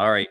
All 0.00 0.10
right. 0.10 0.30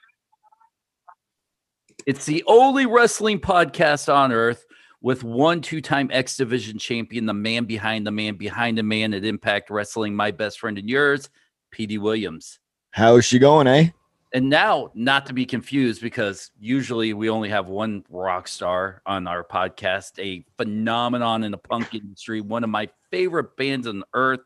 It's 2.08 2.25
the 2.25 2.44
only 2.48 2.88
wrestling 2.88 3.40
podcast 3.40 4.11
on 4.11 4.31
earth 4.31 4.65
with 4.99 5.23
one 5.23 5.61
two 5.61 5.79
time 5.79 6.09
X 6.11 6.38
Division 6.38 6.79
champion, 6.79 7.27
the 7.27 7.35
man 7.35 7.66
behind 7.66 8.08
the 8.08 8.12
man 8.12 8.36
behind 8.36 8.79
the 8.79 8.84
man 8.84 9.13
at 9.13 9.24
Impact 9.24 9.70
Wrestling, 9.70 10.16
my 10.16 10.32
best 10.32 10.60
friend 10.60 10.79
and 10.79 10.90
yours, 10.90 11.29
Petey 11.70 12.00
Williams. 12.00 12.58
How's 12.90 13.26
she 13.26 13.38
going, 13.38 13.68
eh? 13.68 13.90
And 14.34 14.50
now, 14.50 14.90
not 14.96 15.28
to 15.28 15.34
be 15.34 15.46
confused, 15.46 16.02
because 16.02 16.50
usually 16.60 17.14
we 17.14 17.30
only 17.30 17.50
have 17.50 17.68
one 17.68 18.04
rock 18.10 18.48
star 18.48 19.04
on 19.06 19.28
our 19.28 19.44
podcast, 19.44 20.18
a 20.18 20.44
phenomenon 20.58 21.44
in 21.44 21.52
the 21.52 21.60
punk 21.60 21.94
industry, 21.94 22.42
one 22.42 22.64
of 22.64 22.72
my 22.72 22.90
favorite 23.12 23.56
bands 23.56 23.86
on 23.86 24.04
earth, 24.16 24.42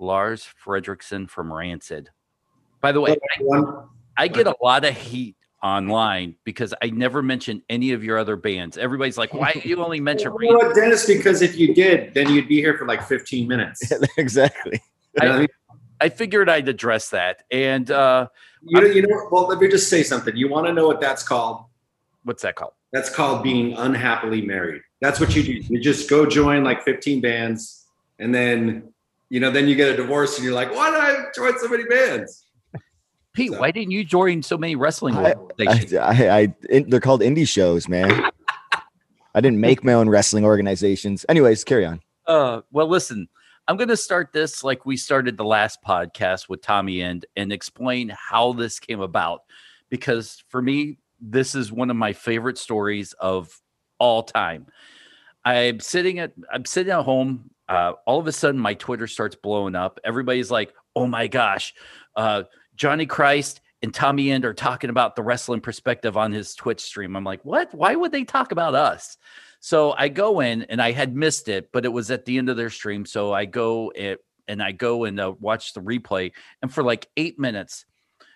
Lars 0.00 0.44
Frederiksen 0.66 1.30
from 1.30 1.52
Rancid. 1.52 2.10
By 2.80 2.90
the 2.90 3.00
way, 3.00 3.12
I, 3.38 3.84
I 4.20 4.28
get 4.28 4.46
a 4.46 4.54
lot 4.62 4.84
of 4.84 4.94
heat 4.94 5.34
online 5.62 6.36
because 6.44 6.74
I 6.82 6.90
never 6.90 7.22
mention 7.22 7.62
any 7.70 7.92
of 7.92 8.04
your 8.04 8.18
other 8.18 8.36
bands. 8.36 8.76
Everybody's 8.76 9.16
like, 9.16 9.32
why 9.32 9.52
do 9.52 9.66
you 9.66 9.82
only 9.82 9.98
mention 10.10 10.30
you 10.40 10.50
know 10.50 10.58
what, 10.58 10.74
Dennis? 10.74 11.06
Because 11.06 11.40
if 11.40 11.56
you 11.56 11.74
did, 11.74 12.12
then 12.12 12.28
you'd 12.30 12.46
be 12.46 12.56
here 12.56 12.76
for 12.76 12.86
like 12.86 13.02
15 13.02 13.48
minutes. 13.48 13.90
exactly. 14.18 14.82
I, 15.18 15.48
I 16.02 16.10
figured 16.10 16.50
I'd 16.50 16.68
address 16.68 17.08
that. 17.10 17.44
And 17.50 17.90
uh, 17.90 18.28
you 18.62 18.80
know, 18.80 18.86
you 18.88 19.06
know, 19.06 19.28
well, 19.30 19.48
let 19.48 19.58
me 19.58 19.68
just 19.68 19.88
say 19.88 20.02
something. 20.02 20.36
You 20.36 20.50
want 20.50 20.66
to 20.66 20.74
know 20.74 20.86
what 20.86 21.00
that's 21.00 21.22
called? 21.22 21.64
What's 22.24 22.42
that 22.42 22.56
called? 22.56 22.74
That's 22.92 23.08
called 23.08 23.42
being 23.42 23.72
unhappily 23.72 24.42
married. 24.42 24.82
That's 25.00 25.18
what 25.18 25.34
you 25.34 25.42
do. 25.42 25.52
You 25.52 25.80
just 25.80 26.10
go 26.10 26.26
join 26.26 26.62
like 26.62 26.82
15 26.82 27.22
bands, 27.22 27.86
and 28.18 28.34
then 28.34 28.92
you 29.30 29.40
know, 29.40 29.50
then 29.50 29.66
you 29.66 29.76
get 29.76 29.88
a 29.88 29.96
divorce, 29.96 30.36
and 30.36 30.44
you're 30.44 30.54
like, 30.54 30.74
why 30.74 30.90
did 30.90 31.00
I 31.00 31.24
join 31.34 31.58
so 31.58 31.68
many 31.68 31.84
bands? 31.84 32.44
Pete, 33.32 33.52
so. 33.52 33.60
why 33.60 33.70
didn't 33.70 33.92
you 33.92 34.04
join 34.04 34.42
so 34.42 34.58
many 34.58 34.74
wrestling 34.76 35.16
organizations? 35.16 35.94
I, 35.94 36.26
I, 36.26 36.38
I 36.38 36.54
in, 36.68 36.90
they're 36.90 37.00
called 37.00 37.20
indie 37.20 37.46
shows, 37.48 37.88
man. 37.88 38.30
I 39.34 39.40
didn't 39.40 39.60
make 39.60 39.84
my 39.84 39.92
own 39.92 40.08
wrestling 40.08 40.44
organizations. 40.44 41.24
Anyways, 41.28 41.62
carry 41.62 41.86
on. 41.86 42.00
Uh, 42.26 42.62
well, 42.72 42.88
listen, 42.88 43.28
I'm 43.68 43.76
going 43.76 43.88
to 43.88 43.96
start 43.96 44.32
this 44.32 44.64
like 44.64 44.84
we 44.84 44.96
started 44.96 45.36
the 45.36 45.44
last 45.44 45.78
podcast 45.86 46.48
with 46.48 46.62
Tommy 46.62 47.02
End 47.02 47.26
and 47.36 47.52
explain 47.52 48.08
how 48.08 48.52
this 48.52 48.80
came 48.80 49.00
about. 49.00 49.42
Because 49.88 50.42
for 50.48 50.60
me, 50.60 50.98
this 51.20 51.54
is 51.54 51.70
one 51.70 51.90
of 51.90 51.96
my 51.96 52.12
favorite 52.12 52.58
stories 52.58 53.12
of 53.14 53.56
all 53.98 54.22
time. 54.24 54.66
I'm 55.44 55.80
sitting 55.80 56.18
at 56.18 56.32
I'm 56.52 56.64
sitting 56.64 56.92
at 56.92 57.04
home. 57.04 57.50
Uh, 57.68 57.92
all 58.06 58.18
of 58.18 58.26
a 58.26 58.32
sudden, 58.32 58.60
my 58.60 58.74
Twitter 58.74 59.06
starts 59.06 59.36
blowing 59.36 59.76
up. 59.76 60.00
Everybody's 60.04 60.50
like, 60.50 60.74
"Oh 60.96 61.06
my 61.06 61.28
gosh, 61.28 61.72
uh, 62.16 62.42
Johnny 62.80 63.04
Christ 63.04 63.60
and 63.82 63.92
Tommy 63.92 64.30
End 64.30 64.46
are 64.46 64.54
talking 64.54 64.88
about 64.88 65.14
the 65.14 65.22
wrestling 65.22 65.60
perspective 65.60 66.16
on 66.16 66.32
his 66.32 66.54
Twitch 66.54 66.80
stream." 66.80 67.14
I'm 67.14 67.24
like, 67.24 67.44
"What? 67.44 67.74
Why 67.74 67.94
would 67.94 68.10
they 68.10 68.24
talk 68.24 68.52
about 68.52 68.74
us?" 68.74 69.18
So 69.60 69.92
I 69.98 70.08
go 70.08 70.40
in 70.40 70.62
and 70.62 70.80
I 70.80 70.92
had 70.92 71.14
missed 71.14 71.48
it, 71.48 71.70
but 71.72 71.84
it 71.84 71.92
was 71.92 72.10
at 72.10 72.24
the 72.24 72.38
end 72.38 72.48
of 72.48 72.56
their 72.56 72.70
stream. 72.70 73.04
So 73.04 73.34
I 73.34 73.44
go 73.44 73.92
it 73.94 74.24
and 74.48 74.62
I 74.62 74.72
go 74.72 75.04
and 75.04 75.20
uh, 75.20 75.34
watch 75.38 75.74
the 75.74 75.82
replay. 75.82 76.32
And 76.62 76.72
for 76.72 76.82
like 76.82 77.06
eight 77.18 77.38
minutes, 77.38 77.84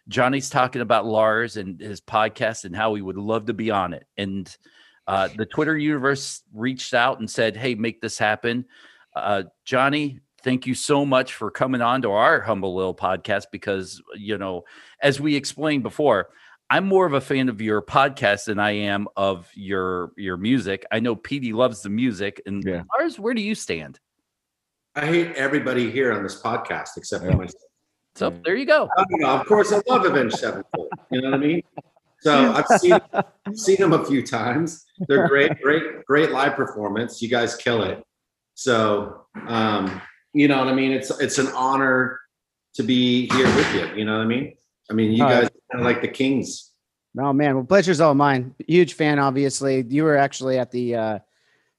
Johnny's 0.06 0.50
talking 0.50 0.83
about 0.83 1.06
Lars 1.06 1.56
and 1.56 1.81
his 1.81 2.03
podcast 2.03 2.67
and 2.67 2.77
how 2.77 2.95
he 2.95 3.00
would 3.00 3.17
love 3.17 3.47
to 3.47 3.55
be 3.55 3.70
on 3.70 3.95
it. 3.95 4.05
And 4.19 4.55
uh, 5.06 5.31
the 5.34 5.47
Twitter 5.47 5.78
universe 5.78 6.42
reached 6.53 6.92
out 6.92 7.19
and 7.19 7.31
said, 7.31 7.56
Hey, 7.56 7.75
make 7.75 8.03
this 8.03 8.19
happen. 8.19 8.67
Uh, 9.17 9.45
Johnny, 9.65 10.20
thank 10.45 10.67
you 10.67 10.75
so 10.75 11.05
much 11.05 11.34
for 11.34 11.50
coming 11.50 11.81
on 11.81 12.03
to 12.03 12.11
our 12.11 12.41
humble 12.41 12.77
little 12.77 12.95
podcast 12.95 13.47
because, 13.50 14.00
you 14.14 14.39
know, 14.39 14.64
as 15.03 15.19
we 15.20 15.34
explained 15.34 15.83
before, 15.83 16.28
I'm 16.70 16.87
more 16.87 17.06
of 17.06 17.14
a 17.14 17.20
fan 17.20 17.48
of 17.48 17.61
your 17.61 17.83
podcast 17.83 18.45
than 18.45 18.59
I 18.59 18.72
am 18.72 19.09
of 19.17 19.50
your 19.55 20.12
your 20.17 20.37
music. 20.37 20.84
I 20.92 21.00
know 21.00 21.17
Petey 21.17 21.53
loves 21.53 21.83
the 21.83 21.91
music, 21.91 22.41
and 22.47 22.62
yeah. 22.65 22.83
Lars, 22.97 23.19
where 23.19 23.34
do 23.34 23.42
you 23.42 23.55
stand? 23.55 24.00
I 24.94 25.06
hate 25.06 25.34
everybody 25.34 25.91
here 25.91 26.12
on 26.12 26.22
this 26.22 26.41
podcast 26.41 26.91
except 26.97 27.25
for 27.25 27.33
myself. 27.33 27.62
So 28.15 28.33
there 28.44 28.54
you 28.54 28.65
go. 28.65 28.88
Know, 29.10 29.28
of 29.28 29.47
course, 29.47 29.72
I 29.72 29.83
love 29.88 30.04
Avenged 30.04 30.38
Sevenfold. 30.38 30.88
You 31.10 31.21
know 31.21 31.31
what 31.31 31.41
I 31.41 31.43
mean? 31.43 31.62
So 32.21 32.53
I've 32.53 32.81
seen 32.81 32.99
seen 33.54 33.77
them 33.77 33.93
a 33.93 34.04
few 34.04 34.25
times. 34.25 34.84
They're 35.09 35.28
great, 35.28 35.60
great, 35.60 36.04
great 36.06 36.31
live 36.31 36.54
performance. 36.54 37.21
You 37.21 37.28
guys 37.28 37.56
kill 37.56 37.83
it. 37.83 38.03
So 38.54 39.27
um, 39.49 40.00
you 40.34 40.49
know 40.49 40.59
what 40.59 40.69
I 40.69 40.75
mean? 40.75 40.93
It's 40.93 41.11
it's 41.21 41.39
an 41.39 41.49
honor 41.49 42.21
to 42.75 42.83
be 42.83 43.28
here 43.33 43.47
with 43.47 43.75
you. 43.75 43.97
You 43.97 44.05
know 44.05 44.19
what 44.19 44.25
I 44.25 44.27
mean? 44.27 44.55
I 44.91 44.95
mean, 44.95 45.12
you 45.12 45.19
guys 45.19 45.49
kind 45.72 45.81
of 45.81 45.87
like 45.87 46.03
the 46.03 46.09
Kings. 46.09 46.72
Oh 47.19 47.33
man, 47.33 47.55
well, 47.55 47.65
pleasure's 47.65 48.00
all 48.00 48.15
mine. 48.15 48.55
Huge 48.67 48.95
fan, 48.95 49.19
obviously. 49.19 49.84
You 49.89 50.03
were 50.05 50.17
actually 50.17 50.59
at 50.59 50.72
the 50.72 50.97
uh, 50.97 51.19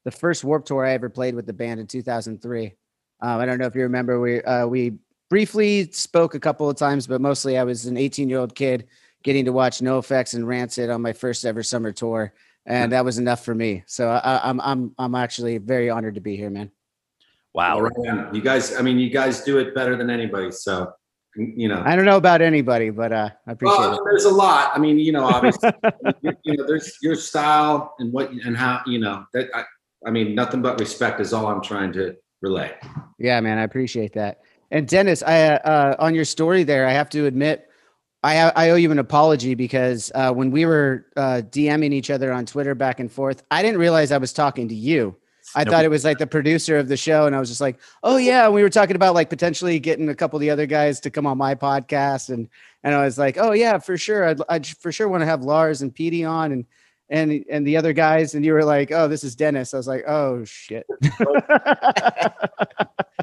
the 0.06 0.12
first 0.12 0.44
Warped 0.44 0.68
Tour 0.68 0.86
I 0.86 0.92
ever 0.92 1.10
played 1.10 1.36
with 1.36 1.46
the 1.46 1.54
band 1.54 1.80
in 1.80 1.88
2003. 1.88 2.74
Um, 3.22 3.40
I 3.40 3.46
don't 3.46 3.60
know 3.60 3.66
if 3.66 3.76
you 3.76 3.82
remember. 3.82 4.20
We 4.20 4.42
uh, 4.42 4.68
we 4.68 4.94
briefly 5.30 5.92
spoke 5.92 6.36
a 6.36 6.40
couple 6.40 6.70
of 6.70 6.78
times, 6.78 7.08
but 7.08 7.20
mostly 7.20 7.58
I 7.58 7.64
was 7.64 7.86
an 7.86 7.98
18 7.98 8.30
year 8.30 8.40
old 8.40 8.56
kid 8.56 8.88
getting 9.24 9.46
to 9.46 9.52
watch 9.52 9.80
NOFX 9.80 10.36
and 10.36 10.48
Rancid 10.48 10.90
on 10.90 11.02
my 11.02 11.12
first 11.12 11.46
ever 11.46 11.64
summer 11.64 11.92
tour, 11.92 12.34
and 12.66 12.94
that 12.94 13.04
was 13.04 13.18
enough 13.18 13.44
for 13.44 13.54
me. 13.54 13.84
So 13.88 14.10
I, 14.10 14.50
I'm 14.50 14.62
I'm 14.62 14.96
I'm 14.98 15.16
actually 15.16 15.58
very 15.58 15.90
honored 15.90 16.16
to 16.16 16.22
be 16.22 16.38
here, 16.38 16.50
man. 16.50 16.72
Wow, 17.56 17.88
you 18.34 18.42
guys. 18.42 18.76
I 18.76 18.82
mean, 18.82 19.00
you 19.00 19.10
guys 19.10 19.42
do 19.42 19.60
it 19.60 19.74
better 19.74 19.96
than 19.96 20.10
anybody. 20.10 20.52
So 20.52 20.94
you 21.38 21.68
know 21.68 21.82
i 21.86 21.96
don't 21.96 22.06
know 22.06 22.18
about 22.18 22.42
anybody 22.42 22.90
but 22.90 23.12
uh 23.12 23.30
i 23.48 23.52
appreciate 23.52 23.78
well, 23.78 23.94
it 23.96 24.02
there's 24.06 24.24
a 24.26 24.30
lot 24.30 24.72
i 24.74 24.80
mean 24.80 24.98
you 24.98 25.12
know 25.12 25.26
obviously 25.26 25.70
you, 26.22 26.58
know 26.58 26.66
there's 26.66 26.98
your 27.02 27.16
style 27.16 27.94
and 28.00 28.12
what 28.14 28.32
and 28.32 28.56
how 28.56 28.82
you 28.86 29.00
know 29.00 29.26
that 29.34 29.50
I, 29.54 29.64
I 30.06 30.12
mean 30.12 30.34
nothing 30.34 30.62
but 30.62 30.80
respect 30.80 31.20
is 31.20 31.34
all 31.34 31.48
i'm 31.48 31.62
trying 31.62 31.92
to 31.94 32.16
relay 32.42 32.74
yeah 33.20 33.40
man 33.42 33.58
i 33.58 33.64
appreciate 33.64 34.14
that 34.14 34.42
and 34.72 34.88
dennis 34.88 35.24
i 35.24 35.42
uh 35.42 35.96
on 36.00 36.16
your 36.16 36.26
story 36.26 36.64
there 36.64 36.88
i 36.88 36.92
have 36.92 37.10
to 37.10 37.26
admit 37.26 37.70
I, 38.24 38.52
I 38.56 38.70
owe 38.72 38.76
you 38.76 38.92
an 38.92 38.98
apology 38.98 39.54
because 39.54 40.12
uh, 40.16 40.34
when 40.34 40.50
we 40.50 40.66
were 40.66 41.06
uh, 41.16 41.44
DMing 41.48 41.94
each 41.94 42.10
other 42.10 42.34
on 42.34 42.48
Twitter 42.48 42.74
back 42.74 43.00
and 43.00 43.12
forth, 43.12 43.44
I 43.52 43.62
didn't 43.62 43.78
realize 43.78 44.12
I 44.12 44.18
was 44.18 44.34
talking 44.34 44.68
to 44.70 44.74
you. 44.74 45.16
I 45.54 45.64
nope. 45.64 45.72
thought 45.72 45.86
it 45.86 45.90
was 45.90 46.04
like 46.04 46.18
the 46.18 46.28
producer 46.28 46.78
of 46.78 46.88
the 46.88 46.98
show, 46.98 47.28
and 47.28 47.36
I 47.36 47.40
was 47.40 47.50
just 47.50 47.62
like, 47.62 47.78
"Oh 48.04 48.18
yeah." 48.18 48.50
we 48.50 48.62
were 48.64 48.70
talking 48.70 48.96
about 48.96 49.14
like 49.14 49.30
potentially 49.30 49.80
getting 49.80 50.10
a 50.10 50.16
couple 50.16 50.38
of 50.38 50.42
the 50.42 50.50
other 50.50 50.66
guys 50.66 51.00
to 51.02 51.12
come 51.12 51.28
on 51.28 51.38
my 51.38 51.56
podcast, 51.56 52.30
and 52.30 52.50
and 52.84 52.96
I 52.96 53.04
was 53.04 53.18
like, 53.18 53.38
"Oh 53.38 53.52
yeah, 53.52 53.78
for 53.78 53.98
sure. 53.98 54.26
I'd, 54.26 54.40
I'd 54.50 54.66
for 54.66 54.92
sure 54.92 55.08
want 55.08 55.22
to 55.22 55.28
have 55.28 55.44
Lars 55.44 55.82
and 55.82 55.94
Petey 55.94 56.24
on, 56.24 56.52
and 56.52 56.66
and 57.10 57.46
and 57.50 57.68
the 57.68 57.78
other 57.78 57.94
guys." 57.94 58.34
And 58.34 58.44
you 58.46 58.54
were 58.54 58.66
like, 58.66 58.92
"Oh, 58.92 59.08
this 59.08 59.24
is 59.24 59.36
Dennis." 59.36 59.74
I 59.74 59.78
was 59.78 59.88
like, 59.88 60.04
"Oh 60.08 60.44
shit." 60.46 60.86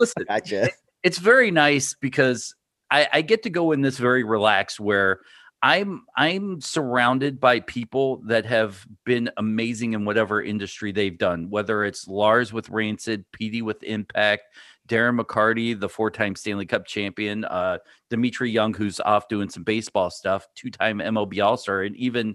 Listen, 0.01 0.25
gotcha. 0.29 0.71
It's 1.03 1.19
very 1.19 1.51
nice 1.51 1.95
because 1.95 2.55
I, 2.91 3.09
I 3.13 3.23
get 3.23 3.43
to 3.45 3.51
go 3.51 3.73
in 3.73 3.81
this 3.81 3.99
very 3.99 4.23
relaxed 4.23 4.79
where 4.79 5.21
I'm 5.63 6.05
I'm 6.17 6.61
surrounded 6.61 7.39
by 7.39 7.61
people 7.61 8.17
that 8.27 8.45
have 8.47 8.85
been 9.05 9.31
amazing 9.37 9.93
in 9.93 10.05
whatever 10.05 10.43
industry 10.43 10.91
they've 10.91 11.17
done, 11.17 11.51
whether 11.51 11.85
it's 11.85 12.09
Lars 12.09 12.53
with 12.53 12.69
Rancid, 12.69 13.25
Petey 13.31 13.63
with 13.63 13.81
Impact, 13.85 14.43
Darren 14.89 15.21
McCarty, 15.21 15.79
the 15.79 15.89
four-time 15.89 16.35
Stanley 16.35 16.67
Cup 16.67 16.85
champion, 16.85 17.45
uh, 17.45 17.79
Dmitri 18.11 18.51
Young, 18.51 18.75
who's 18.75 18.99
off 19.01 19.29
doing 19.29 19.49
some 19.49 19.63
baseball 19.63 20.11
stuff, 20.11 20.49
two-time 20.57 20.99
MLB 20.99 21.45
All-Star, 21.45 21.83
and 21.83 21.95
even 21.97 22.35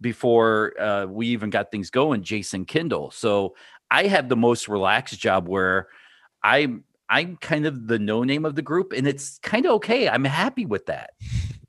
before 0.00 0.80
uh, 0.80 1.06
we 1.06 1.26
even 1.28 1.50
got 1.50 1.72
things 1.72 1.90
going, 1.90 2.22
Jason 2.22 2.64
Kindle. 2.64 3.10
So 3.10 3.56
I 3.90 4.04
have 4.04 4.28
the 4.28 4.36
most 4.36 4.68
relaxed 4.68 5.18
job 5.18 5.48
where 5.48 5.88
I'm 6.44 6.84
I'm 7.10 7.38
kind 7.38 7.66
of 7.66 7.88
the 7.88 7.98
no 7.98 8.22
name 8.22 8.44
of 8.44 8.54
the 8.54 8.62
group, 8.62 8.92
and 8.92 9.08
it's 9.08 9.38
kind 9.38 9.66
of 9.66 9.72
okay. 9.72 10.08
I'm 10.08 10.24
happy 10.24 10.64
with 10.66 10.86
that. 10.86 11.10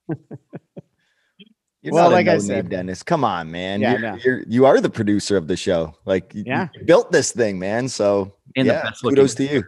You're 1.82 1.94
well, 1.94 2.12
like 2.12 2.26
no 2.26 2.34
I 2.34 2.38
said, 2.40 2.70
Dennis, 2.70 3.04
come 3.04 3.24
on, 3.24 3.52
man. 3.52 3.80
Yeah, 3.80 3.98
you're, 3.98 4.18
you're, 4.18 4.44
you 4.48 4.66
are 4.66 4.82
the 4.82 4.90
producer 4.90 5.38
of 5.38 5.48
the 5.48 5.56
show. 5.56 5.96
Like, 6.06 6.32
yeah, 6.36 6.68
you 6.76 6.84
built 6.84 7.12
this 7.12 7.32
thing, 7.32 7.58
man. 7.58 7.88
So, 7.88 8.34
and 8.58 8.68
yeah, 8.68 8.82
the 8.82 8.90
best 8.90 9.02
kudos 9.02 9.36
to 9.36 9.46
you. 9.46 9.64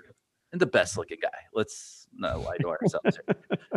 And 0.51 0.59
the 0.59 0.65
best 0.65 0.97
looking 0.97 1.19
guy. 1.21 1.29
Let's 1.53 2.07
not 2.13 2.41
lie 2.41 2.57
to 2.57 2.69
ourselves. 2.69 3.17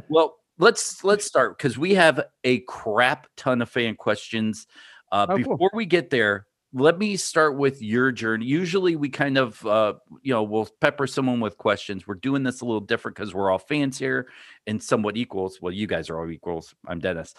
well, 0.09 0.39
let's 0.59 1.05
let's 1.05 1.25
start 1.25 1.57
because 1.57 1.79
we 1.79 1.95
have 1.95 2.25
a 2.43 2.61
crap 2.61 3.29
ton 3.37 3.63
of 3.63 3.69
fan 3.69 3.95
questions. 3.95 4.67
Uh, 5.13 5.27
oh, 5.29 5.37
before 5.37 5.57
cool. 5.57 5.71
we 5.73 5.87
get 5.87 6.11
there, 6.11 6.49
let 6.73 6.99
me 6.99 7.17
start 7.17 7.57
with 7.57 7.81
your 7.81 8.11
journey. 8.11 8.47
Usually, 8.47 8.97
we 8.97 9.09
kind 9.09 9.39
of, 9.39 9.65
uh, 9.65 9.95
you 10.23 10.35
know, 10.35 10.43
we'll 10.43 10.69
pepper 10.81 11.07
someone 11.07 11.39
with 11.39 11.57
questions. 11.57 12.05
We're 12.09 12.17
doing 12.17 12.43
this 12.43 12.63
a 12.63 12.65
little 12.65 12.81
different 12.81 13.17
because 13.17 13.33
we're 13.33 13.49
all 13.49 13.59
fans 13.59 13.97
here 13.97 14.27
and 14.67 14.83
somewhat 14.83 15.17
equals. 15.17 15.63
Well, 15.63 15.73
you 15.73 15.87
guys 15.87 16.11
are 16.11 16.19
all 16.19 16.29
equals. 16.29 16.75
I'm 16.89 16.99
Dennis, 16.99 17.33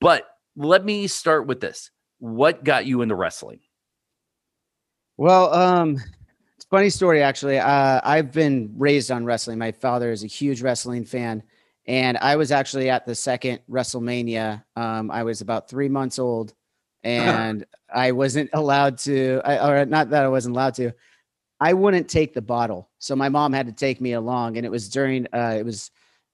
but 0.00 0.26
let 0.58 0.84
me 0.84 1.06
start 1.06 1.46
with 1.46 1.60
this. 1.60 1.90
What 2.18 2.64
got 2.64 2.84
you 2.84 3.02
into 3.02 3.14
wrestling? 3.14 3.60
Well, 5.16 5.54
um, 5.54 5.98
it's 6.56 6.64
funny 6.64 6.90
story 6.90 7.22
actually. 7.22 7.58
Uh, 7.58 8.00
I've 8.02 8.32
been 8.32 8.72
raised 8.76 9.10
on 9.10 9.24
wrestling. 9.24 9.58
My 9.58 9.72
father 9.72 10.10
is 10.10 10.24
a 10.24 10.28
huge 10.28 10.60
wrestling 10.60 11.04
fan, 11.04 11.42
And 11.86 12.18
I 12.18 12.36
was 12.36 12.50
actually 12.50 12.90
at 12.90 13.06
the 13.06 13.14
second 13.14 13.60
WrestleMania. 13.70 14.64
Um, 14.76 15.10
I 15.10 15.22
was 15.22 15.40
about 15.40 15.70
three 15.70 15.88
months 15.88 16.18
old, 16.18 16.54
and 17.04 17.64
I 17.94 18.12
wasn't 18.12 18.50
allowed 18.52 18.98
to, 18.98 19.40
I, 19.44 19.70
or 19.70 19.86
not 19.86 20.10
that 20.10 20.24
I 20.24 20.28
wasn't 20.28 20.56
allowed 20.56 20.74
to. 20.74 20.92
I 21.60 21.72
wouldn't 21.72 22.08
take 22.08 22.34
the 22.34 22.42
bottle, 22.42 22.90
so 22.98 23.16
my 23.16 23.28
mom 23.28 23.52
had 23.52 23.66
to 23.66 23.72
take 23.72 24.00
me 24.00 24.12
along, 24.12 24.56
and 24.56 24.66
it 24.66 24.70
was 24.70 24.88
during 24.88 25.26
uh, 25.32 25.56
it 25.58 25.64
was 25.64 25.90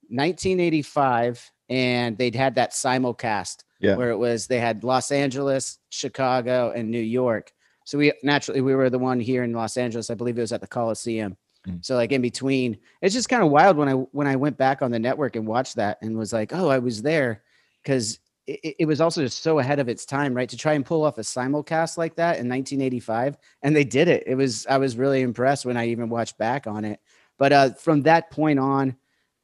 1985, 0.08 1.50
and 1.68 2.16
they'd 2.18 2.34
had 2.34 2.54
that 2.56 2.72
simulcast 2.72 3.63
yeah. 3.80 3.96
where 3.96 4.10
it 4.10 4.16
was 4.16 4.46
they 4.46 4.60
had 4.60 4.84
Los 4.84 5.10
Angeles, 5.10 5.78
Chicago, 5.90 6.72
and 6.74 6.90
New 6.90 7.00
York. 7.00 7.52
So 7.84 7.98
we 7.98 8.12
naturally 8.22 8.60
we 8.60 8.74
were 8.74 8.90
the 8.90 8.98
one 8.98 9.20
here 9.20 9.42
in 9.42 9.52
Los 9.52 9.76
Angeles. 9.76 10.10
I 10.10 10.14
believe 10.14 10.38
it 10.38 10.42
was 10.42 10.52
at 10.52 10.60
the 10.60 10.66
Coliseum. 10.66 11.36
Mm. 11.66 11.84
So 11.84 11.96
like 11.96 12.12
in 12.12 12.22
between, 12.22 12.78
it's 13.02 13.14
just 13.14 13.28
kind 13.28 13.42
of 13.42 13.50
wild 13.50 13.76
when 13.76 13.88
I 13.88 13.92
when 13.92 14.26
I 14.26 14.36
went 14.36 14.56
back 14.56 14.82
on 14.82 14.90
the 14.90 14.98
network 14.98 15.36
and 15.36 15.46
watched 15.46 15.76
that 15.76 15.98
and 16.02 16.16
was 16.16 16.32
like, 16.32 16.52
oh, 16.52 16.68
I 16.68 16.78
was 16.78 17.02
there 17.02 17.42
because 17.82 18.18
it, 18.46 18.76
it, 18.80 18.86
was 18.86 19.00
also 19.00 19.22
just 19.22 19.42
so 19.42 19.58
ahead 19.58 19.78
of 19.78 19.88
its 19.88 20.04
time, 20.04 20.34
right? 20.34 20.48
To 20.48 20.56
try 20.56 20.74
and 20.74 20.84
pull 20.84 21.04
off 21.04 21.18
a 21.18 21.22
simulcast 21.22 21.96
like 21.96 22.16
that 22.16 22.38
in 22.38 22.48
1985, 22.48 23.38
and 23.62 23.74
they 23.74 23.84
did 23.84 24.08
it. 24.08 24.24
It 24.26 24.34
was 24.34 24.66
I 24.66 24.78
was 24.78 24.96
really 24.96 25.22
impressed 25.22 25.64
when 25.64 25.76
I 25.76 25.88
even 25.88 26.08
watched 26.08 26.36
back 26.38 26.66
on 26.66 26.84
it. 26.84 27.00
But 27.38 27.52
uh, 27.52 27.72
from 27.74 28.02
that 28.02 28.30
point 28.30 28.58
on, 28.58 28.96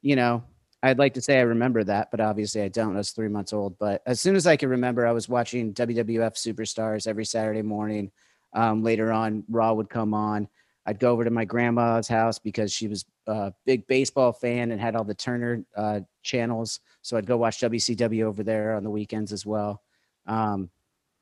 you 0.02 0.16
know, 0.16 0.44
I'd 0.82 0.98
like 0.98 1.14
to 1.14 1.20
say 1.20 1.38
I 1.38 1.42
remember 1.42 1.84
that, 1.84 2.10
but 2.10 2.20
obviously 2.20 2.62
I 2.62 2.68
don't. 2.68 2.94
I 2.94 2.98
was 2.98 3.10
three 3.10 3.28
months 3.28 3.52
old. 3.52 3.78
But 3.78 4.02
as 4.06 4.20
soon 4.20 4.34
as 4.34 4.46
I 4.46 4.56
can 4.56 4.70
remember, 4.70 5.06
I 5.06 5.12
was 5.12 5.28
watching 5.28 5.74
WWF 5.74 6.34
Superstars 6.34 7.06
every 7.06 7.24
Saturday 7.24 7.62
morning. 7.62 8.10
Um, 8.54 8.82
later 8.82 9.12
on, 9.12 9.44
Raw 9.48 9.74
would 9.74 9.90
come 9.90 10.14
on. 10.14 10.48
I'd 10.86 10.98
go 10.98 11.12
over 11.12 11.24
to 11.24 11.30
my 11.30 11.44
grandma's 11.44 12.08
house 12.08 12.38
because 12.38 12.72
she 12.72 12.88
was 12.88 13.04
a 13.26 13.52
big 13.66 13.86
baseball 13.86 14.32
fan 14.32 14.72
and 14.72 14.80
had 14.80 14.96
all 14.96 15.04
the 15.04 15.14
Turner 15.14 15.64
uh, 15.76 16.00
channels. 16.22 16.80
So 17.02 17.16
I'd 17.16 17.26
go 17.26 17.36
watch 17.36 17.60
WCW 17.60 18.22
over 18.22 18.42
there 18.42 18.74
on 18.74 18.82
the 18.82 18.90
weekends 18.90 19.32
as 19.32 19.44
well. 19.44 19.82
Um, 20.26 20.70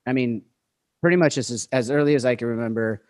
I 0.07 0.13
mean, 0.13 0.43
pretty 1.01 1.17
much 1.17 1.37
as, 1.37 1.67
as 1.71 1.91
early 1.91 2.15
as 2.15 2.25
I 2.25 2.35
can 2.35 2.47
remember, 2.47 3.03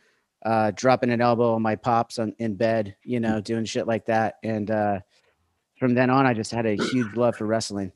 uh, 0.44 0.72
dropping 0.76 1.12
an 1.12 1.22
elbow 1.22 1.54
on 1.54 1.62
my 1.62 1.76
pops 1.76 2.18
on, 2.18 2.34
in 2.40 2.56
bed, 2.56 2.96
you 3.04 3.20
know, 3.20 3.40
doing 3.40 3.66
shit 3.66 3.88
like 3.88 4.06
that. 4.08 4.38
And 4.44 4.72
uh, 4.72 5.00
from 5.80 5.94
then 5.94 6.10
on, 6.10 6.26
I 6.26 6.34
just 6.34 6.52
had 6.52 6.66
a 6.66 6.76
huge 6.76 7.16
love 7.16 7.36
for 7.36 7.46
wrestling. 7.46 7.92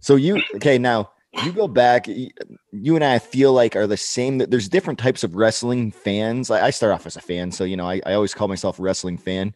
So 0.00 0.16
you, 0.16 0.42
okay, 0.56 0.78
now 0.78 1.10
you 1.44 1.52
go 1.52 1.66
back 1.66 2.06
you 2.06 2.94
and 2.94 3.04
i 3.04 3.18
feel 3.18 3.52
like 3.52 3.74
are 3.74 3.86
the 3.86 3.96
same 3.96 4.38
there's 4.38 4.68
different 4.68 4.98
types 4.98 5.24
of 5.24 5.34
wrestling 5.34 5.90
fans 5.90 6.50
i 6.50 6.70
start 6.70 6.92
off 6.92 7.06
as 7.06 7.16
a 7.16 7.20
fan 7.20 7.50
so 7.50 7.64
you 7.64 7.76
know 7.76 7.88
i, 7.88 8.00
I 8.04 8.14
always 8.14 8.34
call 8.34 8.48
myself 8.48 8.78
a 8.78 8.82
wrestling 8.82 9.16
fan 9.16 9.54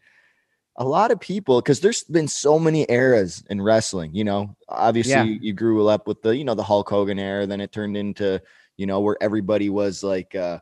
a 0.77 0.83
lot 0.83 1.11
of 1.11 1.19
people 1.19 1.61
because 1.61 1.79
there's 1.79 2.03
been 2.03 2.27
so 2.27 2.57
many 2.57 2.85
eras 2.89 3.43
in 3.49 3.61
wrestling 3.61 4.13
you 4.15 4.23
know 4.23 4.55
obviously 4.69 5.13
yeah. 5.13 5.23
you 5.23 5.53
grew 5.53 5.87
up 5.87 6.07
with 6.07 6.21
the 6.23 6.35
you 6.35 6.43
know 6.43 6.55
the 6.55 6.63
hulk 6.63 6.89
hogan 6.89 7.19
era 7.19 7.45
then 7.45 7.61
it 7.61 7.71
turned 7.71 7.95
into 7.95 8.41
you 8.77 8.87
know 8.87 8.99
where 8.99 9.17
everybody 9.21 9.69
was 9.69 10.03
like 10.03 10.35
uh 10.35 10.59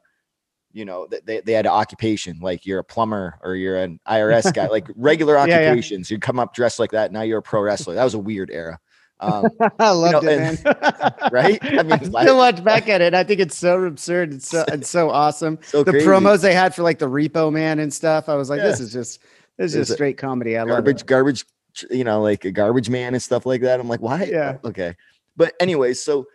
you 0.75 0.83
know 0.83 1.07
they, 1.23 1.39
they 1.39 1.53
had 1.53 1.65
an 1.65 1.71
occupation 1.71 2.37
like 2.41 2.65
you're 2.65 2.79
a 2.79 2.83
plumber 2.83 3.39
or 3.41 3.55
you're 3.55 3.77
an 3.77 3.99
irs 4.09 4.53
guy 4.53 4.67
like 4.67 4.87
regular 4.95 5.37
occupations 5.37 6.11
yeah, 6.11 6.13
yeah. 6.13 6.17
you 6.17 6.19
come 6.19 6.37
up 6.37 6.53
dressed 6.53 6.79
like 6.79 6.91
that 6.91 7.11
now 7.11 7.21
you're 7.21 7.39
a 7.39 7.41
pro 7.41 7.61
wrestler 7.61 7.95
that 7.95 8.03
was 8.03 8.13
a 8.13 8.19
weird 8.19 8.51
era 8.51 8.77
um, 9.21 9.47
I 9.79 9.91
loved 9.91 10.25
you 10.25 10.29
know, 10.29 10.35
it, 10.35 10.41
and, 10.41 10.63
man. 10.65 11.13
right? 11.31 11.59
I 11.63 11.83
mean, 11.83 11.93
I 11.93 12.23
still 12.23 12.35
watch 12.35 12.61
back 12.61 12.89
at 12.89 12.99
it. 12.99 13.13
I 13.13 13.23
think 13.23 13.39
it's 13.39 13.57
so 13.57 13.81
absurd. 13.85 14.33
It's 14.33 14.49
so 14.49 14.65
it's 14.67 14.89
so 14.89 15.09
awesome. 15.09 15.57
So 15.61 15.85
the 15.85 15.91
crazy. 15.91 16.05
promos 16.05 16.41
they 16.41 16.53
had 16.53 16.75
for 16.75 16.83
like 16.83 16.99
the 16.99 17.09
Repo 17.09 17.49
Man 17.49 17.79
and 17.79 17.93
stuff. 17.93 18.27
I 18.27 18.35
was 18.35 18.49
like, 18.49 18.57
yeah. 18.57 18.65
this 18.67 18.81
is 18.81 18.91
just 18.91 19.21
this 19.57 19.73
is 19.73 19.87
just 19.87 19.93
straight 19.93 20.17
comedy. 20.17 20.57
I 20.57 20.65
garbage, 20.65 20.97
love 20.97 21.01
it. 21.01 21.07
garbage. 21.07 21.45
You 21.89 22.03
know, 22.03 22.21
like 22.21 22.43
a 22.43 22.51
garbage 22.51 22.89
man 22.89 23.13
and 23.13 23.23
stuff 23.23 23.45
like 23.45 23.61
that. 23.61 23.79
I'm 23.79 23.87
like, 23.87 24.01
why? 24.01 24.25
Yeah. 24.25 24.57
Okay. 24.65 24.95
But 25.37 25.53
anyways, 25.61 26.03
so 26.03 26.25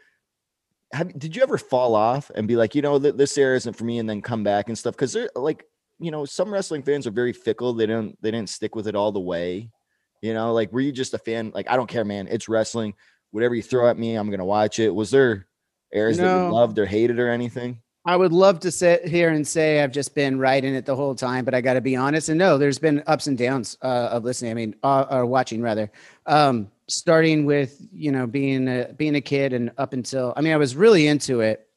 have, 0.93 1.17
did 1.19 1.37
you 1.37 1.43
ever 1.43 1.59
fall 1.59 1.95
off 1.95 2.31
and 2.35 2.49
be 2.49 2.57
like, 2.57 2.75
you 2.75 2.83
know, 2.83 2.99
th- 2.99 3.15
this 3.15 3.37
era 3.39 3.57
isn't 3.57 3.77
for 3.77 3.85
me, 3.85 3.99
and 3.99 4.09
then 4.09 4.23
come 4.23 4.43
back 4.43 4.69
and 4.69 4.77
stuff? 4.77 4.95
Because 4.95 5.13
they're 5.13 5.31
like, 5.35 5.65
you 5.99 6.11
know, 6.11 6.25
some 6.25 6.53
wrestling 6.53 6.83
fans 6.83 7.07
are 7.07 7.13
very 7.13 7.33
fickle. 7.33 7.73
They 7.73 7.87
don't 7.87 8.21
they 8.23 8.31
didn't 8.31 8.49
stick 8.49 8.75
with 8.75 8.89
it 8.89 8.97
all 8.97 9.13
the 9.13 9.21
way. 9.21 9.71
You 10.23 10.35
know, 10.35 10.53
like 10.53 10.73
were 10.73 10.81
you 10.81 10.93
just 10.93 11.15
a 11.15 11.19
fan? 11.19 11.53
Like, 11.55 11.71
I 11.71 11.77
don't 11.77 11.89
care, 11.89 12.05
man. 12.05 12.29
It's 12.29 12.49
wrestling. 12.49 12.95
Whatever 13.31 13.55
you 13.55 13.63
throw 13.63 13.89
at 13.89 13.99
me, 13.99 14.17
I'm 14.17 14.31
gonna 14.31 14.45
watch 14.45 14.79
it. 14.79 14.95
Was 14.95 15.11
there 15.11 15.47
eras 15.93 16.19
no. 16.19 16.25
that 16.25 16.47
you 16.47 16.53
loved 16.53 16.79
or 16.79 16.87
hated 16.87 17.19
or 17.19 17.31
anything? 17.31 17.83
I 18.05 18.17
would 18.17 18.33
love 18.33 18.61
to 18.61 18.71
sit 18.71 19.07
here 19.07 19.29
and 19.29 19.47
say 19.47 19.83
I've 19.83 19.93
just 19.93 20.15
been 20.15 20.39
writing 20.39 20.75
it 20.75 20.87
the 20.87 20.97
whole 20.97 21.15
time, 21.15 21.45
but 21.45 21.55
I 21.55 21.61
got 21.61 21.75
to 21.75 21.83
be 21.83 21.97
honest. 21.97 22.31
And 22.31 22.39
no, 22.39 22.57
there's 22.57 22.79
been 22.79 23.03
ups 23.07 23.27
and 23.27 23.37
downs 23.37 23.77
uh, 23.83 24.09
of 24.13 24.25
listening. 24.25 24.53
I 24.53 24.55
mean, 24.55 24.75
uh, 24.83 25.07
or 25.11 25.27
watching 25.27 25.61
rather. 25.61 25.91
Um, 26.25 26.71
starting 26.89 27.47
with 27.47 27.87
you 27.93 28.11
know 28.11 28.27
being 28.27 28.69
a 28.69 28.93
being 28.97 29.15
a 29.15 29.21
kid 29.21 29.53
and 29.53 29.71
up 29.79 29.93
until 29.93 30.33
I 30.37 30.41
mean 30.41 30.53
I 30.53 30.57
was 30.57 30.75
really 30.75 31.07
into 31.07 31.41
it 31.41 31.69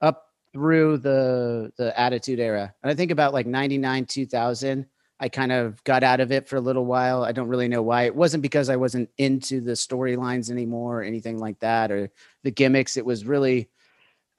up 0.00 0.26
through 0.52 0.98
the 0.98 1.72
the 1.76 1.98
Attitude 1.98 2.40
Era, 2.40 2.74
and 2.82 2.90
I 2.90 2.94
think 2.94 3.10
about 3.10 3.32
like 3.32 3.46
'99, 3.46 4.06
2000. 4.06 4.86
I 5.20 5.28
kind 5.28 5.52
of 5.52 5.82
got 5.84 6.02
out 6.02 6.18
of 6.18 6.32
it 6.32 6.48
for 6.48 6.56
a 6.56 6.60
little 6.60 6.84
while. 6.84 7.22
I 7.24 7.30
don't 7.30 7.46
really 7.46 7.68
know 7.68 7.80
why. 7.82 8.02
It 8.02 8.16
wasn't 8.16 8.42
because 8.42 8.68
I 8.68 8.74
wasn't 8.74 9.08
into 9.18 9.60
the 9.60 9.72
storylines 9.72 10.50
anymore 10.50 10.98
or 10.98 11.02
anything 11.04 11.38
like 11.38 11.60
that 11.60 11.92
or 11.92 12.10
the 12.42 12.50
gimmicks. 12.50 12.96
It 12.96 13.06
was 13.06 13.24
really, 13.24 13.68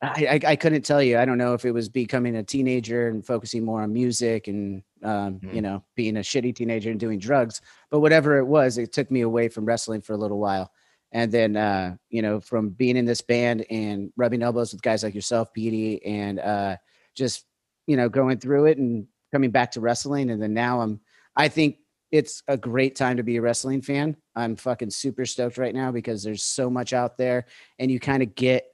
I, 0.03 0.27
I, 0.29 0.51
I, 0.51 0.55
couldn't 0.57 0.81
tell 0.83 1.01
you. 1.01 1.17
I 1.17 1.23
don't 1.23 1.38
know 1.38 1.53
if 1.53 1.63
it 1.63 1.71
was 1.71 1.88
becoming 1.88 2.35
a 2.35 2.44
teenager 2.44 3.07
and 3.07 3.25
focusing 3.25 3.63
more 3.63 3.81
on 3.81 3.94
music 3.94 4.47
and, 4.50 4.83
um, 5.01 5.39
mm. 5.39 5.53
you 5.53 5.61
know, 5.61 5.83
being 5.95 6.17
a 6.17 6.21
shitty 6.21 6.55
teenager 6.55 6.91
and 6.91 7.00
doing 7.00 7.19
drugs. 7.19 7.61
But 7.89 8.01
whatever 8.01 8.38
it 8.38 8.45
was, 8.45 8.77
it 8.77 8.91
took 8.91 9.09
me 9.09 9.21
away 9.21 9.47
from 9.47 9.63
wrestling 9.63 10.01
for 10.01 10.11
a 10.11 10.17
little 10.17 10.39
while. 10.39 10.71
And 11.13 11.31
then, 11.31 11.55
uh, 11.55 11.95
you 12.09 12.21
know, 12.21 12.41
from 12.41 12.69
being 12.69 12.97
in 12.97 13.05
this 13.05 13.21
band 13.21 13.65
and 13.69 14.11
rubbing 14.17 14.44
elbows 14.44 14.73
with 14.73 14.81
guys 14.81 15.03
like 15.03 15.15
yourself, 15.15 15.53
Petey, 15.53 16.03
and 16.03 16.39
uh, 16.39 16.77
just, 17.15 17.45
you 17.88 17.95
know, 17.95 18.09
going 18.09 18.39
through 18.39 18.65
it 18.65 18.77
and 18.77 19.07
coming 19.31 19.51
back 19.51 19.71
to 19.71 19.79
wrestling. 19.79 20.31
And 20.31 20.41
then 20.41 20.53
now 20.53 20.81
I'm, 20.81 21.00
I 21.35 21.47
think 21.47 21.77
it's 22.11 22.44
a 22.47 22.57
great 22.57 22.95
time 22.95 23.17
to 23.17 23.23
be 23.23 23.38
a 23.38 23.41
wrestling 23.41 23.81
fan. 23.81 24.17
I'm 24.35 24.55
fucking 24.55 24.89
super 24.89 25.25
stoked 25.25 25.57
right 25.57 25.73
now 25.73 25.91
because 25.91 26.23
there's 26.23 26.44
so 26.44 26.69
much 26.69 26.94
out 26.94 27.17
there 27.17 27.45
and 27.79 27.89
you 27.89 28.00
kind 28.00 28.21
of 28.21 28.35
get, 28.35 28.73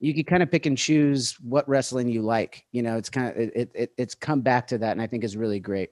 you 0.00 0.14
can 0.14 0.24
kind 0.24 0.42
of 0.42 0.50
pick 0.50 0.66
and 0.66 0.78
choose 0.78 1.36
what 1.40 1.68
wrestling 1.68 2.08
you 2.08 2.22
like. 2.22 2.64
You 2.72 2.82
know, 2.82 2.96
it's 2.96 3.10
kind 3.10 3.28
of, 3.28 3.36
it, 3.36 3.70
it, 3.74 3.92
it's 3.96 4.14
come 4.14 4.40
back 4.40 4.68
to 4.68 4.78
that. 4.78 4.92
And 4.92 5.02
I 5.02 5.06
think 5.06 5.24
is 5.24 5.36
really 5.36 5.60
great. 5.60 5.90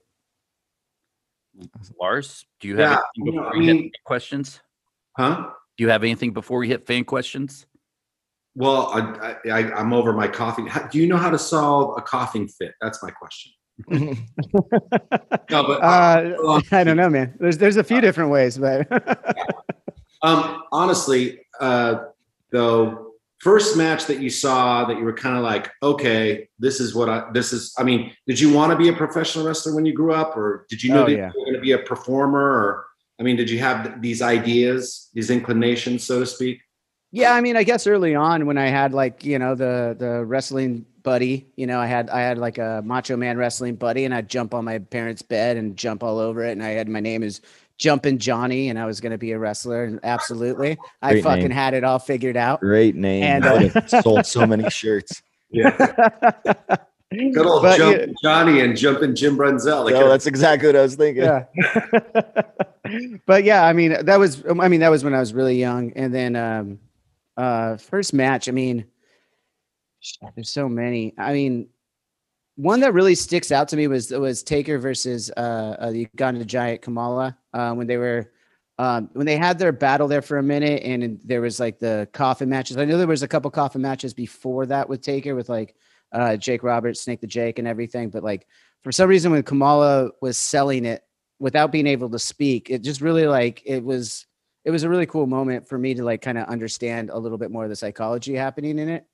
Lars, 2.01 2.45
do 2.61 2.69
you 2.69 2.77
have 2.77 3.01
yeah, 3.17 3.25
you 3.25 3.33
know, 3.33 3.45
I 3.45 3.59
mean, 3.59 3.91
questions? 4.05 4.61
Huh? 5.17 5.51
Do 5.77 5.85
you 5.85 5.91
have 5.91 6.03
anything 6.03 6.33
before 6.33 6.59
we 6.59 6.69
hit 6.69 6.87
fan 6.87 7.05
questions? 7.05 7.67
Well, 8.55 8.89
I, 8.89 9.37
I, 9.51 9.81
am 9.81 9.93
over 9.93 10.13
my 10.13 10.29
coughing. 10.29 10.71
do 10.91 10.99
you 10.99 11.07
know 11.07 11.19
how 11.19 11.31
to 11.31 11.39
solve 11.39 11.99
a 11.99 12.03
coughing 12.03 12.49
fit? 12.49 12.73
That's 12.81 13.03
my 13.03 13.11
question. 13.11 13.53
no, 13.89 14.15
but 15.51 15.83
uh, 15.83 16.33
uh, 16.47 16.61
I 16.73 16.85
don't 16.85 16.97
know, 16.97 17.11
man. 17.11 17.35
There's 17.39 17.59
there's 17.59 17.77
a 17.77 17.85
few 17.85 17.99
uh, 17.99 18.01
different 18.01 18.31
ways, 18.31 18.57
but 18.57 18.91
um, 20.23 20.63
honestly, 20.73 21.41
uh, 21.61 22.05
though, 22.51 23.13
first 23.39 23.77
match 23.77 24.07
that 24.07 24.21
you 24.21 24.31
saw 24.31 24.85
that 24.85 24.99
you 24.99 25.05
were 25.05 25.13
kind 25.13 25.37
of 25.37 25.43
like, 25.43 25.71
okay, 25.83 26.49
this 26.59 26.81
is 26.81 26.95
what 26.95 27.09
I 27.09 27.31
this 27.33 27.53
is. 27.53 27.75
I 27.79 27.83
mean, 27.83 28.13
did 28.27 28.41
you 28.41 28.53
want 28.53 28.73
to 28.73 28.77
be 28.77 28.89
a 28.89 28.93
professional 28.93 29.47
wrestler 29.47 29.75
when 29.75 29.87
you 29.87 29.93
grew 29.93 30.13
up, 30.13 30.37
or 30.37 30.67
did 30.69 30.83
you 30.83 30.93
know 30.93 31.05
oh, 31.05 31.07
that 31.07 31.13
yeah. 31.13 31.33
you 31.35 31.41
were 31.41 31.47
going 31.47 31.55
to 31.55 31.61
be 31.61 31.73
a 31.73 31.79
performer, 31.79 32.41
or 32.41 32.87
I 33.21 33.23
mean, 33.23 33.37
did 33.37 33.51
you 33.51 33.59
have 33.59 34.01
these 34.01 34.23
ideas, 34.23 35.11
these 35.15 35.31
inclinations, 35.31 36.05
so 36.05 36.21
to 36.21 36.27
speak? 36.27 36.61
Yeah, 37.13 37.35
I 37.35 37.41
mean, 37.41 37.57
I 37.57 37.63
guess 37.63 37.87
early 37.87 38.15
on 38.15 38.47
when 38.47 38.59
I 38.59 38.67
had 38.69 38.93
like 38.93 39.25
you 39.25 39.39
know 39.39 39.55
the 39.55 39.97
the 39.99 40.25
wrestling 40.25 40.87
buddy. 41.07 41.47
You 41.57 41.67
know, 41.67 41.79
I 41.79 41.87
had 41.87 42.11
I 42.11 42.21
had 42.21 42.37
like 42.37 42.59
a 42.59 42.83
Macho 42.85 43.17
Man 43.17 43.39
wrestling 43.39 43.77
buddy, 43.77 44.05
and 44.05 44.13
I'd 44.13 44.29
jump 44.29 44.53
on 44.53 44.65
my 44.65 44.79
parents' 44.79 45.23
bed 45.23 45.57
and 45.57 45.77
jump 45.77 46.03
all 46.03 46.19
over 46.19 46.45
it. 46.45 46.53
And 46.53 46.63
I 46.63 46.71
had 46.71 46.89
my 46.89 47.01
name 47.01 47.23
is 47.23 47.41
Jumping 47.79 48.19
Johnny, 48.19 48.69
and 48.69 48.79
I 48.79 48.87
was 48.87 49.01
going 49.01 49.13
to 49.13 49.19
be 49.19 49.33
a 49.33 49.39
wrestler. 49.39 49.85
And 49.85 50.01
absolutely, 50.03 50.79
I 51.03 51.21
fucking 51.21 51.43
name. 51.43 51.51
had 51.51 51.75
it 51.75 51.85
all 51.85 51.99
figured 51.99 52.37
out. 52.37 52.61
Great 52.61 52.97
name. 52.97 53.23
And 53.23 53.45
uh, 53.45 53.87
sold 54.03 54.27
so 54.27 54.47
many 54.47 54.69
shirts. 54.71 55.23
Yeah. 55.51 55.71
Good 57.13 57.47
old 57.47 57.63
but, 57.63 57.77
Jump 57.77 57.99
yeah. 57.99 58.07
Johnny 58.23 58.61
and 58.61 58.77
Jumping 58.77 59.15
Jim 59.15 59.37
Brunzell. 59.37 59.85
Like 59.85 59.95
no, 59.95 60.09
that's 60.09 60.27
exactly 60.27 60.69
what 60.69 60.77
I 60.77 60.83
was 60.83 60.97
thinking. 60.97 61.23
Yeah. 61.23 61.45
but 63.27 63.45
yeah, 63.45 63.65
I 63.65 63.73
mean, 63.73 64.05
that 64.05 64.19
was 64.19 64.43
I 64.61 64.69
mean, 64.69 64.81
that 64.81 64.89
was 64.89 65.05
when 65.05 65.15
I 65.15 65.21
was 65.21 65.33
really 65.33 65.57
young. 65.57 65.93
And 65.95 66.13
then 66.13 66.35
um 66.35 66.81
uh 67.37 67.77
first 67.77 68.13
match, 68.13 68.49
I 68.49 68.53
mean, 68.53 68.87
there's 70.35 70.51
so 70.51 70.69
many. 70.69 71.15
I 71.17 71.33
mean, 71.33 71.69
one 72.57 72.81
that 72.81 72.95
really 72.95 73.15
sticks 73.15 73.53
out 73.53 73.69
to 73.69 73.77
me 73.77 73.87
was 73.87 74.11
was 74.11 74.43
Taker 74.43 74.79
versus 74.79 75.31
uh, 75.37 75.77
uh, 75.79 75.91
the 75.91 76.01
Uganda 76.01 76.45
Giant 76.45 76.83
Kamala 76.83 77.37
uh, 77.53 77.73
when 77.75 77.87
they 77.87 77.97
were 77.97 78.31
um, 78.79 79.09
when 79.13 79.27
they 79.27 79.37
had 79.37 79.59
their 79.59 79.73
battle 79.73 80.09
there 80.09 80.23
for 80.23 80.39
a 80.39 80.43
minute, 80.43 80.83
and 80.83 81.21
there 81.25 81.41
was 81.41 81.61
like 81.61 81.79
the 81.79 82.09
coffin 82.13 82.49
matches. 82.49 82.77
I 82.77 82.85
know 82.85 82.99
there 82.99 83.07
was 83.07 83.23
a 83.23 83.29
couple 83.29 83.51
coffin 83.51 83.83
matches 83.83 84.15
before 84.15 84.67
that 84.67 84.89
with 84.89 85.03
Taker 85.03 85.35
with 85.35 85.49
like 85.49 85.75
uh, 86.13 86.37
Jake 86.37 86.63
Roberts, 86.63 87.01
Snake 87.01 87.21
the 87.21 87.27
Jake, 87.27 87.59
and 87.59 87.69
everything. 87.69 88.11
But 88.11 88.25
like 88.25 88.47
for 88.83 88.93
some 88.93 89.09
reason, 89.09 89.33
when 89.33 89.43
Kamala 89.43 90.11
was 90.21 90.37
selling 90.37 90.85
it 90.85 91.03
without 91.39 91.73
being 91.73 91.87
able 91.87 92.11
to 92.11 92.19
speak. 92.19 92.71
It 92.71 92.83
just 92.83 93.01
really 93.01 93.27
like 93.27 93.63
it 93.65 93.83
was 93.83 94.27
it 94.65 94.71
was 94.71 94.83
a 94.83 94.89
really 94.89 95.07
cool 95.07 95.27
moment 95.27 95.69
for 95.69 95.79
me 95.79 95.95
to 95.95 96.05
like 96.05 96.23
kind 96.23 96.39
of 96.39 96.49
understand 96.49 97.11
a 97.11 97.19
little 97.19 97.39
bit 97.39 97.51
more 97.51 97.65
of 97.65 97.71
the 97.71 97.77
psychology 97.77 98.35
happening 98.35 98.79
in 98.79 98.89
it. 98.89 99.07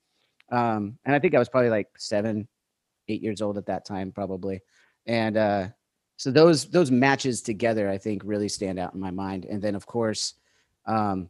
Um, 0.51 0.97
and 1.05 1.15
I 1.15 1.19
think 1.19 1.35
I 1.35 1.39
was 1.39 1.49
probably 1.49 1.69
like 1.69 1.89
seven, 1.97 2.47
eight 3.07 3.21
years 3.21 3.41
old 3.41 3.57
at 3.57 3.65
that 3.67 3.85
time, 3.85 4.11
probably. 4.11 4.61
And 5.05 5.37
uh, 5.37 5.67
so 6.17 6.31
those 6.31 6.65
those 6.65 6.91
matches 6.91 7.41
together, 7.41 7.89
I 7.89 7.97
think, 7.97 8.21
really 8.25 8.49
stand 8.49 8.79
out 8.79 8.93
in 8.93 8.99
my 8.99 9.11
mind. 9.11 9.45
And 9.45 9.61
then, 9.61 9.75
of 9.75 9.85
course, 9.85 10.35
um, 10.85 11.29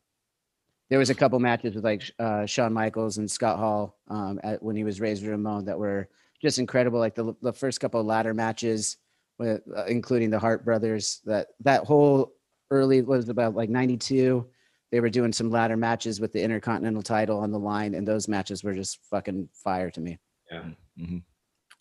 there 0.90 1.00
was 1.00 1.10
a 1.10 1.16
couple 1.16 1.40
matches 1.40 1.76
with 1.76 1.84
like 1.84 2.04
uh, 2.20 2.46
Shawn 2.46 2.74
Michaels 2.74 3.18
and 3.18 3.30
Scott 3.30 3.58
Hall 3.58 3.98
um, 4.10 4.40
at, 4.44 4.62
when 4.62 4.76
he 4.76 4.84
was 4.84 5.02
Razor 5.02 5.32
Ramon 5.32 5.66
that 5.66 5.80
were 5.80 6.10
just 6.42 6.60
incredible. 6.60 7.00
Like 7.00 7.16
the 7.16 7.34
the 7.42 7.54
first 7.54 7.80
couple 7.80 8.04
ladder 8.04 8.34
matches, 8.34 8.98
with 9.40 9.62
uh, 9.76 9.86
including 9.86 10.30
the 10.30 10.40
Hart 10.40 10.64
brothers. 10.66 11.22
That 11.26 11.48
that 11.62 11.86
whole 11.86 12.34
early 12.70 13.02
was 13.02 13.30
about 13.30 13.56
like 13.56 13.70
'92. 13.70 14.48
They 14.92 15.00
were 15.00 15.10
doing 15.10 15.34
some 15.34 15.50
ladder 15.50 15.78
matches 15.78 16.20
with 16.20 16.34
the 16.34 16.44
Intercontinental 16.44 17.02
title 17.02 17.40
on 17.40 17.52
the 17.52 17.60
line, 17.60 17.96
and 17.96 18.08
those 18.08 18.28
matches 18.28 18.64
were 18.64 18.76
just 18.76 19.04
fucking 19.10 19.50
fire 19.52 19.90
to 19.90 20.02
me. 20.02 20.20
Yeah. 20.52 20.66
Mhm. 21.00 21.24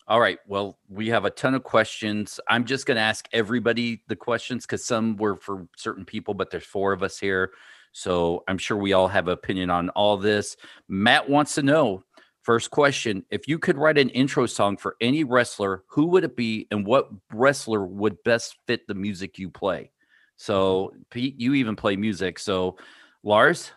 All 0.07 0.19
right. 0.19 0.39
Well, 0.47 0.77
we 0.89 1.07
have 1.09 1.23
a 1.23 1.29
ton 1.29 1.53
of 1.53 1.63
questions. 1.63 2.39
I'm 2.49 2.65
just 2.65 2.85
going 2.85 2.97
to 2.97 3.01
ask 3.01 3.27
everybody 3.31 4.03
the 4.07 4.15
questions 4.15 4.65
because 4.65 4.85
some 4.85 5.15
were 5.15 5.37
for 5.37 5.67
certain 5.77 6.03
people, 6.03 6.33
but 6.33 6.51
there's 6.51 6.65
four 6.65 6.91
of 6.91 7.03
us 7.03 7.17
here. 7.17 7.51
So 7.93 8.43
I'm 8.47 8.57
sure 8.57 8.75
we 8.75 8.93
all 8.93 9.07
have 9.07 9.27
opinion 9.27 9.69
on 9.69 9.89
all 9.89 10.17
this. 10.17 10.57
Matt 10.89 11.29
wants 11.29 11.55
to 11.55 11.63
know 11.63 12.03
first 12.41 12.69
question 12.71 13.23
if 13.31 13.47
you 13.47 13.57
could 13.57 13.77
write 13.77 13.97
an 13.97 14.09
intro 14.09 14.45
song 14.45 14.75
for 14.75 14.97
any 14.99 15.23
wrestler, 15.23 15.83
who 15.87 16.07
would 16.07 16.25
it 16.25 16.35
be 16.35 16.67
and 16.71 16.85
what 16.85 17.09
wrestler 17.31 17.85
would 17.85 18.21
best 18.23 18.57
fit 18.67 18.85
the 18.87 18.95
music 18.95 19.39
you 19.39 19.49
play? 19.49 19.91
So, 20.35 20.93
Pete, 21.11 21.39
you 21.39 21.53
even 21.53 21.77
play 21.77 21.95
music. 21.95 22.39
So, 22.39 22.75
Lars, 23.23 23.71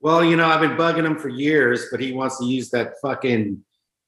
Well, 0.00 0.24
you 0.24 0.36
know, 0.36 0.46
I've 0.46 0.60
been 0.60 0.76
bugging 0.76 1.04
him 1.04 1.18
for 1.18 1.28
years, 1.28 1.86
but 1.90 2.00
he 2.00 2.12
wants 2.12 2.38
to 2.38 2.46
use 2.46 2.70
that 2.70 2.94
fucking, 3.02 3.62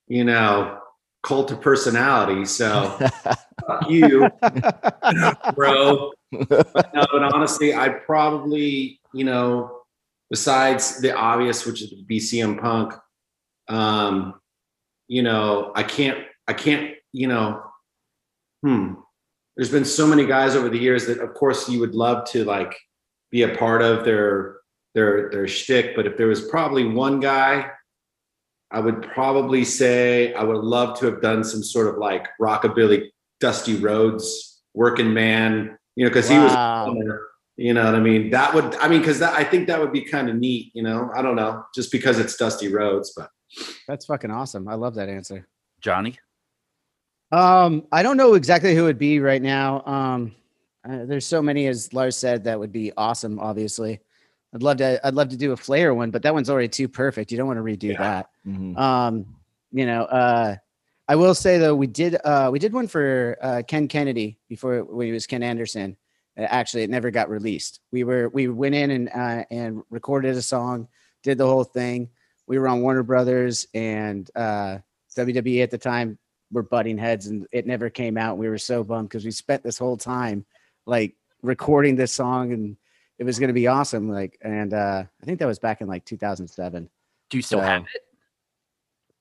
you 0.08 0.24
know, 0.24 0.78
cult 1.22 1.50
of 1.50 1.60
personality. 1.60 2.44
So 2.44 2.90
fuck 3.66 3.88
you, 3.88 4.28
bro. 5.54 6.12
But 6.30 6.94
no, 6.94 7.06
but 7.12 7.22
honestly, 7.34 7.74
I'd 7.74 8.04
probably, 8.04 9.00
you 9.12 9.24
know, 9.24 9.82
besides 10.30 11.00
the 11.00 11.16
obvious, 11.16 11.66
which 11.66 11.82
is 11.82 11.94
BCM 12.10 12.60
Punk, 12.60 12.94
um, 13.68 14.34
you 15.08 15.22
know, 15.22 15.72
I 15.74 15.82
can't, 15.82 16.18
I 16.46 16.52
can't, 16.52 16.94
you 17.12 17.28
know, 17.28 17.62
hmm. 18.62 18.94
There's 19.56 19.72
been 19.72 19.84
so 19.84 20.06
many 20.06 20.24
guys 20.24 20.54
over 20.54 20.68
the 20.68 20.78
years 20.78 21.06
that, 21.06 21.18
of 21.18 21.34
course, 21.34 21.68
you 21.68 21.80
would 21.80 21.92
love 21.92 22.30
to 22.30 22.44
like 22.44 22.76
be 23.32 23.42
a 23.42 23.56
part 23.56 23.82
of 23.82 24.04
their 24.04 24.58
their 24.94 25.30
their 25.30 25.48
shtick. 25.48 25.96
But 25.96 26.06
if 26.06 26.16
there 26.16 26.28
was 26.28 26.48
probably 26.48 26.84
one 26.84 27.18
guy, 27.18 27.68
I 28.70 28.80
would 28.80 29.02
probably 29.02 29.64
say 29.64 30.34
I 30.34 30.42
would 30.44 30.62
love 30.62 30.98
to 30.98 31.06
have 31.06 31.22
done 31.22 31.42
some 31.42 31.62
sort 31.62 31.88
of 31.88 31.96
like 31.96 32.28
rockabilly, 32.40 33.08
Dusty 33.40 33.76
Rhodes, 33.76 34.60
working 34.74 35.12
man, 35.14 35.78
you 35.96 36.04
know, 36.04 36.10
because 36.10 36.28
Wow. 36.30 36.92
he 36.92 36.98
was, 36.98 37.18
you 37.56 37.72
know 37.74 37.84
what 37.84 37.94
I 37.94 38.00
mean. 38.00 38.30
That 38.30 38.54
would, 38.54 38.74
I 38.76 38.88
mean, 38.88 39.00
because 39.00 39.22
I 39.22 39.42
think 39.42 39.66
that 39.68 39.80
would 39.80 39.92
be 39.92 40.02
kind 40.02 40.28
of 40.28 40.36
neat, 40.36 40.70
you 40.74 40.82
know. 40.82 41.10
I 41.16 41.22
don't 41.22 41.34
know, 41.36 41.64
just 41.74 41.90
because 41.90 42.18
it's 42.18 42.36
Dusty 42.36 42.68
Rhodes, 42.72 43.12
but 43.16 43.30
That's 43.86 44.04
fucking 44.06 44.30
awesome. 44.30 44.68
I 44.68 44.74
love 44.74 44.94
that 44.96 45.08
answer. 45.08 45.48
Johnny. 45.80 46.18
Um, 47.32 47.86
I 47.92 48.02
don't 48.02 48.16
know 48.16 48.34
exactly 48.34 48.74
who 48.74 48.82
it 48.82 48.86
would 48.86 48.98
be 48.98 49.20
right 49.20 49.42
now. 49.42 49.82
Um, 49.86 50.34
uh, 50.88 51.04
there's 51.04 51.26
so 51.26 51.42
many, 51.42 51.66
as 51.66 51.92
Lars 51.92 52.16
said, 52.16 52.44
that 52.44 52.58
would 52.58 52.72
be 52.72 52.92
awesome. 52.96 53.38
Obviously, 53.38 54.00
I'd 54.54 54.62
love 54.62 54.78
to. 54.78 55.06
I'd 55.06 55.14
love 55.14 55.28
to 55.30 55.36
do 55.36 55.52
a 55.52 55.56
Flair 55.56 55.94
one, 55.94 56.10
but 56.10 56.22
that 56.22 56.32
one's 56.34 56.48
already 56.48 56.68
too 56.68 56.88
perfect. 56.88 57.30
You 57.30 57.36
don't 57.38 57.46
want 57.46 57.58
to 57.58 57.62
redo 57.62 57.92
Yeah. 57.92 57.98
that. 57.98 58.30
Mhm. 58.46 58.76
Um, 58.78 59.36
you 59.72 59.84
know, 59.84 60.04
uh, 60.04 60.56
I 61.06 61.16
will 61.16 61.34
say 61.34 61.58
though, 61.58 61.74
we 61.74 61.86
did 61.86 62.16
uh, 62.24 62.48
we 62.52 62.58
did 62.58 62.72
one 62.72 62.86
for 62.88 63.36
uh, 63.42 63.62
Ken 63.66 63.88
Kennedy 63.88 64.38
before 64.48 64.84
when 64.84 65.06
he 65.06 65.12
was 65.12 65.26
Ken 65.26 65.42
Anderson. 65.42 65.96
Uh, 66.38 66.42
Actually, 66.42 66.82
it 66.84 66.90
never 66.90 67.10
got 67.10 67.28
released. 67.28 67.80
We 67.92 68.04
were 68.04 68.28
we 68.30 68.48
went 68.48 68.74
in 68.74 68.90
and 68.90 69.08
uh, 69.14 69.44
and 69.50 69.82
recorded 69.90 70.34
a 70.36 70.42
song, 70.42 70.88
did 71.22 71.36
the 71.38 71.46
whole 71.46 71.64
thing. 71.64 72.08
We 72.46 72.58
were 72.58 72.68
on 72.68 72.80
Warner 72.80 73.02
Brothers 73.02 73.66
and 73.74 74.30
uh, 74.34 74.78
WWE 75.14 75.62
at 75.62 75.70
the 75.70 75.76
time 75.78 76.18
were 76.50 76.62
butting 76.62 76.96
heads, 76.96 77.26
and 77.26 77.46
it 77.52 77.66
never 77.66 77.90
came 77.90 78.16
out. 78.16 78.38
We 78.38 78.48
were 78.48 78.56
so 78.56 78.82
bummed 78.82 79.10
because 79.10 79.26
we 79.26 79.30
spent 79.30 79.62
this 79.62 79.76
whole 79.76 79.98
time 79.98 80.46
like 80.86 81.14
recording 81.42 81.96
this 81.96 82.12
song, 82.12 82.52
and 82.54 82.76
it 83.18 83.24
was 83.24 83.38
going 83.38 83.48
to 83.48 83.54
be 83.54 83.66
awesome. 83.66 84.08
Like, 84.08 84.38
and 84.42 84.72
uh, 84.72 85.04
I 85.22 85.24
think 85.24 85.38
that 85.40 85.46
was 85.46 85.58
back 85.58 85.80
in 85.80 85.88
like 85.88 86.04
2007. 86.04 86.88
Do 87.30 87.36
you 87.36 87.42
still 87.42 87.58
So- 87.60 87.64
have 87.64 87.82
it? 87.94 88.02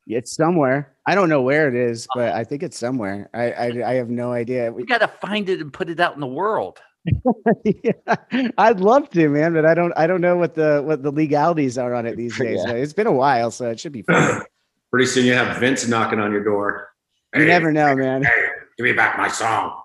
It's 0.09 0.33
somewhere. 0.33 0.95
I 1.05 1.15
don't 1.15 1.27
know 1.27 1.41
where 1.41 1.67
it 1.67 1.75
is, 1.75 2.07
but 2.15 2.31
I 2.33 2.45
think 2.45 2.63
it's 2.63 2.77
somewhere. 2.77 3.29
I 3.33 3.51
I, 3.51 3.91
I 3.91 3.93
have 3.95 4.09
no 4.09 4.31
idea. 4.31 4.71
We 4.71 4.85
got 4.85 4.99
to 4.99 5.07
find 5.09 5.49
it 5.49 5.59
and 5.59 5.73
put 5.73 5.89
it 5.89 5.99
out 5.99 6.13
in 6.15 6.21
the 6.21 6.27
world. 6.27 6.79
Yeah, 7.65 8.15
I'd 8.57 8.79
love 8.79 9.09
to, 9.11 9.27
man, 9.29 9.53
but 9.53 9.65
I 9.65 9.73
don't. 9.73 9.91
I 9.97 10.07
don't 10.07 10.21
know 10.21 10.37
what 10.37 10.55
the 10.55 10.81
what 10.85 11.03
the 11.03 11.11
legalities 11.11 11.77
are 11.77 11.93
on 11.93 12.05
it 12.05 12.15
these 12.23 12.37
days. 12.37 12.61
Yeah. 12.65 12.73
It's 12.73 12.93
been 12.93 13.07
a 13.07 13.11
while, 13.11 13.51
so 13.51 13.69
it 13.69 13.79
should 13.81 13.91
be 13.91 14.01
fine. 14.03 14.41
pretty 14.91 15.07
soon 15.07 15.25
you 15.25 15.33
have 15.33 15.57
Vince 15.57 15.85
knocking 15.89 16.19
on 16.19 16.31
your 16.31 16.43
door. 16.43 16.87
You 17.35 17.41
Hey, 17.41 17.47
never 17.47 17.73
know, 17.73 17.93
man. 17.95 18.23
Hey, 18.23 18.31
give 18.77 18.85
me 18.85 18.93
back 18.93 19.17
my 19.17 19.27
song. 19.27 19.81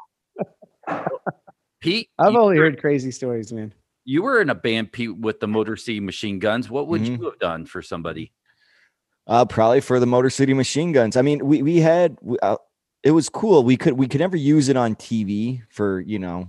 Pete, 1.81 2.09
I've 2.19 2.37
only 2.37 2.57
heard 2.59 2.81
crazy 2.81 3.11
stories, 3.11 3.52
man. 3.52 3.75
You 4.04 4.23
were 4.23 4.40
in 4.40 4.50
a 4.50 4.54
band, 4.54 4.92
Pete, 4.92 5.16
with 5.16 5.40
the 5.40 5.47
Motor 5.47 5.76
City 5.76 6.00
Machine 6.00 6.38
Guns. 6.38 6.68
What 6.68 6.88
would 6.88 7.02
Mhm. 7.02 7.18
you 7.18 7.25
have 7.25 7.38
done 7.38 7.66
for 7.66 7.82
somebody? 7.82 8.32
Uh, 9.26 9.44
probably 9.44 9.80
for 9.80 10.00
the 10.00 10.06
Motor 10.06 10.30
City 10.30 10.54
Machine 10.54 10.90
Guns. 10.92 11.16
I 11.16 11.23
mean, 11.23 11.44
we 11.47 11.62
we 11.62 11.76
had 11.76 12.18
uh, 12.42 12.56
it 13.04 13.12
was 13.12 13.28
cool. 13.28 13.62
We 13.62 13.76
could 13.76 13.92
we 13.94 14.09
could 14.09 14.21
never 14.21 14.37
use 14.37 14.68
it 14.68 14.76
on 14.76 14.97
TV 14.97 15.62
for 15.71 16.00
you 16.00 16.18
know 16.18 16.49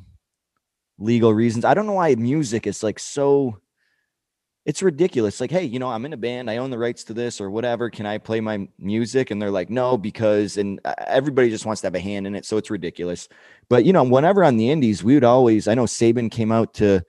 legal 0.98 1.34
reasons. 1.34 1.66
I 1.66 1.74
don't 1.76 1.86
know 1.86 1.94
why 1.94 2.16
music 2.16 2.66
is 2.66 2.82
like 2.82 2.98
so. 3.00 3.60
It's 4.66 4.82
ridiculous. 4.82 5.42
Like, 5.42 5.52
hey, 5.52 5.66
you 5.66 5.78
know, 5.78 5.90
I'm 5.90 6.06
in 6.06 6.14
a 6.14 6.18
band. 6.18 6.50
I 6.50 6.56
own 6.58 6.70
the 6.72 6.78
rights 6.78 7.04
to 7.06 7.14
this 7.14 7.42
or 7.42 7.52
whatever. 7.52 7.90
Can 7.90 8.06
I 8.06 8.18
play 8.18 8.40
my 8.40 8.66
music? 8.80 9.30
And 9.30 9.42
they're 9.42 9.52
like, 9.52 9.70
no, 9.70 9.98
because 9.98 10.56
and 10.56 10.80
uh, 10.86 10.94
everybody 11.06 11.50
just 11.50 11.66
wants 11.66 11.82
to 11.82 11.88
have 11.88 11.96
a 11.96 12.00
hand 12.00 12.26
in 12.26 12.34
it. 12.34 12.46
So 12.46 12.56
it's 12.58 12.72
ridiculous. 12.72 13.28
But 13.70 13.84
you 13.86 13.92
know, 13.94 14.04
whenever 14.04 14.44
on 14.44 14.56
the 14.58 14.72
Indies, 14.72 15.04
we 15.04 15.14
would 15.16 15.26
always. 15.26 15.68
I 15.68 15.76
know 15.76 15.86
Sabin 15.86 16.30
came 16.30 16.52
out 16.52 16.74
to 16.76 17.04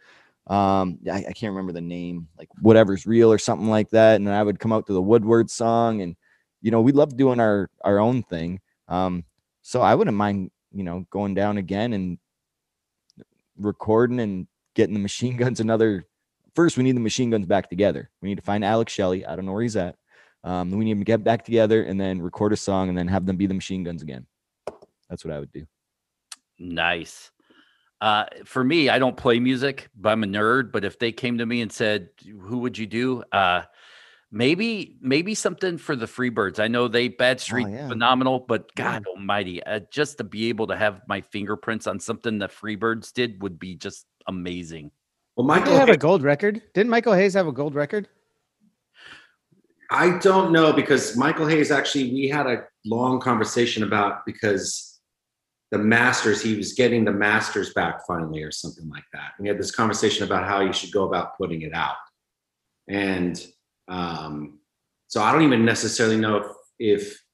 um 0.46 0.98
I, 1.10 1.24
I 1.28 1.32
can't 1.32 1.52
remember 1.52 1.72
the 1.72 1.80
name 1.80 2.28
like 2.38 2.48
whatever's 2.60 3.06
real 3.06 3.32
or 3.32 3.38
something 3.38 3.68
like 3.68 3.88
that 3.90 4.16
and 4.16 4.28
i 4.28 4.42
would 4.42 4.58
come 4.58 4.74
out 4.74 4.86
to 4.86 4.92
the 4.92 5.00
woodward 5.00 5.50
song 5.50 6.02
and 6.02 6.16
you 6.60 6.70
know 6.70 6.82
we 6.82 6.92
love 6.92 7.16
doing 7.16 7.40
our 7.40 7.70
our 7.82 7.98
own 7.98 8.22
thing. 8.22 8.60
Um 8.88 9.24
so 9.62 9.80
i 9.80 9.94
wouldn't 9.94 10.16
mind 10.16 10.50
you 10.72 10.84
know 10.84 11.06
going 11.10 11.34
down 11.34 11.56
again 11.56 11.94
and 11.94 12.18
recording 13.58 14.20
and 14.20 14.46
getting 14.74 14.94
the 14.94 15.00
machine 15.08 15.36
guns 15.36 15.60
another 15.60 16.04
first 16.54 16.76
we 16.76 16.82
need 16.82 16.96
the 16.96 17.00
machine 17.00 17.30
guns 17.30 17.46
back 17.46 17.70
together. 17.70 18.10
We 18.20 18.28
need 18.28 18.36
to 18.36 18.42
find 18.42 18.64
alex 18.64 18.92
shelley 18.92 19.24
i 19.24 19.34
don't 19.36 19.46
know 19.46 19.52
where 19.52 19.62
he's 19.62 19.76
at. 19.76 19.96
Um 20.42 20.70
we 20.70 20.84
need 20.84 20.98
to 20.98 21.04
get 21.04 21.24
back 21.24 21.44
together 21.44 21.84
and 21.84 21.98
then 21.98 22.20
record 22.20 22.52
a 22.52 22.56
song 22.56 22.90
and 22.90 22.98
then 22.98 23.08
have 23.08 23.24
them 23.24 23.36
be 23.36 23.46
the 23.46 23.54
machine 23.54 23.82
guns 23.82 24.02
again. 24.02 24.26
That's 25.08 25.24
what 25.24 25.32
i 25.32 25.38
would 25.38 25.52
do. 25.52 25.66
Nice. 26.58 27.30
Uh, 28.04 28.26
for 28.44 28.62
me, 28.62 28.90
I 28.90 28.98
don't 28.98 29.16
play 29.16 29.40
music, 29.40 29.88
but 29.96 30.10
I'm 30.10 30.24
a 30.24 30.26
nerd. 30.26 30.72
But 30.72 30.84
if 30.84 30.98
they 30.98 31.10
came 31.10 31.38
to 31.38 31.46
me 31.46 31.62
and 31.62 31.72
said, 31.72 32.10
"Who 32.22 32.58
would 32.58 32.76
you 32.76 32.86
do?" 32.86 33.24
Uh, 33.32 33.62
maybe, 34.30 34.98
maybe 35.00 35.34
something 35.34 35.78
for 35.78 35.96
the 35.96 36.04
Freebirds. 36.04 36.60
I 36.60 36.68
know 36.68 36.86
they 36.86 37.08
Bad 37.08 37.40
Street 37.40 37.66
yeah. 37.66 37.88
phenomenal, 37.88 38.40
but 38.40 38.70
Yeah. 38.76 38.84
God 38.84 39.06
Almighty, 39.06 39.62
uh, 39.64 39.80
just 39.90 40.18
to 40.18 40.24
be 40.24 40.50
able 40.50 40.66
to 40.66 40.76
have 40.76 41.00
my 41.08 41.22
fingerprints 41.22 41.86
on 41.86 41.98
something 41.98 42.38
the 42.38 42.48
Freebirds 42.48 43.10
did 43.10 43.40
would 43.40 43.58
be 43.58 43.74
just 43.74 44.04
amazing. 44.28 44.90
Well, 45.36 45.46
Michael, 45.46 45.72
they 45.72 45.78
have 45.78 45.88
a 45.88 45.96
gold 45.96 46.22
record? 46.22 46.60
Didn't 46.74 46.90
Michael 46.90 47.14
Hayes 47.14 47.32
have 47.32 47.46
a 47.46 47.52
gold 47.52 47.74
record? 47.74 48.06
I 49.90 50.18
don't 50.18 50.52
know 50.52 50.74
because 50.74 51.16
Michael 51.16 51.46
Hayes 51.46 51.70
actually, 51.70 52.12
we 52.12 52.28
had 52.28 52.46
a 52.46 52.64
long 52.84 53.18
conversation 53.18 53.82
about 53.82 54.26
because 54.26 54.93
the 55.74 55.78
Masters, 55.78 56.40
he 56.40 56.56
was 56.56 56.72
getting 56.72 57.04
the 57.04 57.12
Masters 57.12 57.74
back 57.74 58.06
finally 58.06 58.44
or 58.44 58.52
something 58.52 58.88
like 58.88 59.02
that. 59.12 59.32
We 59.40 59.48
had 59.48 59.58
this 59.58 59.72
conversation 59.72 60.22
about 60.24 60.46
how 60.46 60.60
you 60.60 60.72
should 60.72 60.92
go 60.92 61.02
about 61.02 61.36
putting 61.36 61.62
it 61.62 61.74
out. 61.74 61.96
And 62.88 63.44
um, 63.88 64.60
so 65.08 65.20
I 65.20 65.32
don't 65.32 65.42
even 65.42 65.64
necessarily 65.64 66.16
know 66.16 66.36
if, 66.36 66.46
if, 66.78 67.24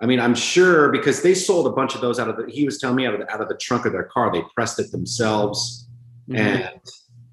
I 0.00 0.06
mean, 0.06 0.20
I'm 0.20 0.34
sure 0.34 0.90
because 0.90 1.20
they 1.20 1.34
sold 1.34 1.66
a 1.66 1.70
bunch 1.70 1.94
of 1.94 2.00
those 2.00 2.18
out 2.18 2.30
of 2.30 2.38
the, 2.38 2.50
he 2.50 2.64
was 2.64 2.78
telling 2.78 2.96
me 2.96 3.06
out 3.06 3.12
of 3.12 3.20
the, 3.20 3.30
out 3.30 3.42
of 3.42 3.48
the 3.48 3.56
trunk 3.56 3.84
of 3.84 3.92
their 3.92 4.04
car, 4.04 4.32
they 4.32 4.42
pressed 4.54 4.78
it 4.78 4.90
themselves. 4.90 5.86
And 6.32 6.70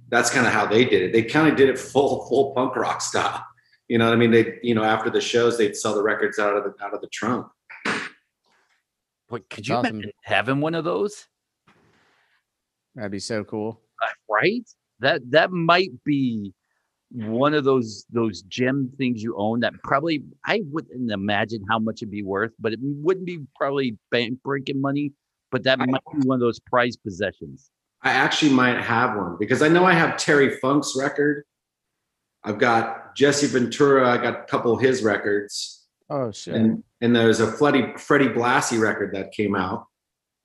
that's 0.09 0.29
kind 0.29 0.45
of 0.45 0.51
how 0.51 0.65
they 0.65 0.83
did 0.83 1.03
it. 1.03 1.13
They 1.13 1.23
kind 1.23 1.47
of 1.47 1.55
did 1.55 1.69
it 1.69 1.79
full, 1.79 2.27
full 2.27 2.53
punk 2.53 2.75
rock 2.75 2.99
style. 2.99 3.45
You 3.87 3.97
know 3.97 4.07
what 4.07 4.13
I 4.13 4.17
mean? 4.17 4.31
They, 4.31 4.59
you 4.61 4.75
know, 4.75 4.83
after 4.83 5.09
the 5.09 5.21
shows, 5.21 5.57
they'd 5.57 5.77
sell 5.77 5.95
the 5.95 6.03
records 6.03 6.37
out 6.37 6.57
of 6.57 6.65
the 6.65 6.83
out 6.83 6.93
of 6.93 6.99
the 6.99 7.07
trunk. 7.07 7.47
What 9.29 9.49
could 9.49 9.59
That's 9.59 9.67
you 9.69 9.75
awesome. 9.75 9.95
imagine 9.95 10.11
having 10.23 10.59
one 10.61 10.75
of 10.75 10.83
those? 10.83 11.25
That'd 12.95 13.11
be 13.11 13.19
so 13.19 13.43
cool. 13.43 13.81
Uh, 14.03 14.07
right? 14.29 14.67
That 14.99 15.21
that 15.31 15.51
might 15.51 15.91
be 16.03 16.53
one 17.11 17.53
of 17.53 17.63
those 17.63 18.05
those 18.11 18.41
gem 18.43 18.91
things 18.97 19.23
you 19.23 19.35
own 19.37 19.61
that 19.61 19.73
probably 19.83 20.23
I 20.45 20.61
wouldn't 20.71 21.11
imagine 21.11 21.63
how 21.69 21.79
much 21.79 22.01
it'd 22.01 22.11
be 22.11 22.23
worth, 22.23 22.51
but 22.59 22.73
it 22.73 22.79
wouldn't 22.81 23.25
be 23.25 23.39
probably 23.55 23.97
bank 24.11 24.39
breaking 24.43 24.81
money. 24.81 25.13
But 25.51 25.63
that 25.63 25.79
I- 25.79 25.85
might 25.85 26.01
be 26.13 26.27
one 26.27 26.35
of 26.35 26.41
those 26.41 26.59
prized 26.59 26.99
possessions. 27.03 27.71
I 28.01 28.11
actually 28.11 28.53
might 28.53 28.79
have 28.81 29.15
one 29.17 29.35
because 29.39 29.61
I 29.61 29.67
know 29.67 29.83
I 29.85 29.93
have 29.93 30.17
Terry 30.17 30.57
Funk's 30.59 30.95
record. 30.97 31.43
I've 32.43 32.57
got 32.57 33.15
Jesse 33.15 33.47
Ventura. 33.47 34.09
I 34.09 34.17
got 34.17 34.39
a 34.39 34.43
couple 34.43 34.71
of 34.73 34.79
his 34.79 35.03
records, 35.03 35.85
Oh 36.09 36.31
shit. 36.31 36.53
and 36.55 36.83
and 37.01 37.15
there's 37.15 37.39
a 37.39 37.51
Freddie 37.51 37.93
Freddie 37.97 38.29
Blassie 38.29 38.79
record 38.79 39.13
that 39.15 39.31
came 39.31 39.55
out. 39.55 39.85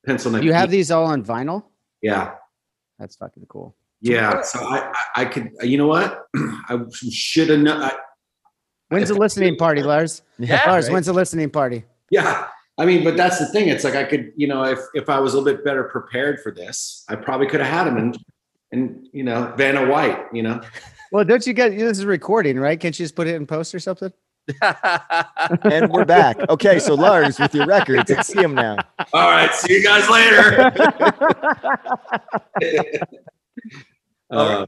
Pencil 0.07 0.39
you 0.43 0.53
have 0.53 0.71
these 0.71 0.91
all 0.91 1.07
on 1.07 1.25
vinyl? 1.25 1.65
Yeah, 2.03 2.35
That's 2.99 3.17
fucking 3.17 3.47
cool. 3.49 3.75
yeah. 4.03 4.43
So 4.43 4.59
I 4.61 4.93
I, 5.17 5.23
I 5.23 5.25
could. 5.25 5.51
You 5.63 5.79
know 5.79 5.87
what? 5.87 6.27
I 6.37 6.79
should 7.11 7.49
have 7.51 7.61
known. 7.61 7.83
I- 7.83 7.93
When's 8.89 9.09
the 9.09 9.15
listening 9.15 9.57
party, 9.57 9.83
Lars? 9.83 10.23
Yeah, 10.39 10.63
Lars, 10.67 10.87
right? 10.87 10.93
when's 10.93 11.07
the 11.07 11.13
listening 11.15 11.49
party? 11.51 11.85
Yeah. 12.11 12.47
I 12.77 12.85
mean, 12.85 13.03
but 13.03 13.17
that's 13.17 13.39
the 13.39 13.47
thing. 13.47 13.69
It's 13.69 13.83
like 13.83 13.95
I 13.95 14.05
could, 14.05 14.33
you 14.37 14.47
know, 14.47 14.63
if 14.65 14.79
if 14.95 15.09
I 15.09 15.19
was 15.19 15.33
a 15.35 15.39
little 15.39 15.53
bit 15.53 15.65
better 15.65 15.85
prepared 15.85 16.41
for 16.43 16.53
this, 16.53 17.05
I 17.09 17.17
probably 17.17 17.47
could 17.47 17.61
have 17.61 17.73
had 17.73 17.87
him 17.87 17.97
and 17.97 18.19
and 18.73 19.09
you 19.13 19.25
know, 19.25 19.53
Vanna 19.57 19.87
White, 19.89 20.27
you 20.33 20.43
know. 20.43 20.61
Well, 21.13 21.25
don't 21.25 21.47
you 21.47 21.53
get 21.55 21.71
this 21.71 21.99
is 21.99 22.05
recording, 22.05 22.59
right? 22.59 22.79
Can't 22.79 22.97
you 22.99 23.05
just 23.05 23.15
put 23.17 23.27
it 23.27 23.37
in 23.37 23.47
post 23.47 23.75
or 23.75 23.79
something? 23.79 24.13
and 24.63 25.91
we're 25.91 26.05
back. 26.05 26.37
Okay, 26.51 26.79
so 26.79 26.95
Lars 26.95 27.39
with 27.39 27.55
your 27.55 27.67
records. 27.67 28.11
Let's 28.11 28.29
see 28.29 28.41
him 28.41 28.55
now. 28.55 28.77
All 29.13 29.31
right, 29.31 29.53
see 29.55 29.75
you 29.75 29.83
guys 29.83 30.09
later. 30.11 30.73
uh, 34.31 34.67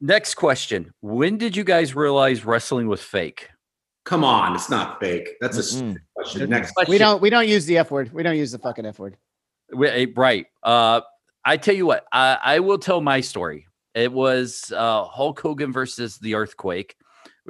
Next 0.00 0.34
question. 0.34 0.92
When 1.02 1.36
did 1.38 1.56
you 1.56 1.62
guys 1.64 1.94
realize 1.94 2.44
wrestling 2.44 2.88
was 2.88 3.02
fake? 3.02 3.48
come 4.04 4.24
on, 4.24 4.54
it's 4.56 4.70
not 4.70 4.98
fake. 4.98 5.28
That's 5.40 5.56
a 5.56 5.62
stupid 5.62 6.00
question. 6.16 6.50
Next. 6.50 6.72
We 6.88 6.98
don't 6.98 7.20
we 7.22 7.30
don't 7.30 7.46
use 7.46 7.66
the 7.66 7.78
F 7.78 7.90
word. 7.92 8.12
We 8.12 8.22
don't 8.24 8.36
use 8.36 8.50
the 8.50 8.58
fucking 8.58 8.84
F 8.86 8.98
word. 8.98 9.16
We- 9.72 9.88
eh, 9.88 10.06
Right. 10.16 10.46
Uh, 10.64 11.02
I 11.44 11.56
tell 11.58 11.74
you 11.74 11.86
what, 11.86 12.06
I, 12.12 12.38
I 12.42 12.58
will 12.60 12.78
tell 12.78 13.00
my 13.00 13.20
story. 13.20 13.66
It 13.94 14.12
was 14.12 14.72
uh, 14.76 15.04
Hulk 15.04 15.38
Hogan 15.40 15.72
versus 15.72 16.18
the 16.18 16.34
Earthquake. 16.34 16.96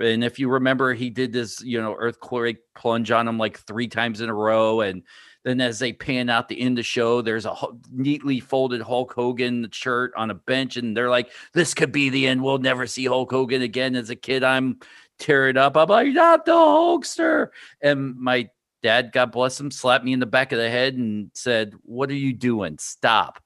And 0.01 0.25
if 0.25 0.39
you 0.39 0.49
remember, 0.49 0.95
he 0.95 1.11
did 1.11 1.33
this, 1.33 1.63
you 1.63 1.81
know, 1.81 1.95
earthquake 1.99 2.59
plunge 2.75 3.11
on 3.11 3.29
him 3.29 3.39
like 3.39 3.59
three 3.59 3.89
times 3.89 4.21
in 4.21 4.29
a 4.29 4.35
row. 4.35 4.81
And 4.81 5.03
then 5.45 5.61
as 5.61 5.79
they 5.79 5.93
pan 5.93 6.29
out 6.29 6.49
the 6.49 6.61
end 6.61 6.73
of 6.73 6.77
the 6.77 6.83
show, 6.83 7.23
there's 7.23 7.47
a 7.47 7.55
neatly 7.93 8.41
folded 8.41 8.81
Hulk 8.81 9.13
Hogan 9.13 9.69
shirt 9.73 10.13
on 10.17 10.31
a 10.31 10.35
bench. 10.35 10.77
And 10.77 10.97
they're 10.97 11.11
like, 11.11 11.31
this 11.53 11.75
could 11.75 11.93
be 11.93 12.09
the 12.09 12.27
end. 12.27 12.43
We'll 12.43 12.59
never 12.59 12.87
see 12.87 13.05
Hulk 13.07 13.31
Hogan 13.31 13.63
again. 13.63 13.95
As 13.95 14.11
a 14.11 14.17
kid, 14.17 14.43
I'm 14.43 14.81
tearing 15.19 15.57
up. 15.57 15.77
I'm 15.77 15.89
like, 15.89 16.09
not 16.09 16.45
the 16.45 16.53
Hulkster. 16.53 17.49
And 17.83 18.17
my 18.17 18.49
dad, 18.83 19.13
God 19.13 19.33
bless 19.33 19.61
him, 19.61 19.71
slapped 19.71 20.05
me 20.05 20.13
in 20.13 20.21
the 20.21 20.27
back 20.27 20.53
of 20.53 20.59
the 20.59 20.71
head 20.71 20.95
and 20.95 21.31
said, 21.35 21.75
What 21.83 22.11
are 22.11 22.15
you 22.15 22.33
doing? 22.33 22.79
Stop. 22.79 23.43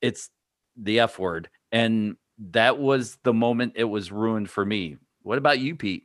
It's 0.00 0.30
the 0.76 1.00
F 1.00 1.18
word. 1.18 1.48
And 1.72 2.16
that 2.38 2.78
was 2.78 3.18
the 3.22 3.32
moment 3.32 3.72
it 3.76 3.84
was 3.84 4.12
ruined 4.12 4.50
for 4.50 4.64
me. 4.64 4.96
What 5.26 5.38
about 5.38 5.58
you, 5.58 5.74
Pete? 5.74 6.04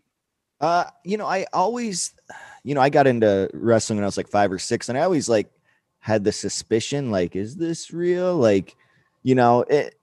Uh, 0.59 0.85
you 1.05 1.15
know, 1.15 1.27
I 1.27 1.45
always, 1.53 2.15
you 2.63 2.73
know, 2.73 2.81
I 2.81 2.89
got 2.89 3.05
into 3.05 3.51
wrestling 3.53 3.97
when 3.97 4.03
I 4.03 4.07
was 4.07 4.17
like 4.17 4.27
five 4.27 4.51
or 4.51 4.57
six, 4.57 4.89
and 4.89 4.97
I 4.97 5.01
always 5.01 5.29
like 5.29 5.51
had 5.99 6.23
the 6.23 6.31
suspicion, 6.31 7.11
like, 7.11 7.35
is 7.35 7.55
this 7.55 7.91
real? 7.91 8.35
Like, 8.35 8.75
you 9.21 9.35
know, 9.35 9.61
it. 9.61 9.93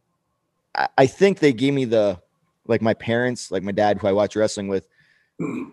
I, 0.77 0.89
I 0.99 1.07
think 1.07 1.41
they 1.41 1.53
gave 1.53 1.75
me 1.75 1.85
the, 1.85 2.21
like, 2.69 2.81
my 2.81 2.95
parents, 2.95 3.51
like 3.51 3.65
my 3.65 3.73
dad, 3.73 3.99
who 3.99 4.07
I 4.07 4.13
watch 4.13 4.37
wrestling 4.37 4.69
with. 4.69 4.87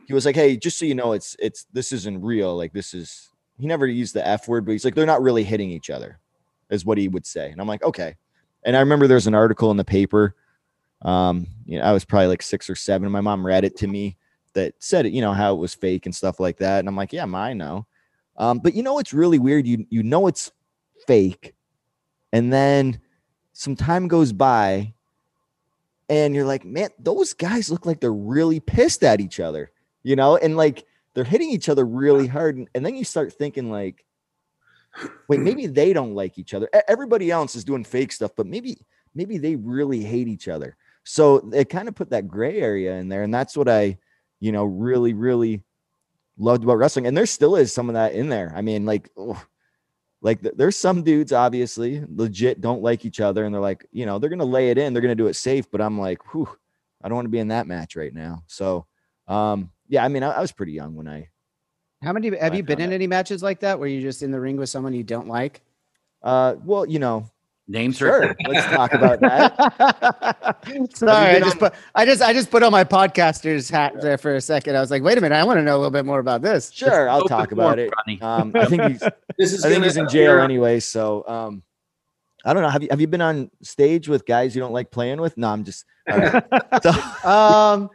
He 0.08 0.14
was 0.14 0.26
like, 0.26 0.36
"Hey, 0.36 0.58
just 0.58 0.78
so 0.80 0.86
you 0.86 0.96
know, 0.96 1.14
it's 1.14 1.36
it's 1.40 1.66
this 1.72 1.92
isn't 1.92 2.22
real. 2.22 2.56
Like, 2.56 2.74
this 2.74 2.94
is." 2.94 3.30
He 3.60 3.68
never 3.68 3.88
used 3.88 4.16
the 4.16 4.28
F 4.28 4.48
word, 4.48 4.66
but 4.66 4.72
he's 4.74 4.86
like, 4.86 4.96
"They're 4.96 5.06
not 5.06 5.22
really 5.22 5.44
hitting 5.44 5.70
each 5.70 5.90
other," 5.92 6.20
is 6.70 6.86
what 6.86 6.98
he 6.98 7.08
would 7.08 7.26
say, 7.26 7.52
and 7.52 7.62
I'm 7.62 7.68
like, 7.68 7.84
"Okay." 7.84 8.16
And 8.64 8.76
I 8.76 8.80
remember 8.80 9.08
there's 9.08 9.28
an 9.28 9.36
article 9.36 9.70
in 9.72 9.78
the 9.78 9.86
paper. 9.86 10.36
Um, 11.06 11.48
you 11.66 11.80
know, 11.80 11.86
I 11.86 11.94
was 11.94 12.04
probably 12.04 12.28
like 12.28 12.42
six 12.42 12.70
or 12.70 12.76
seven. 12.76 13.10
My 13.12 13.22
mom 13.22 13.46
read 13.46 13.64
it 13.64 13.78
to 13.78 13.88
me 13.88 14.18
that 14.54 14.74
said 14.80 15.06
it, 15.06 15.14
you 15.14 15.22
know, 15.22 15.34
how 15.34 15.54
it 15.54 15.60
was 15.60 15.74
fake 15.76 16.06
and 16.06 16.16
stuff 16.16 16.40
like 16.40 16.58
that. 16.58 16.80
And 16.80 16.88
I'm 16.88 16.96
like, 16.96 17.14
yeah, 17.14 17.26
I 17.26 17.54
know. 17.54 17.86
Um, 18.38 18.60
but 18.60 18.74
you 18.74 18.84
know 18.84 19.00
it's 19.00 19.14
really 19.14 19.40
weird? 19.40 19.66
You 19.66 19.86
you 19.90 20.04
know 20.04 20.28
it's 20.28 20.52
fake, 21.08 21.54
and 22.34 22.52
then 22.52 23.00
some 23.54 23.76
time 23.76 24.10
goes 24.10 24.34
by, 24.34 24.94
and 26.10 26.36
you're 26.36 26.46
like, 26.46 26.66
man, 26.66 26.90
those 27.00 27.34
guys 27.34 27.72
look 27.72 27.86
like 27.86 28.02
they're 28.02 28.12
really 28.12 28.60
pissed 28.60 29.04
at 29.04 29.22
each 29.22 29.40
other, 29.40 29.72
you 30.04 30.18
know, 30.18 30.36
and 30.36 30.58
like 30.58 30.86
they're 31.14 31.24
hitting 31.24 31.50
each 31.50 31.70
other 31.70 31.86
really 31.86 32.28
hard. 32.28 32.58
And, 32.58 32.68
and 32.76 32.86
then 32.86 32.98
you 32.98 33.06
start 33.06 33.32
thinking 33.32 33.72
like, 33.72 34.04
wait, 35.30 35.40
maybe 35.40 35.68
they 35.68 35.94
don't 35.94 36.14
like 36.14 36.38
each 36.38 36.54
other. 36.54 36.70
Everybody 36.90 37.32
else 37.32 37.56
is 37.56 37.64
doing 37.64 37.86
fake 37.86 38.12
stuff, 38.12 38.32
but 38.36 38.48
maybe 38.48 38.86
maybe 39.14 39.38
they 39.38 39.56
really 39.56 40.04
hate 40.04 40.28
each 40.28 40.50
other. 40.50 40.76
So 41.06 41.50
it 41.54 41.70
kind 41.70 41.88
of 41.88 41.96
put 41.96 42.10
that 42.10 42.28
gray 42.28 42.60
area 42.60 42.96
in 42.96 43.08
there, 43.10 43.24
and 43.24 43.34
that's 43.34 43.56
what 43.56 43.70
I, 43.70 43.98
you 44.40 44.52
know, 44.52 44.66
really 44.66 45.14
really 45.14 45.64
loved 46.38 46.64
about 46.64 46.78
wrestling. 46.78 47.08
And 47.08 47.16
there 47.16 47.26
still 47.26 47.56
is 47.56 47.74
some 47.74 47.90
of 47.90 47.94
that 47.94 48.14
in 48.14 48.30
there. 48.30 48.52
I 48.56 48.62
mean, 48.62 48.86
like. 48.86 49.10
oh, 49.18 49.42
like 50.22 50.42
th- 50.42 50.56
there's 50.58 50.76
some 50.76 51.04
dudes 51.04 51.32
obviously 51.32 52.04
legit 52.10 52.60
don't 52.60 52.82
like 52.82 53.06
each 53.06 53.20
other 53.20 53.46
and 53.46 53.54
they're 53.54 53.62
like 53.62 53.86
you 53.92 54.06
know 54.08 54.18
they're 54.18 54.30
gonna 54.30 54.44
lay 54.44 54.70
it 54.70 54.78
in 54.78 54.92
they're 54.92 55.02
gonna 55.02 55.14
do 55.14 55.28
it 55.28 55.36
safe 55.36 55.70
but 55.70 55.82
i'm 55.82 56.00
like 56.00 56.20
whew 56.32 56.50
i 57.04 57.08
don't 57.08 57.16
want 57.16 57.26
to 57.26 57.30
be 57.30 57.38
in 57.38 57.50
that 57.50 57.68
match 57.68 57.96
right 57.96 58.14
now 58.14 58.42
so 58.48 58.88
um 59.28 59.70
yeah 59.88 60.04
i 60.04 60.08
mean 60.08 60.24
i, 60.24 60.32
I 60.32 60.42
was 60.42 60.52
pretty 60.52 60.72
young 60.72 60.96
when 60.96 61.08
i 61.08 61.30
How 62.02 62.12
many 62.12 62.36
have 62.38 62.56
you 62.56 62.64
been 62.64 62.78
found 62.78 62.84
in 62.86 62.90
that. 62.90 62.96
any 62.96 63.08
matches 63.08 63.44
like 63.44 63.60
that 63.60 63.78
where 63.78 63.88
you're 63.88 64.02
just 64.02 64.24
in 64.24 64.32
the 64.32 64.40
ring 64.40 64.58
with 64.58 64.70
someone 64.70 64.94
you 64.94 65.04
don't 65.04 65.28
like? 65.28 65.62
uh 66.24 66.56
well 66.64 66.88
you 66.88 66.98
know 66.98 67.30
Names 67.68 67.98
sure 68.00 68.36
let's 68.48 68.66
talk 68.76 68.94
about 68.94 69.20
that 69.22 69.56
Sorry, 70.96 71.12
I 71.12 71.34
been 71.34 71.44
just 71.44 71.56
on- 71.56 71.60
put 71.72 71.74
I 71.96 72.06
just 72.06 72.22
I 72.22 72.32
just 72.32 72.52
put 72.52 72.62
on 72.62 72.72
my 72.72 72.84
podcaster's 72.84 73.70
hat 73.70 74.00
there 74.02 74.18
for 74.20 74.36
a 74.36 74.42
second. 74.42 74.76
I 74.78 74.82
was 74.82 74.92
like, 74.92 75.02
wait 75.02 75.18
a 75.18 75.22
minute, 75.22 75.36
I 75.36 75.44
want 75.44 75.58
to 75.58 75.64
know 75.64 75.76
a 75.76 75.80
little 75.80 75.90
bit 75.92 76.06
more 76.06 76.20
about 76.20 76.42
this. 76.44 76.72
sure 76.72 77.10
i'll 77.10 77.28
talk 77.28 77.52
about 77.52 77.80
it 77.80 77.92
um 78.22 78.52
i 78.56 78.66
think 78.66 78.84
he's 78.84 79.00
This 79.40 79.52
is 79.54 79.66
i 79.66 79.70
think 79.70 79.84
he's 79.84 79.98
in 79.98 80.08
jail 80.10 80.32
appear- 80.34 80.40
anyway 80.44 80.80
so 80.80 81.28
um 81.28 81.64
i 82.46 82.54
don't 82.54 82.62
know 82.62 82.70
have 82.70 82.84
you 82.84 82.90
have 82.92 83.02
you 83.02 83.08
been 83.08 83.22
on 83.22 83.50
stage 83.64 84.08
with 84.08 84.26
guys 84.28 84.56
you 84.56 84.62
don't 84.62 84.74
like 84.74 84.92
playing 84.92 85.20
with 85.20 85.36
no 85.36 85.48
i'm 85.50 85.64
just 85.64 85.86
all 86.12 86.20
right. 86.20 86.44
so, 86.84 86.92
Um, 87.28 87.90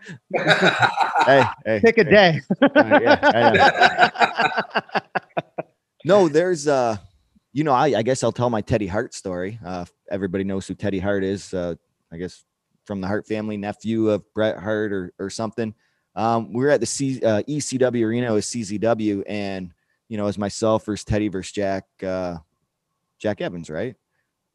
hey 1.26 1.44
hey 1.64 1.80
pick 1.80 1.96
a 1.98 2.04
hey. 2.04 2.10
day. 2.10 2.40
All 2.60 2.68
right, 2.74 3.02
yeah, 3.02 4.90
no, 6.04 6.28
there's 6.28 6.66
uh 6.66 6.96
you 7.52 7.64
know, 7.64 7.72
I, 7.72 7.98
I 7.98 8.02
guess 8.02 8.22
I'll 8.22 8.32
tell 8.32 8.50
my 8.50 8.60
Teddy 8.60 8.86
Hart 8.86 9.14
story. 9.14 9.58
Uh 9.64 9.84
everybody 10.10 10.44
knows 10.44 10.66
who 10.66 10.74
Teddy 10.74 10.98
Hart 10.98 11.24
is. 11.24 11.52
Uh 11.54 11.74
I 12.12 12.16
guess 12.16 12.44
from 12.84 13.00
the 13.00 13.06
Hart 13.06 13.26
family, 13.26 13.56
nephew 13.56 14.08
of 14.10 14.24
Bret 14.34 14.58
Hart 14.58 14.92
or 14.92 15.12
or 15.18 15.30
something. 15.30 15.74
Um, 16.16 16.52
we 16.52 16.64
were 16.64 16.70
at 16.70 16.80
the 16.80 16.86
C, 16.86 17.22
uh, 17.24 17.42
ECW 17.48 18.04
arena 18.04 18.34
with 18.34 18.44
CZW, 18.44 19.22
and 19.28 19.72
you 20.08 20.16
know, 20.16 20.24
was 20.24 20.38
myself 20.38 20.84
versus 20.84 21.04
Teddy 21.04 21.28
versus 21.28 21.52
Jack 21.52 21.84
uh 22.04 22.38
Jack 23.18 23.40
Evans, 23.40 23.70
right? 23.70 23.94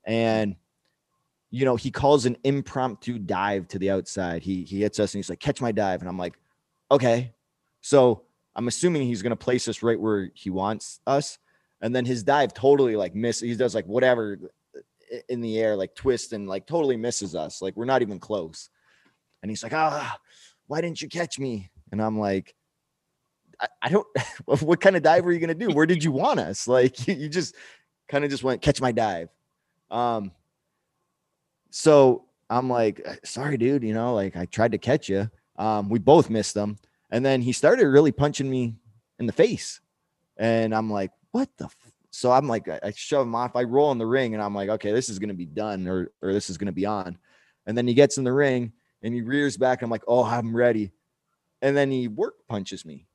And 0.05 0.55
you 1.51 1.63
know, 1.63 1.77
he 1.77 1.91
calls 1.91 2.25
an 2.25 2.36
impromptu 2.43 3.17
dive 3.17 3.67
to 3.69 3.79
the 3.79 3.91
outside. 3.91 4.43
He 4.43 4.63
he 4.63 4.81
hits 4.81 4.99
us 4.99 5.13
and 5.13 5.19
he's 5.19 5.29
like, 5.29 5.39
catch 5.39 5.62
my 5.62 5.71
dive. 5.71 6.01
And 6.01 6.10
I'm 6.10 6.17
like, 6.17 6.38
okay. 6.91 7.34
So 7.79 8.23
I'm 8.55 8.67
assuming 8.67 9.03
he's 9.03 9.21
gonna 9.21 9.38
place 9.38 9.67
us 9.67 9.81
right 9.81 9.99
where 9.99 10.31
he 10.34 10.49
wants 10.49 10.99
us. 11.08 11.38
And 11.81 11.95
then 11.95 12.05
his 12.05 12.23
dive 12.23 12.53
totally 12.53 12.95
like 12.95 13.15
miss. 13.15 13.39
He 13.39 13.55
does 13.55 13.75
like 13.75 13.85
whatever 13.85 14.39
in 15.29 15.41
the 15.41 15.59
air, 15.59 15.75
like 15.75 15.95
twist 15.95 16.33
and 16.33 16.47
like 16.47 16.65
totally 16.65 16.97
misses 16.97 17.35
us. 17.35 17.61
Like 17.61 17.75
we're 17.75 17.85
not 17.85 18.01
even 18.01 18.19
close. 18.19 18.69
And 19.41 19.51
he's 19.51 19.63
like, 19.63 19.73
ah, 19.73 20.17
why 20.67 20.81
didn't 20.81 21.01
you 21.01 21.09
catch 21.09 21.38
me? 21.38 21.69
And 21.91 22.01
I'm 22.01 22.19
like, 22.19 22.55
I, 23.59 23.67
I 23.83 23.89
don't. 23.89 24.07
what 24.45 24.81
kind 24.81 24.95
of 24.95 25.03
dive 25.03 25.25
were 25.25 25.31
you 25.31 25.39
gonna 25.39 25.53
do? 25.53 25.69
Where 25.69 25.85
did 25.85 26.03
you 26.03 26.11
want 26.23 26.39
us? 26.39 26.67
Like 26.67 27.07
you, 27.07 27.13
you 27.15 27.29
just 27.29 27.55
kind 28.07 28.23
of 28.23 28.29
just 28.29 28.43
went 28.43 28.61
catch 28.61 28.81
my 28.81 28.91
dive. 28.91 29.29
Um. 29.91 30.31
So 31.71 32.25
I'm 32.49 32.69
like, 32.69 33.01
"Uh, 33.05 33.15
sorry, 33.23 33.57
dude. 33.57 33.83
You 33.83 33.93
know, 33.93 34.13
like 34.13 34.35
I 34.35 34.45
tried 34.45 34.71
to 34.71 34.77
catch 34.77 35.09
you. 35.09 35.29
Um, 35.57 35.89
we 35.89 35.99
both 35.99 36.29
missed 36.29 36.53
them. 36.53 36.77
And 37.11 37.25
then 37.25 37.41
he 37.41 37.51
started 37.51 37.88
really 37.88 38.11
punching 38.11 38.49
me 38.49 38.75
in 39.19 39.25
the 39.25 39.33
face. 39.33 39.79
And 40.38 40.75
I'm 40.75 40.89
like, 40.89 41.11
what 41.35 41.49
the? 41.57 41.65
F-? 41.65 41.75
So 42.11 42.31
I'm 42.31 42.47
like, 42.47 42.69
I, 42.69 42.93
shove 42.95 43.27
him 43.27 43.35
off. 43.35 43.57
I 43.57 43.63
roll 43.63 43.91
in 43.91 43.97
the 43.97 44.05
ring 44.05 44.33
and 44.33 44.41
I'm 44.41 44.55
like, 44.55 44.69
okay, 44.69 44.93
this 44.93 45.09
is 45.09 45.19
going 45.19 45.27
to 45.29 45.35
be 45.35 45.45
done 45.45 45.85
or, 45.85 46.13
or 46.21 46.31
this 46.31 46.49
is 46.49 46.57
going 46.57 46.67
to 46.67 46.71
be 46.71 46.85
on. 46.85 47.17
And 47.65 47.77
then 47.77 47.85
he 47.85 47.93
gets 47.93 48.17
in 48.17 48.23
the 48.23 48.31
ring 48.31 48.71
and 49.03 49.13
he 49.13 49.19
rears 49.19 49.57
back. 49.57 49.81
I'm 49.81 49.89
like, 49.89 50.03
oh, 50.07 50.23
I'm 50.23 50.55
ready. 50.55 50.93
And 51.61 51.75
then 51.75 51.91
he 51.91 52.07
work 52.07 52.35
punches 52.47 52.85
me. 52.85 53.05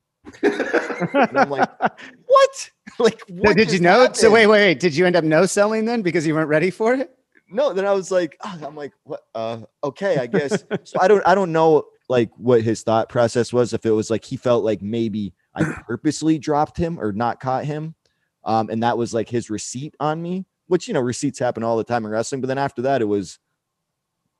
And 0.43 1.35
I'm 1.35 1.49
like, 1.49 1.67
what? 2.27 2.71
like, 2.99 3.21
what 3.27 3.57
did 3.57 3.71
you 3.71 3.79
know? 3.79 4.07
So 4.13 4.29
wait, 4.29 4.45
wait, 4.45 4.61
wait. 4.61 4.79
Did 4.79 4.95
you 4.95 5.07
end 5.07 5.15
up 5.15 5.23
no 5.23 5.47
selling 5.47 5.85
then 5.85 6.03
because 6.03 6.27
you 6.27 6.35
weren't 6.35 6.49
ready 6.49 6.69
for 6.69 6.93
it? 6.93 7.11
no, 7.51 7.73
then 7.73 7.85
I 7.85 7.91
was 7.91 8.11
like, 8.11 8.37
oh, 8.43 8.59
I'm 8.63 8.75
like, 8.75 8.93
what? 9.03 9.21
Uh, 9.35 9.61
okay, 9.83 10.17
I 10.17 10.27
guess. 10.27 10.63
so 10.83 10.99
I 11.01 11.07
don't, 11.07 11.25
I 11.25 11.35
don't 11.35 11.51
know, 11.51 11.85
like 12.07 12.29
what 12.37 12.61
his 12.61 12.83
thought 12.83 13.09
process 13.09 13.51
was. 13.51 13.73
If 13.73 13.85
it 13.85 13.91
was 13.91 14.09
like 14.09 14.23
he 14.23 14.37
felt 14.37 14.63
like 14.63 14.81
maybe 14.81 15.33
I 15.55 15.63
purposely 15.87 16.37
dropped 16.37 16.77
him 16.77 16.99
or 16.99 17.11
not 17.11 17.39
caught 17.39 17.65
him, 17.65 17.95
um, 18.43 18.69
and 18.69 18.83
that 18.83 18.97
was 18.97 19.13
like 19.13 19.29
his 19.29 19.49
receipt 19.49 19.95
on 19.99 20.21
me. 20.21 20.45
Which 20.67 20.87
you 20.87 20.93
know, 20.93 21.01
receipts 21.01 21.37
happen 21.37 21.63
all 21.63 21.75
the 21.75 21.83
time 21.83 22.05
in 22.05 22.11
wrestling. 22.11 22.39
But 22.39 22.47
then 22.47 22.57
after 22.57 22.83
that, 22.83 23.01
it 23.01 23.05
was, 23.05 23.39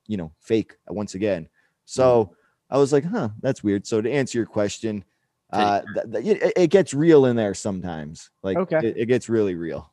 you 0.07 0.15
know, 0.15 0.31
fake 0.39 0.77
once 0.87 1.13
again. 1.13 1.49
So 1.83 2.33
I 2.69 2.77
was 2.77 2.93
like, 2.93 3.03
huh, 3.03 3.29
that's 3.41 3.61
weird. 3.61 3.85
So 3.85 3.99
to 3.99 4.09
answer 4.09 4.37
your 4.37 4.45
question, 4.45 5.03
uh, 5.51 5.81
th- 5.93 6.23
th- 6.23 6.41
it, 6.41 6.53
it 6.55 6.67
gets 6.67 6.93
real 6.93 7.25
in 7.25 7.35
there 7.35 7.53
sometimes. 7.53 8.29
Like, 8.43 8.57
Okay. 8.57 8.77
it, 8.77 8.95
it 8.95 9.05
gets 9.07 9.27
really 9.27 9.55
real. 9.55 9.91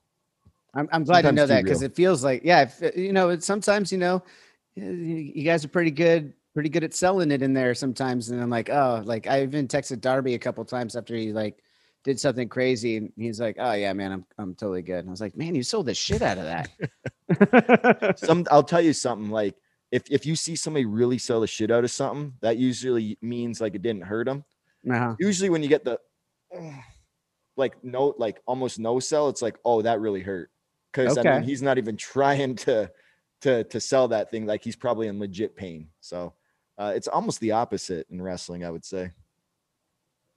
I'm, 0.75 0.89
I'm 0.93 1.03
glad 1.03 1.23
to 1.23 1.33
know 1.33 1.47
that 1.47 1.65
because 1.65 1.83
it 1.83 1.97
feels 1.97 2.23
like, 2.23 2.43
yeah, 2.45 2.71
if, 2.81 2.97
you 2.97 3.13
know, 3.13 3.31
it's 3.31 3.45
sometimes, 3.47 3.91
you 3.91 3.99
know, 3.99 4.23
you 4.77 4.85
you 4.93 5.43
guys 5.43 5.65
are 5.65 5.69
pretty 5.69 5.91
good, 5.91 6.35
pretty 6.55 6.69
good 6.69 6.85
at 6.85 6.95
selling 6.95 7.33
it 7.33 7.43
in 7.43 7.53
there 7.53 7.75
sometimes. 7.75 8.31
And 8.31 8.41
I'm 8.41 8.51
like, 8.51 8.71
oh, 8.71 9.03
like 9.05 9.27
I 9.27 9.43
even 9.43 9.67
texted 9.67 10.01
Darby 10.01 10.35
a 10.35 10.39
couple 10.39 10.65
times 10.65 10.95
after 10.95 11.17
he 11.17 11.33
like 11.33 11.65
did 12.05 12.19
something 12.19 12.49
crazy, 12.49 12.97
and 12.97 13.13
he's 13.17 13.41
like, 13.41 13.57
oh 13.59 13.73
yeah, 13.73 13.93
man, 13.93 14.13
I'm 14.13 14.25
I'm 14.39 14.55
totally 14.55 14.83
good. 14.83 15.01
And 15.01 15.09
I 15.09 15.11
was 15.11 15.21
like, 15.21 15.37
man, 15.37 15.55
you 15.55 15.63
sold 15.63 15.87
the 15.87 15.95
shit 15.95 16.23
out 16.23 16.39
of 16.39 16.45
that. 16.45 18.19
some 18.19 18.47
I'll 18.51 18.63
tell 18.63 18.81
you 18.81 18.93
something 18.93 19.31
like 19.31 19.55
if 19.91 20.03
if 20.11 20.27
you 20.27 20.37
see 20.37 20.57
somebody 20.57 20.85
really 20.85 21.19
sell 21.19 21.41
the 21.41 21.47
shit 21.47 21.71
out 21.71 21.85
of 21.85 21.91
something, 21.91 22.35
that 22.41 22.57
usually 22.57 23.19
means 23.23 23.61
like 23.61 23.75
it 23.75 23.83
didn't 23.83 24.03
hurt 24.03 24.27
them. 24.27 24.45
uh-huh. 24.89 25.17
Usually 25.19 25.51
when 25.51 25.63
you 25.63 25.69
get 25.69 25.85
the 25.85 25.99
like 27.57 27.83
no 27.83 28.15
like 28.19 28.41
almost 28.47 28.79
no 28.79 29.01
sell, 29.01 29.29
it's 29.29 29.43
like 29.43 29.57
oh 29.65 29.83
that 29.83 30.01
really 30.01 30.23
hurt 30.23 30.51
because 30.93 31.19
I 31.19 31.23
mean 31.23 31.43
he's 31.43 31.63
not 31.63 31.79
even 31.79 31.97
trying 31.97 32.57
to 32.57 32.91
to 33.43 33.65
to 33.65 33.81
sell 33.81 34.09
that 34.09 34.31
thing 34.31 34.47
like 34.47 34.65
he's 34.65 34.77
probably 34.77 35.09
in 35.09 35.19
legit 35.19 35.57
pain. 35.57 35.89
So 36.01 36.35
uh, 36.79 36.93
it's 36.95 37.09
almost 37.09 37.41
the 37.41 37.53
opposite 37.53 38.07
in 38.11 38.23
wrestling, 38.23 38.65
I 38.65 38.71
would 38.71 38.85
say. 38.85 39.11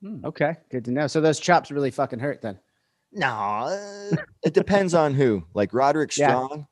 Okay, 0.04 0.56
good 0.72 0.86
to 0.86 0.92
know. 0.92 1.08
So 1.08 1.22
those 1.22 1.40
chops 1.40 1.72
really 1.72 1.92
fucking 1.92 2.20
hurt 2.20 2.42
then. 2.42 2.60
No, 3.12 3.28
uh, 3.28 4.16
it 4.44 4.54
depends 4.54 4.94
on 4.94 5.14
who. 5.14 5.44
Like 5.54 5.74
Roderick 5.74 6.12
Yeah. 6.18 6.30
Strong, 6.30 6.68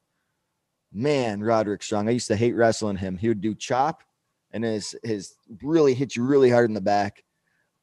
man, 0.93 1.41
Roderick 1.41 1.83
Strong. 1.83 2.07
I 2.07 2.11
used 2.11 2.27
to 2.27 2.35
hate 2.35 2.55
wrestling 2.55 2.97
him. 2.97 3.17
He 3.17 3.27
would 3.27 3.41
do 3.41 3.53
chop, 3.53 4.03
and 4.51 4.63
his 4.63 4.95
his 5.03 5.35
really 5.61 5.93
hit 5.93 6.15
you 6.15 6.23
really 6.23 6.49
hard 6.49 6.69
in 6.69 6.73
the 6.73 6.81
back. 6.81 7.23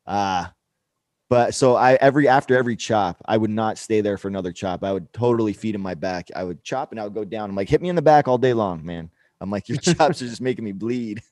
Uh 0.07 0.47
but 1.29 1.55
so 1.55 1.75
I 1.75 1.95
every 1.95 2.29
after 2.29 2.57
every 2.57 2.77
chop, 2.77 3.21
I 3.27 3.37
would 3.37 3.51
not 3.51 3.79
stay 3.79 4.01
there 4.01 4.17
for 4.17 4.29
another 4.29 4.53
chop. 4.53 4.85
I 4.85 4.93
would 4.93 5.13
totally 5.13 5.53
feed 5.53 5.75
him 5.75 5.81
my 5.81 5.95
back. 5.95 6.29
I 6.35 6.45
would 6.45 6.63
chop 6.63 6.93
and 6.93 7.01
I 7.01 7.05
would 7.05 7.15
go 7.15 7.25
down. 7.25 7.51
I'm 7.51 7.57
like, 7.57 7.69
hit 7.69 7.83
me 7.83 7.89
in 7.89 7.97
the 7.97 8.03
back 8.03 8.29
all 8.29 8.39
day 8.39 8.53
long, 8.53 8.85
man. 8.85 9.11
I'm 9.41 9.51
like, 9.51 9.69
your 9.69 9.79
chops 9.81 10.23
are 10.23 10.29
just 10.29 10.41
making 10.41 10.65
me 10.65 10.73
bleed. 10.73 11.23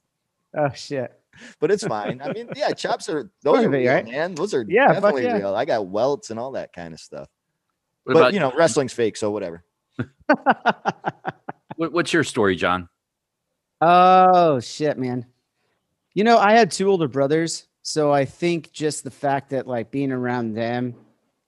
Oh 0.56 0.70
shit. 0.74 1.12
But 1.60 1.70
it's 1.70 1.86
fine. 1.86 2.20
I 2.22 2.32
mean, 2.32 2.48
yeah, 2.56 2.70
chops 2.72 3.08
are 3.08 3.30
those 3.42 3.54
Part 3.56 3.66
are 3.66 3.70
real, 3.70 3.92
right? 3.92 4.04
man. 4.04 4.34
Those 4.34 4.54
are 4.54 4.64
Yeah, 4.68 4.92
definitely 4.92 5.24
yeah. 5.24 5.36
real. 5.38 5.54
I 5.54 5.64
got 5.64 5.86
welts 5.86 6.30
and 6.30 6.38
all 6.38 6.52
that 6.52 6.72
kind 6.72 6.92
of 6.94 7.00
stuff 7.00 7.28
What 8.04 8.14
but 8.14 8.18
about 8.20 8.34
you 8.34 8.40
know, 8.40 8.52
wrestling's 8.56 8.92
fake, 8.92 9.16
so 9.16 9.30
whatever. 9.30 9.64
what, 11.76 11.92
what's 11.92 12.12
your 12.12 12.24
story, 12.24 12.56
John? 12.56 12.88
Oh 13.80 14.60
shit, 14.60 14.98
man. 14.98 15.26
You 16.14 16.24
know, 16.24 16.38
I 16.38 16.52
had 16.52 16.70
two 16.70 16.88
older 16.88 17.08
brothers, 17.08 17.66
so 17.82 18.12
I 18.12 18.24
think 18.24 18.72
just 18.72 19.04
the 19.04 19.10
fact 19.10 19.50
that 19.50 19.66
like 19.66 19.90
being 19.90 20.12
around 20.12 20.54
them, 20.54 20.94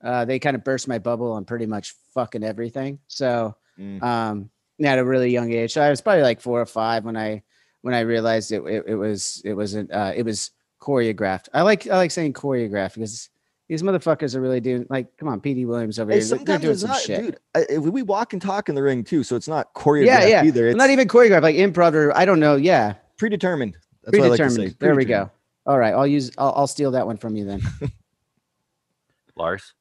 uh, 0.02 0.24
they 0.24 0.38
kind 0.38 0.56
of 0.56 0.64
burst 0.64 0.88
my 0.88 0.98
bubble 0.98 1.32
on 1.32 1.44
pretty 1.44 1.66
much 1.66 1.94
fucking 2.14 2.42
everything. 2.44 2.98
So, 3.06 3.56
Mm. 3.78 4.02
um, 4.02 4.50
at 4.82 4.98
a 4.98 5.04
really 5.04 5.30
young 5.30 5.52
age, 5.52 5.74
so 5.74 5.82
I 5.82 5.90
was 5.90 6.00
probably 6.00 6.22
like 6.22 6.40
four 6.40 6.60
or 6.60 6.64
five 6.66 7.04
when 7.04 7.16
I 7.16 7.42
when 7.86 7.94
I 7.94 8.00
realized 8.00 8.50
it 8.50 8.64
it, 8.64 8.82
it 8.88 8.94
was 8.96 9.40
it 9.44 9.54
wasn't 9.54 9.92
uh, 9.92 10.12
it 10.14 10.24
was 10.24 10.50
choreographed. 10.82 11.48
I 11.54 11.62
like 11.62 11.86
I 11.86 11.96
like 11.96 12.10
saying 12.10 12.32
choreographed 12.32 12.94
because 12.94 13.30
these 13.68 13.80
motherfuckers 13.84 14.34
are 14.34 14.40
really 14.40 14.58
doing 14.60 14.86
like, 14.90 15.16
come 15.18 15.28
on, 15.28 15.40
Petey 15.40 15.64
Williams 15.66 16.00
over 16.00 16.10
Hey, 16.10 16.18
here, 16.18 16.26
they're 16.26 16.38
sometimes 16.38 16.60
doing 16.62 16.72
it's 16.72 16.80
some 16.82 16.90
not, 16.90 17.00
shit. 17.00 17.20
dude. 17.22 17.38
I, 17.54 17.78
we 17.78 18.02
walk 18.02 18.32
and 18.32 18.42
talk 18.42 18.68
in 18.68 18.74
the 18.74 18.82
ring 18.82 19.04
too, 19.04 19.22
so 19.22 19.36
it's 19.36 19.46
not 19.46 19.72
choreographed 19.74 20.06
Yeah, 20.06 20.26
yeah. 20.26 20.44
either. 20.44 20.66
It's 20.66 20.76
not 20.76 20.90
even 20.90 21.06
choreographed, 21.06 21.42
like 21.42 21.54
improv 21.54 21.94
or 21.94 22.16
I 22.16 22.24
don't 22.24 22.40
know. 22.40 22.56
Yeah, 22.56 22.94
predetermined. 23.18 23.76
That's 24.02 24.18
what 24.18 24.26
I 24.26 24.28
like 24.30 24.38
to 24.38 24.42
predetermined. 24.46 24.76
there 24.80 24.96
we 24.96 25.04
go. 25.04 25.30
All 25.64 25.78
right, 25.78 25.94
I'll 25.94 26.06
use. 26.08 26.32
I'll, 26.38 26.54
I'll 26.56 26.66
steal 26.66 26.90
that 26.90 27.06
one 27.06 27.16
from 27.16 27.36
you 27.36 27.44
then. 27.44 27.60
Lars? 29.36 29.74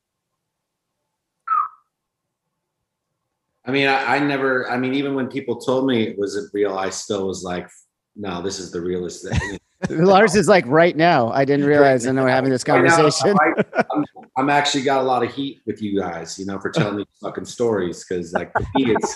I 3.67 3.71
mean, 3.71 3.87
I, 3.87 4.15
I 4.17 4.19
never. 4.19 4.69
I 4.69 4.77
mean, 4.77 4.93
even 4.93 5.15
when 5.15 5.27
people 5.27 5.57
told 5.59 5.87
me 5.87 6.03
it 6.07 6.19
wasn't 6.19 6.51
real, 6.53 6.77
I 6.77 6.89
still 6.91 7.27
was 7.27 7.43
like, 7.43 7.67
"No, 8.15 8.41
this 8.41 8.60
is 8.60 8.71
the 8.71 8.82
realest 8.82 9.28
thing." 9.28 9.60
Lars 9.89 10.36
is 10.36 10.47
like 10.47 10.65
right 10.67 10.95
now. 10.95 11.32
I 11.32 11.45
didn't 11.45 11.65
realize. 11.65 12.08
I 12.08 12.12
know 12.12 12.23
we're 12.23 12.30
having 12.30 12.49
this 12.49 12.65
Right 12.67 12.84
now, 12.84 12.95
conversation. 12.95 13.38
I, 13.39 13.84
I'm, 13.93 14.06
I'm 14.38 14.49
actually 14.49 14.84
got 14.84 15.01
a 15.01 15.04
lot 15.04 15.23
of 15.23 15.34
heat 15.34 15.62
with 15.65 15.82
you 15.82 15.99
guys, 15.99 16.39
you 16.39 16.45
know, 16.45 16.60
for 16.60 16.69
telling 16.71 16.97
me 16.97 17.06
fucking 17.21 17.45
stories 17.45 18.06
because, 18.08 18.34
like, 18.34 18.51
for 18.54 18.62
me, 18.75 18.91
it's 18.91 19.15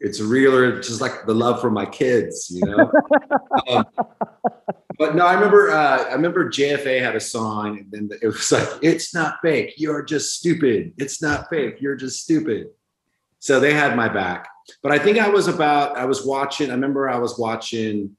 it's 0.00 0.20
realer, 0.20 0.80
just 0.80 1.00
like 1.00 1.26
the 1.26 1.34
love 1.34 1.60
for 1.60 1.70
my 1.70 1.84
kids, 1.84 2.50
you 2.50 2.64
know. 2.66 2.90
um, 3.68 3.84
but 4.98 5.14
no, 5.14 5.26
I 5.26 5.34
remember. 5.34 5.70
Uh, 5.70 6.04
I 6.10 6.12
remember 6.14 6.48
JFA 6.50 7.00
had 7.00 7.16
a 7.16 7.20
song, 7.20 7.78
and 7.78 7.90
then 8.10 8.18
it 8.22 8.26
was 8.26 8.50
like, 8.52 8.68
"It's 8.82 9.14
not 9.14 9.36
fake. 9.42 9.74
You're 9.76 10.02
just 10.02 10.36
stupid. 10.36 10.92
It's 10.98 11.22
not 11.22 11.48
fake. 11.50 11.76
You're 11.80 11.96
just 11.96 12.20
stupid." 12.20 12.68
So 13.38 13.58
they 13.58 13.72
had 13.72 13.96
my 13.96 14.08
back. 14.08 14.48
But 14.82 14.92
I 14.92 14.98
think 14.98 15.18
I 15.18 15.28
was 15.28 15.48
about. 15.48 15.96
I 15.96 16.04
was 16.04 16.24
watching. 16.24 16.70
I 16.70 16.74
remember 16.74 17.08
I 17.08 17.18
was 17.18 17.38
watching. 17.38 18.16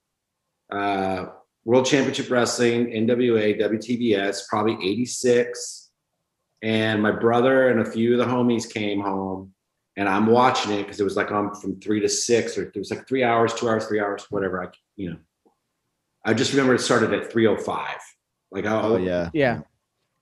Uh, 0.72 1.26
World 1.66 1.86
Championship 1.86 2.30
Wrestling, 2.32 2.88
NWA, 2.88 3.60
WTBS, 3.60 4.48
probably 4.50 4.74
86. 4.82 5.90
And 6.64 7.02
my 7.02 7.12
brother 7.12 7.70
and 7.70 7.82
a 7.82 7.86
few 7.86 8.14
of 8.14 8.20
the 8.20 8.32
homies 8.34 8.72
came 8.72 9.02
home 9.02 9.54
and 9.98 10.08
I'm 10.08 10.28
watching 10.28 10.72
it 10.72 10.84
because 10.84 11.00
it 11.00 11.04
was 11.04 11.16
like 11.16 11.32
on 11.32 11.54
from 11.56 11.80
three 11.80 12.00
to 12.00 12.10
six 12.10 12.58
or 12.58 12.64
it 12.64 12.76
was 12.78 12.90
like 12.92 13.08
three 13.08 13.24
hours, 13.24 13.54
two 13.54 13.68
hours, 13.70 13.86
three 13.88 14.00
hours, 14.00 14.26
whatever. 14.30 14.64
I, 14.64 14.68
you 14.96 15.12
know, 15.12 15.18
I 16.26 16.34
just 16.34 16.52
remember 16.54 16.74
it 16.76 16.80
started 16.82 17.14
at 17.14 17.32
305. 17.32 17.88
Like, 18.52 18.66
Oh 18.66 18.98
yeah. 18.98 19.30
yeah. 19.34 19.60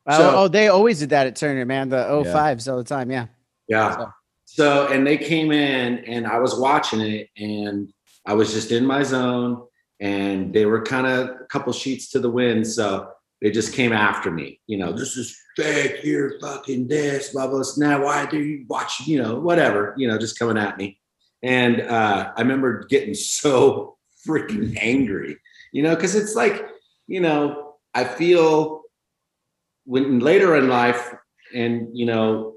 So- 0.10 0.32
oh, 0.32 0.34
oh, 0.44 0.48
they 0.48 0.70
always 0.70 1.00
did 1.00 1.10
that 1.12 1.28
at 1.28 1.36
Turner, 1.36 1.66
man. 1.66 1.90
The 1.90 1.98
Yeah. 2.26 2.34
05s 2.34 2.70
all 2.72 2.78
the 2.78 2.84
time. 2.84 3.12
Yeah. 3.12 3.28
Yeah. 3.68 3.96
So- 3.98 4.12
So, 4.46 4.88
and 4.88 5.06
they 5.06 5.18
came 5.18 5.52
in 5.52 6.00
and 6.06 6.26
I 6.26 6.40
was 6.40 6.58
watching 6.60 7.02
it 7.02 7.30
and 7.38 7.94
I 8.26 8.34
was 8.34 8.52
just 8.52 8.72
in 8.72 8.84
my 8.86 9.04
zone 9.04 9.64
and 10.00 10.54
they 10.54 10.66
were 10.66 10.82
kind 10.82 11.08
of 11.08 11.30
a 11.42 11.46
couple 11.46 11.74
sheets 11.74 12.10
to 12.12 12.20
the 12.20 12.30
wind. 12.30 12.68
So 12.68 13.10
they 13.42 13.52
just 13.52 13.74
came 13.74 13.94
after 13.94 14.32
me. 14.32 14.60
You 14.68 14.78
know, 14.78 14.92
this 14.92 15.18
is 15.18 15.38
fake. 15.56 16.04
You're 16.04 16.40
fucking 16.40 16.88
this, 16.88 17.30
blah, 17.30 17.48
blah. 17.48 17.64
Now, 17.78 18.04
why 18.04 18.26
do 18.26 18.40
you 18.40 18.66
watch, 18.68 19.02
you 19.02 19.22
know, 19.22 19.40
whatever, 19.40 19.94
you 19.98 20.08
know, 20.08 20.18
just 20.18 20.40
coming 20.40 20.58
at 20.58 20.78
me. 20.78 21.00
And 21.42 21.82
uh, 21.82 22.32
I 22.36 22.42
remember 22.42 22.86
getting 22.86 23.14
so 23.14 23.98
freaking 24.28 24.78
angry, 24.80 25.38
you 25.72 25.84
know, 25.84 25.96
because 25.96 26.16
it's 26.16 26.36
like, 26.36 26.66
you 27.08 27.20
know, 27.20 27.76
I 27.94 28.04
feel 28.04 28.84
when 29.86 30.20
later 30.20 30.56
in 30.56 30.68
life, 30.70 31.16
and, 31.54 31.88
you 31.98 32.06
know, 32.06 32.56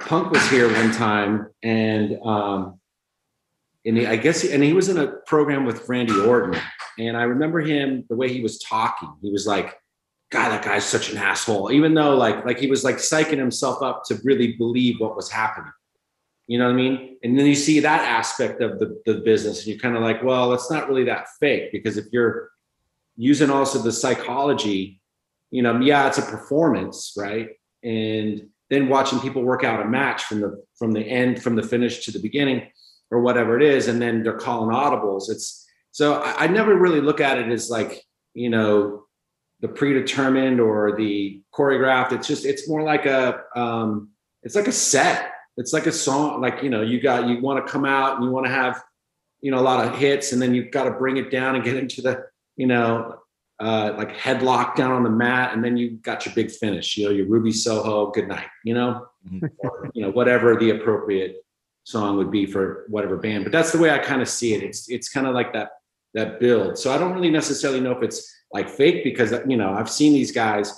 Punk 0.00 0.30
was 0.32 0.48
here 0.48 0.72
one 0.72 0.90
time, 0.92 1.48
and 1.62 2.18
um, 2.24 2.80
and 3.84 3.96
he, 3.96 4.06
I 4.06 4.16
guess, 4.16 4.42
he, 4.42 4.52
and 4.52 4.62
he 4.62 4.72
was 4.72 4.88
in 4.88 4.98
a 4.98 5.08
program 5.26 5.64
with 5.64 5.88
Randy 5.88 6.18
Orton, 6.20 6.60
and 6.98 7.16
I 7.16 7.24
remember 7.24 7.60
him 7.60 8.04
the 8.08 8.16
way 8.16 8.32
he 8.32 8.40
was 8.40 8.58
talking. 8.60 9.12
He 9.20 9.30
was 9.30 9.46
like, 9.46 9.76
"God, 10.30 10.50
that 10.50 10.64
guy's 10.64 10.84
such 10.84 11.10
an 11.10 11.18
asshole," 11.18 11.72
even 11.72 11.94
though 11.94 12.16
like 12.16 12.44
like 12.44 12.58
he 12.58 12.68
was 12.68 12.84
like 12.84 12.96
psyching 12.96 13.38
himself 13.38 13.82
up 13.82 14.04
to 14.06 14.20
really 14.24 14.52
believe 14.52 15.00
what 15.00 15.16
was 15.16 15.30
happening. 15.30 15.72
You 16.46 16.58
know 16.58 16.66
what 16.66 16.74
I 16.74 16.76
mean? 16.76 17.16
And 17.22 17.38
then 17.38 17.46
you 17.46 17.54
see 17.54 17.80
that 17.80 18.02
aspect 18.02 18.60
of 18.60 18.78
the, 18.78 19.00
the 19.06 19.14
business, 19.14 19.58
and 19.58 19.68
you're 19.68 19.78
kind 19.78 19.96
of 19.96 20.02
like, 20.02 20.22
well, 20.22 20.52
it's 20.52 20.70
not 20.70 20.88
really 20.88 21.04
that 21.04 21.28
fake 21.40 21.72
because 21.72 21.96
if 21.96 22.06
you're 22.12 22.50
using 23.16 23.50
also 23.50 23.78
the 23.78 23.92
psychology, 23.92 25.00
you 25.50 25.62
know, 25.62 25.80
yeah, 25.80 26.08
it's 26.08 26.18
a 26.18 26.22
performance, 26.22 27.14
right? 27.16 27.50
And 27.82 28.48
then 28.70 28.88
watching 28.88 29.20
people 29.20 29.42
work 29.42 29.64
out 29.64 29.84
a 29.84 29.88
match 29.88 30.24
from 30.24 30.40
the 30.40 30.64
from 30.78 30.92
the 30.92 31.02
end, 31.02 31.42
from 31.42 31.56
the 31.56 31.62
finish 31.62 32.04
to 32.04 32.12
the 32.12 32.18
beginning, 32.18 32.70
or 33.12 33.20
whatever 33.20 33.56
it 33.56 33.62
is, 33.62 33.88
and 33.88 34.00
then 34.00 34.22
they're 34.22 34.38
calling 34.38 34.74
audibles. 34.74 35.30
It's 35.30 35.68
so 35.92 36.14
I, 36.14 36.44
I 36.44 36.46
never 36.48 36.74
really 36.74 37.02
look 37.02 37.20
at 37.20 37.38
it 37.38 37.48
as 37.52 37.68
like, 37.68 38.02
you 38.32 38.48
know, 38.48 39.04
the 39.60 39.68
predetermined 39.68 40.58
or 40.58 40.96
the 40.96 41.42
choreographed. 41.54 42.12
It's 42.12 42.26
just 42.26 42.46
it's 42.46 42.66
more 42.68 42.82
like 42.82 43.04
a 43.06 43.42
um, 43.54 44.08
it's 44.42 44.56
like 44.56 44.66
a 44.66 44.72
set. 44.72 45.30
It's 45.58 45.74
like 45.74 45.86
a 45.86 45.92
song. 45.92 46.40
Like 46.40 46.62
you 46.62 46.70
know, 46.70 46.80
you 46.80 47.00
got 47.00 47.28
you 47.28 47.40
want 47.42 47.64
to 47.64 47.70
come 47.70 47.84
out 47.84 48.16
and 48.16 48.24
you 48.24 48.30
want 48.30 48.46
to 48.46 48.52
have 48.52 48.82
you 49.42 49.50
know 49.50 49.58
a 49.58 49.66
lot 49.70 49.86
of 49.86 49.96
hits, 49.98 50.32
and 50.32 50.40
then 50.40 50.54
you've 50.54 50.70
got 50.72 50.84
to 50.84 50.92
bring 50.92 51.18
it 51.18 51.30
down 51.30 51.54
and 51.54 51.62
get 51.62 51.76
into 51.76 52.00
the 52.00 52.24
you 52.56 52.66
know 52.66 53.18
uh, 53.60 53.92
like 53.98 54.16
headlock 54.16 54.74
down 54.74 54.90
on 54.90 55.02
the 55.02 55.10
mat, 55.10 55.52
and 55.52 55.62
then 55.62 55.76
you 55.76 55.90
got 55.98 56.24
your 56.24 56.34
big 56.34 56.50
finish. 56.50 56.96
You 56.96 57.04
know, 57.04 57.12
your 57.12 57.26
Ruby 57.26 57.52
Soho, 57.52 58.10
good 58.10 58.26
night. 58.26 58.48
You 58.64 58.72
know, 58.74 59.06
Mhm. 59.30 59.50
or, 59.58 59.90
you 59.94 60.02
know 60.02 60.10
whatever 60.10 60.56
the 60.56 60.70
appropriate 60.70 61.41
song 61.84 62.16
would 62.16 62.30
be 62.30 62.46
for 62.46 62.84
whatever 62.88 63.16
band. 63.16 63.44
But 63.44 63.52
that's 63.52 63.72
the 63.72 63.78
way 63.78 63.90
I 63.90 63.98
kind 63.98 64.22
of 64.22 64.28
see 64.28 64.54
it. 64.54 64.62
It's 64.62 64.88
it's 64.88 65.08
kind 65.08 65.26
of 65.26 65.34
like 65.34 65.52
that 65.52 65.70
that 66.14 66.40
build. 66.40 66.78
So 66.78 66.92
I 66.92 66.98
don't 66.98 67.12
really 67.12 67.30
necessarily 67.30 67.80
know 67.80 67.92
if 67.92 68.02
it's 68.02 68.30
like 68.52 68.68
fake 68.68 69.04
because 69.04 69.32
you 69.46 69.56
know 69.56 69.72
I've 69.72 69.90
seen 69.90 70.12
these 70.12 70.32
guys. 70.32 70.72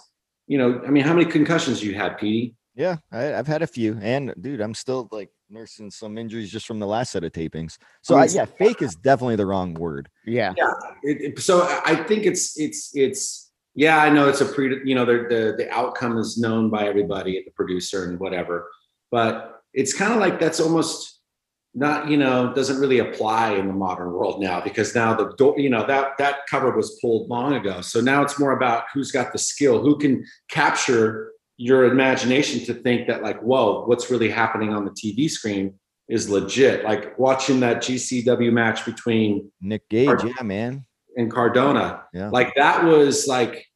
You 0.46 0.58
know, 0.58 0.82
I 0.86 0.90
mean, 0.90 1.04
how 1.04 1.14
many 1.14 1.30
concussions 1.30 1.82
you 1.82 1.94
had, 1.94 2.18
Petey? 2.18 2.54
Yeah, 2.74 2.96
I, 3.10 3.22
have 3.22 3.46
had 3.46 3.62
a 3.62 3.66
few, 3.66 3.98
and 4.02 4.34
dude, 4.40 4.60
I'm 4.60 4.74
still 4.74 5.08
like 5.10 5.30
nursing 5.48 5.90
some 5.90 6.18
injuries 6.18 6.50
just 6.50 6.66
from 6.66 6.80
the 6.80 6.86
last 6.86 7.12
set 7.12 7.24
of 7.24 7.32
tapings. 7.32 7.78
So 8.02 8.16
I, 8.16 8.26
yeah, 8.26 8.44
fake 8.44 8.82
is 8.82 8.96
definitely 8.96 9.36
the 9.36 9.46
wrong 9.46 9.74
word. 9.74 10.08
Yeah, 10.26 10.52
yeah. 10.56 10.72
It, 11.02 11.22
it, 11.22 11.38
so 11.38 11.62
I 11.84 11.94
think 11.94 12.26
it's 12.26 12.58
it's 12.58 12.90
it's 12.94 13.52
yeah. 13.74 13.98
I 14.02 14.10
know 14.10 14.28
it's 14.28 14.40
a 14.40 14.46
pre. 14.46 14.80
You 14.84 14.94
know, 14.96 15.04
the 15.04 15.26
the 15.28 15.54
the 15.56 15.70
outcome 15.70 16.18
is 16.18 16.36
known 16.36 16.68
by 16.68 16.86
everybody, 16.88 17.42
the 17.44 17.52
producer 17.52 18.04
and 18.04 18.18
whatever. 18.18 18.68
But 19.10 19.53
it's 19.74 19.92
kind 19.92 20.12
of 20.12 20.20
like 20.20 20.40
that's 20.40 20.60
almost 20.60 21.20
not 21.74 22.08
you 22.08 22.16
know 22.16 22.54
doesn't 22.54 22.78
really 22.78 23.00
apply 23.00 23.52
in 23.54 23.66
the 23.66 23.72
modern 23.72 24.12
world 24.12 24.40
now 24.40 24.60
because 24.60 24.94
now 24.94 25.12
the 25.14 25.32
door 25.36 25.54
you 25.58 25.68
know 25.68 25.84
that 25.86 26.16
that 26.18 26.46
cover 26.48 26.74
was 26.74 26.98
pulled 27.00 27.28
long 27.28 27.54
ago. 27.54 27.80
So 27.80 28.00
now 28.00 28.22
it's 28.22 28.38
more 28.38 28.52
about 28.52 28.84
who's 28.94 29.10
got 29.10 29.32
the 29.32 29.38
skill 29.38 29.82
who 29.82 29.98
can 29.98 30.24
capture 30.48 31.32
your 31.56 31.84
imagination 31.84 32.64
to 32.66 32.74
think 32.74 33.08
that 33.08 33.22
like 33.22 33.40
whoa 33.40 33.84
what's 33.86 34.10
really 34.10 34.30
happening 34.30 34.72
on 34.72 34.84
the 34.84 34.92
tv 34.92 35.28
screen 35.28 35.74
is 36.08 36.28
legit. 36.28 36.84
Like 36.84 37.18
watching 37.18 37.60
that 37.60 37.78
gcw 37.78 38.52
match 38.52 38.84
between 38.84 39.50
nick 39.60 39.88
gage 39.88 40.06
Card- 40.06 40.24
yeah 40.24 40.42
man. 40.42 40.86
and 41.16 41.30
cardona. 41.30 42.04
Yeah. 42.12 42.28
Like 42.30 42.54
that 42.54 42.84
was 42.84 43.26
like 43.26 43.66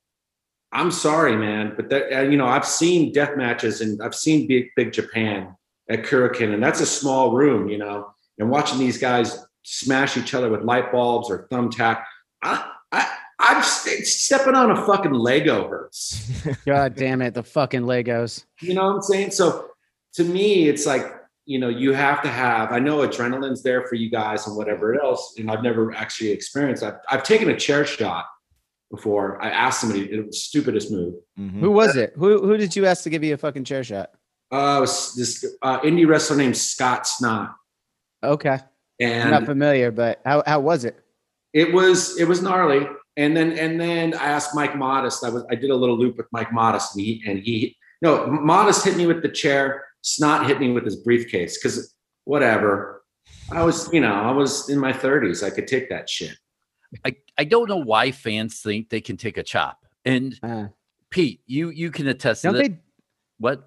i'm 0.71 0.91
sorry 0.91 1.35
man 1.35 1.73
but 1.77 1.89
that 1.89 2.15
uh, 2.15 2.21
you 2.21 2.37
know 2.37 2.47
i've 2.47 2.67
seen 2.67 3.11
death 3.11 3.37
matches 3.39 3.81
and 3.81 4.03
i've 4.03 4.15
seen 4.15 4.47
big 4.47 4.67
big 4.77 4.93
japan 4.93 5.57
at 5.89 6.05
Korakuen, 6.05 6.55
and 6.55 6.63
that's 6.63 6.81
a 6.81 6.87
small 6.87 7.33
room, 7.33 7.69
you 7.69 7.79
know. 7.79 8.13
And 8.39 8.51
watching 8.51 8.79
these 8.79 8.99
guys 8.99 9.45
smash 9.63 10.17
each 10.17 10.35
other 10.35 10.51
with 10.51 10.63
light 10.63 10.93
bulbs 10.93 11.31
or 11.31 11.49
thumbtack, 11.51 12.05
I, 12.43 12.71
I, 12.93 13.11
I'm 13.39 13.63
stepping 13.63 14.55
on 14.55 14.71
a 14.71 14.87
fucking 14.87 15.13
Lego 15.13 15.69
hurts. 15.69 16.31
God 16.67 16.95
damn 16.95 17.23
it, 17.23 17.35
the 17.35 17.43
fucking 17.43 17.83
Legos. 17.83 18.45
You 18.61 18.75
know 18.75 18.87
what 18.87 18.97
I'm 18.97 19.03
saying? 19.03 19.31
So 19.33 19.71
to 20.15 20.25
me, 20.25 20.69
it's 20.69 20.87
like 20.87 21.15
you 21.47 21.59
know 21.59 21.69
you 21.69 21.93
have 21.93 22.23
to 22.23 22.29
have. 22.29 22.73
I 22.73 22.79
know 22.79 22.99
adrenaline's 22.99 23.63
there 23.63 23.87
for 23.87 23.95
you 23.95 24.11
guys 24.11 24.47
and 24.47 24.57
whatever 24.57 25.01
else, 25.01 25.35
and 25.39 25.51
I've 25.51 25.63
never 25.63 25.95
actually 25.95 26.31
experienced. 26.31 26.83
I've, 26.83 26.99
I've 27.09 27.23
taken 27.23 27.49
a 27.51 27.57
chair 27.57 27.85
shot 27.85 28.27
before. 28.91 29.43
I 29.43 29.51
asked 29.51 29.81
somebody. 29.81 30.11
It 30.13 30.27
was 30.27 30.27
the 30.27 30.33
stupidest 30.33 30.91
move. 30.91 31.15
Mm-hmm. 31.39 31.61
Who 31.61 31.71
was 31.71 31.97
it? 31.97 32.13
Who 32.17 32.47
who 32.47 32.57
did 32.57 32.77
you 32.77 32.87
ask 32.87 33.03
to 33.05 33.11
give 33.11 33.25
you 33.25 33.35
a 33.35 33.39
fucking 33.39 33.65
chair 33.65 33.85
shot? 33.85 34.11
Uh, 34.51 34.81
this 34.81 35.45
uh, 35.63 35.81
indie 35.81 36.07
wrestler 36.07 36.37
named 36.37 36.57
Scott 36.57 37.07
Snot. 37.07 37.55
Okay. 38.23 38.59
And 39.01 39.25
I'm 39.25 39.31
not 39.31 39.47
familiar, 39.47 39.91
but 39.91 40.21
how, 40.25 40.43
how 40.47 40.61
was 40.61 40.85
it? 40.85 40.97
It 41.53 41.73
was 41.73 42.19
it 42.19 42.27
was 42.27 42.43
gnarly. 42.43 42.87
And 43.17 43.37
then 43.37 43.53
and 43.59 43.81
then 43.81 44.15
I 44.15 44.27
asked 44.27 44.55
Mike 44.55 44.77
Modest. 44.77 45.25
I 45.25 45.31
was 45.31 45.45
I 45.51 45.55
did 45.55 45.71
a 45.71 45.75
little 45.75 45.97
loop 45.97 46.17
with 46.17 46.27
Mike 46.33 46.53
Modest, 46.53 46.95
and 46.95 47.05
he 47.05 47.23
and 47.27 47.39
he 47.39 47.77
no 48.03 48.27
Modest 48.27 48.85
hit 48.85 48.97
me 48.97 49.07
with 49.07 49.23
the 49.23 49.29
chair. 49.29 49.85
Snot 50.03 50.47
hit 50.47 50.61
me 50.61 50.73
with 50.73 50.85
his 50.85 50.97
briefcase 50.97 51.59
because 51.59 51.95
whatever. 52.25 53.03
I 53.51 53.63
was 53.65 53.93
you 53.93 54.01
know 54.01 54.13
I 54.13 54.31
was 54.33 54.69
in 54.69 54.79
my 54.79 54.93
30s. 54.93 55.45
I 55.45 55.51
could 55.51 55.67
take 55.67 55.89
that 55.91 56.09
shit. 56.09 56.37
I 57.05 57.17
I 57.37 57.45
don't 57.45 57.69
know 57.69 57.77
why 57.77 58.11
fans 58.11 58.61
think 58.61 58.91
they 58.91 59.01
can 59.01 59.17
take 59.17 59.39
a 59.39 59.43
chop. 59.43 59.85
And 60.05 60.39
uh, 60.43 60.69
Pete, 61.11 61.41
you 61.47 61.71
you 61.71 61.91
can 61.91 62.09
attest 62.09 62.43
don't 62.43 62.55
to 62.55 62.63
that. 62.63 62.69
They, 62.69 62.79
what? 63.39 63.67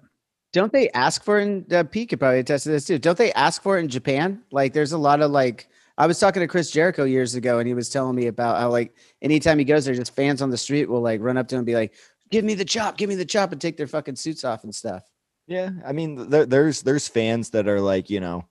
Don't 0.52 0.72
they 0.72 0.90
ask 0.90 1.24
for 1.24 1.38
it 1.38 1.42
in 1.42 1.66
uh, 1.72 1.84
Pete 1.84 2.10
could 2.10 2.20
probably 2.20 2.40
attest 2.40 2.64
to 2.64 2.70
this 2.70 2.86
too. 2.86 2.98
Don't 2.98 3.18
they 3.18 3.32
ask 3.32 3.62
for 3.62 3.78
it 3.78 3.80
in 3.80 3.88
Japan? 3.88 4.42
Like 4.50 4.72
there's 4.72 4.92
a 4.92 4.98
lot 4.98 5.20
of 5.20 5.30
like 5.30 5.68
I 5.98 6.06
was 6.06 6.18
talking 6.18 6.40
to 6.40 6.48
Chris 6.48 6.70
Jericho 6.70 7.04
years 7.04 7.34
ago 7.34 7.58
and 7.58 7.66
he 7.66 7.74
was 7.74 7.88
telling 7.88 8.16
me 8.16 8.26
about 8.26 8.60
how 8.60 8.70
like 8.70 8.94
anytime 9.22 9.58
he 9.58 9.64
goes 9.64 9.84
there, 9.84 9.94
just 9.94 10.14
fans 10.14 10.42
on 10.42 10.50
the 10.50 10.58
street 10.58 10.88
will 10.88 11.00
like 11.00 11.20
run 11.20 11.36
up 11.36 11.48
to 11.48 11.54
him 11.54 11.60
and 11.60 11.66
be 11.66 11.74
like, 11.74 11.94
Give 12.30 12.44
me 12.46 12.54
the 12.54 12.64
chop, 12.64 12.96
give 12.96 13.10
me 13.10 13.14
the 13.14 13.26
chop, 13.26 13.52
and 13.52 13.60
take 13.60 13.76
their 13.76 13.86
fucking 13.86 14.16
suits 14.16 14.42
off 14.42 14.64
and 14.64 14.74
stuff. 14.74 15.02
Yeah. 15.46 15.68
I 15.84 15.92
mean, 15.92 16.30
there, 16.30 16.46
there's 16.46 16.80
there's 16.80 17.06
fans 17.06 17.50
that 17.50 17.68
are 17.68 17.80
like, 17.80 18.08
you 18.08 18.20
know, 18.20 18.46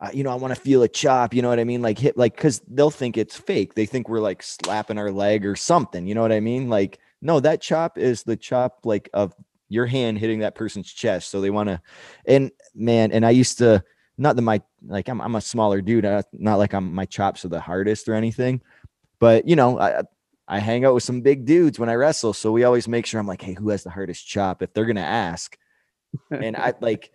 uh, 0.00 0.10
you 0.12 0.24
know, 0.24 0.30
I 0.30 0.36
want 0.36 0.54
to 0.54 0.60
feel 0.60 0.82
a 0.82 0.88
chop, 0.88 1.34
you 1.34 1.42
know 1.42 1.48
what 1.48 1.60
I 1.60 1.64
mean? 1.64 1.82
Like 1.82 1.98
hit 1.98 2.16
like 2.16 2.34
because 2.34 2.60
they'll 2.68 2.90
think 2.90 3.18
it's 3.18 3.36
fake. 3.36 3.74
They 3.74 3.84
think 3.84 4.08
we're 4.08 4.20
like 4.20 4.42
slapping 4.42 4.96
our 4.96 5.10
leg 5.10 5.44
or 5.44 5.54
something, 5.54 6.06
you 6.06 6.14
know 6.14 6.22
what 6.22 6.32
I 6.32 6.40
mean? 6.40 6.70
Like, 6.70 6.98
no, 7.20 7.40
that 7.40 7.60
chop 7.60 7.98
is 7.98 8.22
the 8.22 8.36
chop 8.36 8.80
like 8.84 9.10
of 9.12 9.34
your 9.68 9.86
hand 9.86 10.18
hitting 10.18 10.40
that 10.40 10.54
person's 10.54 10.92
chest. 10.92 11.30
So 11.30 11.40
they 11.40 11.50
want 11.50 11.68
to, 11.68 11.80
and 12.26 12.50
man, 12.74 13.12
and 13.12 13.24
I 13.24 13.30
used 13.30 13.58
to, 13.58 13.82
not 14.18 14.36
that 14.36 14.42
my, 14.42 14.62
like 14.86 15.08
I'm, 15.08 15.20
I'm 15.20 15.34
a 15.34 15.40
smaller 15.40 15.80
dude, 15.80 16.04
not 16.32 16.56
like 16.56 16.72
I'm, 16.72 16.94
my 16.94 17.04
chops 17.04 17.44
are 17.44 17.48
the 17.48 17.60
hardest 17.60 18.08
or 18.08 18.14
anything, 18.14 18.62
but 19.18 19.46
you 19.48 19.56
know, 19.56 19.78
I, 19.78 20.02
I 20.48 20.58
hang 20.58 20.84
out 20.84 20.94
with 20.94 21.02
some 21.02 21.22
big 21.22 21.44
dudes 21.44 21.78
when 21.78 21.88
I 21.88 21.94
wrestle. 21.94 22.32
So 22.32 22.52
we 22.52 22.64
always 22.64 22.86
make 22.86 23.06
sure 23.06 23.18
I'm 23.18 23.26
like, 23.26 23.42
hey, 23.42 23.54
who 23.54 23.70
has 23.70 23.82
the 23.82 23.90
hardest 23.90 24.26
chop? 24.26 24.62
If 24.62 24.72
they're 24.72 24.84
going 24.84 24.96
to 24.96 25.02
ask. 25.02 25.58
And 26.30 26.56
I 26.56 26.72
like, 26.80 27.12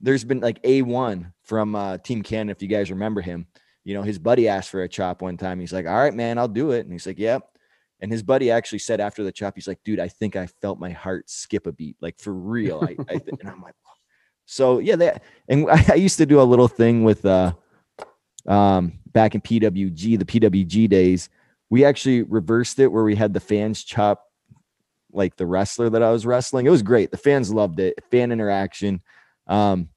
there's 0.00 0.24
been 0.24 0.40
like 0.40 0.62
A1 0.62 1.32
from 1.42 1.74
uh, 1.74 1.98
Team 1.98 2.22
Canada, 2.22 2.56
if 2.56 2.62
you 2.62 2.68
guys 2.68 2.90
remember 2.90 3.20
him. 3.20 3.46
You 3.84 3.94
know, 3.94 4.02
his 4.02 4.18
buddy 4.18 4.48
asked 4.48 4.70
for 4.70 4.82
a 4.82 4.88
chop 4.88 5.22
one 5.22 5.36
time. 5.36 5.60
He's 5.60 5.72
like, 5.72 5.86
all 5.86 5.96
right, 5.96 6.12
man, 6.12 6.36
I'll 6.38 6.48
do 6.48 6.72
it. 6.72 6.80
And 6.80 6.92
he's 6.92 7.06
like, 7.06 7.18
yep. 7.18 7.48
And 8.00 8.12
his 8.12 8.22
buddy 8.22 8.50
actually 8.50 8.78
said 8.78 9.00
after 9.00 9.24
the 9.24 9.32
chop, 9.32 9.54
he's 9.56 9.66
like, 9.66 9.82
dude, 9.84 10.00
I 10.00 10.08
think 10.08 10.36
I 10.36 10.46
felt 10.46 10.78
my 10.78 10.90
heart 10.90 11.28
skip 11.28 11.66
a 11.66 11.72
beat, 11.72 11.96
like 12.00 12.18
for 12.18 12.32
real. 12.32 12.80
I, 12.82 12.96
I 13.08 13.18
th- 13.18 13.40
and 13.40 13.48
I'm 13.48 13.60
like, 13.60 13.74
so 14.46 14.78
yeah, 14.78 14.96
that, 14.96 15.22
and 15.48 15.68
I, 15.70 15.84
I 15.92 15.94
used 15.94 16.18
to 16.18 16.26
do 16.26 16.40
a 16.40 16.42
little 16.42 16.68
thing 16.68 17.04
with, 17.04 17.24
uh, 17.24 17.52
um, 18.46 18.98
back 19.12 19.34
in 19.34 19.40
PWG, 19.40 20.18
the 20.18 20.24
PWG 20.24 20.88
days, 20.88 21.28
we 21.70 21.84
actually 21.84 22.22
reversed 22.22 22.78
it 22.78 22.86
where 22.86 23.04
we 23.04 23.14
had 23.14 23.34
the 23.34 23.40
fans 23.40 23.84
chop 23.84 24.24
like 25.12 25.36
the 25.36 25.46
wrestler 25.46 25.90
that 25.90 26.02
I 26.02 26.10
was 26.10 26.24
wrestling. 26.24 26.66
It 26.66 26.70
was 26.70 26.82
great. 26.82 27.10
The 27.10 27.16
fans 27.16 27.52
loved 27.52 27.80
it. 27.80 27.98
Fan 28.10 28.32
interaction. 28.32 29.02
Um, 29.46 29.88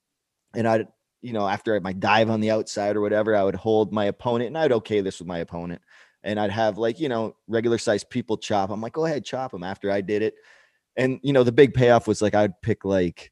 and 0.53 0.67
I, 0.67 0.85
you 1.21 1.33
know, 1.33 1.47
after 1.47 1.79
my 1.81 1.93
dive 1.93 2.29
on 2.29 2.41
the 2.41 2.51
outside 2.51 2.95
or 2.95 3.01
whatever, 3.01 3.35
I 3.35 3.43
would 3.43 3.55
hold 3.55 3.93
my 3.93 4.05
opponent 4.05 4.47
and 4.47 4.57
I'd 4.57 4.71
okay 4.71 5.01
this 5.01 5.19
with 5.19 5.27
my 5.27 5.39
opponent 5.39 5.81
and 6.23 6.39
I'd 6.39 6.51
have 6.51 6.77
like, 6.77 6.99
you 6.99 7.09
know, 7.09 7.35
regular 7.47 7.77
sized 7.77 8.09
people 8.09 8.37
chop. 8.37 8.69
I'm 8.69 8.81
like, 8.81 8.93
go 8.93 9.05
ahead, 9.05 9.25
chop 9.25 9.51
them 9.51 9.63
after 9.63 9.91
I 9.91 10.01
did 10.01 10.21
it. 10.21 10.35
And, 10.97 11.19
you 11.23 11.33
know, 11.33 11.43
the 11.43 11.51
big 11.51 11.73
payoff 11.73 12.07
was 12.07 12.21
like, 12.21 12.35
I'd 12.35 12.61
pick 12.61 12.85
like 12.85 13.31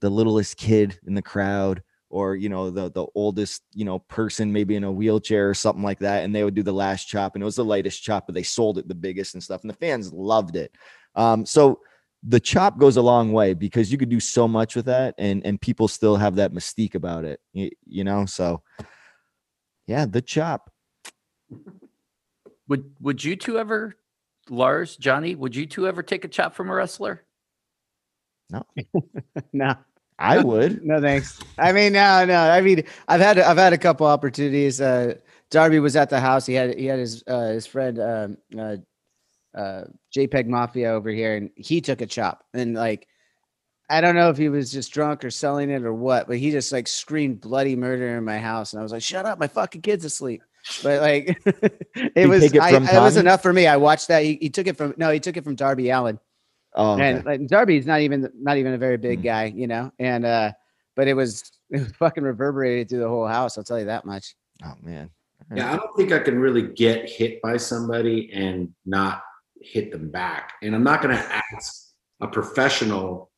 the 0.00 0.10
littlest 0.10 0.56
kid 0.56 0.98
in 1.06 1.14
the 1.14 1.22
crowd 1.22 1.82
or, 2.10 2.34
you 2.34 2.48
know, 2.48 2.70
the, 2.70 2.90
the 2.90 3.06
oldest, 3.14 3.62
you 3.72 3.84
know, 3.84 4.00
person 4.00 4.52
maybe 4.52 4.74
in 4.74 4.84
a 4.84 4.92
wheelchair 4.92 5.48
or 5.48 5.54
something 5.54 5.82
like 5.82 6.00
that. 6.00 6.24
And 6.24 6.34
they 6.34 6.44
would 6.44 6.54
do 6.54 6.62
the 6.62 6.72
last 6.72 7.06
chop 7.06 7.34
and 7.34 7.42
it 7.42 7.44
was 7.44 7.56
the 7.56 7.64
lightest 7.64 8.02
chop, 8.02 8.26
but 8.26 8.34
they 8.34 8.42
sold 8.42 8.78
it 8.78 8.88
the 8.88 8.94
biggest 8.94 9.34
and 9.34 9.42
stuff. 9.42 9.62
And 9.62 9.70
the 9.70 9.76
fans 9.76 10.12
loved 10.12 10.56
it. 10.56 10.74
Um, 11.14 11.46
so 11.46 11.80
the 12.22 12.40
chop 12.40 12.78
goes 12.78 12.96
a 12.96 13.02
long 13.02 13.32
way 13.32 13.54
because 13.54 13.90
you 13.90 13.96
could 13.96 14.10
do 14.10 14.20
so 14.20 14.46
much 14.46 14.76
with 14.76 14.86
that 14.86 15.14
and, 15.18 15.44
and 15.46 15.60
people 15.60 15.88
still 15.88 16.16
have 16.16 16.36
that 16.36 16.52
mystique 16.52 16.94
about 16.94 17.24
it, 17.24 17.40
you, 17.52 17.70
you 17.86 18.04
know? 18.04 18.26
So 18.26 18.62
yeah, 19.86 20.04
the 20.04 20.20
chop. 20.20 20.70
Would 22.70 22.94
would 23.00 23.24
you 23.24 23.34
two 23.34 23.58
ever, 23.58 23.96
Lars, 24.48 24.96
Johnny, 24.96 25.34
would 25.34 25.56
you 25.56 25.66
two 25.66 25.88
ever 25.88 26.04
take 26.04 26.24
a 26.24 26.28
chop 26.28 26.54
from 26.54 26.70
a 26.70 26.74
wrestler? 26.74 27.24
No. 28.48 28.64
no. 29.52 29.74
I 30.20 30.38
would. 30.38 30.84
No, 30.84 31.00
thanks. 31.00 31.40
I 31.58 31.72
mean, 31.72 31.94
no, 31.94 32.24
no. 32.24 32.38
I 32.38 32.60
mean, 32.60 32.84
I've 33.08 33.20
had 33.20 33.40
I've 33.40 33.56
had 33.56 33.72
a 33.72 33.78
couple 33.78 34.06
opportunities. 34.06 34.80
Uh, 34.80 35.14
Darby 35.50 35.80
was 35.80 35.96
at 35.96 36.10
the 36.10 36.20
house. 36.20 36.46
He 36.46 36.54
had 36.54 36.78
he 36.78 36.86
had 36.86 37.00
his 37.00 37.24
uh, 37.26 37.48
his 37.48 37.66
friend 37.66 37.98
um, 37.98 38.36
uh, 38.56 38.76
uh, 39.58 39.84
JPEG 40.16 40.46
Mafia 40.46 40.90
over 40.90 41.10
here, 41.10 41.36
and 41.36 41.50
he 41.56 41.80
took 41.80 42.02
a 42.02 42.06
chop. 42.06 42.44
And 42.54 42.74
like, 42.74 43.08
I 43.88 44.00
don't 44.00 44.14
know 44.14 44.30
if 44.30 44.36
he 44.36 44.48
was 44.48 44.70
just 44.70 44.92
drunk 44.92 45.24
or 45.24 45.30
selling 45.32 45.70
it 45.70 45.82
or 45.82 45.94
what, 45.94 46.28
but 46.28 46.36
he 46.36 46.52
just 46.52 46.70
like 46.70 46.86
screamed 46.86 47.40
bloody 47.40 47.74
murder 47.74 48.16
in 48.16 48.24
my 48.24 48.38
house, 48.38 48.72
and 48.72 48.78
I 48.78 48.84
was 48.84 48.92
like, 48.92 49.02
"Shut 49.02 49.26
up, 49.26 49.40
my 49.40 49.48
fucking 49.48 49.82
kid's 49.82 50.04
asleep." 50.04 50.42
But 50.82 51.00
like 51.00 51.42
it 52.14 52.28
was 52.28 52.44
it, 52.44 52.58
I, 52.58 52.76
it 52.76 53.00
was 53.00 53.16
enough 53.16 53.42
for 53.42 53.52
me. 53.52 53.66
I 53.66 53.76
watched 53.76 54.08
that. 54.08 54.22
He, 54.22 54.38
he, 54.40 54.50
took 54.50 54.66
it 54.66 54.76
from 54.76 54.94
no, 54.96 55.10
he 55.10 55.20
took 55.20 55.36
it 55.36 55.44
from 55.44 55.54
Darby 55.54 55.90
Allin. 55.90 56.18
Oh, 56.74 56.94
okay. 56.94 57.10
and 57.10 57.24
like, 57.24 57.46
Darby's 57.46 57.86
not 57.86 58.00
even 58.00 58.30
not 58.40 58.56
even 58.56 58.74
a 58.74 58.78
very 58.78 58.96
big 58.96 59.20
mm. 59.20 59.24
guy, 59.24 59.44
you 59.46 59.66
know. 59.66 59.92
And 59.98 60.24
uh, 60.24 60.52
but 60.96 61.08
it 61.08 61.14
was 61.14 61.50
it 61.70 61.80
was 61.80 61.92
fucking 61.92 62.24
reverberated 62.24 62.88
through 62.88 63.00
the 63.00 63.08
whole 63.08 63.26
house. 63.26 63.56
I'll 63.58 63.64
tell 63.64 63.78
you 63.78 63.86
that 63.86 64.04
much. 64.04 64.34
Oh 64.64 64.74
man. 64.82 65.10
Yeah, 65.54 65.72
I 65.72 65.76
don't 65.76 65.96
think 65.96 66.12
I 66.12 66.20
can 66.20 66.38
really 66.38 66.62
get 66.62 67.08
hit 67.08 67.42
by 67.42 67.56
somebody 67.56 68.30
and 68.32 68.72
not 68.86 69.22
hit 69.60 69.90
them 69.90 70.10
back. 70.10 70.52
And 70.62 70.74
I'm 70.74 70.84
not 70.84 71.02
going 71.02 71.16
to 71.16 71.42
ask 71.52 71.92
a 72.20 72.28
professional 72.28 73.30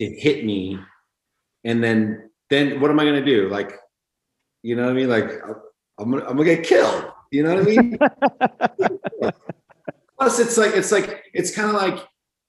to 0.00 0.06
hit 0.06 0.44
me, 0.44 0.78
and 1.64 1.82
then 1.82 2.30
then 2.50 2.80
what 2.80 2.90
am 2.90 3.00
I 3.00 3.04
going 3.04 3.24
to 3.24 3.24
do? 3.24 3.48
Like, 3.48 3.72
you 4.62 4.76
know 4.76 4.84
what 4.84 4.90
I 4.90 4.94
mean? 4.94 5.08
Like 5.08 5.30
I'm 5.98 6.10
gonna, 6.10 6.24
I'm 6.24 6.36
gonna 6.36 6.44
get 6.44 6.64
killed. 6.64 7.12
You 7.30 7.42
know 7.42 7.54
what 7.56 7.62
I 7.62 7.66
mean? 7.66 7.98
Plus, 10.18 10.38
it's 10.38 10.56
like 10.56 10.74
it's 10.74 10.90
like 10.90 11.24
it's 11.34 11.54
kind 11.54 11.68
of 11.68 11.74
like 11.74 12.06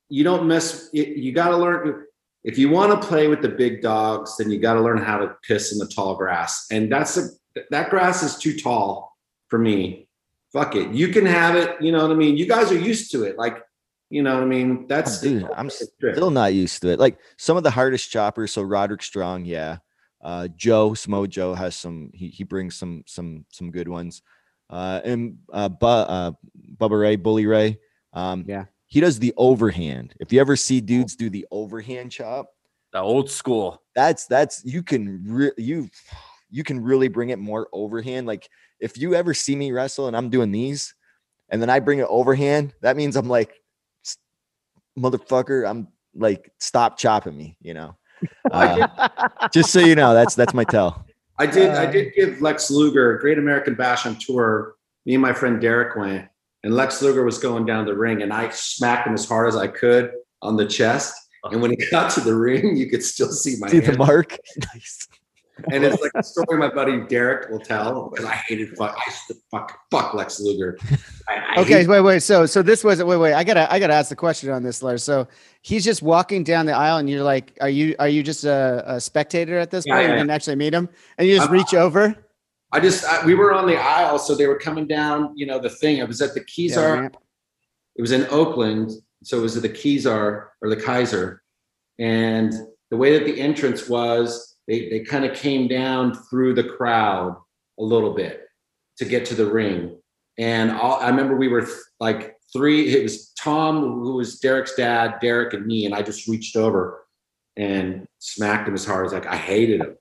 you 0.10 0.24
don't 0.24 0.48
mess. 0.48 0.90
You, 0.94 1.04
you 1.04 1.32
got 1.32 1.50
to 1.50 1.58
learn. 1.58 2.06
if 2.44 2.58
you 2.58 2.70
want 2.70 3.00
to 3.00 3.08
play 3.08 3.28
with 3.28 3.42
the 3.42 3.50
big 3.50 3.82
dogs, 3.82 4.38
then 4.38 4.50
you 4.50 4.60
got 4.60 4.74
to 4.74 4.82
learn 4.82 4.98
how 4.98 5.18
to 5.18 5.36
piss 5.48 5.72
in 5.72 5.78
the 5.78 5.88
tall 5.88 6.16
grass. 6.16 6.66
And 6.72 6.92
that's 6.92 7.18
a, 7.18 7.28
that 7.70 7.90
grass 7.90 8.24
is 8.24 8.38
too 8.38 8.58
tall 8.58 9.16
for 9.50 9.60
me. 9.60 10.08
Fuck 10.52 10.76
it. 10.76 10.92
You 10.92 11.10
can 11.10 11.26
have 11.26 11.56
it. 11.56 11.80
You 11.82 11.92
know 11.92 12.02
what 12.02 12.12
I 12.12 12.16
mean? 12.16 12.38
You 12.38 12.48
guys 12.48 12.72
are 12.72 12.80
used 12.80 13.12
to 13.12 13.24
it. 13.24 13.38
Like, 13.38 13.62
you 14.10 14.24
know 14.24 14.34
what 14.34 14.44
I 14.44 14.48
mean? 14.48 14.88
That's 14.88 15.24
Oh, 15.24 15.30
dude, 15.30 15.50
I'm 15.56 15.70
still 15.70 16.32
not 16.32 16.54
used 16.54 16.82
to 16.82 16.90
it. 16.90 17.00
Like 17.00 17.20
some 17.38 17.56
of 17.56 17.64
the 17.64 17.70
hardest 17.70 18.10
choppers. 18.10 18.52
So 18.52 18.64
Roderick 18.64 19.04
Strong, 19.04 19.46
yeah. 19.46 19.78
Uh, 20.22 20.48
Joe 20.56 20.94
Samoa 20.94 21.28
Joe 21.28 21.54
has 21.54 21.76
some. 21.76 22.12
He 22.14 22.28
he 22.30 22.44
brings 22.44 22.76
some 22.76 23.04
some 23.08 23.46
some 23.50 23.72
good 23.72 23.88
ones. 23.88 24.22
Uh, 24.70 25.02
and 25.04 25.38
uh, 25.52 25.70
Bu- 25.70 25.86
uh, 25.88 26.32
Bubba 26.78 27.00
Ray, 27.00 27.16
Bully 27.16 27.46
Ray. 27.48 27.80
Um, 28.14 28.46
Yeah. 28.48 28.66
He 28.88 29.00
does 29.00 29.20
the 29.20 29.34
overhand. 29.38 30.16
If 30.20 30.34
you 30.34 30.40
ever 30.42 30.56
see 30.56 30.82
dudes 30.82 31.16
do 31.16 31.30
the 31.30 31.46
overhand 31.52 32.12
chop, 32.12 32.48
The 32.92 33.00
old 33.00 33.30
school. 33.30 33.82
that's 33.96 34.26
that's 34.26 34.64
you 34.66 34.82
can 34.84 35.24
re- 35.26 35.52
you 35.58 35.90
you 36.50 36.64
can 36.64 36.82
really 36.84 37.08
bring 37.08 37.30
it 37.30 37.38
more 37.40 37.68
overhand. 37.72 38.26
Like 38.28 38.50
if 38.80 38.98
you 38.98 39.14
ever 39.16 39.34
see 39.34 39.56
me 39.56 39.72
wrestle 39.72 40.08
and 40.08 40.18
I'm 40.18 40.30
doing 40.30 40.52
these, 40.52 40.96
and 41.50 41.62
then 41.62 41.70
I 41.70 41.80
bring 41.80 42.00
it 42.00 42.08
overhand, 42.10 42.74
that 42.82 42.98
means 42.98 43.16
I'm 43.16 43.30
like, 43.30 43.54
motherfucker, 44.98 45.70
I'm 45.70 45.88
like, 46.16 46.52
stop 46.60 46.98
chopping 46.98 47.38
me, 47.38 47.58
you 47.62 47.74
know. 47.74 47.96
Uh, 48.52 48.88
just 49.54 49.72
so 49.72 49.80
you 49.80 49.96
know, 49.96 50.14
that's 50.14 50.36
that's 50.36 50.54
my 50.54 50.64
tell. 50.64 51.06
I 51.38 51.46
did. 51.46 51.70
I 51.72 51.86
Uh, 51.86 51.92
did 51.92 52.14
give 52.16 52.42
Lex 52.42 52.70
Luger 52.70 53.16
a 53.16 53.20
Great 53.20 53.38
American 53.38 53.76
Bash 53.76 54.06
on 54.06 54.16
tour. 54.16 54.76
Me 55.06 55.14
and 55.16 55.22
my 55.22 55.34
friend 55.34 55.62
Derek 55.62 55.96
went, 55.96 56.28
and 56.64 56.74
Lex 56.76 57.02
Luger 57.02 57.24
was 57.24 57.38
going 57.38 57.66
down 57.66 57.86
the 57.86 57.96
ring, 57.96 58.22
and 58.22 58.34
I 58.34 58.50
smacked 58.50 59.08
him 59.08 59.14
as 59.14 59.26
hard 59.28 59.48
as 59.48 59.56
I 59.56 59.68
could 59.68 60.12
on 60.42 60.58
the 60.58 60.66
chest. 60.66 61.14
And 61.52 61.62
when 61.62 61.72
he 61.72 61.78
got 61.92 62.12
to 62.12 62.22
the 62.22 62.36
ring, 62.36 62.76
you 62.76 62.90
could 62.90 63.04
still 63.04 63.32
see 63.32 63.56
my 63.60 63.70
See 63.70 63.80
the 63.80 63.98
mark? 63.98 64.38
Nice. 64.74 65.08
And 65.72 65.84
it's 65.84 66.02
like 66.02 66.12
a 66.16 66.24
story 66.24 66.58
my 66.58 66.70
buddy 66.70 67.02
Derek 67.08 67.50
will 67.50 67.60
tell 67.60 68.10
because 68.10 68.26
I 68.26 68.34
hated 68.34 68.76
fuck. 68.78 68.98
I 68.98 69.12
fuck 69.52 69.80
fuck 69.92 70.14
Lex 70.14 70.40
Luger. 70.40 70.78
I, 71.28 71.36
I 71.58 71.62
Okay, 71.62 71.86
wait, 71.88 72.02
wait. 72.02 72.24
So, 72.24 72.46
so 72.46 72.62
this 72.62 72.84
was 72.84 73.04
wait, 73.04 73.18
wait. 73.18 73.34
I 73.34 73.44
gotta, 73.44 73.72
I 73.72 73.80
gotta 73.80 73.94
ask 73.94 74.10
the 74.10 74.16
question 74.16 74.50
on 74.50 74.64
this, 74.64 74.82
Lars. 74.84 75.04
So 75.04 75.28
he's 75.62 75.84
just 75.84 76.02
walking 76.02 76.44
down 76.44 76.66
the 76.66 76.74
aisle, 76.74 76.98
and 76.98 77.10
you're 77.10 77.24
like, 77.24 77.58
are 77.62 77.70
you, 77.70 77.96
are 78.00 78.08
you 78.10 78.24
just 78.24 78.44
a, 78.46 78.84
a 78.86 79.00
spectator 79.02 79.58
at 79.60 79.72
this 79.72 79.86
Yeah, 79.86 79.96
point? 79.96 80.08
yeah, 80.10 80.16
didn't 80.16 80.30
actually 80.32 80.56
meet 80.56 80.74
him, 80.74 80.90
and 81.18 81.28
you 81.28 81.36
just 81.36 81.48
I'm- 81.50 81.54
reach 81.54 81.74
over. 81.74 82.16
I 82.72 82.80
just 82.80 83.04
I, 83.04 83.26
we 83.26 83.34
were 83.34 83.52
on 83.54 83.66
the 83.66 83.78
aisle, 83.78 84.20
so 84.20 84.36
they 84.36 84.46
were 84.46 84.60
coming 84.60 84.86
down. 84.86 85.34
You 85.36 85.48
know 85.48 85.58
the 85.60 85.72
thing. 85.72 85.98
It 85.98 86.08
was 86.08 86.22
at 86.22 86.36
the 86.36 86.46
Yeah, 86.56 87.10
it 87.96 88.02
was 88.02 88.12
in 88.12 88.28
Oakland, 88.30 88.92
so 89.24 89.40
it 89.40 89.42
was 89.42 89.58
at 89.58 89.64
the 89.64 89.70
Kezar 89.70 90.50
or 90.62 90.70
the 90.70 90.76
Kaiser, 90.76 91.42
and 91.98 92.54
the 92.92 92.98
way 92.98 93.18
that 93.18 93.26
the 93.26 93.40
entrance 93.42 93.90
was, 93.90 94.49
they 94.70 94.88
they 94.90 95.00
kind 95.02 95.26
of 95.26 95.36
came 95.36 95.68
down 95.68 96.14
through 96.30 96.54
the 96.54 96.64
crowd 96.64 97.36
a 97.80 97.84
little 97.84 98.14
bit 98.14 98.46
to 99.00 99.06
get 99.06 99.26
to 99.26 99.36
the 99.36 99.46
ring, 99.52 99.98
and 100.38 100.72
all, 100.72 101.00
I 101.02 101.10
remember 101.10 101.36
we 101.36 101.48
were 101.50 101.62
th- 101.66 101.74
like 102.00 102.36
three. 102.54 102.88
It 102.96 103.04
was 103.04 103.32
Tom, 103.34 103.82
who 103.82 104.14
was 104.16 104.40
Derek's 104.40 104.76
dad, 104.76 105.16
Derek, 105.22 105.54
and 105.54 105.66
me, 105.66 105.86
and 105.86 105.94
I 105.96 106.02
just 106.04 106.28
reached 106.28 106.56
over 106.56 107.04
and 107.58 108.06
smacked 108.20 108.68
him 108.68 108.74
as 108.76 108.86
hard 108.86 109.08
as 109.08 109.12
like 109.14 109.26
I 109.26 109.36
hated 109.36 109.82
him. 109.82 109.96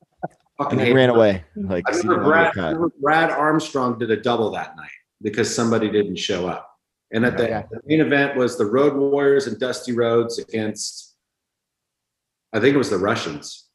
Fucking 0.58 0.72
And 0.72 0.78
then 0.80 0.86
hated 0.86 0.96
ran 0.96 1.10
him. 1.10 1.16
away. 1.16 1.44
Mm-hmm. 1.56 1.70
Like 1.70 1.84
I 1.88 1.96
remember 1.96 2.24
Brad, 2.24 2.58
I 2.58 2.66
remember 2.70 2.92
Brad 3.00 3.30
Armstrong 3.30 3.98
did 3.98 4.10
a 4.10 4.16
double 4.20 4.50
that 4.50 4.76
night 4.76 4.90
because 5.22 5.52
somebody 5.54 5.88
didn't 5.90 6.16
show 6.16 6.46
up. 6.46 6.68
And 7.12 7.24
at 7.24 7.36
the, 7.38 7.44
Okay. 7.44 7.64
the 7.70 7.80
main 7.86 8.00
event 8.00 8.36
was 8.36 8.58
the 8.58 8.66
Road 8.66 8.94
Warriors 8.94 9.46
and 9.46 9.58
Dusty 9.58 9.92
Rhodes 9.92 10.38
against, 10.38 11.16
I 12.52 12.60
think 12.60 12.74
it 12.74 12.78
was 12.78 12.90
the 12.90 12.98
Russians. 12.98 13.67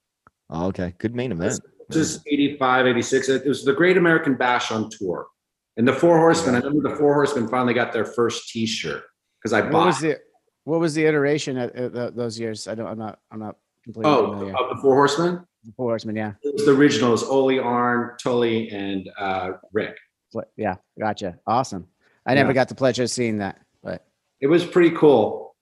Oh, 0.53 0.67
okay. 0.67 0.93
Good 0.99 1.15
main 1.15 1.31
event. 1.31 1.59
This 1.89 2.15
is 2.15 2.23
85, 2.27 2.85
86. 2.87 3.29
It 3.29 3.45
was 3.47 3.65
the 3.65 3.73
Great 3.73 3.97
American 3.97 4.35
Bash 4.35 4.71
on 4.71 4.89
tour. 4.89 5.27
And 5.75 5.87
the 5.87 5.93
Four 5.93 6.17
Horsemen, 6.19 6.53
I 6.55 6.59
remember 6.59 6.89
the 6.91 6.95
Four 6.95 7.15
Horsemen 7.15 7.47
finally 7.49 7.73
got 7.73 7.91
their 7.91 8.05
first 8.05 8.49
t 8.49 8.65
shirt 8.67 9.03
because 9.41 9.51
I 9.53 9.61
What 9.61 9.71
bought 9.71 9.85
was 9.87 9.99
the, 9.99 10.19
what 10.63 10.79
was 10.79 10.93
the 10.93 11.03
iteration 11.05 11.57
at, 11.57 11.75
at 11.75 12.15
those 12.15 12.39
years? 12.39 12.67
I 12.67 12.75
don't, 12.75 12.87
I'm 12.87 12.97
not, 12.99 13.19
I'm 13.31 13.39
not 13.39 13.55
completely 13.83 14.11
Oh, 14.11 14.31
familiar. 14.33 14.55
of 14.55 14.75
the 14.75 14.81
Four 14.81 14.93
Horsemen? 14.93 15.43
The 15.65 15.71
Four 15.75 15.89
Horsemen, 15.89 16.15
yeah. 16.15 16.33
It 16.43 16.53
was 16.53 16.65
the 16.65 16.71
original. 16.75 17.09
It 17.09 17.13
was 17.13 17.23
Ole, 17.23 17.59
Arn, 17.59 18.11
Tully, 18.21 18.69
and 18.69 19.09
uh, 19.17 19.53
Rick. 19.73 19.97
What, 20.33 20.51
yeah, 20.55 20.75
gotcha. 20.99 21.39
Awesome. 21.47 21.87
I 22.27 22.35
never 22.35 22.49
Yeah. 22.51 22.53
got 22.55 22.69
the 22.69 22.75
pleasure 22.75 23.03
of 23.03 23.09
seeing 23.09 23.39
that, 23.39 23.59
but 23.83 24.05
It 24.39 24.47
was 24.47 24.63
pretty 24.63 24.91
cool. 24.95 25.55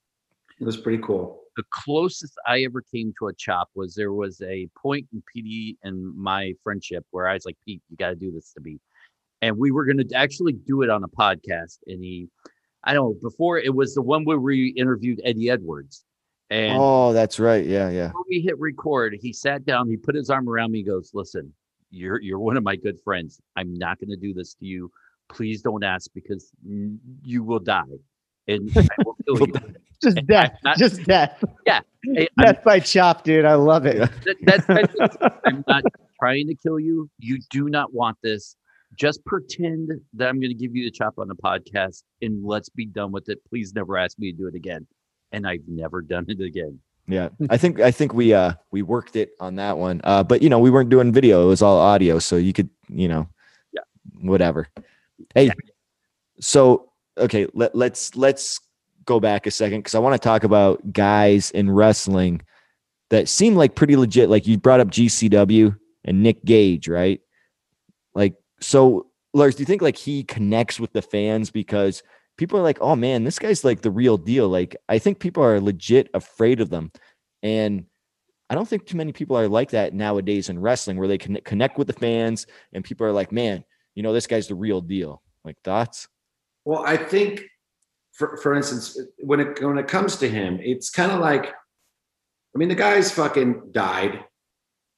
It 0.59 0.65
was 0.65 0.75
pretty 0.77 1.01
cool. 1.01 1.40
The 1.61 1.67
closest 1.69 2.33
I 2.47 2.63
ever 2.63 2.81
came 2.81 3.13
to 3.19 3.27
a 3.27 3.33
chop 3.33 3.69
was 3.75 3.93
there 3.93 4.13
was 4.13 4.41
a 4.41 4.67
point 4.75 5.07
in 5.13 5.21
PD 5.31 5.77
and 5.83 6.15
my 6.17 6.53
friendship 6.63 7.05
where 7.11 7.27
I 7.27 7.33
was 7.33 7.45
like, 7.45 7.57
Pete, 7.63 7.81
you 7.89 7.97
got 7.97 8.09
to 8.09 8.15
do 8.15 8.31
this 8.31 8.51
to 8.53 8.61
me. 8.61 8.79
And 9.43 9.57
we 9.57 9.69
were 9.71 9.85
going 9.85 10.07
to 10.07 10.15
actually 10.15 10.53
do 10.53 10.81
it 10.81 10.89
on 10.89 11.03
a 11.03 11.07
podcast. 11.07 11.77
And 11.85 12.03
he, 12.03 12.29
I 12.83 12.93
don't 12.93 13.11
know, 13.11 13.17
before 13.21 13.59
it 13.59 13.73
was 13.75 13.93
the 13.93 14.01
one 14.01 14.25
where 14.25 14.39
we 14.39 14.69
interviewed 14.69 15.21
Eddie 15.23 15.51
Edwards. 15.51 16.03
And 16.49 16.77
Oh, 16.79 17.13
that's 17.13 17.39
right. 17.39 17.65
Yeah, 17.65 17.89
yeah. 17.89 18.11
we 18.27 18.41
hit 18.41 18.59
record, 18.59 19.15
he 19.21 19.31
sat 19.31 19.63
down, 19.63 19.87
he 19.87 19.97
put 19.97 20.15
his 20.15 20.29
arm 20.31 20.49
around 20.49 20.71
me, 20.71 20.79
he 20.79 20.83
goes, 20.83 21.11
Listen, 21.13 21.53
you're 21.91 22.19
you're 22.21 22.39
one 22.39 22.57
of 22.57 22.63
my 22.63 22.75
good 22.75 22.99
friends. 23.03 23.39
I'm 23.55 23.73
not 23.75 23.99
gonna 23.99 24.17
do 24.17 24.33
this 24.33 24.55
to 24.55 24.65
you. 24.65 24.91
Please 25.29 25.61
don't 25.61 25.83
ask 25.83 26.09
because 26.13 26.49
you 27.23 27.43
will 27.43 27.59
die. 27.59 27.83
And 28.47 28.69
I 28.75 28.87
will 29.05 29.15
kill 29.25 29.47
you. 29.47 29.53
Just 30.03 30.17
death, 30.27 30.57
not- 30.63 30.77
just 30.77 31.03
death, 31.05 31.43
Hey, 31.65 32.27
I'm 32.39 32.45
death 32.45 32.63
by 32.63 32.79
chop, 32.79 33.23
dude. 33.23 33.45
I 33.45 33.53
love 33.55 33.85
it. 33.85 33.97
That, 34.25 34.37
that, 34.67 34.91
that's, 34.97 35.17
I'm 35.45 35.63
not 35.67 35.83
trying 36.19 36.47
to 36.47 36.55
kill 36.55 36.79
you. 36.79 37.09
You 37.19 37.39
do 37.51 37.69
not 37.69 37.93
want 37.93 38.17
this. 38.23 38.55
Just 38.95 39.23
pretend 39.25 39.89
that 40.13 40.27
I'm 40.27 40.39
going 40.39 40.49
to 40.49 40.55
give 40.55 40.75
you 40.75 40.83
the 40.83 40.91
chop 40.91 41.13
on 41.17 41.27
the 41.27 41.35
podcast 41.35 42.03
and 42.21 42.43
let's 42.43 42.69
be 42.69 42.85
done 42.85 43.11
with 43.11 43.29
it. 43.29 43.39
Please 43.47 43.73
never 43.73 43.97
ask 43.97 44.17
me 44.19 44.31
to 44.31 44.37
do 44.37 44.47
it 44.47 44.55
again. 44.55 44.85
And 45.31 45.47
I've 45.47 45.61
never 45.67 46.01
done 46.01 46.25
it 46.27 46.41
again. 46.41 46.79
Yeah. 47.07 47.29
I 47.49 47.57
think 47.57 47.79
I 47.79 47.89
think 47.91 48.13
we 48.13 48.33
uh 48.33 48.53
we 48.71 48.81
worked 48.81 49.15
it 49.15 49.31
on 49.39 49.55
that 49.55 49.77
one. 49.77 50.01
Uh 50.03 50.23
but 50.23 50.41
you 50.41 50.49
know, 50.49 50.59
we 50.59 50.69
weren't 50.69 50.89
doing 50.89 51.11
video, 51.11 51.43
it 51.43 51.47
was 51.47 51.61
all 51.61 51.77
audio, 51.77 52.19
so 52.19 52.35
you 52.35 52.51
could, 52.53 52.69
you 52.89 53.07
know, 53.07 53.27
Yeah. 53.73 53.81
whatever. 54.19 54.67
Hey, 55.33 55.45
Yeah. 55.45 55.53
so 56.39 56.91
okay, 57.17 57.47
let, 57.53 57.75
let's 57.75 58.15
let's 58.15 58.59
go 59.11 59.19
back 59.19 59.45
a 59.45 59.51
second 59.51 59.79
because 59.79 59.93
I 59.93 59.99
want 59.99 60.13
to 60.13 60.25
talk 60.25 60.45
about 60.45 60.93
guys 60.93 61.51
in 61.51 61.69
wrestling 61.69 62.41
that 63.09 63.27
seem 63.27 63.55
like 63.55 63.75
pretty 63.75 63.97
legit. 63.97 64.29
Like 64.29 64.47
you 64.47 64.57
brought 64.57 64.79
up 64.79 64.87
GCW 64.87 65.75
and 66.05 66.23
Nick 66.23 66.45
Gage, 66.45 66.87
right? 66.87 67.19
Like, 68.15 68.35
so 68.61 69.07
Lars, 69.33 69.55
do 69.55 69.61
you 69.61 69.65
think 69.65 69.81
like 69.81 69.97
he 69.97 70.23
connects 70.23 70.79
with 70.79 70.93
the 70.93 71.01
fans 71.01 71.51
because 71.51 72.03
people 72.37 72.57
are 72.57 72.63
like, 72.63 72.77
oh 72.79 72.95
man, 72.95 73.25
this 73.25 73.37
guy's 73.37 73.65
like 73.65 73.81
the 73.81 73.91
real 73.91 74.17
deal. 74.17 74.47
Like, 74.47 74.77
I 74.87 74.97
think 74.97 75.19
people 75.19 75.43
are 75.43 75.59
legit 75.59 76.09
afraid 76.13 76.61
of 76.61 76.69
them. 76.69 76.89
And 77.43 77.85
I 78.49 78.55
don't 78.55 78.67
think 78.67 78.85
too 78.85 78.97
many 78.97 79.11
people 79.11 79.37
are 79.37 79.49
like 79.49 79.71
that 79.71 79.93
nowadays 79.93 80.47
in 80.47 80.59
wrestling 80.59 80.97
where 80.97 81.07
they 81.09 81.17
can 81.17 81.37
connect 81.43 81.77
with 81.77 81.87
the 81.87 81.93
fans 81.93 82.47
and 82.71 82.83
people 82.83 83.05
are 83.05 83.11
like, 83.11 83.33
man, 83.33 83.65
you 83.93 84.03
know, 84.03 84.13
this 84.13 84.27
guy's 84.27 84.47
the 84.47 84.55
real 84.55 84.79
deal. 84.79 85.21
Like 85.43 85.57
thoughts? 85.65 86.07
Well, 86.63 86.83
I 86.85 86.95
think, 86.95 87.43
for 88.13 88.37
for 88.37 88.53
instance, 88.53 88.99
when 89.19 89.39
it 89.39 89.63
when 89.63 89.77
it 89.77 89.87
comes 89.87 90.17
to 90.17 90.29
him, 90.29 90.59
it's 90.61 90.89
kind 90.89 91.11
of 91.11 91.19
like, 91.19 91.45
I 91.45 92.57
mean, 92.57 92.69
the 92.69 92.75
guy's 92.75 93.11
fucking 93.11 93.71
died 93.71 94.23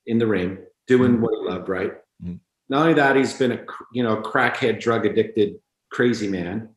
in 0.05 0.17
the 0.17 0.27
ring 0.27 0.57
doing 0.87 1.21
what 1.21 1.33
he 1.39 1.47
loved, 1.49 1.69
right? 1.69 1.93
Mhm. 2.23 2.39
Not 2.69 2.81
only 2.81 2.93
that, 2.95 3.15
he's 3.15 3.33
been 3.37 3.51
a 3.51 3.65
you 3.93 4.03
know 4.03 4.17
crackhead, 4.21 4.79
drug 4.81 5.05
addicted, 5.05 5.55
crazy 5.91 6.27
man, 6.27 6.69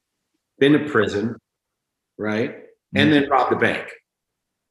been 0.59 0.72
to 0.72 0.88
prison, 0.88 1.37
right, 2.18 2.64
and 2.94 3.12
then 3.12 3.29
robbed 3.29 3.53
a 3.53 3.57
bank, 3.57 3.90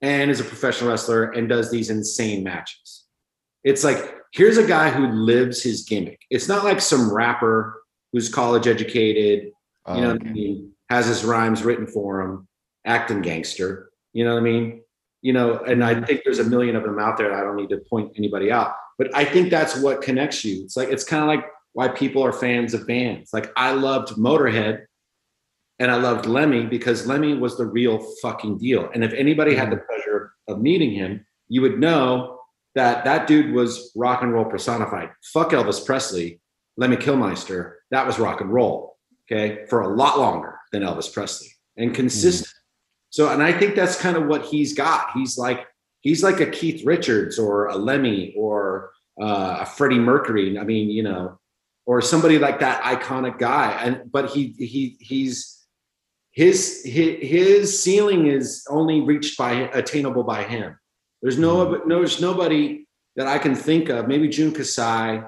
and 0.02 0.30
is 0.32 0.40
a 0.40 0.44
professional 0.46 0.92
wrestler 0.92 1.32
and 1.32 1.50
does 1.50 1.72
these 1.72 1.90
insane 1.90 2.44
matches. 2.44 3.06
It's 3.64 3.84
like 3.84 4.16
here's 4.32 4.58
a 4.58 4.68
guy 4.68 4.92
who 4.92 5.08
lives 5.08 5.64
his 5.64 5.84
gimmick. 5.84 6.22
It's 6.30 6.48
not 6.48 6.64
like 6.64 6.80
some 6.80 7.12
rapper 7.12 7.82
who's 8.14 8.30
college 8.30 8.68
educated 8.68 9.52
you 9.88 10.02
know 10.02 10.12
Oh, 10.12 10.14
what 10.14 10.28
I 10.28 10.32
mean? 10.32 10.72
Has 10.90 11.08
his 11.08 11.24
rhymes 11.24 11.64
written 11.64 11.88
for 11.88 12.22
him, 12.22 12.48
acting 12.86 13.22
gangster. 13.22 13.90
You 14.14 14.24
know 14.24 14.34
what 14.34 14.42
I 14.42 14.44
mean? 14.44 14.82
You 15.22 15.34
know, 15.34 15.60
and 15.60 15.84
I 15.84 16.00
think 16.02 16.22
there's 16.24 16.40
a 16.40 16.44
million 16.44 16.76
of 16.76 16.84
them 16.84 17.00
out 17.00 17.18
there. 17.18 17.34
I 17.34 17.42
don't 17.42 17.56
need 17.56 17.70
to 17.70 17.82
point 17.90 18.12
anybody 18.16 18.52
out, 18.52 18.76
but 18.98 19.14
I 19.16 19.26
think 19.26 19.50
that's 19.50 19.76
what 19.78 20.02
connects 20.02 20.46
you. 20.46 20.64
It's 20.64 20.78
like 20.78 20.90
it's 20.90 21.04
kind 21.04 21.24
of 21.24 21.28
like 21.28 21.46
why 21.74 21.88
people 21.88 22.24
are 22.24 22.32
fans 22.32 22.74
of 22.74 22.86
bands. 22.86 23.34
Like 23.34 23.52
I 23.58 23.72
loved 23.72 24.16
Motorhead, 24.16 24.86
and 25.80 25.90
I 25.90 25.96
loved 25.96 26.28
Lemmy 26.28 26.66
because 26.66 27.08
Lemmy 27.08 27.34
was 27.34 27.58
the 27.58 27.66
real 27.66 27.98
fucking 28.22 28.60
deal. 28.60 28.90
And 28.94 29.04
if 29.04 29.14
anybody 29.14 29.56
had 29.56 29.72
the 29.72 29.78
pleasure 29.78 30.34
of 30.48 30.62
meeting 30.62 30.92
him, 30.92 31.26
you 31.48 31.62
would 31.62 31.80
know 31.80 32.40
that 32.76 33.04
that 33.06 33.26
dude 33.26 33.54
was 33.54 33.92
rock 33.96 34.22
and 34.22 34.32
roll 34.32 34.46
personified. 34.46 35.10
Fuck 35.34 35.52
Elvis 35.52 35.84
Presley, 35.84 36.40
Lemmy 36.78 36.98
Kilmister. 36.98 37.74
That 37.90 38.06
was 38.06 38.20
rock 38.20 38.42
and 38.42 38.54
roll 38.54 38.96
okay, 39.32 39.66
for 39.70 39.82
a 39.82 39.96
lot 39.96 40.20
longer 40.20 40.55
than 40.76 40.84
Elvis 40.84 41.12
Presley 41.12 41.48
and 41.78 41.96
consistent. 41.96 42.52
So, 43.10 43.30
and 43.30 43.42
I 43.42 43.58
think 43.58 43.76
that's 43.76 44.00
kind 44.00 44.18
of 44.18 44.28
what 44.28 44.44
he's 44.44 44.74
got. 44.74 45.12
He's 45.14 45.38
like, 45.38 45.66
he's 46.02 46.22
like 46.22 46.42
a 46.42 46.46
Keith 46.46 46.86
Richards 46.86 47.40
or 47.40 47.68
a 47.68 47.76
Lemmy 47.78 48.34
or 48.38 48.92
uh, 49.22 49.60
a 49.62 49.66
Freddie 49.66 50.00
Mercury. 50.00 50.60
I 50.60 50.64
mean, 50.64 50.90
you 50.90 51.04
know, 51.04 51.40
or 51.86 52.02
somebody 52.02 52.38
like 52.40 52.60
that 52.60 52.84
iconic 52.84 53.40
guy. 53.40 53.72
And 53.82 54.12
but 54.12 54.32
he 54.32 54.54
he 54.58 54.98
he's 55.00 55.66
his 56.32 56.84
his, 56.84 57.18
his 57.22 57.82
ceiling 57.82 58.28
is 58.28 58.66
only 58.70 59.00
reached 59.02 59.38
by 59.38 59.54
attainable 59.74 60.24
by 60.24 60.44
him. 60.44 60.78
There's 61.22 61.38
no 61.38 61.88
there's 61.88 62.20
nobody 62.20 62.86
that 63.16 63.28
I 63.28 63.38
can 63.38 63.56
think 63.56 63.88
of. 63.88 64.10
Maybe 64.10 64.28
Jun 64.28 64.52
Kasai, 64.52 65.24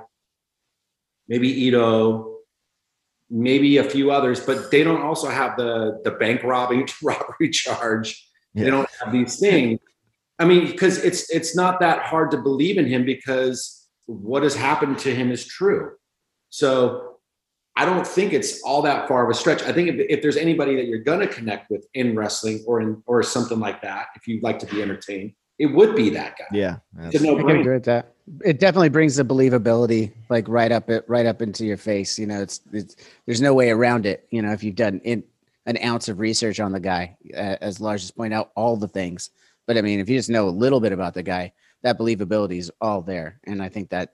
maybe 1.29 1.47
Ito, 1.67 2.36
maybe 3.30 3.78
a 3.78 3.84
few 3.84 4.11
others, 4.11 4.39
but 4.39 4.71
they 4.71 4.84
don't 4.84 5.01
also 5.01 5.30
have 5.30 5.57
the 5.57 5.99
the 6.03 6.11
bank 6.11 6.43
robbing 6.43 6.88
robbery 7.03 7.49
charge. 7.49 8.23
Yeah. 8.53 8.65
They 8.65 8.69
don't 8.71 8.89
have 9.01 9.11
these 9.11 9.39
things. 9.39 9.80
I 10.39 10.45
mean, 10.45 10.67
because 10.67 11.03
it's 11.03 11.30
it's 11.30 11.55
not 11.55 11.80
that 11.80 12.03
hard 12.03 12.32
to 12.32 12.38
believe 12.38 12.78
in 12.78 12.86
him 12.86 13.05
because 13.05 13.88
what 14.05 14.43
has 14.43 14.55
happened 14.55 14.99
to 14.99 15.13
him 15.13 15.32
is 15.32 15.45
true. 15.45 15.91
So 16.49 17.17
I 17.75 17.86
don't 17.86 18.07
think 18.07 18.34
it's 18.34 18.61
all 18.63 18.82
that 18.84 19.07
far 19.07 19.23
of 19.23 19.30
a 19.30 19.34
stretch. 19.34 19.61
I 19.63 19.71
think 19.71 19.89
if, 19.89 19.95
if 20.09 20.21
there's 20.21 20.38
anybody 20.38 20.75
that 20.75 20.86
you're 20.86 21.03
going 21.03 21.19
to 21.19 21.28
connect 21.28 21.69
with 21.69 21.86
in 21.93 22.15
wrestling 22.15 22.63
or 22.65 22.82
in 22.82 23.03
or 23.05 23.21
something 23.21 23.59
like 23.59 23.82
that, 23.82 24.07
if 24.15 24.28
you'd 24.28 24.41
like 24.41 24.59
to 24.59 24.65
be 24.65 24.82
entertained, 24.82 25.34
it 25.59 25.67
would 25.67 25.95
be 25.95 26.09
that 26.11 26.38
guy. 26.38 26.45
Yeah. 26.51 26.78
It's 26.99 27.15
a 27.15 27.19
I 27.19 27.19
can 27.19 27.23
no-brainer. 27.23 27.59
agree 27.59 27.73
with 27.73 27.84
that. 27.86 28.13
It 28.43 28.59
definitely 28.59 28.89
brings 28.89 29.15
the 29.15 29.23
believability 29.23 30.11
like 30.30 30.47
right 30.47 30.71
up 30.71 30.89
it 30.89 31.05
right 31.07 31.25
up 31.25 31.41
into 31.41 31.65
your 31.65 31.78
face. 31.78 32.19
You 32.19 32.28
know, 32.28 32.41
it's 32.41 32.61
it's 32.73 32.95
there's 33.25 33.41
no 33.41 33.53
way 33.53 33.69
around 33.69 34.05
it. 34.05 34.28
You 34.32 34.41
know, 34.41 34.51
if 34.51 34.63
you've 34.63 34.75
done 34.75 34.99
in, 35.03 35.23
an 35.65 35.78
ounce 35.84 36.07
of 36.07 36.19
research 36.19 36.59
on 36.59 36.71
the 36.71 36.80
guy, 36.80 37.17
uh, 37.34 37.57
as 37.61 37.80
Lars 37.80 38.01
just 38.01 38.15
pointed 38.15 38.36
out, 38.36 38.51
all 38.55 38.78
the 38.78 38.88
things. 38.88 39.30
But 39.65 39.78
I 39.78 39.82
mean, 39.82 39.99
if 39.99 40.09
you 40.09 40.17
just 40.17 40.30
know 40.30 40.47
a 40.47 40.49
little 40.49 40.80
bit 40.80 40.93
about 40.93 41.13
the 41.13 41.23
guy, 41.23 41.53
that 41.84 41.99
believability 41.99 42.57
is 42.57 42.71
all 42.82 43.01
there, 43.01 43.39
and 43.45 43.61
I 43.61 43.69
think 43.69 43.89
that 43.89 44.13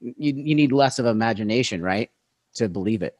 you 0.00 0.32
you 0.34 0.54
need 0.54 0.72
less 0.72 0.98
of 0.98 1.06
imagination, 1.06 1.82
right, 1.82 2.10
to 2.54 2.68
believe 2.68 3.02
it. 3.02 3.16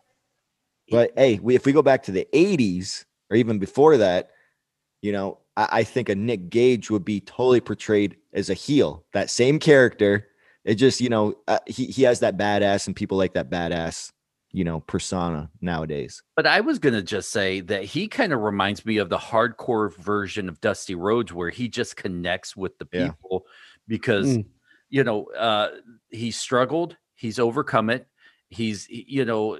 But 0.91 1.13
hey, 1.17 1.39
we, 1.41 1.55
if 1.55 1.65
we 1.65 1.73
go 1.73 1.83
back 1.83 2.03
to 2.05 2.13
the 2.13 2.27
80s 2.33 3.05
or 3.31 3.37
even 3.37 3.59
before 3.59 3.97
that, 3.99 4.31
you 5.03 5.13
know, 5.13 5.39
I, 5.61 5.81
I 5.81 5.85
think 5.85 6.09
a 6.09 6.15
Nick 6.15 6.49
Gage 6.49 6.91
would 6.91 7.05
be 7.05 7.21
totally 7.21 7.61
portrayed 7.61 8.17
as 8.33 8.49
a 8.49 8.55
heel. 8.55 9.05
That 9.13 9.31
same 9.31 9.59
character. 9.59 10.29
It 10.65 10.75
just, 10.77 11.01
you 11.01 11.09
know, 11.09 11.35
uh, 11.49 11.59
he, 11.67 11.87
he 11.87 12.03
has 12.05 12.21
that 12.21 12.37
badass 12.37 12.87
and 12.87 12.97
people 12.97 13.19
like 13.19 13.35
that 13.35 13.51
badass, 13.51 14.13
you 14.53 14.65
know, 14.65 14.81
persona 14.81 15.51
nowadays. 15.61 16.23
But 16.37 16.47
I 16.47 16.61
was 16.61 16.79
going 16.79 16.95
to 16.95 17.03
just 17.03 17.31
say 17.31 17.61
that 17.61 17.85
he 17.85 18.09
kind 18.09 18.33
of 18.33 18.41
reminds 18.41 18.85
me 18.85 18.99
of 18.99 19.09
the 19.09 19.19
hardcore 19.19 19.95
version 19.97 20.49
of 20.49 20.61
Dusty 20.61 20.95
Rhodes, 20.95 21.33
where 21.33 21.51
he 21.51 21.69
just 21.69 21.97
connects 21.97 22.57
with 22.57 22.79
the 22.79 22.89
Yeah. 22.93 23.09
people 23.09 23.45
because, 23.89 24.39
Mm. 24.39 24.47
you 24.89 25.05
know, 25.05 25.27
uh, 25.37 25.71
he 26.11 26.31
struggled, 26.31 26.97
he's 27.15 27.39
overcome 27.39 27.91
it. 27.91 28.07
He's, 28.49 28.87
you 28.89 29.25
know, 29.25 29.59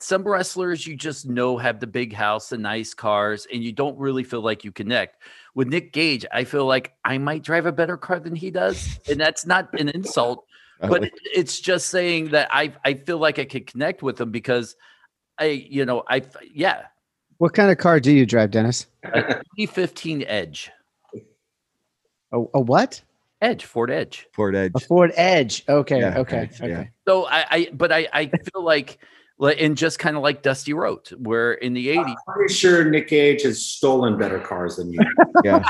some 0.00 0.24
wrestlers 0.24 0.86
you 0.86 0.96
just 0.96 1.28
know 1.28 1.58
have 1.58 1.78
the 1.78 1.86
big 1.86 2.12
house, 2.14 2.48
the 2.48 2.56
nice 2.58 2.94
cars, 2.94 3.46
and 3.52 3.62
you 3.62 3.70
don't 3.70 3.98
really 3.98 4.24
feel 4.24 4.40
like 4.40 4.64
you 4.64 4.72
connect. 4.72 5.22
With 5.54 5.68
Nick 5.68 5.92
Gage, 5.92 6.24
I 6.32 6.44
feel 6.44 6.64
like 6.66 6.92
I 7.04 7.18
might 7.18 7.42
drive 7.42 7.66
a 7.66 7.72
better 7.72 7.96
car 7.96 8.20
than 8.20 8.34
he 8.36 8.50
does. 8.50 8.98
And 9.08 9.18
that's 9.20 9.44
not 9.46 9.68
an 9.78 9.88
insult, 9.88 10.44
but 10.80 11.04
it- 11.04 11.12
it's 11.34 11.58
just 11.60 11.88
saying 11.88 12.30
that 12.30 12.48
I 12.52 12.72
I 12.84 12.94
feel 12.94 13.18
like 13.18 13.38
I 13.38 13.44
could 13.44 13.66
connect 13.66 14.02
with 14.02 14.20
him 14.20 14.30
because 14.30 14.76
I 15.38 15.46
you 15.46 15.84
know 15.84 16.04
I 16.08 16.22
yeah 16.54 16.82
What 17.38 17.54
kind 17.54 17.70
of 17.70 17.78
car 17.78 17.98
do 18.00 18.12
you 18.12 18.26
drive, 18.26 18.50
Dennis? 18.52 18.86
a 19.04 19.22
2015 19.56 20.24
Edge 20.26 20.70
A, 22.32 22.38
a 22.54 22.60
what? 22.60 23.02
Edge 23.42 23.64
Ford 23.64 23.90
Edge. 23.90 24.28
Ford 24.34 24.54
Edge. 24.54 24.72
A 24.76 24.80
Ford 24.80 25.12
Edge. 25.16 25.64
Okay. 25.68 25.98
Yeah, 26.00 26.18
okay. 26.18 26.36
Edge, 26.40 26.60
yeah. 26.60 26.66
okay. 26.66 26.90
So 27.08 27.26
I 27.26 27.46
I 27.50 27.68
but 27.72 27.90
I 27.90 28.06
I 28.12 28.26
feel 28.26 28.62
like 28.62 28.64
like- 28.64 28.98
and 29.40 29.76
just 29.76 29.98
kind 29.98 30.16
of 30.16 30.22
like 30.22 30.42
Dusty 30.42 30.72
Rhodes, 30.72 31.10
where 31.10 31.52
in 31.54 31.72
the 31.72 31.88
80s 31.88 32.04
I'm 32.06 32.16
pretty 32.34 32.54
sure 32.54 32.84
Nick 32.90 33.08
Cage 33.08 33.42
has 33.42 33.64
stolen 33.64 34.18
better 34.18 34.38
cars 34.38 34.76
than 34.76 34.92
you. 34.92 35.00
Yeah. 35.44 35.66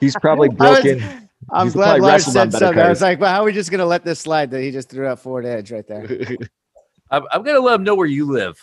He's 0.00 0.16
probably 0.16 0.48
I 0.60 0.70
was- 0.70 0.82
broken. 0.82 1.28
I'm 1.52 1.66
He's 1.66 1.72
glad 1.72 1.86
probably 1.86 2.08
Lars 2.08 2.24
said 2.26 2.52
better 2.52 2.66
something. 2.66 2.82
I 2.84 2.88
was 2.90 3.02
like, 3.02 3.18
well, 3.18 3.32
how 3.32 3.42
are 3.42 3.46
we 3.46 3.52
just 3.52 3.70
going 3.70 3.80
to 3.80 3.86
let 3.86 4.04
this 4.04 4.20
slide 4.20 4.50
that 4.52 4.62
he 4.62 4.70
just 4.70 4.88
threw 4.88 5.06
out 5.06 5.18
Ford 5.18 5.44
Edge 5.44 5.72
right 5.72 5.86
there? 5.86 6.06
I'm, 7.10 7.24
I'm 7.32 7.42
gonna 7.42 7.60
let 7.60 7.74
him 7.74 7.84
know 7.84 7.94
where 7.94 8.06
you 8.06 8.26
live. 8.30 8.56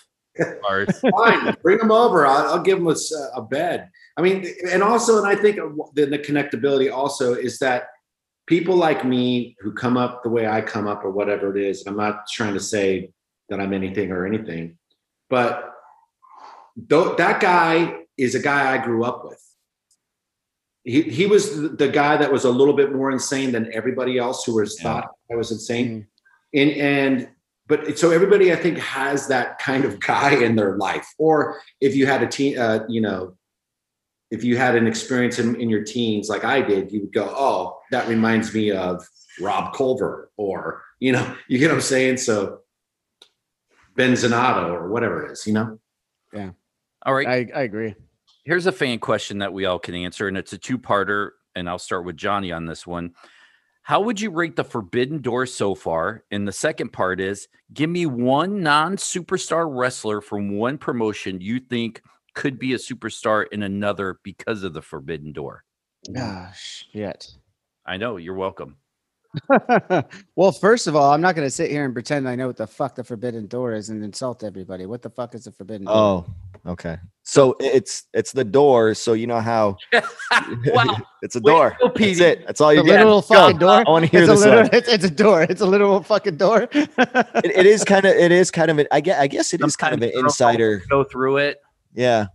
Lars. 0.64 0.88
Fine, 1.12 1.58
bring 1.62 1.80
him 1.80 1.92
over. 1.92 2.26
I'll, 2.26 2.54
I'll 2.54 2.62
give 2.62 2.78
them 2.82 2.96
a, 3.36 3.42
bed. 3.42 3.90
I 4.16 4.22
mean, 4.22 4.48
and 4.70 4.82
also, 4.84 5.18
and 5.18 5.28
I 5.28 5.36
think 5.36 5.58
the, 5.96 6.06
the 6.06 6.20
connectability 6.20 6.94
also 6.94 7.34
is 7.34 7.60
that 7.60 7.88
people 8.46 8.76
like 8.76 9.04
me 9.04 9.56
who 9.60 9.74
come 9.74 9.98
up 9.98 10.24
the 10.24 10.30
way 10.30 10.48
I 10.48 10.62
come 10.62 10.88
up 10.88 11.04
or 11.04 11.12
whatever 11.12 11.56
it 11.58 11.62
is. 11.62 11.86
I'm 11.86 11.98
not 11.98 12.28
trying 12.32 12.54
to 12.54 12.60
say 12.60 13.12
that 13.50 13.60
I'm 13.60 13.74
anything 13.74 14.12
or 14.12 14.26
anything, 14.26 14.78
but 15.30 15.74
though 16.76 17.16
that 17.16 17.40
guy 17.40 18.02
is 18.18 18.36
a 18.36 18.40
guy 18.40 18.74
I 18.74 18.78
grew 18.84 19.04
up 19.04 19.24
with. 19.26 19.42
He, 20.84 21.02
he 21.02 21.26
was 21.26 21.74
the- 21.78 21.90
guy 21.90 22.18
that 22.18 22.32
was 22.32 22.46
a 22.46 22.50
little 22.50 22.74
bit 22.74 22.94
more 22.94 23.12
insane 23.12 23.52
than 23.52 23.72
everybody 23.74 24.18
else 24.18 24.46
who 24.46 24.56
was 24.56 24.78
Yeah. 24.78 24.84
thought 24.84 25.12
I 25.32 25.36
was 25.36 25.52
insane. 25.52 26.08
And 26.54 26.72
and 26.72 27.30
but 27.68 28.00
so 28.00 28.12
everybody 28.12 28.54
I 28.54 28.56
think 28.56 28.78
has 28.78 29.28
that 29.28 29.60
kind 29.60 29.84
of 29.84 30.00
guy 30.00 30.36
in 30.42 30.56
their 30.56 30.78
life. 30.78 31.06
Or 31.18 31.60
if 31.82 31.94
you 31.96 32.06
had 32.08 32.24
a 32.24 32.28
teen, 32.28 32.58
uh, 32.58 32.86
you 32.88 33.02
know, 33.02 33.36
if 34.32 34.44
you 34.46 34.56
had 34.58 34.76
an 34.76 34.88
experience 34.88 35.40
in, 35.40 35.60
in 35.60 35.70
your 35.70 35.84
teens 35.84 36.30
like 36.30 36.46
I 36.46 36.62
did, 36.62 36.92
you 36.94 37.02
would 37.02 37.14
go, 37.14 37.26
"Oh, 37.36 37.80
that 37.92 38.08
reminds 38.08 38.54
me 38.54 38.72
of 38.72 39.06
Rob 39.42 39.74
Culver," 39.74 40.32
or 40.38 40.82
you 41.00 41.12
know, 41.12 41.36
you 41.50 41.58
get 41.60 41.68
what 41.70 41.76
I'm 41.76 41.82
saying. 41.82 42.18
So 42.18 42.60
Ben 43.98 44.14
Zanato 44.14 44.70
or 44.72 44.90
whatever 44.90 45.26
it 45.26 45.32
is, 45.32 45.46
you 45.46 45.54
know. 45.54 45.78
Yeah. 46.32 46.52
All 47.06 47.14
right. 47.14 47.28
I, 47.28 47.48
I 47.54 47.64
agree. 47.64 47.96
here's 48.46 48.66
a 48.66 48.72
fan 48.72 49.00
question 49.00 49.40
that 49.40 49.52
we 49.52 49.66
all 49.66 49.80
can 49.80 49.96
answer, 49.96 50.28
and 50.28 50.38
it's 50.38 50.54
a 50.54 50.58
two-parter. 50.58 51.32
And 51.56 51.68
I'll 51.68 51.80
start 51.80 52.06
with 52.06 52.16
Johnny 52.16 52.52
on 52.52 52.66
this 52.66 52.86
one. 52.88 53.14
How 53.82 54.02
would 54.02 54.22
you 54.22 54.30
rate 54.30 54.56
the 54.56 54.64
Forbidden 54.64 55.22
Door 55.22 55.48
so 55.48 55.74
far? 55.74 56.24
And 56.30 56.48
the 56.48 56.52
second 56.52 56.94
part 56.94 57.20
is 57.20 57.48
give 57.74 57.90
me 57.90 58.06
one 58.06 58.62
non-superstar 58.62 59.68
wrestler 59.70 60.22
from 60.22 60.58
one 60.58 60.78
promotion 60.78 61.42
you 61.42 61.60
think 61.60 62.02
could 62.36 62.60
be 62.60 62.74
a 62.74 62.78
superstar 62.78 63.46
in 63.52 63.64
another 63.64 64.20
because 64.24 64.64
of 64.64 64.74
the 64.74 64.82
Forbidden 64.82 65.32
Door. 65.32 65.64
Ah, 66.16 66.52
shit. 66.56 67.32
I 67.86 67.98
know, 67.98 68.18
you're 68.18 68.36
welcome. 68.36 68.76
well, 70.36 70.52
first 70.52 70.88
of 70.88 70.96
all, 70.96 71.12
I'm 71.14 71.22
not 71.22 71.36
going 71.36 71.46
to 71.46 71.52
sit 71.52 71.70
here 71.72 71.86
and 71.86 71.94
pretend 71.94 72.28
I 72.28 72.36
know 72.36 72.48
what 72.48 72.58
the 72.58 72.68
fuck 72.68 72.96
the 72.96 73.04
Forbidden 73.04 73.48
Door 73.48 73.74
is 73.74 73.90
and 73.90 74.04
insult 74.04 74.44
everybody. 74.44 74.86
What 74.86 75.02
the 75.02 75.10
fuck 75.10 75.36
is 75.36 75.46
the 75.46 75.52
Forbidden 75.52 75.86
Door? 75.88 75.96
Oh, 75.96 76.26
okay. 76.72 76.98
So 77.24 77.56
it's 77.60 78.04
it's 78.14 78.32
the 78.32 78.44
door. 78.46 78.94
So 78.94 79.14
you 79.14 79.28
know 79.28 79.40
how 79.42 79.78
Wow. 80.68 80.98
it's 81.22 81.36
a 81.36 81.42
door. 81.42 81.76
go, 81.80 81.88
That's 81.88 81.98
Petey. 81.98 82.24
it. 82.24 82.48
That's 82.48 82.62
all 82.62 82.74
you 82.74 82.82
the 82.82 82.86
get. 82.88 82.92
literal 83.00 83.22
Go. 83.22 83.28
fucking 83.36 83.58
door. 83.60 83.84
I 83.86 83.90
want 83.92 84.06
to 84.06 84.12
hear 84.12 84.22
It's 84.22 84.30
a, 84.30 84.34
this 84.34 84.42
literal, 84.46 84.62
one. 84.64 84.70
it's, 84.74 84.88
it's 84.88 85.04
a 85.06 85.10
door. 85.10 85.42
It's 85.44 85.62
a 85.62 85.66
literal 85.66 86.02
fucking 86.04 86.38
door. 86.38 86.70
It, 86.72 86.90
it 87.46 87.66
is 87.66 87.84
kind 87.84 88.06
of 88.06 88.16
it 88.16 88.32
is 88.32 88.50
kind 88.52 88.72
of 88.72 88.80
an, 88.80 88.88
I 88.92 89.02
guess 89.02 89.20
I 89.20 89.28
guess 89.28 89.54
it 89.54 89.62
is 89.62 89.76
kind 89.76 89.94
of 89.94 90.02
an 90.02 90.12
insider. 90.16 90.82
Go 90.90 91.04
through 91.04 91.38
it. 91.38 91.62
Yeah. 91.94 92.28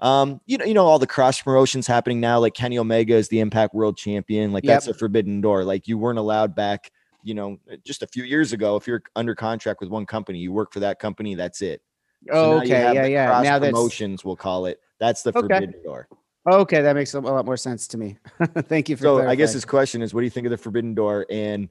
Um, 0.00 0.40
you 0.46 0.58
know, 0.58 0.64
you 0.64 0.74
know 0.74 0.84
all 0.86 0.98
the 0.98 1.06
cross 1.06 1.40
promotions 1.40 1.86
happening 1.86 2.20
now. 2.20 2.38
Like 2.38 2.54
Kenny 2.54 2.78
Omega 2.78 3.14
is 3.14 3.28
the 3.28 3.40
Impact 3.40 3.74
World 3.74 3.96
Champion. 3.96 4.52
Like 4.52 4.64
Yep. 4.64 4.74
that's 4.74 4.86
a 4.88 4.94
forbidden 4.94 5.40
door. 5.40 5.64
Like 5.64 5.88
you 5.88 5.96
weren't 5.98 6.18
allowed 6.18 6.54
back. 6.54 6.90
You 7.22 7.34
know, 7.34 7.58
just 7.84 8.02
a 8.02 8.06
few 8.06 8.22
years 8.22 8.52
ago, 8.52 8.76
if 8.76 8.86
you're 8.86 9.02
under 9.16 9.34
contract 9.34 9.80
with 9.80 9.88
one 9.88 10.06
company, 10.06 10.38
you 10.38 10.52
work 10.52 10.72
for 10.72 10.80
that 10.80 10.98
company. 11.00 11.34
That's 11.34 11.60
it. 11.62 11.80
So 12.28 12.32
oh, 12.34 12.58
okay. 12.58 12.92
Yeah, 12.94 13.06
yeah. 13.06 13.42
Now 13.42 13.58
that's 13.58 13.72
promotions, 13.72 14.24
we'll 14.24 14.36
call 14.36 14.66
it. 14.66 14.80
That's 15.00 15.22
the 15.22 15.30
Okay. 15.30 15.40
forbidden 15.40 15.82
door. 15.82 16.08
okay. 16.48 16.82
That 16.82 16.94
makes 16.94 17.14
a 17.14 17.20
lot 17.20 17.44
more 17.44 17.56
sense 17.56 17.88
to 17.88 17.98
me. 17.98 18.18
Thank 18.68 18.88
you 18.88 18.96
for. 18.96 19.02
So 19.02 19.26
I 19.28 19.34
guess 19.34 19.52
his 19.52 19.64
question 19.64 20.02
is, 20.02 20.14
what 20.14 20.20
do 20.20 20.24
you 20.24 20.30
think 20.30 20.46
of 20.46 20.50
the 20.50 20.56
forbidden 20.56 20.94
door? 20.94 21.26
And 21.30 21.68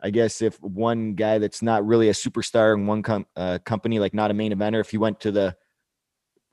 I 0.00 0.10
guess 0.10 0.42
if 0.42 0.60
one 0.62 1.14
guy 1.14 1.38
that's 1.38 1.62
not 1.62 1.86
really 1.86 2.08
a 2.08 2.12
superstar 2.12 2.74
in 2.74 2.86
one 2.86 3.02
com- 3.02 3.26
uh, 3.36 3.58
company, 3.64 3.98
like 3.98 4.14
not 4.14 4.30
a 4.30 4.34
main 4.34 4.52
eventer, 4.52 4.80
if 4.80 4.90
he 4.90 4.98
went 4.98 5.20
to 5.20 5.30
the 5.30 5.56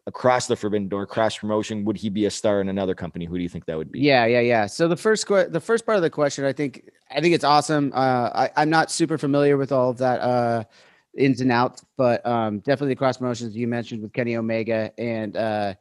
across 0.05 0.47
the 0.47 0.55
forbidden 0.55 0.87
door 0.87 1.05
cross 1.05 1.37
promotion, 1.37 1.85
would 1.85 1.97
he 1.97 2.09
be 2.09 2.25
a 2.25 2.29
star 2.29 2.59
in 2.61 2.69
another 2.69 2.93
company? 2.93 3.25
Who 3.25 3.37
do 3.37 3.43
you 3.43 3.49
think 3.49 3.65
that 3.65 3.77
would 3.77 3.91
be? 3.91 3.99
Yeah, 3.99 4.25
yeah, 4.25 4.41
yeah. 4.41 4.65
So 4.65 4.87
the 4.87 4.97
first 4.97 5.27
que- 5.27 5.47
the 5.47 5.59
first 5.59 5.85
part 5.85 5.95
of 5.95 6.01
the 6.01 6.09
question, 6.09 6.45
I 6.45 6.53
think 6.53 6.89
I 7.09 7.21
think 7.21 7.33
it's 7.33 7.43
awesome. 7.43 7.91
Uh, 7.93 8.29
I, 8.33 8.49
I'm 8.57 8.69
not 8.69 8.91
super 8.91 9.17
familiar 9.17 9.57
with 9.57 9.71
all 9.71 9.89
of 9.89 9.97
that 9.99 10.19
uh, 10.21 10.63
ins 11.17 11.41
and 11.41 11.51
outs, 11.51 11.85
but 11.97 12.25
um, 12.25 12.59
definitely 12.59 12.89
the 12.89 12.97
cross 12.97 13.17
promotions 13.17 13.55
you 13.55 13.67
mentioned 13.67 14.01
with 14.01 14.13
Kenny 14.13 14.35
Omega 14.35 14.91
and 14.97 15.37
uh, 15.37 15.73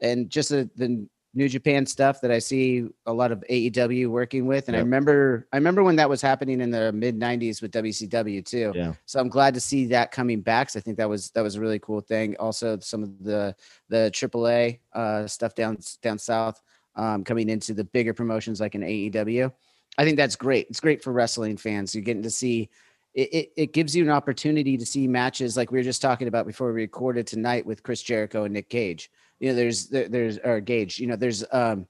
and 0.00 0.30
just 0.30 0.48
the, 0.48 0.68
the 0.76 1.06
New 1.32 1.48
Japan 1.48 1.86
stuff 1.86 2.20
that 2.22 2.32
I 2.32 2.40
see 2.40 2.88
a 3.06 3.12
lot 3.12 3.30
of 3.30 3.44
AEW 3.48 4.08
working 4.08 4.46
with. 4.46 4.66
And 4.66 4.76
I 4.76 4.80
remember 4.80 5.46
I 5.52 5.56
remember 5.56 5.84
when 5.84 5.96
that 5.96 6.08
was 6.08 6.20
happening 6.20 6.60
in 6.60 6.70
the 6.70 6.92
mid 6.92 7.18
'90s 7.18 7.62
with 7.62 7.70
WCW 7.70 8.44
too. 8.44 8.72
Yeah. 8.74 8.94
So 9.06 9.20
I'm 9.20 9.28
glad 9.28 9.54
to 9.54 9.60
see 9.60 9.86
that 9.86 10.10
coming 10.10 10.40
back. 10.40 10.70
So 10.70 10.80
I 10.80 10.82
think 10.82 10.96
that 10.96 11.08
was 11.08 11.30
that 11.30 11.42
was 11.42 11.54
a 11.54 11.60
really 11.60 11.78
cool 11.78 12.00
thing. 12.00 12.36
Also, 12.38 12.78
some 12.80 13.04
of 13.04 13.22
the 13.22 13.54
the 13.88 14.10
AAA 14.12 14.80
uh, 14.92 15.26
stuff 15.28 15.54
down 15.54 15.78
down 16.02 16.18
south 16.18 16.60
um, 16.96 17.22
coming 17.22 17.48
into 17.48 17.74
the 17.74 17.84
bigger 17.84 18.12
promotions 18.12 18.60
like 18.60 18.74
an 18.74 18.82
AEW. 18.82 19.52
I 19.98 20.04
think 20.04 20.16
that's 20.16 20.36
great. 20.36 20.66
It's 20.68 20.80
great 20.80 21.02
for 21.02 21.12
wrestling 21.12 21.56
fans. 21.56 21.94
You're 21.94 22.04
getting 22.04 22.22
to 22.22 22.30
see 22.30 22.70
it, 23.14 23.34
it, 23.34 23.52
it 23.56 23.72
gives 23.72 23.94
you 23.94 24.04
an 24.04 24.10
opportunity 24.10 24.76
to 24.76 24.86
see 24.86 25.08
matches 25.08 25.56
like 25.56 25.70
we 25.70 25.78
were 25.78 25.84
just 25.84 26.02
talking 26.02 26.28
about 26.28 26.46
before 26.46 26.68
we 26.72 26.82
recorded 26.82 27.26
tonight 27.26 27.66
with 27.66 27.82
Chris 27.82 28.02
Jericho 28.02 28.44
and 28.44 28.54
Nick 28.54 28.68
Cage. 28.68 29.10
You 29.40 29.48
know, 29.48 29.54
there's 29.54 29.88
there, 29.88 30.08
there's 30.08 30.38
or 30.38 30.60
Gage. 30.60 30.98
You 30.98 31.08
know, 31.08 31.16
there's 31.16 31.44
um, 31.50 31.86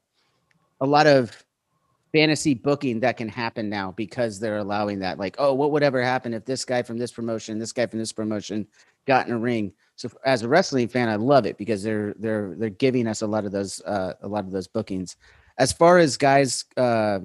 a 0.81 0.87
lot 0.87 1.07
of 1.07 1.45
fantasy 2.13 2.55
booking 2.55 3.01
that 3.01 3.17
can 3.17 3.29
happen 3.29 3.69
now 3.69 3.93
because 3.93 4.41
they're 4.41 4.59
allowing 4.59 4.99
that. 5.01 5.19
Like, 5.19 5.37
oh, 5.39 5.53
what 5.55 5.73
would 5.73 5.83
ever 5.83 6.03
happen 6.03 6.33
if 6.33 6.45
this 6.45 6.65
guy 6.65 6.83
from 6.83 6.97
this 6.99 7.13
promotion, 7.13 7.59
this 7.59 7.73
guy 7.73 7.87
from 7.87 7.99
this 7.99 8.13
promotion 8.13 8.67
got 9.07 9.27
in 9.27 9.35
a 9.35 9.39
ring? 9.39 9.73
So 9.97 10.09
as 10.25 10.43
a 10.43 10.49
wrestling 10.49 10.89
fan, 10.89 11.09
I 11.09 11.17
love 11.17 11.45
it 11.45 11.59
because 11.59 11.83
they're 11.83 12.15
they're 12.19 12.55
they're 12.57 12.71
giving 12.71 13.07
us 13.07 13.21
a 13.21 13.27
lot 13.27 13.45
of 13.45 13.53
those 13.53 13.83
uh, 13.83 14.15
a 14.23 14.29
lot 14.29 14.45
of 14.45 14.53
those 14.53 14.69
bookings. 14.69 15.17
As 15.59 15.73
far 15.73 15.99
as 15.99 16.17
guys 16.17 16.65
uh, 16.79 17.19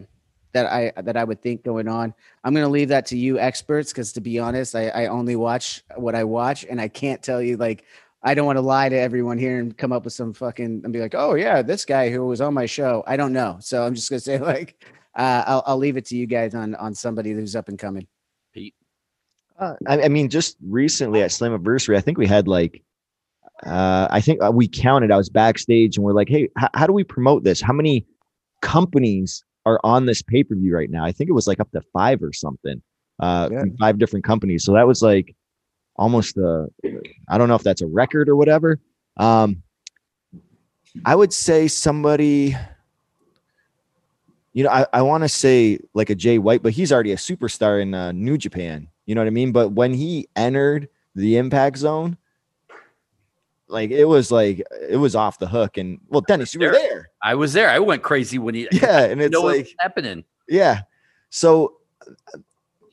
that 0.56 0.72
I 0.72 1.01
that 1.01 1.18
I 1.18 1.24
would 1.24 1.41
think 1.41 1.64
going 1.64 1.89
on, 1.89 2.14
I'm 2.43 2.53
going 2.53 2.66
to 2.66 2.72
leave 2.72 2.88
that 2.88 3.06
to 3.08 3.18
you 3.18 3.38
experts 3.38 3.91
because 3.91 4.14
to 4.14 4.22
be 4.22 4.39
honest, 4.39 4.74
I, 4.74 4.88
I 4.88 5.08
only 5.08 5.36
watch 5.36 5.84
what 5.97 6.16
I 6.16 6.24
watch, 6.24 6.66
and 6.68 6.80
I 6.80 6.88
can't 6.88 7.22
tell 7.22 7.41
you 7.41 7.58
like 7.58 7.84
I 8.24 8.34
don't 8.34 8.45
want 8.45 8.56
to 8.56 8.62
lie 8.62 8.88
to 8.88 8.97
everyone 8.97 9.38
here 9.38 9.60
and 9.60 9.78
come 9.78 9.91
up 9.91 10.06
with 10.06 10.14
some 10.14 10.34
fucking 10.34 10.82
and 10.84 10.93
be 10.93 11.01
like, 11.01 11.14
oh 11.14 11.36
yeah, 11.36 11.62
this 11.62 11.84
guy 11.84 12.10
who 12.10 12.26
was 12.26 12.39
on 12.39 12.53
my 12.53 12.66
show. 12.66 13.03
I 13.06 13.18
don't 13.18 13.34
know, 13.34 13.58
so 13.60 13.84
I'm 13.84 13.95
just 13.95 14.10
gonna 14.10 14.22
say 14.22 14.39
like 14.53 14.82
uh, 15.14 15.43
I'll 15.45 15.64
I'll 15.68 15.78
leave 15.78 15.97
it 15.97 16.06
to 16.06 16.16
you 16.16 16.26
guys 16.26 16.56
on 16.56 16.74
on 16.76 16.95
somebody 16.95 17.34
who's 17.34 17.56
up 17.56 17.68
and 17.68 17.78
coming. 17.78 18.08
Pete. 18.53 18.74
Uh, 19.60 19.76
I, 19.88 20.03
I 20.03 20.08
mean, 20.08 20.30
just 20.30 20.56
recently 20.66 21.22
at 21.22 21.32
Slammiversary, 21.32 21.97
I 21.97 22.01
think 22.01 22.18
we 22.18 22.28
had 22.28 22.47
like, 22.47 22.82
uh, 23.66 24.08
I 24.10 24.22
think 24.22 24.41
uh, 24.41 24.51
we 24.51 24.70
counted. 24.70 25.12
I 25.12 25.18
was 25.18 25.30
backstage, 25.30 25.97
and 25.97 26.06
we're 26.06 26.14
like, 26.14 26.30
"Hey, 26.30 26.43
h- 26.58 26.70
how 26.74 26.88
do 26.88 26.93
we 26.93 27.03
promote 27.03 27.43
this? 27.43 27.60
How 27.60 27.74
many 27.74 28.06
companies 28.62 29.43
are 29.66 29.80
on 29.84 30.05
this 30.05 30.22
pay 30.22 30.43
per 30.43 30.55
view 30.55 30.76
right 30.76 30.89
now?" 30.89 31.03
I 31.05 31.11
think 31.11 31.30
it 31.30 31.34
was 31.34 31.47
like 31.47 31.59
up 31.59 31.72
to 31.72 31.82
five 31.93 32.22
or 32.24 32.34
something, 32.34 32.82
uh, 33.20 33.49
Yeah. 33.51 33.61
from 33.61 33.78
five 33.78 33.97
different 33.97 34.26
companies. 34.26 34.63
So 34.63 34.74
that 34.74 34.88
was 34.88 35.01
like 35.01 35.36
almost 35.97 36.36
the, 36.36 36.68
I 37.30 37.38
don't 37.38 37.47
know 37.47 37.55
if 37.55 37.63
that's 37.63 37.82
a 37.82 37.88
record 37.88 38.28
or 38.30 38.36
whatever. 38.36 38.80
Um, 39.18 39.63
I 41.05 41.16
would 41.16 41.34
say 41.34 41.68
somebody. 41.68 42.55
You 44.53 44.63
know, 44.63 44.70
I, 44.70 44.86
I 44.93 45.01
want 45.01 45.24
to 45.24 45.28
say 45.30 45.80
like 45.93 46.09
a 46.09 46.16
Jay 46.16 46.38
White, 46.38 46.63
but 46.63 46.72
he's 46.72 46.93
already 46.93 47.11
a 47.11 47.18
superstar 47.18 47.82
in 47.82 47.93
uh, 47.93 48.13
New 48.13 48.38
Japan. 48.38 48.88
You 49.05 49.13
know 49.13 49.20
what 49.22 49.28
I 49.28 49.32
mean? 49.32 49.51
But 49.51 49.74
when 49.74 49.93
he 49.93 50.30
entered 50.38 50.88
the 51.13 51.36
impact 51.36 51.78
zone, 51.78 52.18
like 53.68 53.91
it 53.91 54.05
was 54.05 54.32
like 54.32 54.63
it 54.89 54.97
was 54.97 55.16
off 55.16 55.39
the 55.39 55.47
hook. 55.47 55.78
And 55.78 55.99
well, 56.07 56.22
Dennis, 56.22 56.53
you 56.53 56.59
were 56.59 56.72
there. 56.72 57.09
I 57.22 57.36
was 57.36 57.53
there. 57.53 57.70
I 57.70 57.80
went 57.80 58.03
crazy 58.03 58.38
when 58.38 58.55
he 58.55 58.68
Yeah. 58.72 59.01
And 59.05 59.22
it's 59.22 59.38
like, 59.38 59.74
happening. 59.80 60.24
yeah. 60.47 60.82
So 61.30 61.78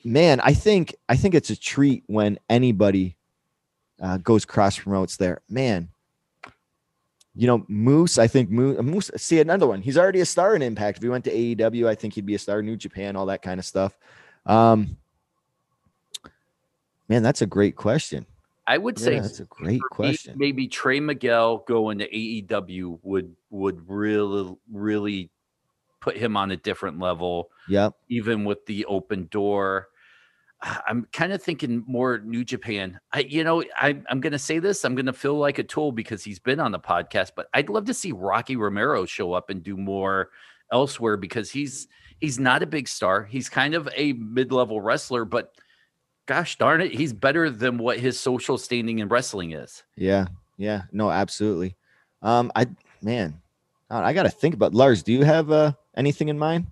man, 0.03 0.39
I 0.41 0.53
think 0.53 0.95
I 1.07 1.15
think 1.15 1.35
it's 1.35 1.49
a 1.49 1.55
treat 1.55 2.03
when 2.07 2.39
anybody 2.49 3.17
uh, 4.01 4.17
goes 4.17 4.45
cross 4.45 4.77
promotes 4.77 5.17
there. 5.17 5.41
Man, 5.49 5.89
you 7.35 7.47
know, 7.47 7.65
Moose, 7.67 8.17
I 8.17 8.27
think 8.27 8.49
Moose, 8.49 8.81
Moose, 8.81 9.11
see 9.17 9.39
another 9.39 9.67
one. 9.67 9.81
He's 9.81 9.97
already 9.97 10.21
a 10.21 10.25
star 10.25 10.55
in 10.55 10.61
Impact. 10.61 10.97
If 10.97 11.03
he 11.03 11.09
went 11.09 11.23
to 11.25 11.31
AEW, 11.31 11.87
I 11.87 11.95
think 11.95 12.13
he'd 12.13 12.25
be 12.25 12.35
a 12.35 12.39
star 12.39 12.59
in 12.59 12.65
New 12.65 12.75
Japan, 12.75 13.15
all 13.15 13.27
that 13.27 13.41
kind 13.41 13.59
of 13.59 13.65
stuff. 13.65 13.97
Um, 14.45 14.97
man, 17.07 17.23
that's 17.23 17.41
a 17.41 17.47
great 17.47 17.75
question. 17.75 18.25
I 18.65 18.77
would 18.77 18.97
say 18.97 19.19
that's 19.19 19.39
a 19.41 19.45
great 19.45 19.81
for 19.81 20.01
me, 20.01 20.07
question. 20.11 20.35
maybe 20.37 20.67
Trey 20.67 20.99
Miguel 20.99 21.59
going 21.67 21.97
to 21.99 22.09
AEW 22.09 22.99
would 23.03 23.35
would 23.49 23.89
really 23.89 24.55
really 24.71 25.29
put 25.99 26.17
him 26.17 26.35
on 26.37 26.51
a 26.51 26.57
different 26.57 26.99
level, 26.99 27.49
Yep. 27.69 27.93
even 28.09 28.43
with 28.45 28.65
the 28.65 28.85
open 28.85 29.27
door. 29.31 29.87
I'm 30.87 31.07
kind 31.11 31.33
of 31.33 31.43
thinking 31.43 31.83
more 31.87 32.19
New 32.19 32.45
Japan. 32.45 32.97
I, 33.11 33.19
you 33.19 33.43
know, 33.43 33.63
I, 33.77 34.01
I'm 34.09 34.21
going 34.21 34.31
to 34.31 34.39
say 34.39 34.59
this. 34.59 34.85
I'm 34.85 34.95
going 34.95 35.07
to 35.07 35.13
feel 35.13 35.37
like 35.37 35.59
a 35.59 35.63
tool 35.63 35.91
because 35.91 36.23
he's 36.23 36.39
been 36.39 36.61
on 36.61 36.71
the 36.71 36.79
podcast, 36.79 37.31
but 37.35 37.47
I'd 37.53 37.67
love 37.67 37.83
to 37.85 37.93
see 37.93 38.13
Rocky 38.13 38.55
Romero 38.55 39.05
show 39.05 39.33
up 39.33 39.49
and 39.49 39.61
do 39.61 39.75
more 39.75 40.29
elsewhere 40.71 41.17
because 41.17 41.51
he's 41.51 41.89
he's 42.21 42.39
not 42.39 42.63
a 42.63 42.65
big 42.65 42.87
star. 42.87 43.25
He's 43.25 43.49
kind 43.49 43.75
of 43.75 43.89
a 43.93 44.13
mid-level 44.13 44.79
wrestler, 44.79 45.25
but 45.25 45.53
gosh 46.25 46.57
darn 46.57 46.81
it, 46.81 46.93
he's 46.93 47.13
better 47.13 47.49
than 47.49 47.77
what 47.77 47.99
his 47.99 48.19
social 48.19 48.57
standing 48.57 48.99
in 48.99 49.09
wrestling 49.09 49.51
is. 49.51 49.83
Yeah. 49.95 50.27
Yeah. 50.57 50.83
No, 50.91 51.09
absolutely. 51.09 51.75
Um, 52.21 52.51
I 52.55 52.67
man, 53.01 53.41
I 53.89 54.13
got 54.13 54.23
to 54.23 54.29
think 54.29 54.55
about 54.55 54.73
Lars. 54.73 55.03
Do 55.03 55.11
you 55.11 55.23
have 55.23 55.51
uh, 55.51 55.73
anything 55.95 56.29
in 56.29 56.39
mind? 56.39 56.67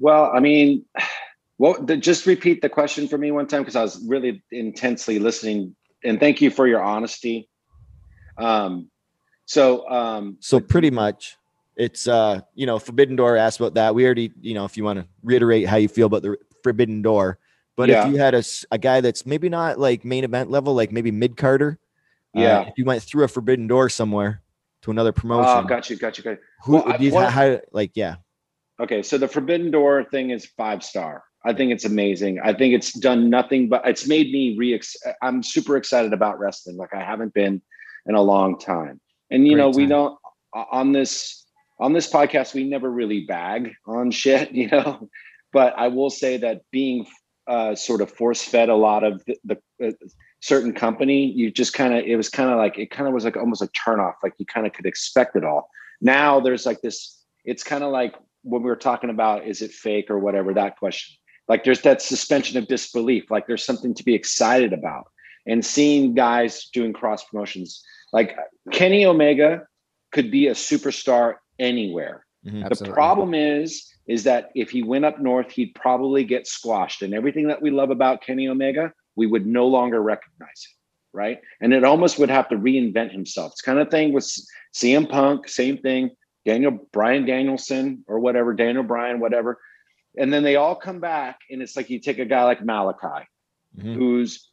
Well, 0.00 0.30
I 0.34 0.40
mean, 0.40 0.84
well, 1.58 1.80
the, 1.80 1.96
just 1.96 2.26
repeat 2.26 2.62
the 2.62 2.68
question 2.68 3.08
for 3.08 3.18
me 3.18 3.30
one 3.30 3.46
time 3.46 3.62
because 3.62 3.76
I 3.76 3.82
was 3.82 4.02
really 4.06 4.42
intensely 4.50 5.18
listening. 5.18 5.74
And 6.02 6.20
thank 6.20 6.40
you 6.40 6.50
for 6.50 6.66
your 6.66 6.82
honesty. 6.82 7.48
Um, 8.36 8.90
so, 9.46 9.88
um, 9.88 10.36
So 10.40 10.60
pretty 10.60 10.90
much 10.90 11.36
it's 11.76 12.06
uh, 12.06 12.40
you 12.54 12.66
know, 12.66 12.78
Forbidden 12.78 13.16
Door 13.16 13.36
asked 13.36 13.60
about 13.60 13.74
that. 13.74 13.94
We 13.94 14.04
already, 14.04 14.32
you 14.40 14.54
know, 14.54 14.64
if 14.64 14.76
you 14.76 14.84
want 14.84 15.00
to 15.00 15.06
reiterate 15.22 15.66
how 15.66 15.76
you 15.76 15.88
feel 15.88 16.06
about 16.06 16.22
the 16.22 16.36
Forbidden 16.62 17.02
Door. 17.02 17.38
But 17.76 17.88
Yeah. 17.88 18.06
if 18.06 18.12
you 18.12 18.18
had 18.18 18.34
a, 18.34 18.42
a 18.70 18.78
guy 18.78 19.00
that's 19.00 19.26
maybe 19.26 19.48
not 19.48 19.78
like 19.78 20.04
main 20.04 20.24
event 20.24 20.50
level, 20.50 20.74
like 20.74 20.92
maybe 20.92 21.10
mid 21.10 21.36
carder, 21.36 21.78
uh, 22.36 22.40
Yeah. 22.40 22.62
if 22.68 22.74
you 22.76 22.84
went 22.84 23.02
through 23.02 23.24
a 23.24 23.28
Forbidden 23.28 23.66
Door 23.66 23.88
somewhere 23.90 24.42
to 24.82 24.90
another 24.90 25.10
oh, 25.10 25.20
promotion, 25.20 25.64
oh, 25.64 25.68
got 25.68 25.90
you, 25.90 25.96
got 25.96 26.16
you, 26.18 26.24
got 26.24 26.30
you. 26.32 26.38
who 26.64 26.72
well, 26.74 26.84
I- 26.92 26.96
you 26.98 27.10
one- 27.12 27.30
how, 27.32 27.60
like 27.72 27.92
yeah, 27.94 28.16
Okay, 28.80 29.02
so 29.04 29.18
the 29.18 29.28
Forbidden 29.28 29.70
Door 29.70 30.06
thing 30.10 30.30
is 30.30 30.46
five 30.56 30.82
star. 30.82 31.22
I 31.46 31.52
think 31.52 31.70
it's 31.72 31.84
amazing. 31.84 32.40
I 32.42 32.52
think 32.54 32.74
it's 32.74 32.92
done 32.92 33.30
nothing 33.30 33.68
but 33.68 33.86
it's 33.86 34.08
made 34.08 34.32
me 34.32 34.56
re. 34.58 34.80
I'm 35.22 35.42
super 35.44 35.76
excited 35.76 36.12
about 36.12 36.40
wrestling, 36.40 36.76
like 36.76 36.92
I 36.94 37.04
haven't 37.04 37.34
been 37.34 37.62
in 38.06 38.14
a 38.16 38.20
long 38.22 38.58
time. 38.58 39.00
And 39.30 39.46
you 39.46 39.54
Great 39.54 39.62
know, 39.62 39.70
we 39.70 39.86
don't 39.86 40.18
on 40.54 40.90
this 40.92 41.44
on 41.78 41.92
this 41.92 42.10
podcast 42.10 42.52
we 42.54 42.64
never 42.64 42.90
really 42.90 43.26
bag 43.26 43.74
on 43.86 44.10
shit, 44.10 44.50
you 44.60 44.68
know. 44.68 45.08
But 45.52 45.74
I 45.78 45.86
will 45.88 46.10
say 46.10 46.38
that 46.38 46.62
being 46.72 47.06
uh, 47.46 47.74
sort 47.74 48.00
of 48.00 48.10
force 48.10 48.42
fed 48.42 48.68
a 48.68 48.74
lot 48.74 49.04
of 49.04 49.22
the, 49.26 49.36
the 49.44 49.86
uh, 49.86 49.90
certain 50.40 50.72
company, 50.72 51.26
you 51.26 51.50
just 51.50 51.74
kind 51.74 51.94
of 51.94 52.04
it 52.04 52.16
was 52.16 52.28
kind 52.28 52.50
of 52.50 52.56
like 52.56 52.78
it 52.78 52.90
kind 52.90 53.06
of 53.08 53.14
was 53.14 53.24
like 53.24 53.36
almost 53.36 53.62
a 53.62 53.68
turn 53.68 54.00
off. 54.00 54.16
Like 54.22 54.34
you 54.38 54.46
kind 54.46 54.66
of 54.66 54.72
could 54.72 54.86
expect 54.86 55.36
it 55.36 55.44
all. 55.44 55.68
Now 56.00 56.40
there's 56.40 56.66
like 56.66 56.80
this. 56.80 57.22
It's 57.44 57.62
kind 57.62 57.84
of 57.84 57.92
like 57.92 58.14
when 58.44 58.62
we 58.62 58.68
were 58.68 58.76
talking 58.76 59.10
about 59.10 59.46
is 59.46 59.62
it 59.62 59.72
fake 59.72 60.10
or 60.10 60.18
whatever 60.18 60.54
that 60.54 60.76
question 60.78 61.16
like 61.48 61.64
there's 61.64 61.80
that 61.82 62.00
suspension 62.00 62.56
of 62.56 62.68
disbelief 62.68 63.30
like 63.30 63.46
there's 63.46 63.64
something 63.64 63.94
to 63.94 64.04
be 64.04 64.14
excited 64.14 64.72
about 64.72 65.08
and 65.46 65.64
seeing 65.64 66.14
guys 66.14 66.68
doing 66.72 66.92
cross 66.92 67.24
promotions 67.24 67.82
like 68.12 68.36
kenny 68.70 69.04
omega 69.04 69.66
could 70.12 70.30
be 70.30 70.46
a 70.46 70.52
superstar 70.54 71.34
anywhere 71.58 72.24
Mhm. 72.46 72.68
the 72.78 72.92
problem 72.92 73.32
is 73.34 73.93
is 74.06 74.24
that 74.24 74.50
if 74.54 74.70
he 74.70 74.82
went 74.82 75.04
up 75.04 75.20
north 75.20 75.50
he'd 75.52 75.74
probably 75.74 76.24
get 76.24 76.46
squashed. 76.46 77.02
And 77.02 77.14
everything 77.14 77.48
that 77.48 77.62
we 77.62 77.70
love 77.70 77.90
about 77.90 78.22
kenny 78.22 78.48
omega 78.48 78.92
we 79.16 79.26
would 79.26 79.46
no 79.46 79.66
longer 79.66 80.02
recognize 80.02 80.66
him 80.66 80.76
right? 81.12 81.40
And 81.60 81.72
it 81.72 81.84
almost 81.84 82.18
would 82.18 82.28
have 82.28 82.48
to 82.48 82.56
reinvent 82.56 83.12
himself. 83.12 83.52
It's 83.52 83.60
kind 83.60 83.78
of 83.78 83.90
thing 83.90 84.12
with 84.12 84.24
cm 84.74 85.08
punk 85.08 85.48
same 85.48 85.78
thing 85.78 86.10
daniel 86.44 86.72
bryan 86.92 87.24
danielson 87.24 88.04
or 88.08 88.18
whatever 88.18 88.52
daniel 88.52 88.82
bryan 88.84 89.20
whatever. 89.20 89.60
And 90.16 90.32
then 90.32 90.42
they 90.42 90.56
all 90.56 90.76
come 90.76 91.00
back 91.00 91.40
and 91.50 91.62
it's 91.62 91.76
like 91.76 91.90
you 91.90 91.98
take 92.00 92.18
a 92.18 92.24
guy 92.24 92.44
like 92.44 92.60
malakai 92.60 93.24
Mhm. 93.78 93.94
who's 93.96 94.50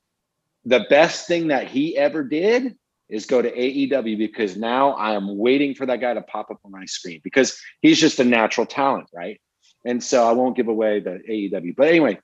the 0.65 0.85
best 0.89 1.27
thing 1.27 1.47
that 1.47 1.67
he 1.67 1.97
ever 1.97 2.23
did 2.23 2.75
is 3.12 3.26
go 3.28 3.41
to 3.41 3.51
AEW 3.51 4.18
because 4.18 4.57
now 4.57 4.91
I 4.93 5.14
am 5.14 5.38
waiting 5.38 5.76
for 5.76 5.86
that 5.86 5.99
guy 6.01 6.14
to 6.16 6.22
pop 6.22 6.49
up 6.49 6.59
on 6.66 6.72
my 6.72 6.86
screen 6.86 7.20
because 7.24 7.59
he's 7.82 7.99
just 7.99 8.20
a 8.20 8.24
natural 8.24 8.66
talent, 8.66 9.09
right? 9.14 9.39
And 9.86 10.03
so 10.03 10.28
I 10.28 10.32
won't 10.32 10.55
give 10.55 10.68
away 10.70 10.99
the 11.01 11.20
AEW. 11.30 11.76
But 11.76 11.89
anyway, 11.89 12.20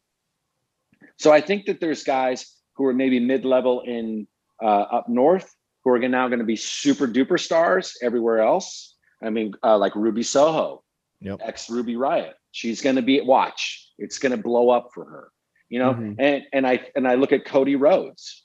so 1.18 1.32
I 1.32 1.42
think 1.42 1.66
that 1.66 1.80
there's 1.80 2.04
guys 2.04 2.56
who 2.76 2.86
are 2.86 2.94
maybe 2.94 3.20
mid-level 3.20 3.82
in 3.82 4.28
uh, 4.62 4.66
up 4.66 5.10
north 5.10 5.54
who 5.84 5.92
are 5.92 6.00
now 6.00 6.28
going 6.28 6.40
to 6.40 6.46
be 6.46 6.56
super 6.56 7.08
duper 7.08 7.40
stars 7.40 7.98
everywhere 8.02 8.40
else. 8.42 8.96
I 9.22 9.30
mean, 9.30 9.54
uh, 9.64 9.78
like 9.78 9.96
Ruby 9.96 10.24
Soho, 10.24 10.84
Yep. 11.22 11.40
ex 11.44 11.70
Ruby 11.70 11.96
Riot. 11.96 12.36
She's 12.52 12.82
going 12.82 12.96
to 12.98 13.02
be 13.02 13.18
at 13.18 13.26
watch. 13.26 13.90
It's 13.98 14.20
going 14.20 14.32
to 14.32 14.38
blow 14.38 14.70
up 14.70 14.90
for 14.94 15.06
her, 15.06 15.32
you 15.70 15.80
know. 15.80 15.94
Mhm. 15.94 16.16
And 16.20 16.44
and 16.54 16.68
I 16.68 16.88
and 16.96 17.08
I 17.08 17.16
look 17.16 17.32
at 17.32 17.46
Cody 17.46 17.76
Rhodes. 17.76 18.44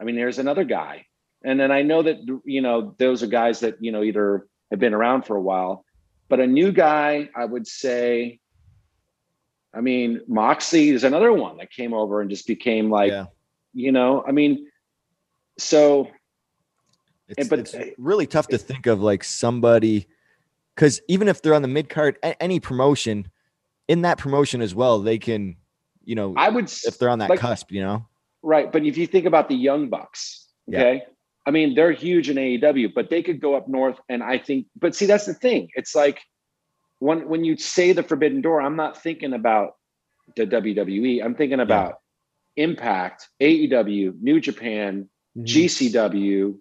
I 0.00 0.04
mean, 0.04 0.16
there's 0.16 0.38
another 0.38 0.64
guy, 0.64 1.04
and 1.46 1.58
then 1.58 1.70
I 1.70 1.82
know 1.82 2.02
that 2.02 2.18
you 2.44 2.60
know 2.60 2.94
those 2.98 3.22
are 3.22 3.28
guys 3.28 3.60
that 3.60 3.76
you 3.80 3.92
know 3.92 4.02
either 4.02 4.46
have 4.70 4.80
been 4.80 4.92
around 4.92 5.22
for 5.22 5.36
a 5.36 5.40
while, 5.40 5.84
but 6.28 6.40
a 6.40 6.46
new 6.46 6.72
guy, 6.72 7.30
I 7.34 7.44
would 7.46 7.66
say. 7.66 8.40
I 9.72 9.80
mean, 9.82 10.22
Moxie 10.26 10.88
is 10.88 11.04
another 11.04 11.32
one 11.34 11.58
that 11.58 11.70
came 11.70 11.92
over 11.92 12.22
and 12.22 12.30
just 12.30 12.46
became 12.46 12.90
like, 12.90 13.10
yeah. 13.10 13.26
you 13.74 13.92
know, 13.92 14.24
I 14.26 14.32
mean, 14.32 14.66
so 15.58 16.08
It's, 17.28 17.46
but- 17.48 17.58
it's 17.58 17.74
really 17.98 18.26
tough 18.26 18.48
to 18.48 18.58
think 18.58 18.86
of 18.86 19.02
like 19.02 19.22
somebody 19.22 20.06
because 20.74 21.02
even 21.08 21.28
if 21.28 21.42
they're 21.42 21.54
on 21.54 21.60
the 21.60 21.68
mid 21.68 21.90
card, 21.90 22.18
any 22.22 22.58
promotion, 22.58 23.30
in 23.86 24.00
that 24.02 24.16
promotion 24.16 24.62
as 24.62 24.74
well, 24.74 25.00
they 25.00 25.18
can, 25.18 25.56
you 26.04 26.14
know, 26.14 26.32
I 26.38 26.48
would 26.48 26.72
if 26.84 26.98
they're 26.98 27.10
on 27.10 27.18
that 27.18 27.28
like- 27.30 27.40
cusp, 27.40 27.70
you 27.70 27.82
know. 27.82 28.06
Right. 28.42 28.72
But 28.72 28.84
if 28.86 28.96
you 28.96 29.06
think 29.06 29.26
about 29.26 29.48
the 29.48 29.56
Young 29.56 29.90
Bucks, 29.90 30.46
Yeah. 30.66 31.00
I 31.46 31.52
mean, 31.52 31.74
they're 31.74 31.92
huge 31.92 32.28
in 32.28 32.36
AEW, 32.36 32.92
but 32.94 33.08
they 33.08 33.22
could 33.22 33.40
go 33.40 33.54
up 33.54 33.68
north. 33.68 33.98
And 34.08 34.22
I 34.22 34.36
think, 34.38 34.66
but 34.78 34.94
see, 34.96 35.06
that's 35.06 35.26
the 35.26 35.34
thing. 35.34 35.68
It's 35.74 35.94
like 35.94 36.20
when 36.98 37.28
when 37.28 37.44
you 37.44 37.56
say 37.56 37.92
the 37.92 38.02
Forbidden 38.02 38.40
Door, 38.40 38.62
I'm 38.62 38.76
not 38.76 39.00
thinking 39.00 39.32
about 39.32 39.76
the 40.34 40.46
WWE. 40.46 41.24
I'm 41.24 41.34
thinking 41.36 41.60
about 41.60 42.00
Impact, 42.56 43.28
AEW, 43.40 44.14
New 44.20 44.40
Japan, 44.40 45.08
Mhm. 45.36 45.44
GCW, 45.44 46.58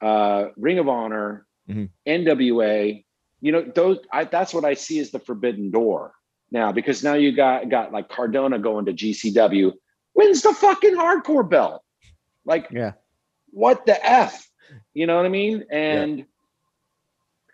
uh, 0.00 0.48
Ring 0.56 0.78
of 0.78 0.88
Honor, 0.88 1.46
Mhm. 1.68 1.90
NWA. 2.06 3.04
You 3.40 3.52
know, 3.52 3.62
those. 3.62 3.98
I, 4.12 4.24
that's 4.24 4.54
what 4.54 4.64
I 4.64 4.74
see 4.74 4.98
as 4.98 5.10
the 5.10 5.18
Forbidden 5.18 5.70
Door 5.70 6.14
now, 6.50 6.72
because 6.72 7.04
now 7.04 7.14
you 7.14 7.30
got 7.32 7.68
got 7.68 7.92
like 7.92 8.08
Cardona 8.08 8.58
going 8.58 8.86
to 8.86 8.92
GCW, 8.92 9.72
wins 10.14 10.42
the 10.42 10.54
fucking 10.54 10.94
hardcore 10.96 11.48
belt. 11.48 11.82
Like, 12.46 12.68
Yeah. 12.70 12.92
What 13.54 13.86
the 13.86 13.96
f? 14.04 14.46
You 14.92 15.06
know 15.06 15.16
what 15.16 15.24
I 15.26 15.28
mean? 15.30 15.64
And 15.70 16.26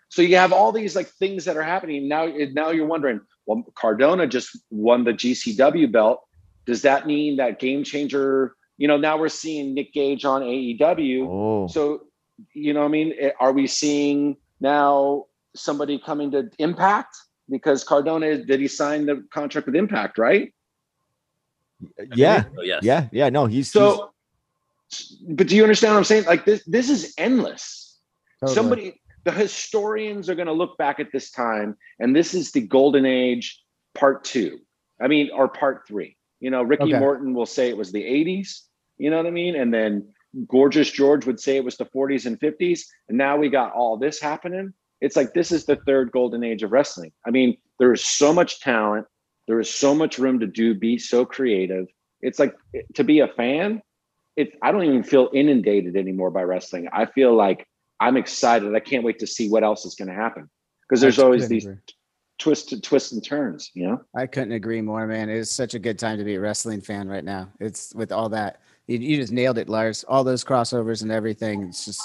so 0.09 0.21
you 0.21 0.35
have 0.35 0.51
all 0.51 0.71
these 0.71 0.95
like 0.95 1.07
things 1.07 1.45
that 1.45 1.55
are 1.57 1.63
happening 1.63 2.07
now. 2.07 2.25
Now 2.53 2.71
you're 2.71 2.87
wondering, 2.87 3.21
well, 3.45 3.63
Cardona 3.75 4.27
just 4.27 4.49
won 4.69 5.03
the 5.03 5.13
GCW 5.13 5.91
belt. 5.91 6.21
Does 6.65 6.81
that 6.81 7.05
mean 7.07 7.37
that 7.37 7.59
Game 7.59 7.83
Changer? 7.83 8.55
You 8.77 8.87
know, 8.87 8.97
now 8.97 9.17
we're 9.17 9.29
seeing 9.29 9.73
Nick 9.73 9.93
Gage 9.93 10.25
on 10.25 10.41
AEW. 10.41 11.27
Oh, 11.27 11.67
So, 11.67 12.03
you 12.53 12.73
know, 12.73 12.81
what 12.81 12.87
I 12.87 12.89
mean, 12.89 13.13
Eh, 13.19 13.31
are 13.39 13.51
we 13.51 13.67
seeing 13.67 14.37
now 14.59 15.25
somebody 15.55 15.99
coming 15.99 16.31
to 16.31 16.49
Impact 16.57 17.15
because 17.49 17.83
Cardona 17.83 18.43
did 18.43 18.59
he 18.59 18.67
sign 18.67 19.05
the 19.05 19.23
contract 19.33 19.67
with 19.67 19.75
Impact, 19.75 20.17
right? 20.17 20.51
yeah, 22.15 22.45
Oh, 22.57 22.61
yes. 22.63 22.83
yeah, 22.83 23.07
yeah. 23.11 23.29
No, 23.29 23.45
he's 23.45 23.71
So, 23.71 24.11
but 25.29 25.47
do 25.47 25.55
you 25.55 25.63
understand 25.63 25.93
what 25.93 25.99
I'm 25.99 26.03
saying? 26.05 26.25
Like 26.25 26.45
this, 26.45 26.63
this 26.65 26.89
is 26.89 27.13
endless. 27.17 27.99
Totally. 28.39 28.55
Somebody, 28.55 29.01
the 29.23 29.31
historians 29.31 30.29
are 30.29 30.35
going 30.35 30.47
to 30.47 30.53
look 30.53 30.77
back 30.77 30.99
at 30.99 31.11
this 31.11 31.31
time, 31.31 31.77
and 31.99 32.15
this 32.15 32.33
is 32.33 32.51
the 32.51 32.61
golden 32.61 33.05
age, 33.05 33.61
part 33.93 34.23
two. 34.23 34.59
I 35.01 35.07
mean, 35.07 35.29
or 35.33 35.47
part 35.47 35.87
three. 35.87 36.17
You 36.39 36.49
know, 36.49 36.63
Ricky 36.63 36.83
Okay. 36.83 36.99
Morton 36.99 37.33
will 37.33 37.45
say 37.45 37.69
it 37.69 37.77
was 37.77 37.91
the 37.91 38.03
80s. 38.03 38.61
You 38.97 39.09
know 39.09 39.17
what 39.17 39.27
I 39.27 39.31
mean? 39.31 39.55
And 39.55 39.73
then 39.73 40.07
Gorgeous 40.47 40.89
George 40.89 41.25
would 41.25 41.39
say 41.39 41.57
it 41.57 41.63
was 41.63 41.77
the 41.77 41.85
40s 41.85 42.25
and 42.25 42.39
50s. 42.39 42.81
And 43.09 43.17
now 43.17 43.37
we 43.37 43.49
got 43.49 43.73
all 43.73 43.97
this 43.97 44.19
happening. 44.19 44.73
It's 45.01 45.15
like 45.15 45.33
this 45.33 45.51
is 45.51 45.65
the 45.65 45.77
third 45.87 46.11
golden 46.11 46.43
age 46.43 46.63
of 46.63 46.71
wrestling. 46.71 47.11
I 47.25 47.31
mean, 47.31 47.57
there 47.79 47.91
is 47.93 48.03
so 48.03 48.33
much 48.33 48.59
talent. 48.59 49.07
There 49.47 49.59
is 49.59 49.69
so 49.69 49.95
much 49.95 50.19
room 50.19 50.39
to 50.39 50.47
do, 50.47 50.75
be 50.75 50.97
so 50.97 51.25
creative. 51.25 51.87
It's 52.21 52.37
like 52.37 52.55
to 52.93 53.03
be 53.03 53.19
a 53.19 53.27
fan, 53.27 53.81
it 54.35 54.57
I 54.61 54.71
don't 54.71 54.83
even 54.83 55.03
feel 55.03 55.29
inundated 55.33 55.95
anymore 55.95 56.31
by 56.31 56.43
wrestling. 56.43 56.87
I 56.91 57.05
feel 57.05 57.35
like 57.35 57.67
I'm 57.99 58.17
excited. 58.17 58.73
I 58.75 58.79
can't 58.79 59.03
wait 59.03 59.19
to 59.19 59.27
see 59.27 59.49
what 59.49 59.63
else 59.63 59.85
is 59.85 59.95
going 59.95 60.07
to 60.09 60.13
happen 60.15 60.49
because 60.87 61.01
there's 61.01 61.19
always 61.19 61.47
these 61.47 61.65
agree. 61.65 61.77
twists 62.39 62.71
and 62.71 62.81
twists 62.83 63.11
and 63.11 63.23
turns. 63.23 63.69
You 63.73 63.87
know, 63.89 64.01
I 64.15 64.25
couldn't 64.27 64.53
agree 64.53 64.81
more, 64.81 65.05
man. 65.07 65.29
It's 65.29 65.51
such 65.51 65.73
a 65.75 65.79
good 65.79 65.99
time 65.99 66.17
to 66.17 66.23
be 66.23 66.35
a 66.35 66.39
wrestling 66.39 66.81
fan 66.81 67.07
right 67.07 67.23
now. 67.23 67.49
It's 67.59 67.93
with 67.93 68.11
all 68.11 68.29
that. 68.29 68.61
You, 68.87 68.97
you 68.97 69.17
just 69.17 69.31
nailed 69.31 69.57
it, 69.57 69.69
Lars. 69.69 70.03
All 70.05 70.23
those 70.23 70.43
crossovers 70.43 71.03
and 71.03 71.11
everything. 71.11 71.63
It's 71.63 71.85
just, 71.85 72.01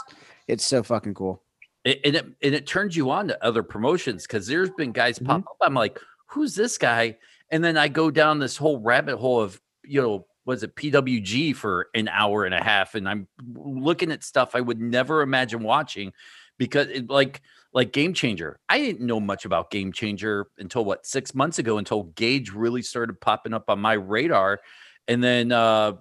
it's 0.47 0.67
so 0.67 0.83
fucking 0.83 1.15
cool. 1.15 1.43
It- 1.85 2.01
and 2.05 2.17
it 2.17 2.25
and 2.43 2.55
it 2.55 2.67
turns 2.67 2.97
you 2.97 3.11
on 3.11 3.29
to 3.29 3.45
other 3.45 3.63
promotions 3.63 4.27
because 4.27 4.47
there's 4.47 4.71
been 4.71 4.93
guys 4.93 5.19
Mm-hmm. 5.19 5.27
pop 5.27 5.41
up. 5.49 5.57
I'm 5.63 5.75
like, 5.75 5.99
who's 6.27 6.55
this 6.55 6.77
guy? 6.79 7.17
And 7.51 7.63
then 7.65 7.77
I 7.79 7.87
go 7.89 8.11
down 8.11 8.39
this 8.41 8.57
whole 8.57 8.81
rabbit 8.81 9.17
hole 9.19 9.41
of 9.41 9.61
you 9.85 10.03
know, 10.03 10.27
was 10.47 10.63
it 10.63 10.75
PWG 10.77 11.55
for 11.55 11.89
an 11.95 12.09
hour 12.09 12.45
and 12.45 12.55
a 12.55 12.63
half, 12.63 12.95
and 12.95 13.07
I'm 13.09 13.27
looking 13.55 14.11
at 14.13 14.25
stuff 14.25 14.55
I 14.55 14.61
would 14.61 14.81
never 14.81 15.21
imagine 15.21 15.63
watching 15.63 16.13
because 16.57 16.87
it 16.89 17.11
like 17.11 17.43
like 17.73 17.93
Game 17.93 18.15
Changer. 18.15 18.59
I 18.69 18.79
didn't 18.79 19.05
know 19.05 19.21
much 19.21 19.45
about 19.45 19.71
Game 19.71 19.93
Changer 19.93 20.47
until 20.59 20.85
what 20.85 21.05
six 21.05 21.35
months 21.35 21.59
ago 21.59 21.77
until 21.79 22.05
Gage 22.05 22.53
really 22.53 22.81
started 22.81 23.21
popping 23.21 23.53
up 23.53 23.69
on 23.69 23.81
my 23.81 23.95
radar, 23.95 24.61
and 25.09 25.23
then 25.23 25.53
uh 25.53 25.95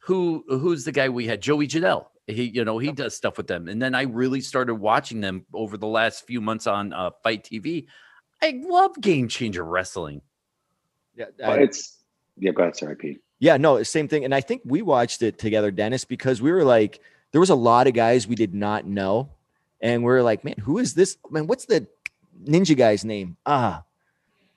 who 0.00 0.44
who's 0.46 0.84
the 0.84 0.92
guy 0.92 1.08
we 1.08 1.26
had 1.26 1.40
Joey 1.40 1.66
Janela. 1.66 2.04
He 2.28 2.44
you 2.44 2.64
know 2.64 2.78
he 2.78 2.92
does 2.92 3.16
stuff 3.16 3.38
with 3.38 3.46
them, 3.46 3.66
and 3.66 3.80
then 3.80 3.94
I 3.94 4.02
really 4.02 4.40
started 4.40 4.74
watching 4.74 5.20
them 5.20 5.46
over 5.54 5.76
the 5.78 5.86
last 5.86 6.26
few 6.26 6.40
months 6.40 6.66
on 6.66 6.92
uh, 6.92 7.10
FITE 7.22 7.42
TV. 7.44 7.86
I 8.42 8.60
love 8.66 9.00
Game 9.00 9.28
Changer 9.28 9.64
wrestling. 9.64 10.20
yeah, 11.16 11.26
But 11.38 11.48
I- 11.48 11.62
it's 11.62 12.02
yeah. 12.36 12.50
Go 12.52 12.62
ahead, 12.62 12.76
sorry, 12.76 12.96
Pete. 12.96 13.20
Yeah, 13.38 13.56
no, 13.56 13.82
same 13.82 14.08
thing. 14.08 14.24
And 14.24 14.34
I 14.34 14.40
think 14.40 14.62
we 14.64 14.82
watched 14.82 15.22
it 15.22 15.38
together, 15.38 15.70
Dennis, 15.70 16.04
because 16.04 16.40
we 16.40 16.50
were 16.50 16.64
like, 16.64 17.00
there 17.32 17.40
was 17.40 17.50
a 17.50 17.54
lot 17.54 17.86
of 17.86 17.92
guys 17.92 18.26
we 18.26 18.34
did 18.34 18.54
not 18.54 18.86
know, 18.86 19.28
and 19.80 20.02
we 20.02 20.10
are 20.12 20.22
like, 20.22 20.42
man, 20.44 20.54
who 20.62 20.78
is 20.78 20.94
this? 20.94 21.18
Man, 21.30 21.46
what's 21.46 21.66
the 21.66 21.86
ninja 22.44 22.76
guy's 22.76 23.04
name? 23.04 23.36
Ah, 23.44 23.82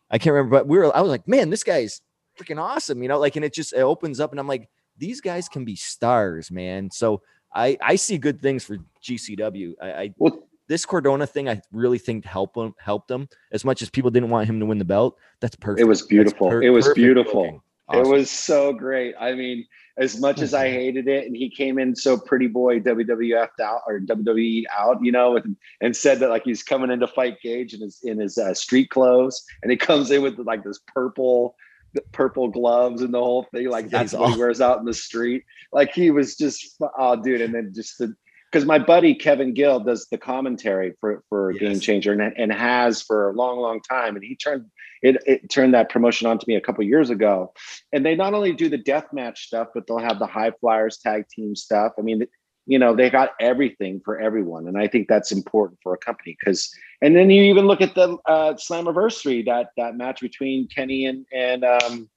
I 0.09 0.17
can't 0.17 0.33
remember, 0.33 0.57
but 0.59 0.67
we 0.67 0.77
were. 0.77 0.95
I 0.95 1.01
was 1.01 1.09
like, 1.09 1.27
man, 1.27 1.49
this 1.49 1.63
guy's 1.63 2.01
freaking 2.39 2.61
awesome, 2.61 3.01
you 3.01 3.09
know. 3.09 3.19
Like, 3.19 3.35
and 3.35 3.43
it 3.43 3.53
just 3.53 3.73
it 3.73 3.81
opens 3.81 4.19
up, 4.19 4.31
and 4.31 4.39
I'm 4.39 4.47
like, 4.47 4.69
these 4.97 5.19
guys 5.19 5.49
can 5.49 5.65
be 5.65 5.75
stars, 5.75 6.49
man. 6.49 6.89
So 6.89 7.21
I 7.53 7.77
I 7.81 7.95
see 7.95 8.17
good 8.17 8.41
things 8.41 8.63
for 8.63 8.77
GCW. 9.03 9.73
I, 9.81 9.91
I 9.91 10.13
Well, 10.17 10.47
this 10.67 10.85
Cardona 10.85 11.27
thing, 11.27 11.49
I 11.49 11.61
really 11.71 11.97
think 11.97 12.23
helped 12.23 12.55
him 12.55 12.73
helped 12.79 13.09
them 13.09 13.27
as 13.51 13.65
much 13.65 13.81
as 13.81 13.89
people 13.89 14.11
didn't 14.11 14.29
want 14.29 14.47
him 14.47 14.59
to 14.61 14.65
win 14.65 14.77
the 14.77 14.85
belt. 14.85 15.17
That's 15.41 15.55
perfect. 15.55 15.81
it 15.81 15.85
was 15.85 16.03
beautiful. 16.03 16.49
per- 16.49 16.61
it 16.61 16.69
was 16.69 16.89
beautiful. 16.93 17.61
Booking. 17.89 18.05
It 18.05 18.15
was 18.15 18.29
so 18.29 18.73
great. 18.73 19.15
I 19.19 19.33
mean, 19.33 19.65
as 19.97 20.19
much 20.19 20.41
as 20.41 20.53
I 20.53 20.69
hated 20.71 21.07
it, 21.07 21.25
and 21.25 21.35
he 21.35 21.49
came 21.49 21.77
in 21.77 21.95
so 21.95 22.17
pretty 22.17 22.47
boy 22.47 22.79
WWF 22.79 23.49
out 23.61 23.81
or 23.87 23.99
WWE 23.99 24.63
out, 24.77 24.97
you 25.03 25.11
know, 25.11 25.37
and, 25.37 25.55
and 25.81 25.95
said 25.95 26.19
that 26.19 26.29
like 26.29 26.43
he's 26.43 26.63
coming 26.63 26.91
in 26.91 26.99
to 26.99 27.07
fight 27.07 27.41
Gage 27.41 27.73
in 27.73 27.81
his 27.81 27.99
in 28.03 28.19
his 28.19 28.37
uh, 28.37 28.53
street 28.53 28.89
clothes, 28.89 29.43
and 29.61 29.71
he 29.71 29.77
comes 29.77 30.11
in 30.11 30.21
with 30.21 30.39
like 30.39 30.63
this 30.63 30.79
purple 30.87 31.55
purple 32.11 32.47
gloves 32.47 33.01
and 33.01 33.13
the 33.13 33.19
whole 33.19 33.47
thing. 33.53 33.69
Like 33.69 33.89
that's 33.89 34.13
what 34.13 34.33
he 34.33 34.39
wears 34.39 34.61
out 34.61 34.79
in 34.79 34.85
the 34.85 34.93
street. 34.93 35.43
Like 35.71 35.93
he 35.93 36.11
was 36.11 36.35
just 36.35 36.81
oh, 36.97 37.21
dude, 37.21 37.41
and 37.41 37.53
then 37.53 37.71
just 37.73 37.97
the 37.97 38.15
because 38.51 38.65
my 38.65 38.79
buddy 38.79 39.13
Kevin 39.13 39.53
Gill 39.53 39.79
does 39.79 40.07
the 40.09 40.17
commentary 40.17 40.93
for 40.99 41.23
for 41.29 41.51
Yes. 41.51 41.59
Game 41.59 41.79
Changer 41.79 42.13
and, 42.13 42.33
and 42.37 42.51
has 42.51 43.01
for 43.01 43.29
a 43.29 43.33
long, 43.33 43.59
long 43.59 43.81
time, 43.81 44.15
and 44.15 44.23
he 44.23 44.35
turned 44.35 44.65
it, 45.01 45.17
it 45.25 45.49
turned 45.49 45.73
that 45.73 45.89
promotion 45.89 46.27
on 46.27 46.37
to 46.37 46.45
me 46.47 46.55
a 46.55 46.61
couple 46.61 46.83
years 46.83 47.09
ago 47.09 47.53
and 47.91 48.05
they 48.05 48.15
not 48.15 48.33
only 48.33 48.53
do 48.53 48.69
the 48.69 48.77
death 48.77 49.07
match 49.13 49.47
stuff, 49.47 49.69
but 49.73 49.87
they'll 49.87 49.99
have 49.99 50.19
the 50.19 50.27
high 50.27 50.51
flyers 50.59 50.97
tag 50.97 51.27
team 51.29 51.55
stuff. 51.55 51.93
I 51.97 52.01
mean, 52.01 52.25
you 52.65 52.77
know, 52.77 52.95
they 52.95 53.09
got 53.09 53.31
everything 53.41 53.99
for 54.05 54.19
everyone, 54.19 54.67
and 54.67 54.77
I 54.77 54.87
think 54.87 55.07
that's 55.07 55.31
important 55.31 55.79
for 55.81 55.95
a 55.95 55.97
company 55.97 56.37
because. 56.39 56.69
And 57.01 57.15
then 57.15 57.31
you 57.31 57.41
even 57.43 57.65
look 57.65 57.81
at 57.81 57.95
the 57.95 58.17
uh, 58.27 58.53
Slammiversary 58.53 59.43
that 59.45 59.69
that 59.77 59.95
match 59.95 60.21
between 60.21 60.67
Kenny 60.67 61.05
and 61.05 61.25
and 61.33 61.63
um, 61.63 62.09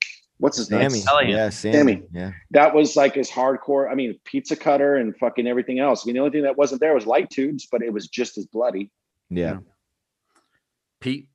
what's 0.43 0.59
his 0.59 0.71
name? 0.71 0.91
Sammy. 0.91 1.31
Yeah, 1.33 1.49
Sammy. 1.49 1.77
Sammy. 1.77 2.03
Yeah. 2.13 2.33
That 2.51 2.75
was 2.75 2.97
like 2.97 3.15
his 3.15 3.31
hardcore. 3.31 3.91
I 3.91 3.95
mean, 3.95 4.19
pizza 4.25 4.57
cutter 4.57 4.97
and 4.97 5.17
fucking 5.17 5.47
everything 5.47 5.79
else. 5.79 6.05
I 6.05 6.07
mean, 6.07 6.17
the 6.17 6.21
only 6.21 6.33
thing 6.33 6.43
that 6.43 6.59
wasn't 6.59 6.81
there 6.81 6.95
was 6.95 7.07
light 7.07 7.31
tubes, 7.31 7.67
but 7.71 7.83
it 7.83 7.93
was 7.93 8.09
just 8.09 8.37
as 8.37 8.45
bloody. 8.45 8.91
Yeah. 9.31 9.59
Pete, 11.01 11.29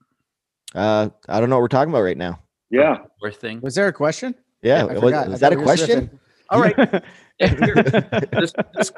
Uh, 0.76 1.09
I 1.28 1.39
don't 1.39 1.49
know 1.49 1.55
what 1.57 1.61
we're 1.61 1.68
talking 1.70 1.91
about 1.93 2.03
right 2.03 2.18
now. 2.18 2.41
Yeah. 2.70 2.97
or 3.22 3.32
thing. 3.32 3.61
Was 3.61 3.76
there 3.76 3.88
a 3.88 3.93
question? 3.93 4.36
Yeah. 4.61 4.82
I 4.86 4.93
was, 4.97 5.01
was 5.30 5.39
that 5.39 5.53
a 5.53 5.55
question? 5.55 6.20
All 6.49 6.61
right. 6.61 6.76
Here- 7.39 7.76
this, 8.32 8.53
this 8.76 8.91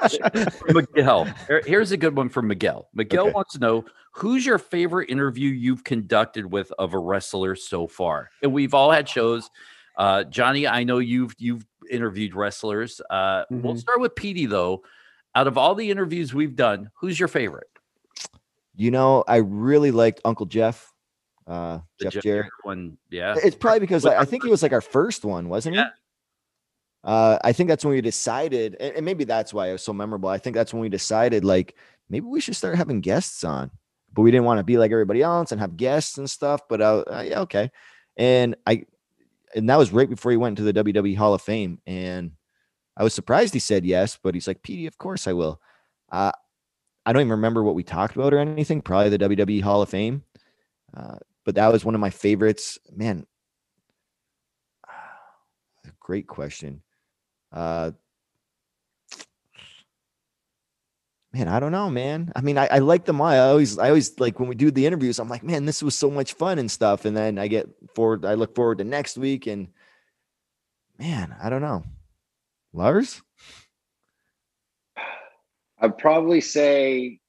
from 0.58 0.76
Miguel. 0.96 1.26
Here- 1.48 1.62
Here's 1.66 1.92
a 1.92 1.98
good 1.98 2.16
one 2.16 2.30
from 2.30 2.48
Miguel. 2.48 2.88
Miguel 2.94 3.26
Okay. 3.26 3.34
wants 3.34 3.54
to 3.54 3.60
know 3.60 3.86
who's 4.14 4.46
your 4.46 4.58
favorite 4.58 5.10
interview 5.10 5.50
you've 5.50 5.84
conducted 5.84 6.52
with 6.52 6.72
of 6.80 6.94
a 6.94 6.98
wrestler 6.98 7.56
so 7.56 7.86
far. 7.88 8.30
And 8.42 8.54
we've 8.54 8.74
all 8.74 8.92
had 8.92 9.08
shows. 9.10 9.50
Uh, 9.98 10.24
Johnny, 10.24 10.66
I 10.68 10.84
know 10.84 11.00
you've 11.00 11.36
you've 11.38 11.66
interviewed 11.92 12.34
wrestlers. 12.34 13.02
Uh, 13.10 13.44
We'll 13.50 13.74
Mhm. 13.76 13.80
start 13.80 14.00
with 14.00 14.16
Petey 14.16 14.46
though. 14.46 14.84
Out 15.36 15.48
of 15.48 15.58
all 15.58 15.76
the 15.76 15.92
interviews 15.92 16.34
we've 16.34 16.56
done, 16.56 16.90
who's 17.00 17.20
your 17.20 17.28
favorite? 17.28 17.68
You 18.76 18.90
know, 18.92 19.24
I 19.28 19.38
really 19.38 19.92
liked 19.92 20.22
Uncle 20.26 20.46
Jeff. 20.46 20.92
Uh, 21.50 21.80
Jeff 22.00 22.14
Jeff 22.14 22.24
Jarrett. 22.24 22.52
one, 22.64 22.98
yeah. 23.10 23.34
It's 23.44 23.56
probably 23.56 23.80
because 23.80 24.06
I, 24.06 24.20
I 24.22 24.26
think 24.26 24.44
he 24.44 24.50
was 24.52 24.62
like 24.62 24.72
our 24.72 24.82
first 24.82 25.26
one, 25.26 25.50
wasn't 25.50 25.76
Yeah. 25.76 25.86
he? 25.86 25.90
Uh, 27.04 27.40
I 27.44 27.54
think 27.54 27.70
that's 27.70 27.84
when 27.84 27.94
we 27.96 28.02
decided, 28.02 28.76
and, 28.80 28.98
and 28.98 29.06
maybe 29.06 29.24
that's 29.24 29.54
why 29.54 29.70
it 29.70 29.72
was 29.72 29.82
so 29.84 29.94
memorable. 29.94 30.30
I 30.30 30.38
think 30.38 30.56
that's 30.56 30.74
when 30.74 30.82
we 30.82 30.90
decided, 30.90 31.44
like, 31.46 31.76
maybe 32.10 32.26
we 32.28 32.40
should 32.42 32.56
start 32.56 32.76
having 32.76 33.02
guests 33.02 33.44
on, 33.44 33.72
but 34.14 34.22
we 34.22 34.32
didn't 34.32 34.46
want 34.46 34.60
to 34.60 34.64
be 34.64 34.78
like 34.78 34.92
everybody 34.92 35.22
else 35.24 35.52
and 35.52 35.60
have 35.62 35.76
guests 35.78 36.18
and 36.18 36.30
stuff. 36.30 36.62
But 36.70 36.82
uh, 36.82 37.04
uh, 37.10 37.24
yeah, 37.26 37.40
okay. 37.42 37.72
And 38.18 38.56
I, 38.68 38.84
and 39.56 39.70
that 39.70 39.78
was 39.78 39.92
right 39.94 40.10
before 40.10 40.32
he 40.32 40.38
went 40.38 40.58
to 40.58 40.64
the 40.64 40.74
WWE 40.84 41.16
Hall 41.18 41.34
of 41.34 41.42
Fame, 41.42 41.80
and 41.88 42.32
I 42.98 43.04
was 43.04 43.14
surprised 43.14 43.54
he 43.54 43.60
said 43.60 43.86
yes, 43.86 44.20
but 44.22 44.36
he's 44.36 44.48
like, 44.48 44.62
Petey, 44.62 44.86
of 44.86 44.98
course 44.98 45.26
I 45.26 45.34
will. 45.34 45.62
Uh, 46.12 46.34
I 47.06 47.14
don't 47.14 47.22
even 47.22 47.32
remember 47.32 47.64
what 47.64 47.76
we 47.76 47.84
talked 47.84 48.16
about 48.16 48.34
or 48.34 48.40
anything. 48.40 48.82
Probably 48.82 49.10
the 49.10 49.18
WWE 49.30 49.64
Hall 49.64 49.82
of 49.82 49.90
Fame. 49.90 50.24
Uh, 50.94 51.16
but 51.50 51.56
that 51.56 51.74
was 51.74 51.84
one 51.84 51.96
of 51.96 52.02
my 52.02 52.12
favorites. 52.12 52.78
Man, 52.96 53.26
great 56.00 56.28
question. 56.28 56.84
Uh, 57.52 57.90
man, 61.34 61.48
I 61.48 61.60
don't 61.60 61.72
know, 61.72 61.90
man. 61.90 62.32
I 62.36 62.42
mean, 62.42 62.60
I, 62.60 62.68
I 62.68 62.78
like 62.78 63.06
them 63.06 63.20
all. 63.20 63.26
I 63.26 63.40
always, 63.40 63.80
I 63.80 63.88
always 63.88 64.20
like 64.20 64.40
when 64.40 64.48
we 64.48 64.54
do 64.54 64.70
the 64.70 64.86
interviews, 64.86 65.18
I'm 65.18 65.28
like, 65.28 65.42
man, 65.42 65.66
this 65.66 65.82
was 65.82 65.96
so 65.96 66.12
much 66.12 66.34
fun 66.34 66.60
and 66.60 66.70
stuff. 66.70 67.06
And 67.06 67.18
then 67.18 67.40
I 67.40 67.48
get 67.48 67.68
forward, 67.96 68.26
I 68.26 68.36
look 68.36 68.54
forward 68.54 68.78
to 68.78 68.84
next 68.84 69.18
week 69.18 69.48
and 69.48 69.70
man, 71.00 71.36
I 71.42 71.50
don't 71.50 71.64
know. 71.64 71.84
Lars? 72.74 73.24
I'd 75.82 75.98
probably 75.98 76.42
say 76.42 77.22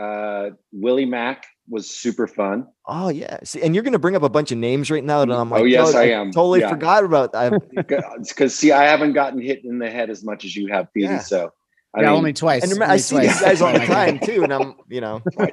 uh, 0.00 0.48
Willie 0.72 1.04
Mack 1.04 1.44
was 1.70 1.88
super 1.88 2.26
fun. 2.26 2.66
Oh 2.86 3.08
yeah. 3.08 3.38
See, 3.44 3.62
and 3.62 3.74
you're 3.74 3.84
gonna 3.84 3.98
bring 3.98 4.16
up 4.16 4.22
a 4.22 4.28
bunch 4.28 4.52
of 4.52 4.58
names 4.58 4.90
right 4.90 5.04
now 5.04 5.20
that 5.24 5.32
mm, 5.32 5.40
I'm 5.40 5.48
like, 5.50 5.62
oh 5.62 5.64
yes, 5.64 5.94
"Oh, 5.94 5.98
I 5.98 6.08
am. 6.08 6.32
Totally 6.32 6.60
Yeah. 6.60 6.70
forgot 6.70 7.04
about 7.04 7.32
that. 7.32 7.52
Because 8.28 8.54
see, 8.54 8.72
I 8.72 8.84
haven't 8.84 9.12
gotten 9.14 9.40
hit 9.40 9.64
in 9.64 9.78
the 9.78 9.90
head 9.90 10.10
as 10.10 10.24
much 10.24 10.44
as 10.44 10.54
you 10.56 10.66
have, 10.68 10.92
Petey. 10.92 11.06
Yeah. 11.06 11.18
So 11.20 11.52
I 11.94 12.02
yeah, 12.02 12.08
mean, 12.08 12.16
only 12.18 12.32
twice. 12.32 12.62
And 12.62 12.70
remember, 12.70 12.84
I 12.84 12.88
only 12.94 12.98
see 13.00 13.18
these 13.18 13.40
guys 13.40 13.60
all 13.60 13.70
oh 13.70 13.72
the 13.72 13.78
Oh 13.78 13.80
my 13.80 13.86
God. 13.86 13.94
time 14.06 14.18
too, 14.20 14.44
and 14.44 14.52
I'm, 14.54 14.74
you 14.88 15.00
know, 15.00 15.20
I 15.38 15.50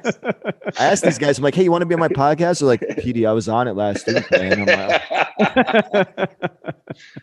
ask 0.78 1.02
these 1.02 1.18
guys, 1.18 1.38
I'm 1.38 1.42
like, 1.44 1.54
hey, 1.56 1.64
you 1.64 1.70
want 1.72 1.82
to 1.82 1.86
be 1.86 1.94
on 1.94 2.00
my 2.00 2.08
podcast? 2.08 2.60
They're 2.60 2.68
like, 2.68 2.80
PD, 3.04 3.28
I 3.28 3.32
was 3.32 3.48
on 3.48 3.66
it 3.66 3.72
last 3.74 4.06
week, 4.06 4.30
man. 4.30 4.60
I'm 4.60 4.66
like, 4.66 5.02
oh. 5.40 6.26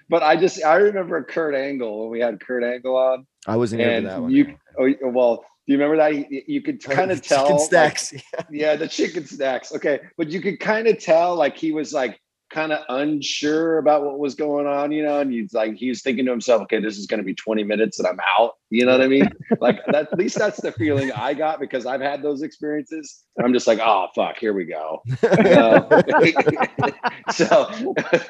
but 0.10 0.22
I 0.24 0.36
just 0.36 0.64
I 0.66 0.76
remember 0.76 1.24
Kurt 1.24 1.56
Angle 1.56 2.02
when 2.02 2.10
we 2.12 2.20
had 2.20 2.40
Kurt 2.42 2.64
Angle 2.64 2.96
on, 2.96 3.26
I 3.48 3.56
wasn't 3.56 3.82
here 3.82 4.02
for 4.02 4.08
that 4.08 4.22
one. 4.22 4.32
you 4.32 4.58
oh 4.80 4.94
well, 5.04 5.46
do 5.66 5.74
you 5.74 5.80
remember 5.80 5.98
that? 5.98 6.32
You, 6.48 6.62
could 6.62 6.84
kind 6.84 7.12
of 7.12 7.22
tell, 7.24 7.44
Chicken 7.44 7.58
like, 7.58 7.66
stacks. 7.66 8.14
yeah, 8.52 8.76
the 8.76 8.88
chicken 8.88 9.26
snacks. 9.26 9.74
Okay, 9.74 10.00
but 10.16 10.30
you 10.30 10.40
could 10.40 10.60
kind 10.60 10.88
of 10.88 11.00
tell 11.00 11.36
like 11.36 11.58
he 11.58 11.72
was 11.72 11.92
like 11.92 12.20
kind 12.52 12.72
of 12.72 12.80
unsure 12.90 13.80
about 13.80 14.04
what 14.04 14.20
was 14.20 14.36
going 14.36 14.68
on, 14.68 14.92
you 14.92 15.04
know, 15.04 15.20
and 15.20 15.32
he's 15.32 15.54
like 15.54 15.76
he 15.76 15.90
was 15.90 16.02
thinking 16.02 16.26
to 16.26 16.32
himself, 16.32 16.62
okay, 16.64 16.80
this 16.80 16.98
is 16.98 17.08
going 17.08 17.20
to 17.20 17.24
be 17.24 17.34
20 17.34 17.64
minutes 17.64 18.00
and 18.00 18.08
I'm 18.08 18.20
out. 18.40 18.54
You 18.70 18.86
know 18.86 18.92
what 18.92 19.02
I 19.02 19.08
mean? 19.08 19.30
like 19.60 19.80
that, 19.88 20.12
at 20.12 20.18
least 20.18 20.38
that's 20.38 20.62
the 20.62 20.72
feeling 20.72 21.12
I 21.12 21.34
got 21.34 21.60
because 21.60 21.86
I've 21.86 22.02
had 22.02 22.22
those 22.22 22.42
experiences. 22.44 23.24
And 23.38 23.46
I'm 23.46 23.54
just 23.54 23.68
like, 23.68 23.80
oh 23.82 24.08
fuck, 24.16 24.38
here 24.38 24.54
we 24.54 24.66
go. 24.66 25.02
You 25.06 25.16
so 27.32 27.68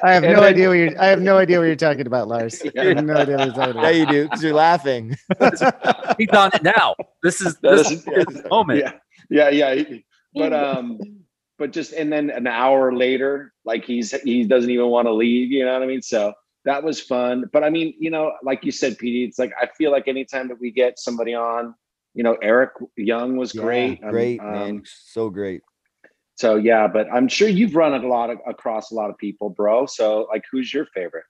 I 0.02 0.12
have 0.12 0.22
no 0.22 0.34
then- 0.34 0.42
idea 0.42 0.68
what 0.68 0.74
you're. 0.78 1.00
I 1.00 1.06
have 1.06 1.20
no 1.20 1.38
idea 1.38 1.58
what 1.58 1.64
you're 1.66 1.76
talking 1.76 2.06
about, 2.06 2.28
Lars. 2.28 2.62
I 2.78 2.84
have 2.84 3.04
no 3.04 3.14
idea 3.14 3.36
what 3.36 3.46
you're 3.46 3.54
talking 3.54 3.70
about. 3.72 3.84
yeah, 3.84 3.90
you 3.90 4.06
do 4.06 4.24
because 4.24 4.42
you're 4.42 4.54
laughing. 4.54 5.16
He's 6.18 6.28
on 6.30 6.50
it 6.54 6.62
now. 6.62 6.94
This 7.22 7.40
is 7.40 7.56
this 7.58 7.90
is- 7.90 8.06
is 8.06 8.26
his 8.34 8.42
moment. 8.50 8.84
yeah, 9.30 9.48
yeah, 9.50 9.72
yeah. 9.72 9.98
But 10.34 10.52
um, 10.52 10.98
but 11.58 11.72
just 11.72 11.92
and 11.92 12.12
then 12.12 12.30
an 12.30 12.46
hour 12.46 12.94
later, 12.94 13.52
like 13.64 13.84
he's 13.84 14.10
he 14.22 14.44
doesn't 14.44 14.70
even 14.70 14.86
want 14.86 15.06
to 15.06 15.12
leave. 15.12 15.50
You 15.50 15.64
know 15.64 15.72
what 15.72 15.82
I 15.82 15.86
mean? 15.86 16.02
So 16.02 16.32
that 16.64 16.82
was 16.82 17.00
fun. 17.00 17.44
But 17.52 17.64
I 17.64 17.70
mean, 17.70 17.94
you 17.98 18.10
know, 18.10 18.32
like 18.42 18.64
you 18.64 18.72
said, 18.72 18.98
PD, 18.98 19.26
it's 19.26 19.38
like 19.38 19.52
I 19.60 19.66
feel 19.78 19.90
like 19.90 20.08
anytime 20.08 20.48
that 20.48 20.60
we 20.60 20.70
get 20.70 20.98
somebody 20.98 21.34
on, 21.34 21.74
you 22.14 22.22
know, 22.22 22.36
Eric 22.42 22.72
Young 22.96 23.36
was 23.36 23.54
Yeah, 23.54 23.62
great. 23.62 24.04
Um, 24.04 24.10
great, 24.10 24.40
um, 24.40 24.52
man, 24.52 24.82
so 24.84 25.30
great. 25.30 25.62
So 26.34 26.56
yeah, 26.56 26.86
but 26.86 27.06
I'm 27.10 27.28
sure 27.28 27.48
you've 27.48 27.74
run 27.74 27.94
it 27.94 28.04
a 28.04 28.08
lot 28.08 28.28
of, 28.28 28.38
across 28.46 28.90
a 28.90 28.94
lot 28.94 29.08
of 29.08 29.16
people, 29.16 29.48
bro. 29.48 29.86
So 29.86 30.26
like, 30.30 30.44
who's 30.50 30.72
your 30.72 30.86
favorite? 30.86 31.24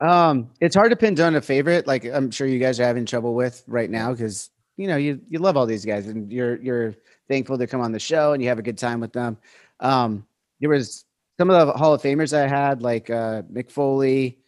Um, 0.00 0.50
it's 0.60 0.74
hard 0.74 0.90
to 0.90 0.96
pin 0.96 1.14
down 1.14 1.34
a 1.34 1.42
favorite. 1.42 1.86
Like 1.86 2.06
I'm 2.06 2.30
sure 2.30 2.46
you 2.46 2.58
guys 2.58 2.80
are 2.80 2.84
having 2.84 3.04
trouble 3.04 3.34
with 3.34 3.62
right 3.66 3.90
now 3.90 4.12
because 4.12 4.48
you 4.80 4.88
know 4.88 4.96
you 4.96 5.20
you 5.28 5.38
love 5.38 5.58
all 5.58 5.66
these 5.66 5.84
guys 5.84 6.06
and 6.06 6.32
you're 6.32 6.56
you're 6.62 6.94
thankful 7.28 7.58
to 7.58 7.66
come 7.66 7.82
on 7.82 7.92
the 7.92 7.98
show 7.98 8.32
and 8.32 8.42
you 8.42 8.48
have 8.48 8.58
a 8.58 8.62
good 8.62 8.78
time 8.78 8.98
with 8.98 9.12
them. 9.12 9.36
Um, 9.78 10.26
there 10.58 10.70
was 10.70 11.04
some 11.38 11.50
of 11.50 11.66
the 11.66 11.72
Hall 11.74 11.92
of 11.92 12.00
Famers 12.00 12.36
I 12.36 12.48
had 12.48 12.80
like 12.80 13.10
uh, 13.10 13.42
Mick 13.42 13.70
Foley, 13.70 14.38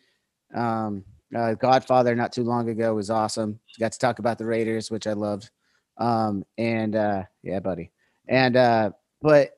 um, 0.55 1.05
uh, 1.37 1.53
Godfather 1.55 2.15
not 2.15 2.33
too 2.33 2.45
long 2.45 2.71
ago 2.71 2.95
was 2.95 3.11
awesome. 3.11 3.61
Got 3.79 3.93
to 3.93 3.99
talk 3.99 4.21
about 4.21 4.39
the 4.39 4.47
Raiders, 4.47 4.91
which 4.91 5.07
I 5.07 5.13
loved. 5.13 5.51
Um, 5.99 6.45
and 6.57 6.97
uh, 6.97 7.25
yeah, 7.43 7.61
buddy. 7.61 7.91
And 8.27 8.57
uh, 8.57 8.93
but 9.21 9.51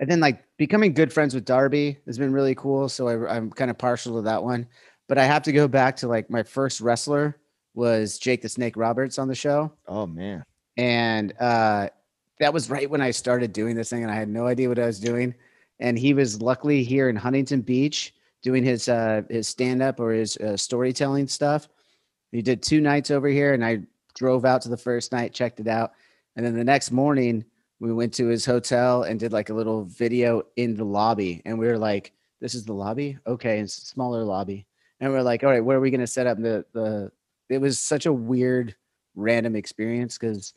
and 0.00 0.10
then 0.10 0.18
like 0.18 0.42
becoming 0.56 0.94
good 0.94 1.12
friends 1.12 1.32
with 1.32 1.44
Darby 1.44 1.96
has 2.06 2.18
been 2.18 2.32
really 2.32 2.56
cool. 2.56 2.88
So 2.88 3.06
I, 3.06 3.36
I'm 3.36 3.50
kind 3.50 3.70
of 3.70 3.78
partial 3.78 4.16
to 4.16 4.22
that 4.22 4.42
one. 4.42 4.66
But 5.08 5.18
I 5.18 5.26
have 5.26 5.44
to 5.44 5.52
go 5.52 5.68
back 5.68 5.94
to 5.96 6.08
like 6.08 6.28
my 6.28 6.42
first 6.42 6.80
wrestler 6.80 7.36
was 7.74 8.18
Jake 8.18 8.42
the 8.42 8.48
Snake 8.48 8.76
Roberts 8.76 9.18
on 9.18 9.28
the 9.28 9.34
show, 9.34 9.72
Oh 9.86 10.06
man, 10.06 10.44
and 10.76 11.32
uh, 11.40 11.88
that 12.40 12.52
was 12.52 12.70
right 12.70 12.90
when 12.90 13.00
I 13.00 13.10
started 13.10 13.52
doing 13.52 13.76
this 13.76 13.90
thing, 13.90 14.02
and 14.02 14.10
I 14.10 14.16
had 14.16 14.28
no 14.28 14.46
idea 14.46 14.68
what 14.68 14.78
I 14.78 14.86
was 14.86 14.98
doing. 14.98 15.34
And 15.78 15.98
he 15.98 16.12
was 16.12 16.42
luckily 16.42 16.82
here 16.82 17.08
in 17.08 17.16
Huntington 17.16 17.60
Beach 17.62 18.12
doing 18.42 18.64
his 18.64 18.88
uh, 18.88 19.22
his 19.30 19.46
stand 19.46 19.82
up 19.82 20.00
or 20.00 20.12
his 20.12 20.36
uh, 20.38 20.56
storytelling 20.56 21.28
stuff. 21.28 21.68
He 22.32 22.42
did 22.42 22.62
two 22.62 22.80
nights 22.80 23.10
over 23.10 23.28
here, 23.28 23.54
and 23.54 23.64
I 23.64 23.80
drove 24.14 24.44
out 24.44 24.62
to 24.62 24.68
the 24.68 24.76
first 24.76 25.12
night, 25.12 25.32
checked 25.32 25.60
it 25.60 25.68
out, 25.68 25.92
and 26.36 26.44
then 26.44 26.54
the 26.56 26.64
next 26.64 26.90
morning 26.90 27.44
we 27.78 27.92
went 27.92 28.12
to 28.14 28.26
his 28.26 28.44
hotel 28.44 29.04
and 29.04 29.18
did 29.18 29.32
like 29.32 29.50
a 29.50 29.54
little 29.54 29.84
video 29.84 30.42
in 30.56 30.74
the 30.74 30.84
lobby, 30.84 31.42
and 31.44 31.58
we 31.58 31.66
were 31.66 31.78
like, 31.78 32.12
"This 32.40 32.54
is 32.54 32.64
the 32.64 32.74
lobby, 32.74 33.18
okay, 33.26 33.60
it's 33.60 33.78
a 33.78 33.86
smaller 33.86 34.24
lobby." 34.24 34.66
And 35.00 35.12
we're 35.12 35.22
like, 35.22 35.44
"All 35.44 35.50
right, 35.50 35.64
where 35.64 35.78
are 35.78 35.80
we 35.80 35.90
gonna 35.90 36.06
set 36.06 36.26
up 36.26 36.38
the 36.38 36.64
the?" 36.72 37.12
It 37.50 37.60
was 37.60 37.78
such 37.78 38.06
a 38.06 38.12
weird, 38.12 38.74
random 39.14 39.56
experience 39.56 40.16
because 40.16 40.54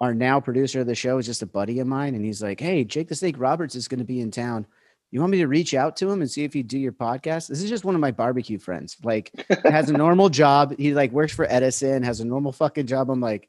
our 0.00 0.14
now 0.14 0.40
producer 0.40 0.80
of 0.80 0.86
the 0.86 0.94
show 0.94 1.18
is 1.18 1.26
just 1.26 1.42
a 1.42 1.46
buddy 1.46 1.80
of 1.80 1.86
mine, 1.86 2.14
and 2.14 2.24
he's 2.24 2.42
like, 2.42 2.60
"Hey, 2.60 2.84
Jake 2.84 3.08
the 3.08 3.14
Snake 3.14 3.36
Roberts 3.38 3.74
is 3.74 3.88
going 3.88 3.98
to 3.98 4.04
be 4.04 4.20
in 4.20 4.30
town. 4.30 4.66
You 5.10 5.20
want 5.20 5.32
me 5.32 5.38
to 5.38 5.48
reach 5.48 5.74
out 5.74 5.96
to 5.96 6.10
him 6.10 6.20
and 6.20 6.30
see 6.30 6.44
if 6.44 6.52
he'd 6.52 6.68
do 6.68 6.78
your 6.78 6.92
podcast?" 6.92 7.48
This 7.48 7.62
is 7.62 7.68
just 7.68 7.84
one 7.84 7.94
of 7.94 8.00
my 8.00 8.10
barbecue 8.10 8.58
friends. 8.58 8.96
Like, 9.02 9.32
has 9.64 9.90
a 9.90 9.92
normal 9.96 10.28
job. 10.28 10.74
He 10.78 10.94
like 10.94 11.12
works 11.12 11.34
for 11.34 11.46
Edison, 11.50 12.02
has 12.02 12.20
a 12.20 12.24
normal 12.24 12.52
fucking 12.52 12.86
job. 12.86 13.10
I'm 13.10 13.20
like, 13.20 13.48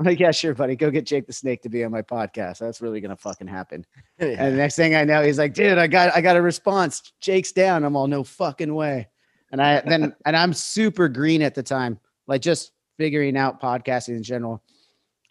I'm 0.00 0.06
like, 0.06 0.18
yeah, 0.18 0.30
sure, 0.30 0.54
buddy. 0.54 0.76
Go 0.76 0.90
get 0.90 1.04
Jake 1.04 1.26
the 1.26 1.32
Snake 1.34 1.60
to 1.62 1.68
be 1.68 1.84
on 1.84 1.92
my 1.92 2.00
podcast. 2.00 2.58
That's 2.58 2.80
really 2.80 3.02
gonna 3.02 3.16
fucking 3.16 3.46
happen. 3.46 3.84
And 4.18 4.52
the 4.52 4.56
next 4.58 4.76
thing 4.76 4.94
I 4.94 5.04
know, 5.04 5.22
he's 5.22 5.38
like, 5.38 5.54
dude, 5.54 5.78
I 5.78 5.86
got 5.86 6.14
I 6.14 6.20
got 6.22 6.36
a 6.36 6.42
response. 6.42 7.12
Jake's 7.20 7.52
down. 7.52 7.84
I'm 7.84 7.96
all 7.96 8.06
no 8.06 8.24
fucking 8.24 8.74
way. 8.74 9.08
And 9.50 9.60
I 9.60 9.80
then 9.80 10.14
and 10.24 10.36
I'm 10.36 10.52
super 10.52 11.08
green 11.08 11.42
at 11.42 11.54
the 11.54 11.62
time, 11.62 11.98
like 12.26 12.42
just 12.42 12.72
figuring 12.98 13.36
out 13.36 13.60
podcasting 13.60 14.16
in 14.16 14.22
general. 14.22 14.62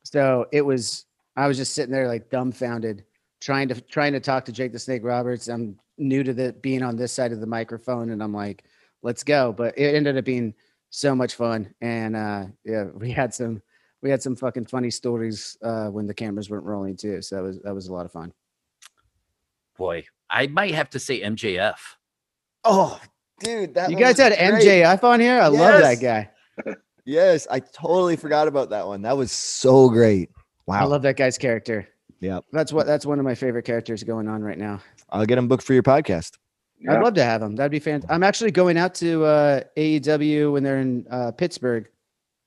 So 0.03 0.47
it 0.51 0.61
was 0.61 1.05
I 1.35 1.47
was 1.47 1.57
just 1.57 1.73
sitting 1.73 1.91
there 1.91 2.07
like 2.07 2.29
dumbfounded, 2.29 3.05
trying 3.39 3.67
to 3.69 3.79
trying 3.81 4.13
to 4.13 4.19
talk 4.19 4.45
to 4.45 4.51
Jake 4.51 4.71
the 4.71 4.79
Snake 4.79 5.03
Roberts. 5.03 5.47
I'm 5.47 5.79
new 5.97 6.23
to 6.23 6.33
the 6.33 6.53
being 6.53 6.83
on 6.83 6.95
this 6.95 7.11
side 7.11 7.31
of 7.31 7.39
the 7.39 7.47
microphone, 7.47 8.11
and 8.11 8.23
I'm 8.23 8.33
like, 8.33 8.65
let's 9.03 9.23
go. 9.23 9.53
But 9.53 9.77
it 9.77 9.95
ended 9.95 10.17
up 10.17 10.25
being 10.25 10.53
so 10.89 11.15
much 11.15 11.35
fun. 11.35 11.73
And 11.81 12.15
uh 12.15 12.45
yeah, 12.65 12.85
we 12.93 13.11
had 13.11 13.33
some 13.33 13.61
we 14.01 14.09
had 14.09 14.21
some 14.21 14.35
fucking 14.35 14.65
funny 14.65 14.89
stories 14.89 15.57
uh 15.63 15.87
when 15.87 16.07
the 16.07 16.13
cameras 16.13 16.49
weren't 16.49 16.65
rolling 16.65 16.97
too. 16.97 17.21
So 17.21 17.35
that 17.35 17.43
was 17.43 17.59
that 17.61 17.75
was 17.75 17.87
a 17.87 17.93
lot 17.93 18.05
of 18.05 18.11
fun. 18.11 18.33
Boy, 19.77 20.05
I 20.29 20.47
might 20.47 20.75
have 20.75 20.89
to 20.91 20.99
say 20.99 21.21
MJF. 21.21 21.77
oh, 22.65 22.99
dude, 23.39 23.73
that 23.75 23.89
You 23.89 23.97
guys 23.97 24.17
had 24.17 24.37
great. 24.37 24.63
MJF 24.63 25.03
on 25.03 25.19
here. 25.19 25.39
I 25.39 25.47
love 25.47 25.81
that 25.81 25.99
guy. 26.01 26.29
Yes, 27.05 27.47
I 27.49 27.59
totally 27.59 28.15
forgot 28.17 28.47
about 28.47 28.69
that 28.69 28.85
one. 28.85 29.01
That 29.01 29.17
was 29.17 29.31
so 29.31 29.89
great. 29.89 30.29
Wow, 30.67 30.81
I 30.81 30.83
love 30.83 31.01
that 31.01 31.15
guy's 31.17 31.39
character. 31.39 31.87
Yeah, 32.19 32.41
That's 32.51 32.71
what 32.71 32.85
that's 32.85 33.03
one 33.03 33.17
of 33.17 33.25
my 33.25 33.33
favorite 33.33 33.63
characters 33.63 34.03
going 34.03 34.27
on 34.27 34.43
right 34.43 34.57
now. 34.59 34.79
I'll 35.09 35.25
get 35.25 35.39
him 35.39 35.47
booked 35.47 35.63
for 35.63 35.73
your 35.73 35.81
podcast. 35.81 36.37
Yeah. 36.79 36.93
I'd 36.93 37.01
love 37.03 37.15
to 37.15 37.23
have 37.23 37.41
him. 37.41 37.55
That'd 37.55 37.71
be 37.71 37.79
fantastic. 37.79 38.11
I'm 38.13 38.21
actually 38.21 38.51
going 38.51 38.77
out 38.77 38.93
to 38.95 39.23
uh, 39.25 39.61
AEW 39.75 40.51
when 40.53 40.61
they're 40.61 40.81
in 40.81 41.07
uh, 41.09 41.31
Pittsburgh 41.31 41.87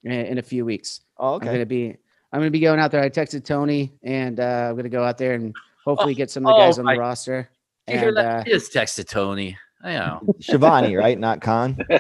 in, 0.04 0.12
in 0.12 0.38
a 0.38 0.42
few 0.42 0.64
weeks. 0.64 1.00
Oh, 1.18 1.34
I'm 1.34 1.40
gonna 1.40 1.66
be 1.66 1.96
I'm 2.32 2.38
gonna 2.40 2.50
be 2.52 2.60
going 2.60 2.78
out 2.78 2.92
there. 2.92 3.02
I 3.02 3.08
texted 3.10 3.44
Tony 3.44 3.92
and 4.04 4.38
uh, 4.38 4.68
I'm 4.70 4.76
gonna 4.76 4.88
go 4.90 5.02
out 5.02 5.18
there 5.18 5.34
and 5.34 5.52
hopefully 5.84 6.14
get 6.14 6.30
some 6.30 6.46
of 6.46 6.54
the 6.54 6.58
guys 6.58 6.78
oh 6.78 6.82
on 6.82 6.86
the 6.86 6.92
my- 6.92 6.98
roster. 6.98 7.48
Did 7.88 7.94
you 7.94 7.98
hear 7.98 8.08
And 8.10 8.16
that? 8.18 8.36
uh, 8.36 8.40
I 8.42 8.44
just 8.44 8.72
texted 8.72 9.08
Tony. 9.08 9.58
I 9.84 9.92
know. 9.94 10.20
Schiavone, 10.40 10.94
right? 10.94 11.18
Not 11.18 11.40
Khan. 11.40 11.76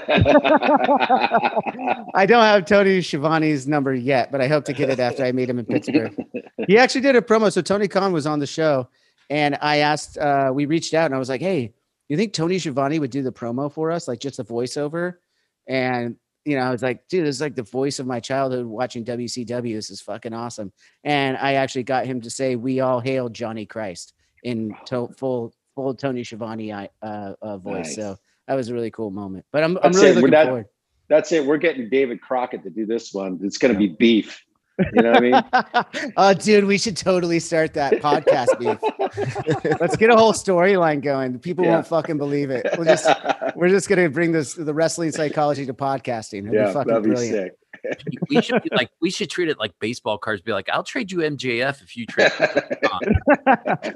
I 2.14 2.26
don't 2.26 2.42
have 2.44 2.64
Tony 2.64 3.00
Schiavone's 3.02 3.66
number 3.66 3.92
yet, 3.94 4.30
but 4.30 4.40
I 4.40 4.48
hope 4.48 4.64
to 4.66 4.72
get 4.72 4.88
it 4.90 5.00
after 5.00 5.24
I 5.24 5.32
meet 5.32 5.50
him 5.50 5.58
in 5.58 5.64
Pittsburgh. 5.66 6.14
he 6.68 6.78
actually 6.78 7.00
did 7.00 7.16
a 7.16 7.20
promo. 7.20 7.52
So 7.52 7.60
Tony 7.62 7.88
Khan 7.88 8.12
was 8.12 8.26
on 8.26 8.38
the 8.38 8.46
show, 8.46 8.88
and 9.30 9.58
I 9.60 9.78
asked, 9.78 10.16
uh, 10.18 10.52
we 10.54 10.66
reached 10.66 10.94
out, 10.94 11.06
and 11.06 11.14
I 11.14 11.18
was 11.18 11.28
like, 11.28 11.40
"Hey, 11.40 11.74
you 12.08 12.16
think 12.16 12.32
Tony 12.32 12.58
Schiavone 12.58 12.98
would 12.98 13.10
do 13.10 13.22
the 13.22 13.32
promo 13.32 13.72
for 13.72 13.90
us, 13.90 14.06
like 14.06 14.20
just 14.20 14.38
a 14.38 14.44
voiceover?" 14.44 15.14
And 15.66 16.16
you 16.44 16.56
know, 16.56 16.62
I 16.62 16.70
was 16.70 16.82
like, 16.82 17.08
"Dude, 17.08 17.26
this 17.26 17.36
is 17.36 17.40
like 17.40 17.54
the 17.56 17.62
voice 17.62 17.98
of 17.98 18.06
my 18.06 18.20
childhood 18.20 18.66
watching 18.66 19.04
WCW. 19.04 19.74
This 19.74 19.90
is 19.90 20.00
fucking 20.00 20.32
awesome." 20.34 20.72
And 21.04 21.36
I 21.36 21.54
actually 21.54 21.84
got 21.84 22.06
him 22.06 22.20
to 22.22 22.30
say, 22.30 22.54
"We 22.56 22.80
all 22.80 23.00
hail 23.00 23.28
Johnny 23.28 23.66
Christ" 23.66 24.12
in 24.44 24.74
to- 24.86 25.08
full 25.16 25.52
full 25.74 25.94
Tony 25.94 26.24
Schiavone 26.24 26.72
uh, 26.72 26.86
uh, 27.02 27.58
voice. 27.58 27.86
Nice. 27.86 27.96
So 27.96 28.18
that 28.48 28.54
was 28.54 28.68
a 28.68 28.74
really 28.74 28.90
cool 28.90 29.10
moment. 29.10 29.44
But 29.52 29.64
I'm 29.64 29.78
I'm 29.82 29.92
really 29.92 30.08
it. 30.08 30.14
Looking 30.16 30.30
not- 30.30 30.46
forward. 30.46 30.66
That's 31.08 31.30
it. 31.32 31.44
We're 31.44 31.58
getting 31.58 31.90
David 31.90 32.22
Crockett 32.22 32.62
to 32.62 32.70
do 32.70 32.86
this 32.86 33.12
one. 33.12 33.38
It's 33.42 33.58
going 33.58 33.74
to 33.74 33.78
be 33.78 33.88
beef. 33.88 34.42
You 34.94 35.02
know 35.02 35.10
what 35.10 35.16
I 35.18 35.82
mean? 36.00 36.12
oh, 36.16 36.32
dude, 36.32 36.64
we 36.64 36.78
should 36.78 36.96
totally 36.96 37.38
start 37.38 37.74
that 37.74 37.94
podcast 37.94 38.58
beef. 38.58 39.78
Let's 39.80 39.96
get 39.96 40.08
a 40.08 40.16
whole 40.16 40.32
storyline 40.32 41.02
going. 41.02 41.38
People 41.38 41.66
Yeah. 41.66 41.74
won't 41.74 41.86
fucking 41.86 42.16
believe 42.16 42.50
it. 42.50 42.66
We'll 42.78 42.86
just 42.86 43.06
we're 43.56 43.68
just 43.68 43.88
gonna 43.90 44.08
bring 44.08 44.32
this 44.32 44.54
the 44.54 44.72
wrestling 44.72 45.12
psychology 45.12 45.66
to 45.66 45.74
podcasting. 45.74 46.44
It'd 46.44 46.54
yeah, 46.54 46.68
be 46.68 46.72
fucking 46.72 46.88
that'd 46.88 47.02
be 47.04 47.10
brilliant. 47.10 47.36
sick. 47.36 47.52
We 48.28 48.40
should 48.40 48.62
be 48.62 48.70
like 48.72 48.90
we 49.00 49.10
should 49.10 49.30
treat 49.30 49.48
it 49.48 49.58
like 49.58 49.72
baseball 49.78 50.18
cards. 50.18 50.42
Be 50.42 50.52
like, 50.52 50.68
I'll 50.68 50.82
trade 50.82 51.10
you 51.10 51.18
MJF 51.18 51.82
if 51.82 51.96
you 51.96 52.06
trade. 52.06 52.30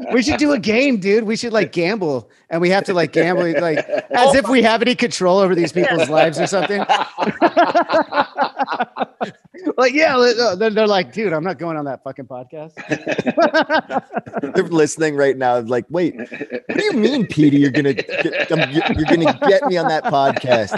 we 0.13 0.23
should 0.23 0.39
do 0.39 0.53
a 0.53 0.59
game, 0.59 0.99
dude. 0.99 1.25
We 1.25 1.37
should 1.37 1.53
like 1.53 1.73
gamble, 1.73 2.31
and 2.51 2.61
we 2.61 2.71
have 2.71 2.85
to 2.85 2.95
like 2.95 3.13
gamble 3.13 3.61
like 3.61 3.79
as 3.79 4.35
if 4.35 4.49
we 4.49 4.63
have 4.63 4.83
any 4.83 4.95
control 4.95 5.39
over 5.39 5.55
these 5.55 5.73
people's 5.73 6.09
lives 6.09 6.39
or 6.39 6.47
something. 6.47 6.85
like, 9.77 9.93
yeah, 9.93 10.17
uh, 10.17 10.55
then 10.57 10.75
they're 10.75 10.87
like, 10.87 11.13
dude, 11.13 11.33
I'm 11.33 11.45
not 11.45 11.59
going 11.59 11.77
on 11.77 11.85
that 11.87 12.03
fucking 12.05 12.27
podcast. 12.27 12.75
They're 14.55 14.65
listening 14.65 15.17
right 15.17 15.37
now. 15.37 15.61
Like, 15.61 15.85
wait, 15.89 16.17
what 16.17 16.77
do 16.77 16.85
you 16.85 16.93
mean, 16.93 17.27
Petey? 17.27 17.59
You're 17.59 17.71
gonna 17.71 17.95
get, 17.95 18.53
um, 18.53 18.71
you're 18.71 18.85
you're 18.93 19.05
gonna 19.05 19.39
get 19.49 19.67
me 19.67 19.77
on 19.77 19.89
that 19.89 20.05
podcast? 20.05 20.75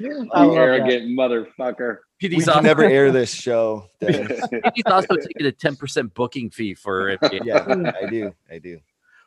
I 0.00 0.04
you 0.04 0.18
love 0.24 0.28
that. 0.54 0.56
arrogant 0.56 1.18
motherfucker. 1.18 1.98
We 2.22 2.28
PD's, 2.28 2.44
can 2.44 2.48
also, 2.54 2.60
never 2.62 2.84
air 2.84 3.10
this 3.12 3.32
show. 3.32 3.86
Dennis. 4.00 4.40
PD's 4.52 4.82
also 4.90 5.16
taking 5.16 5.46
a 5.46 5.52
ten 5.52 5.76
percent 5.76 6.14
booking 6.14 6.50
fee 6.50 6.74
for 6.74 7.08
it. 7.08 7.18
Yeah, 7.44 7.92
I 8.02 8.06
do. 8.08 8.34
I 8.50 8.58
do. 8.58 8.80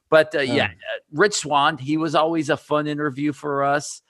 But 0.09 0.35
uh, 0.35 0.39
yeah, 0.41 0.65
Um, 0.65 0.71
uh, 0.71 0.99
Rich 1.13 1.35
Swann, 1.35 1.77
he 1.77 1.95
was 1.97 2.15
always 2.15 2.49
a 2.49 2.57
fun 2.57 2.85
interview 2.87 3.31
for 3.31 3.63
us. 3.63 4.01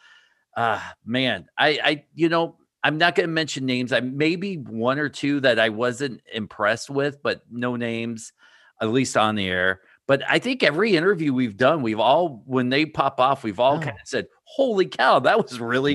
Uh, 0.58 0.80
man, 1.06 1.48
I, 1.58 1.80
I, 1.84 2.06
you 2.16 2.28
know, 2.28 2.58
I'm 2.84 2.98
not 2.98 3.14
going 3.16 3.30
to 3.30 3.34
mention 3.34 3.66
names. 3.68 3.94
I 3.94 4.00
maybe 4.00 4.56
one 4.56 4.98
or 4.98 5.10
two 5.10 5.40
that 5.42 5.60
I 5.60 5.70
wasn't 5.70 6.22
impressed 6.34 6.90
with, 6.90 7.22
but 7.22 7.44
no 7.52 7.76
names, 7.76 8.34
at 8.82 8.90
least 8.90 9.16
on 9.16 9.36
the 9.36 9.48
air. 9.48 9.82
But 10.08 10.24
I 10.28 10.40
think 10.40 10.64
every 10.64 10.96
interview 10.98 11.34
we've 11.34 11.56
done, 11.56 11.84
we've 11.84 12.00
all, 12.00 12.42
when 12.48 12.70
they 12.70 12.86
pop 12.88 13.20
off, 13.20 13.44
we've 13.44 13.60
all 13.60 13.76
Oh. 13.76 13.80
kind 13.80 13.92
of 13.92 14.06
said, 14.08 14.26
"Holy 14.44 14.88
cow, 14.88 15.20
that 15.20 15.38
was 15.42 15.60
really 15.60 15.94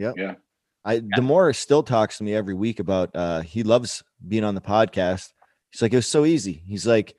Yeah. 0.00 0.12
good." 0.16 0.36
I 0.84 1.00
Demore 1.00 1.54
still 1.54 1.82
talks 1.82 2.16
to 2.18 2.24
me 2.24 2.34
every 2.34 2.54
week 2.54 2.80
about 2.80 3.10
uh 3.14 3.40
he 3.42 3.62
loves 3.62 4.02
being 4.26 4.44
on 4.44 4.54
the 4.54 4.60
podcast. 4.60 5.28
He's 5.70 5.82
like, 5.82 5.92
it 5.92 5.96
was 5.96 6.06
so 6.06 6.24
easy. 6.24 6.62
He's 6.66 6.86
like, 6.86 7.14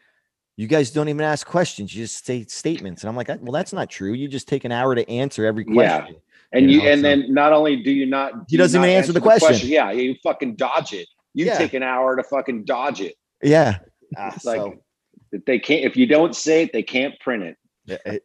you 0.58 0.68
guys 0.68 0.92
don't 0.92 1.08
even 1.10 1.22
ask 1.22 1.46
questions, 1.48 1.96
you 1.96 2.04
just 2.04 2.26
say 2.26 2.44
statements. 2.46 3.02
And 3.04 3.10
I'm 3.10 3.16
like, 3.16 3.30
well, 3.42 3.52
that's 3.54 3.72
not 3.72 3.90
true. 3.90 4.12
You 4.14 4.28
just 4.28 4.48
take 4.48 4.66
an 4.66 4.72
hour 4.74 4.94
to 4.96 5.10
answer 5.10 5.46
every 5.46 5.64
Yeah. 5.68 6.00
question. 6.02 6.16
And 6.54 6.70
You 6.70 6.80
you, 6.80 6.84
know, 6.84 6.90
and 6.92 7.00
so- 7.00 7.04
then 7.04 7.34
not 7.34 7.54
only 7.54 7.78
do 7.82 7.92
you 7.92 8.06
not, 8.06 8.32
He 8.34 8.38
do 8.40 8.46
you 8.50 8.58
doesn't 8.58 8.82
not 8.82 8.88
even 8.88 8.98
answer 8.98 9.14
the 9.14 9.22
question. 9.22 9.70
Yeah, 9.70 9.92
you 9.92 10.16
fucking 10.22 10.56
dodge 10.56 10.92
it. 10.94 11.08
You 11.34 11.46
Yeah. 11.46 11.58
take 11.58 11.74
an 11.74 11.84
hour 11.84 12.16
to 12.18 12.24
fucking 12.24 12.66
dodge 12.66 13.00
it. 13.00 13.16
Yeah. 13.42 13.78
Ah, 14.18 14.36
Like 14.44 14.58
so, 14.60 14.74
if 15.32 15.46
they 15.46 15.60
can't. 15.60 15.86
If 15.86 15.96
you 15.96 16.08
don't 16.08 16.36
say 16.36 16.64
it, 16.64 16.74
they 16.74 16.84
can't 16.84 17.18
print 17.22 17.44
it. 17.44 17.58
yeah, 17.86 17.98
it- 18.06 18.24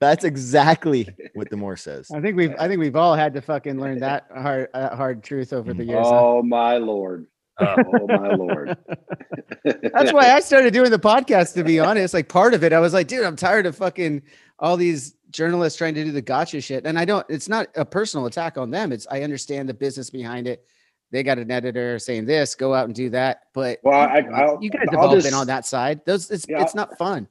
that's 0.00 0.24
exactly 0.24 1.08
what 1.34 1.50
Demore 1.50 1.78
says. 1.78 2.10
I 2.14 2.20
think 2.20 2.36
we've 2.36 2.54
I 2.58 2.66
think 2.68 2.80
we've 2.80 2.96
all 2.96 3.14
had 3.14 3.34
to 3.34 3.42
fucking 3.42 3.78
learn 3.80 3.98
that 4.00 4.26
hard 4.34 4.68
uh, 4.74 4.94
hard 4.96 5.22
truth 5.22 5.52
over 5.52 5.72
the 5.74 5.84
years. 5.84 6.06
huh? 6.06 6.20
Oh 6.20 6.42
my 6.42 6.76
lord. 6.78 7.26
Uh, 7.58 7.76
Oh 7.94 8.06
my 8.06 8.34
lord. 8.34 8.76
That's 9.64 10.12
why 10.12 10.30
I 10.30 10.40
started 10.40 10.72
doing 10.72 10.90
the 10.90 10.98
podcast. 10.98 11.54
To 11.54 11.64
be 11.64 11.78
honest, 11.88 12.14
like 12.14 12.28
part 12.28 12.54
of 12.54 12.64
it, 12.64 12.72
I 12.72 12.80
was 12.80 12.92
like, 12.94 13.06
dude, 13.06 13.24
I'm 13.24 13.36
tired 13.36 13.66
of 13.66 13.76
fucking 13.76 14.22
all 14.58 14.76
these 14.76 15.14
journalists 15.30 15.76
trying 15.78 15.94
to 15.94 16.04
do 16.04 16.12
the 16.12 16.22
gotcha 16.22 16.60
shit. 16.60 16.86
And 16.86 16.98
I 16.98 17.04
don't. 17.04 17.26
It's 17.28 17.48
not 17.48 17.66
a 17.76 17.84
personal 17.84 18.26
attack 18.26 18.56
on 18.56 18.70
them. 18.70 18.92
It's 18.92 19.06
I 19.10 19.22
understand 19.22 19.68
the 19.68 19.74
business 19.74 20.08
behind 20.10 20.46
it. 20.48 20.64
They 21.12 21.22
got 21.24 21.38
an 21.38 21.50
editor 21.50 21.98
saying 21.98 22.24
this, 22.26 22.54
go 22.54 22.72
out 22.72 22.86
and 22.86 22.94
do 22.94 23.10
that. 23.10 23.40
But 23.52 23.80
Well, 23.82 23.98
I- 23.98 24.20
I'll- 24.32 24.58
you 24.62 24.70
guys 24.70 24.82
have 24.90 25.00
I'll 25.00 25.08
all 25.08 25.20
been 25.20 25.34
on 25.34 25.48
that 25.48 25.66
side. 25.66 26.00
Those 26.06 26.30
it's 26.30 26.46
Yeah, 26.48 26.62
it's 26.62 26.74
not 26.74 26.96
fun. 26.96 27.26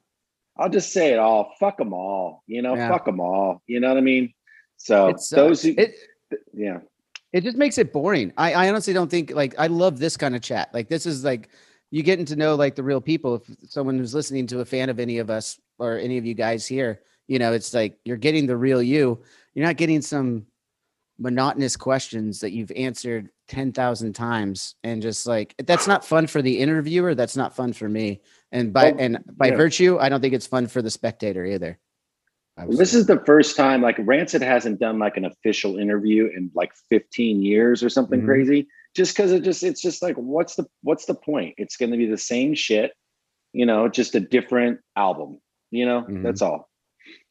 I'll 0.60 0.68
just 0.68 0.92
say 0.92 1.12
it 1.12 1.18
all. 1.18 1.54
Fuck 1.58 1.78
them 1.78 1.92
all. 1.92 2.44
You 2.46 2.62
know, 2.62 2.74
Yeah. 2.76 2.88
fuck 2.88 3.06
them 3.06 3.18
all. 3.20 3.62
You 3.66 3.80
know 3.80 3.88
what 3.88 3.96
I 3.96 4.02
mean? 4.02 4.32
So 4.76 5.08
It's 5.08 5.28
those 5.28 5.62
who, 5.62 5.74
it 5.76 5.94
yeah. 6.52 6.78
it 7.32 7.42
just 7.42 7.56
makes 7.56 7.78
it 7.78 7.92
boring. 7.92 8.32
I, 8.36 8.52
I 8.54 8.68
honestly 8.68 8.92
don't 8.92 9.10
think 9.10 9.32
like 9.32 9.54
I 9.58 9.66
love 9.66 9.98
this 9.98 10.16
kind 10.16 10.36
of 10.36 10.42
chat. 10.42 10.72
Like 10.72 10.88
this 10.88 11.06
is 11.06 11.24
like 11.24 11.48
you 11.90 12.02
getting 12.02 12.24
to 12.26 12.36
know 12.36 12.54
like 12.54 12.74
the 12.76 12.82
real 12.82 13.00
people. 13.00 13.34
If 13.36 13.42
someone 13.70 13.98
who's 13.98 14.14
listening 14.14 14.46
to 14.48 14.60
a 14.60 14.64
fan 14.64 14.88
of 14.90 15.00
any 15.00 15.18
of 15.18 15.30
us 15.30 15.58
or 15.78 15.98
any 15.98 16.18
of 16.18 16.24
you 16.26 16.34
guys 16.34 16.66
here, 16.66 17.02
you 17.26 17.38
know, 17.38 17.52
it's 17.52 17.74
like 17.74 17.98
you're 18.04 18.16
getting 18.16 18.46
the 18.46 18.56
real 18.56 18.82
you. 18.82 19.22
You're 19.54 19.66
not 19.66 19.76
getting 19.76 20.00
some 20.02 20.46
monotonous 21.18 21.76
questions 21.76 22.40
that 22.40 22.52
you've 22.52 22.72
answered 22.72 23.28
10,000 23.48 24.14
times 24.14 24.76
and 24.84 25.02
just 25.02 25.26
like 25.26 25.54
that's 25.66 25.86
not 25.86 26.04
fun 26.04 26.26
for 26.26 26.40
the 26.40 26.58
interviewer, 26.58 27.14
that's 27.14 27.36
not 27.36 27.54
fun 27.54 27.72
for 27.72 27.88
me. 27.88 28.20
And 28.52 28.72
by 28.72 28.90
Well, 28.90 28.96
and 29.00 29.18
by 29.36 29.48
yeah. 29.48 29.56
virtue, 29.56 29.98
I 29.98 30.08
don't 30.08 30.20
think 30.20 30.34
it's 30.34 30.46
fun 30.46 30.66
for 30.66 30.82
the 30.82 30.90
spectator 30.90 31.44
either. 31.44 31.78
Would 32.58 32.76
This 32.76 32.94
is 32.94 33.06
the 33.06 33.20
first 33.24 33.56
time 33.56 33.80
like 33.80 33.96
Rancid 34.00 34.42
hasn't 34.42 34.80
done 34.80 34.98
like 34.98 35.16
an 35.16 35.24
official 35.24 35.78
interview 35.78 36.26
in 36.26 36.50
like 36.54 36.72
15 36.90 37.42
years 37.42 37.82
or 37.82 37.88
something 37.88 38.22
Mhm. 38.22 38.26
crazy. 38.26 38.68
Just 38.94 39.16
because 39.16 39.32
it 39.32 39.44
just 39.44 39.62
it's 39.62 39.80
just 39.80 40.02
like 40.02 40.16
what's 40.16 40.56
the 40.56 40.66
what's 40.82 41.06
the 41.06 41.14
point? 41.14 41.54
It's 41.58 41.76
going 41.76 41.90
to 41.92 41.96
be 41.96 42.06
the 42.06 42.18
same 42.18 42.54
shit, 42.54 42.92
you 43.52 43.64
know, 43.64 43.88
just 43.88 44.14
a 44.14 44.20
different 44.20 44.80
album. 44.96 45.40
You 45.70 45.86
know, 45.86 46.02
Mhm. 46.02 46.22
that's 46.24 46.42
all. 46.42 46.68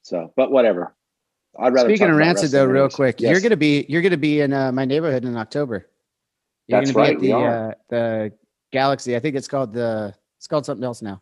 So, 0.01 0.31
but 0.37 0.51
whatever. 0.51 0.95
I'd 1.59 1.73
rather. 1.73 1.89
Speaking 1.89 2.09
of 2.09 2.15
rancid 2.15 2.51
though, 2.51 2.65
real 2.65 2.87
quick, 2.89 3.19
you're 3.19 3.41
gonna 3.41 3.57
be 3.57 3.85
you're 3.89 4.01
gonna 4.01 4.15
be 4.17 4.39
in 4.39 4.53
uh, 4.53 4.71
my 4.71 4.85
neighborhood 4.85 5.25
in 5.25 5.35
October. 5.35 5.85
You're 6.67 6.79
That's 6.79 6.91
gonna 6.91 7.05
be 7.05 7.09
right, 7.09 7.15
at 7.17 7.21
the 7.21 7.33
uh, 7.33 7.73
the 7.89 8.31
Galaxy. 8.71 9.15
I 9.15 9.19
think 9.19 9.35
it's 9.35 9.47
called 9.49 9.73
the 9.73 10.15
it's 10.39 10.47
called 10.47 10.65
something 10.65 10.83
else 10.83 11.01
now. 11.01 11.21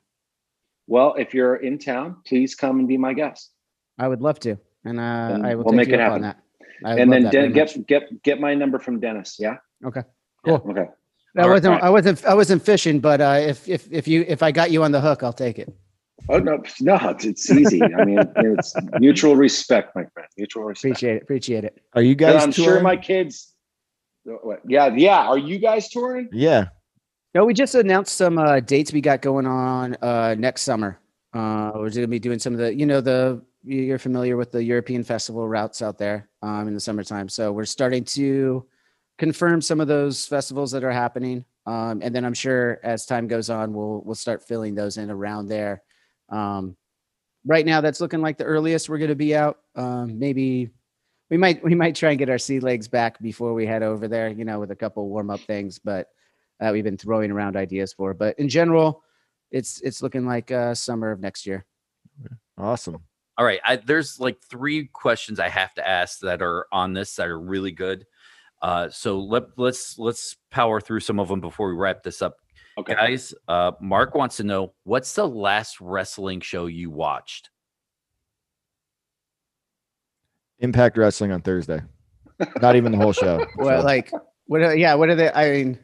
Well, 0.87 1.15
if 1.17 1.33
you're 1.33 1.57
in 1.57 1.79
town, 1.79 2.17
please 2.25 2.55
come 2.55 2.79
and 2.79 2.87
be 2.87 2.97
my 2.97 3.13
guest. 3.13 3.51
I 3.99 4.07
would 4.07 4.21
love 4.21 4.39
to, 4.41 4.57
and 4.85 4.99
uh, 4.99 5.29
Then 5.31 5.45
I 5.45 5.55
will 5.55 5.63
we'll 5.65 5.71
take 5.73 5.77
make 5.77 5.87
you 5.89 5.95
it 5.95 5.99
up 6.01 6.13
on 6.13 6.23
happen. 6.23 6.39
that. 6.83 6.87
I 6.87 6.99
and 7.01 7.11
then 7.11 7.23
that 7.23 7.31
Den- 7.31 7.51
get 7.51 7.87
get 7.87 8.23
get 8.23 8.39
my 8.39 8.53
number 8.53 8.77
from 8.79 8.99
Dennis. 8.99 9.37
Yeah. 9.39 9.57
Okay, 9.83 10.01
Yeah. 10.45 10.57
cool. 10.59 10.71
Okay. 10.71 10.85
I 11.37 11.41
All 11.41 11.49
right. 11.49 11.53
wasn't 11.55 11.81
I 11.83 11.89
wasn't 11.89 12.25
I 12.25 12.33
wasn't 12.35 12.61
fishing, 12.63 12.99
but 12.99 13.19
uh, 13.19 13.37
if 13.41 13.67
if 13.67 13.91
if 13.91 14.07
you 14.07 14.23
if 14.27 14.43
I 14.43 14.51
got 14.51 14.69
you 14.71 14.83
on 14.83 14.91
the 14.91 15.01
hook, 15.01 15.23
I'll 15.23 15.33
take 15.33 15.57
it. 15.59 15.75
Oh 16.29 16.37
no, 16.39 16.61
no, 16.81 16.95
it's, 17.09 17.25
it's 17.25 17.49
easy. 17.51 17.81
I 17.81 18.05
mean, 18.05 18.19
it's 18.37 18.75
mutual 18.99 19.35
respect, 19.35 19.95
my 19.95 20.05
friend. 20.13 20.27
Mutual 20.37 20.63
respect. 20.63 20.91
Appreciate 20.91 21.15
it. 21.17 21.23
Appreciate 21.23 21.63
it. 21.63 21.81
Are 21.95 22.01
you 22.01 22.11
And 22.11 22.19
guys 22.19 22.43
I'm 22.43 22.51
sure 22.51 22.79
my 22.81 22.97
kids. 22.97 23.53
what- 24.23 24.61
Yeah, 24.67 24.87
yeah. 24.95 25.27
Are 25.27 25.37
you 25.37 25.57
guys 25.59 25.89
touring? 25.89 26.29
yeah. 26.31 26.69
No, 27.33 27.45
we 27.45 27.53
just 27.53 27.75
announced 27.75 28.15
some 28.15 28.37
uh, 28.37 28.59
dates 28.59 28.93
we 28.93 29.01
got 29.01 29.21
going 29.21 29.45
on 29.45 29.95
uh, 30.01 30.35
next 30.37 30.61
summer. 30.61 30.99
Uh, 31.33 31.71
we're 31.75 31.89
going 31.89 32.01
to 32.01 32.07
be 32.07 32.19
doing 32.19 32.39
some 32.39 32.53
of 32.53 32.59
the, 32.59 32.73
you 32.73 32.85
know, 32.85 33.01
the 33.01 33.41
you- 33.63 33.81
you're 33.83 33.99
familiar 33.99 34.37
with 34.37 34.51
the 34.51 34.63
European 34.63 35.03
festival 35.03 35.47
routes 35.47 35.81
out 35.81 35.97
there 35.97 36.29
um, 36.41 36.67
in 36.67 36.73
the 36.73 36.79
summertime. 36.79 37.27
So 37.29 37.51
we're 37.51 37.65
starting 37.65 38.03
to 38.05 38.65
confirm 39.17 39.61
some 39.61 39.81
of 39.81 39.87
those 39.87 40.25
festivals 40.25 40.71
that 40.71 40.83
are 40.83 40.91
happening, 40.91 41.43
um, 41.65 42.01
and 42.01 42.15
then 42.15 42.23
I'm 42.23 42.33
sure 42.33 42.79
as 42.83 43.05
time 43.05 43.27
goes 43.27 43.49
on, 43.49 43.73
we'll 43.73 44.01
we'll 44.05 44.15
start 44.15 44.47
filling 44.47 44.73
those 44.73 44.97
in 44.97 45.11
around 45.11 45.47
there. 45.47 45.81
Um, 46.29 46.77
right 47.45 47.65
now, 47.65 47.81
that's 47.81 47.99
looking 48.01 48.21
like 48.21 48.37
the 48.37 48.45
earliest 48.45 48.89
we're 48.89 48.99
going 48.99 49.09
to 49.09 49.15
be 49.15 49.35
out. 49.35 49.59
Um, 49.75 50.17
maybe 50.17 50.69
we 51.29 51.37
might 51.37 51.63
we 51.63 51.75
might 51.75 51.95
try 51.95 52.11
and 52.11 52.19
get 52.19 52.29
our 52.29 52.37
sea 52.37 52.59
legs 52.61 52.87
back 52.87 53.19
before 53.19 53.53
we 53.53 53.65
head 53.65 53.83
over 53.83 54.07
there. 54.07 54.29
You 54.29 54.45
know, 54.45 54.59
with 54.59 54.71
a 54.71 54.75
couple 54.75 55.07
warm 55.09 55.29
up 55.29 55.41
things, 55.41 55.77
but 55.79 56.07
that 56.59 56.73
we've 56.73 56.83
been 56.83 56.97
throwing 56.97 57.31
around 57.31 57.55
ideas 57.55 57.93
for. 57.93 58.13
But 58.13 58.37
in 58.39 58.49
general, 58.49 59.03
it's 59.51 59.81
it's 59.81 60.01
looking 60.01 60.25
like 60.25 60.51
uh, 60.51 60.73
summer 60.73 61.11
of 61.11 61.19
next 61.19 61.45
year. 61.45 61.65
Awesome. 62.57 62.97
All 63.37 63.45
right, 63.45 63.59
I, 63.63 63.75
there's 63.75 64.19
like 64.19 64.37
three 64.49 64.87
questions 64.87 65.39
I 65.39 65.49
have 65.49 65.73
to 65.75 65.87
ask 65.87 66.19
that 66.21 66.41
are 66.41 66.65
on 66.71 66.93
this 66.93 67.15
that 67.15 67.27
are 67.27 67.39
really 67.39 67.71
good. 67.71 68.05
Uh, 68.63 68.89
so 68.89 69.19
let 69.19 69.43
let's 69.57 69.99
let's 69.99 70.35
power 70.49 70.81
through 70.81 71.01
some 71.01 71.19
of 71.19 71.27
them 71.27 71.39
before 71.39 71.69
we 71.69 71.75
wrap 71.75 72.01
this 72.01 72.23
up, 72.23 72.37
Okay. 72.79 72.95
guys. 72.95 73.35
Uh, 73.47 73.73
Mark 73.79 74.15
wants 74.15 74.37
to 74.37 74.43
know 74.43 74.73
what's 74.85 75.13
the 75.13 75.27
last 75.27 75.79
wrestling 75.79 76.41
show 76.41 76.65
you 76.65 76.89
watched? 76.89 77.51
Impact 80.59 80.97
Wrestling 80.97 81.31
on 81.31 81.41
Thursday. 81.41 81.81
Not 82.61 82.75
even 82.75 82.91
the 82.91 82.97
whole 82.97 83.13
show. 83.13 83.45
Well, 83.57 83.81
so 83.81 83.85
like 83.85 84.11
what? 84.47 84.61
Are, 84.61 84.75
yeah, 84.75 84.95
what 84.95 85.09
are 85.09 85.15
they? 85.15 85.31
I 85.31 85.51
mean, 85.51 85.79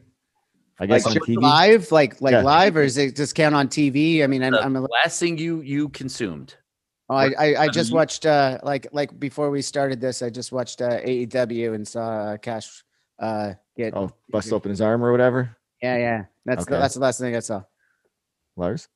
I 0.80 0.86
guess 0.86 1.06
like 1.06 1.16
on 1.20 1.26
TV. 1.26 1.40
live, 1.40 1.92
like 1.92 2.20
like 2.20 2.32
Yeah. 2.32 2.42
live, 2.42 2.76
or 2.76 2.82
is 2.82 2.96
it 2.98 3.14
just 3.16 3.34
count 3.34 3.54
on 3.54 3.68
TV? 3.68 4.22
I 4.24 4.26
mean, 4.26 4.42
I'm, 4.42 4.52
The 4.52 4.62
I'm 4.64 4.74
a, 4.76 4.80
last 4.80 5.20
thing 5.20 5.38
you 5.38 5.60
you 5.60 5.88
consumed? 5.90 6.56
oh, 7.10 7.14
I, 7.14 7.32
I 7.38 7.56
I 7.64 7.68
just 7.68 7.92
watched 7.92 8.26
uh 8.26 8.58
like 8.62 8.88
like 8.92 9.18
before 9.20 9.50
we 9.50 9.62
started 9.62 10.00
this, 10.00 10.22
I 10.22 10.30
just 10.30 10.50
watched 10.52 10.80
uh, 10.82 11.00
AEW 11.00 11.74
and 11.74 11.86
saw 11.86 12.08
uh, 12.32 12.36
Cash 12.38 12.82
uh 13.20 13.54
get 13.76 13.94
Oh, 13.94 14.10
bust 14.30 14.52
open 14.52 14.70
his 14.70 14.80
arm 14.80 15.04
or 15.04 15.12
whatever. 15.12 15.56
yeah 15.82 15.96
yeah. 15.96 16.24
That's 16.44 16.64
the, 16.66 16.76
that's 16.78 16.94
the 16.94 17.00
last 17.00 17.20
thing 17.20 17.36
I 17.36 17.40
saw. 17.40 17.62
Lars. 18.56 18.88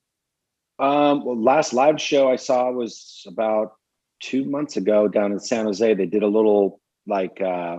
Um, 0.80 1.24
well, 1.24 1.40
last 1.40 1.72
live 1.72 2.00
show 2.00 2.30
I 2.30 2.36
saw 2.36 2.70
was 2.70 3.22
about 3.26 3.72
two 4.20 4.44
months 4.44 4.76
ago 4.76 5.08
down 5.08 5.32
in 5.32 5.38
San 5.40 5.64
Jose. 5.66 5.94
They 5.94 6.06
did 6.06 6.22
a 6.22 6.28
little 6.28 6.80
like 7.06 7.40
uh, 7.40 7.78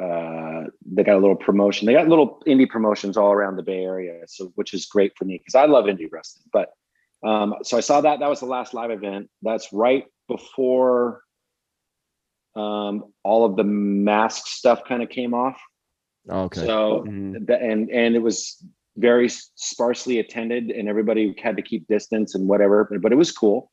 uh, 0.00 0.64
they 0.84 1.04
got 1.04 1.16
a 1.16 1.18
little 1.18 1.36
promotion. 1.36 1.86
They 1.86 1.92
got 1.92 2.08
little 2.08 2.42
indie 2.46 2.68
promotions 2.68 3.16
all 3.16 3.32
around 3.32 3.56
the 3.56 3.62
Bay 3.62 3.84
Area, 3.84 4.22
so 4.26 4.52
which 4.56 4.74
is 4.74 4.86
great 4.86 5.12
for 5.16 5.24
me 5.24 5.38
because 5.38 5.54
I 5.54 5.66
love 5.66 5.84
indie 5.84 6.10
wrestling. 6.10 6.44
But 6.52 6.72
um, 7.22 7.54
so 7.62 7.76
I 7.76 7.80
saw 7.80 8.00
that. 8.00 8.20
That 8.20 8.28
was 8.28 8.40
the 8.40 8.46
last 8.46 8.74
live 8.74 8.90
event. 8.90 9.30
That's 9.42 9.72
right 9.72 10.04
before 10.28 11.22
um, 12.56 13.12
all 13.22 13.44
of 13.44 13.56
the 13.56 13.64
mask 13.64 14.46
stuff 14.46 14.84
kind 14.84 15.02
of 15.02 15.08
came 15.08 15.34
off. 15.34 15.60
Okay. 16.28 16.66
So 16.66 17.04
Mhm. 17.06 17.46
the, 17.46 17.60
and 17.60 17.90
and 17.90 18.16
it 18.16 18.22
was 18.22 18.64
very 18.96 19.28
sparsely 19.28 20.18
attended, 20.18 20.70
and 20.70 20.88
everybody 20.88 21.34
had 21.40 21.56
to 21.56 21.62
keep 21.62 21.86
distance 21.86 22.34
and 22.34 22.48
whatever. 22.48 22.84
But, 22.84 23.00
but 23.02 23.12
it 23.12 23.16
was 23.16 23.32
cool. 23.32 23.70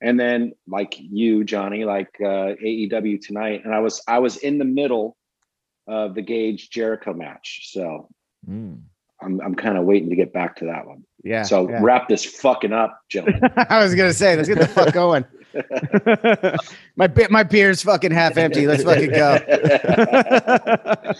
And 0.00 0.18
then 0.18 0.52
like 0.66 0.96
you, 0.98 1.44
Johnny, 1.44 1.84
like 1.84 2.10
uh, 2.20 2.54
AEW 2.62 3.20
tonight, 3.20 3.62
and 3.64 3.74
I 3.74 3.80
was 3.80 4.02
I 4.08 4.18
was 4.18 4.36
in 4.38 4.58
the 4.58 4.64
middle 4.64 5.16
of 5.86 6.14
the 6.14 6.22
Gage 6.22 6.70
Jericho 6.70 7.12
match, 7.12 7.70
so 7.72 8.08
Mm. 8.48 8.82
I'm 9.22 9.40
I'm 9.40 9.54
kind 9.54 9.78
of 9.78 9.84
waiting 9.84 10.10
to 10.10 10.16
get 10.16 10.32
back 10.32 10.56
to 10.56 10.66
that 10.66 10.86
one. 10.86 11.02
Yeah. 11.22 11.42
so 11.44 11.68
yeah. 11.68 11.78
wrap 11.80 12.08
this 12.08 12.24
fucking 12.26 12.72
up, 12.72 13.00
gentlemen. 13.08 13.40
I 13.70 13.82
was 13.82 13.94
gonna 13.94 14.12
say, 14.12 14.36
let's 14.36 14.48
get 14.48 14.58
the 14.58 14.68
fuck 14.68 14.92
going. 14.92 15.24
my 16.96 17.06
be- 17.06 17.28
my 17.30 17.42
beer's 17.42 17.82
fucking 17.82 18.10
half 18.10 18.36
empty. 18.36 18.66
Let's 18.66 18.82
fucking 18.84 19.10
go. 19.10 19.38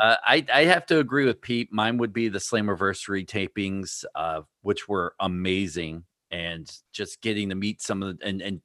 Uh, 0.00 0.16
I 0.24 0.44
I 0.52 0.64
have 0.64 0.86
to 0.86 0.98
agree 0.98 1.24
with 1.26 1.40
Pete. 1.42 1.68
Mine 1.72 1.98
would 1.98 2.12
be 2.12 2.28
the 2.28 2.38
Slammiversary 2.38 3.26
tapings, 3.26 4.04
uh, 4.14 4.42
which 4.62 4.88
were 4.88 5.14
amazing, 5.20 6.04
and 6.30 6.70
just 6.92 7.20
getting 7.20 7.50
to 7.50 7.54
meet 7.54 7.82
some 7.82 8.02
of 8.02 8.18
the 8.18 8.26
and 8.26 8.40
and 8.40 8.60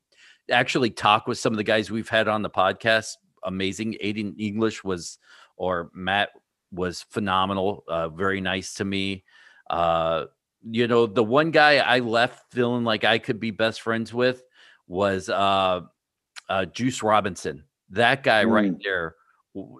actually 0.49 0.91
talk 0.91 1.27
with 1.27 1.37
some 1.37 1.51
of 1.53 1.57
the 1.57 1.63
guys 1.63 1.91
we've 1.91 2.07
had 2.09 2.27
on 2.27 2.41
the 2.41 2.49
podcast. 2.49 3.15
Amazing. 3.45 3.97
Aiden 4.03 4.35
English 4.39 4.83
was 4.83 5.17
or 5.57 5.89
Matt 5.93 6.29
was 6.71 7.03
phenomenal. 7.03 7.83
Uh, 7.87 8.09
very 8.09 8.41
nice 8.41 8.73
to 8.75 8.85
me. 8.85 9.23
Uh, 9.69 10.25
you 10.69 10.87
know, 10.87 11.05
the 11.05 11.23
one 11.23 11.51
guy 11.51 11.77
I 11.77 11.99
left 11.99 12.51
feeling 12.51 12.83
like 12.83 13.03
I 13.03 13.19
could 13.19 13.39
be 13.39 13.51
best 13.51 13.81
friends 13.81 14.13
with 14.13 14.43
was 14.87 15.29
uh, 15.29 15.81
uh, 16.49 16.65
Juice 16.65 17.01
Robinson. 17.03 17.63
That 17.91 18.23
guy 18.23 18.43
right 18.43 18.71
Mm. 18.73 18.81
there 18.83 19.15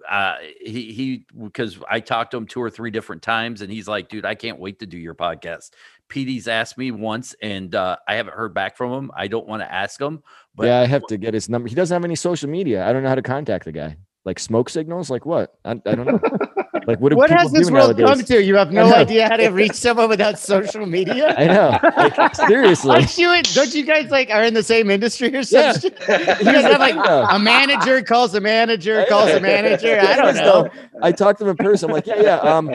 uh 0.08 0.36
he 0.58 0.90
he 0.90 1.26
because 1.44 1.78
I 1.90 2.00
talked 2.00 2.30
to 2.30 2.38
him 2.38 2.46
two 2.46 2.62
or 2.62 2.70
three 2.70 2.90
different 2.90 3.20
times 3.20 3.60
and 3.60 3.70
he's 3.70 3.86
like, 3.86 4.08
dude, 4.08 4.24
I 4.24 4.34
can't 4.34 4.58
wait 4.58 4.78
to 4.78 4.86
do 4.86 4.96
your 4.96 5.14
podcast. 5.14 5.72
Petey's 6.08 6.48
asked 6.48 6.78
me 6.78 6.92
once 6.92 7.34
and 7.42 7.74
uh 7.74 7.98
I 8.08 8.14
haven't 8.14 8.32
heard 8.36 8.54
back 8.54 8.74
from 8.78 8.90
him. 8.90 9.10
I 9.14 9.28
don't 9.28 9.46
want 9.46 9.60
to 9.60 9.70
ask 9.70 10.00
him, 10.00 10.22
but 10.56 10.66
yeah, 10.66 10.80
I 10.80 10.86
have 10.86 11.06
to 11.06 11.16
get 11.16 11.34
his 11.34 11.48
number. 11.48 11.68
He 11.68 11.74
doesn't 11.74 11.94
have 11.94 12.04
any 12.04 12.16
social 12.16 12.48
media. 12.48 12.86
I 12.86 12.92
don't 12.92 13.02
know 13.02 13.08
how 13.08 13.14
to 13.14 13.22
contact 13.22 13.64
the 13.66 13.72
guy. 13.72 13.96
Like 14.24 14.38
smoke 14.40 14.68
signals? 14.68 15.08
Like 15.10 15.24
what? 15.24 15.54
I, 15.64 15.72
I 15.72 15.94
don't 15.94 16.04
know. 16.06 16.20
like 16.86 16.98
what 16.98 17.10
do 17.10 17.16
what 17.16 17.28
people 17.30 17.42
has 17.42 17.52
this 17.52 17.70
world 17.70 17.96
nowadays? 17.96 18.06
come 18.06 18.24
to? 18.24 18.42
You 18.42 18.56
have 18.56 18.72
no 18.72 18.92
idea 18.92 19.28
how 19.28 19.36
to 19.36 19.48
reach 19.50 19.74
someone 19.74 20.08
without 20.08 20.36
social 20.38 20.84
media. 20.84 21.32
I 21.38 21.46
know. 21.46 21.78
Like, 21.96 22.34
seriously. 22.48 22.90
Aren't 22.90 23.16
you? 23.16 23.42
Don't 23.54 23.72
you 23.72 23.84
guys 23.86 24.10
like 24.10 24.30
are 24.30 24.42
in 24.42 24.54
the 24.54 24.64
same 24.64 24.90
industry 24.90 25.28
or 25.28 25.42
Yeah. 25.42 25.72
something? 25.72 25.92
You 25.92 26.44
guys 26.52 26.64
have 26.64 26.80
like 26.80 26.96
a 26.96 27.38
manager 27.38 28.02
calls 28.02 28.34
a 28.34 28.40
manager 28.40 29.04
calls 29.08 29.30
a 29.30 29.40
manager. 29.40 30.00
I 30.00 30.16
don't 30.16 30.34
Just 30.34 30.42
know. 30.44 30.68
I 31.02 31.12
talked 31.12 31.38
to 31.38 31.44
him 31.44 31.50
in 31.50 31.56
person. 31.58 31.90
I'm 31.90 31.94
like, 31.94 32.06
yeah, 32.06 32.20
yeah. 32.20 32.36
Um, 32.38 32.74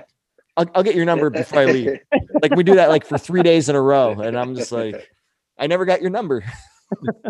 I'll, 0.55 0.69
I'll 0.75 0.84
get 0.84 0.95
your 0.95 1.05
number 1.05 1.29
before 1.29 1.59
I 1.59 1.65
leave. 1.65 1.99
Like 2.41 2.55
we 2.55 2.63
do 2.63 2.75
that 2.75 2.89
like 2.89 3.05
for 3.05 3.17
three 3.17 3.43
days 3.43 3.67
in 3.67 3.75
a 3.75 3.82
row, 3.82 4.11
and 4.19 4.38
I'm 4.38 4.55
just 4.55 4.71
like, 4.71 5.09
I 5.57 5.67
never 5.67 5.84
got 5.84 6.01
your 6.01 6.11
number. 6.11 6.43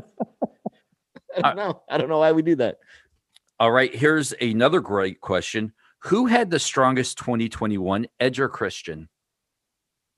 I 1.35 1.41
don't 1.41 1.45
uh, 1.45 1.53
know. 1.53 1.83
I 1.89 1.97
don't 1.97 2.09
know 2.09 2.19
why 2.19 2.31
we 2.31 2.41
do 2.41 2.55
that. 2.55 2.79
all 3.59 3.71
right, 3.71 3.93
here's 3.93 4.33
another 4.33 4.79
great 4.79 5.21
question. 5.21 5.73
Who 6.05 6.25
had 6.25 6.49
the 6.49 6.59
strongest 6.59 7.17
2021 7.19 8.07
Edge 8.19 8.39
or 8.39 8.49
Christian? 8.49 9.07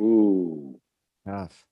Ooh. 0.01 0.79
Tough. 1.27 1.65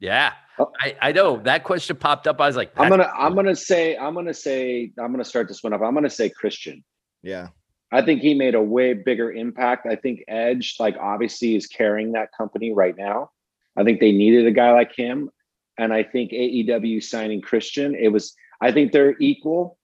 Yeah. 0.00 0.32
Oh. 0.58 0.70
I, 0.80 0.96
I 1.00 1.12
know 1.12 1.38
that 1.44 1.64
question 1.64 1.96
popped 1.96 2.26
up. 2.26 2.40
I 2.40 2.46
was 2.48 2.56
like, 2.56 2.72
I'm 2.76 2.90
gonna 2.90 3.10
I'm 3.16 3.34
gonna 3.34 3.56
say 3.56 3.96
I'm 3.96 4.14
gonna 4.14 4.34
say 4.34 4.92
I'm 4.98 5.12
gonna 5.12 5.24
start 5.24 5.48
this 5.48 5.62
one 5.62 5.72
up. 5.72 5.80
I'm 5.80 5.94
gonna 5.94 6.10
say 6.10 6.28
Christian. 6.28 6.84
Yeah. 7.22 7.48
I 7.92 8.02
think 8.02 8.22
he 8.22 8.34
made 8.34 8.54
a 8.54 8.62
way 8.62 8.94
bigger 8.94 9.30
impact. 9.30 9.86
I 9.86 9.96
think 9.96 10.24
Edge, 10.26 10.76
like 10.80 10.96
obviously, 10.98 11.54
is 11.54 11.66
carrying 11.66 12.12
that 12.12 12.30
company 12.36 12.72
right 12.72 12.96
now. 12.96 13.30
I 13.76 13.84
think 13.84 14.00
they 14.00 14.12
needed 14.12 14.46
a 14.46 14.50
guy 14.50 14.72
like 14.72 14.94
him, 14.94 15.30
and 15.78 15.92
I 15.92 16.02
think 16.02 16.32
AEW 16.32 17.02
signing 17.02 17.40
Christian. 17.40 17.94
It 17.94 18.08
was. 18.08 18.34
I 18.60 18.72
think 18.72 18.92
they're 18.92 19.16
equal 19.18 19.78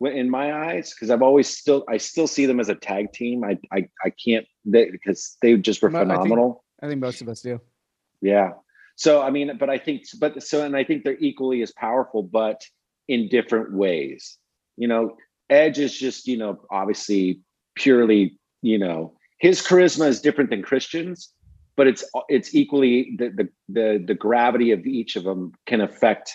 in 0.00 0.30
my 0.30 0.52
eyes 0.68 0.92
because 0.92 1.10
I've 1.10 1.22
always 1.22 1.48
still 1.48 1.84
I 1.88 1.96
still 1.96 2.26
see 2.26 2.46
them 2.46 2.60
as 2.60 2.68
a 2.68 2.74
tag 2.74 3.12
team. 3.12 3.44
I 3.44 3.58
I, 3.72 3.88
I 4.04 4.10
can't 4.10 4.46
because 4.70 5.36
they 5.42 5.56
just 5.56 5.82
were 5.82 5.88
Well, 5.88 6.02
I 6.02 6.04
think- 6.04 6.12
phenomenal. 6.14 6.64
I 6.82 6.88
think 6.88 7.00
most 7.00 7.22
of 7.22 7.28
us 7.28 7.40
do. 7.40 7.60
Yeah. 8.20 8.50
So 8.96 9.22
I 9.22 9.30
mean, 9.30 9.56
but 9.58 9.68
I 9.70 9.78
think, 9.78 10.04
but 10.20 10.42
so, 10.42 10.64
and 10.64 10.76
I 10.76 10.84
think 10.84 11.04
they're 11.04 11.18
equally 11.18 11.62
as 11.62 11.72
powerful, 11.72 12.22
but 12.22 12.62
in 13.08 13.28
different 13.28 13.72
ways. 13.72 14.38
You 14.76 14.88
know, 14.88 15.16
Edge 15.48 15.78
is 15.78 15.96
just, 15.96 16.26
you 16.26 16.36
know, 16.36 16.60
obviously 16.70 17.40
purely, 17.76 18.38
you 18.62 18.78
know, 18.78 19.14
his 19.38 19.62
charisma 19.62 20.08
is 20.08 20.20
different 20.20 20.50
than 20.50 20.62
Christian's, 20.62 21.32
but 21.76 21.86
it's 21.86 22.04
it's 22.28 22.54
equally 22.54 23.16
the 23.18 23.28
the 23.30 23.48
the, 23.68 24.04
the 24.06 24.14
gravity 24.14 24.72
of 24.72 24.86
each 24.86 25.16
of 25.16 25.24
them 25.24 25.52
can 25.66 25.80
affect 25.80 26.32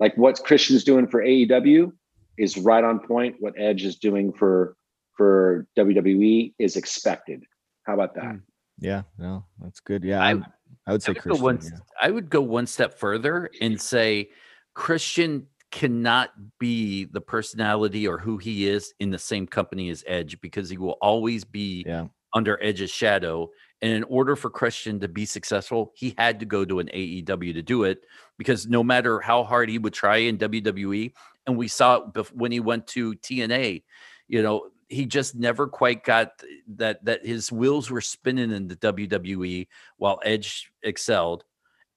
like 0.00 0.16
what 0.16 0.42
Christian's 0.44 0.84
doing 0.84 1.06
for 1.06 1.22
AEW 1.22 1.92
is 2.38 2.56
right 2.58 2.82
on 2.84 2.98
point. 3.00 3.36
What 3.40 3.54
Edge 3.58 3.84
is 3.84 3.96
doing 3.96 4.32
for 4.32 4.76
for 5.16 5.66
WWE 5.78 6.54
is 6.58 6.76
expected. 6.76 7.44
How 7.84 7.94
about 7.94 8.14
that? 8.14 8.24
Mm. 8.24 8.42
Yeah. 8.78 9.02
No, 9.18 9.44
that's 9.60 9.80
good. 9.80 10.02
Yeah. 10.04 10.22
I- 10.22 10.32
I, 10.32 10.42
I 10.86 10.92
would 10.92 11.02
say 11.02 11.10
I 11.10 11.12
would, 11.12 11.16
go 11.22 11.22
Christian. 11.22 11.44
one, 11.44 11.60
yeah. 11.62 11.78
I 12.00 12.10
would 12.10 12.30
go 12.30 12.40
one 12.40 12.66
step 12.66 12.98
further 12.98 13.50
and 13.60 13.78
say 13.80 14.30
Christian 14.74 15.46
cannot 15.70 16.30
be 16.58 17.04
the 17.04 17.20
personality 17.20 18.08
or 18.08 18.18
who 18.18 18.38
he 18.38 18.66
is 18.68 18.92
in 18.98 19.10
the 19.10 19.18
same 19.18 19.46
company 19.46 19.90
as 19.90 20.02
Edge 20.06 20.40
because 20.40 20.68
he 20.70 20.78
will 20.78 20.96
always 21.02 21.44
be 21.44 21.84
Yeah. 21.86 22.06
Under 22.34 22.62
Edge's 22.62 22.90
shadow. 22.90 23.50
And 23.80 23.92
in 23.92 24.04
order 24.04 24.36
for 24.36 24.48
Christian 24.48 25.00
to 25.00 25.08
be 25.08 25.26
successful, 25.26 25.92
he 25.96 26.14
had 26.16 26.40
to 26.40 26.46
go 26.46 26.64
to 26.64 26.78
an 26.78 26.88
AEW 26.94 27.54
to 27.54 27.62
do 27.62 27.84
it 27.84 28.04
because 28.38 28.66
no 28.66 28.82
matter 28.84 29.20
how 29.20 29.42
hard 29.42 29.68
he 29.68 29.78
would 29.78 29.92
try 29.92 30.18
in 30.18 30.38
WWE, 30.38 31.12
and 31.46 31.56
we 31.56 31.68
saw 31.68 31.96
it 31.96 32.32
when 32.32 32.52
he 32.52 32.60
went 32.60 32.86
to 32.88 33.14
TNA, 33.14 33.82
you 34.28 34.42
know, 34.42 34.68
he 34.88 35.06
just 35.06 35.34
never 35.34 35.66
quite 35.66 36.04
got 36.04 36.42
that 36.76 37.04
that 37.04 37.26
his 37.26 37.50
wheels 37.50 37.90
were 37.90 38.00
spinning 38.00 38.52
in 38.52 38.68
the 38.68 38.76
WWE 38.76 39.66
while 39.96 40.20
Edge 40.22 40.70
excelled. 40.82 41.44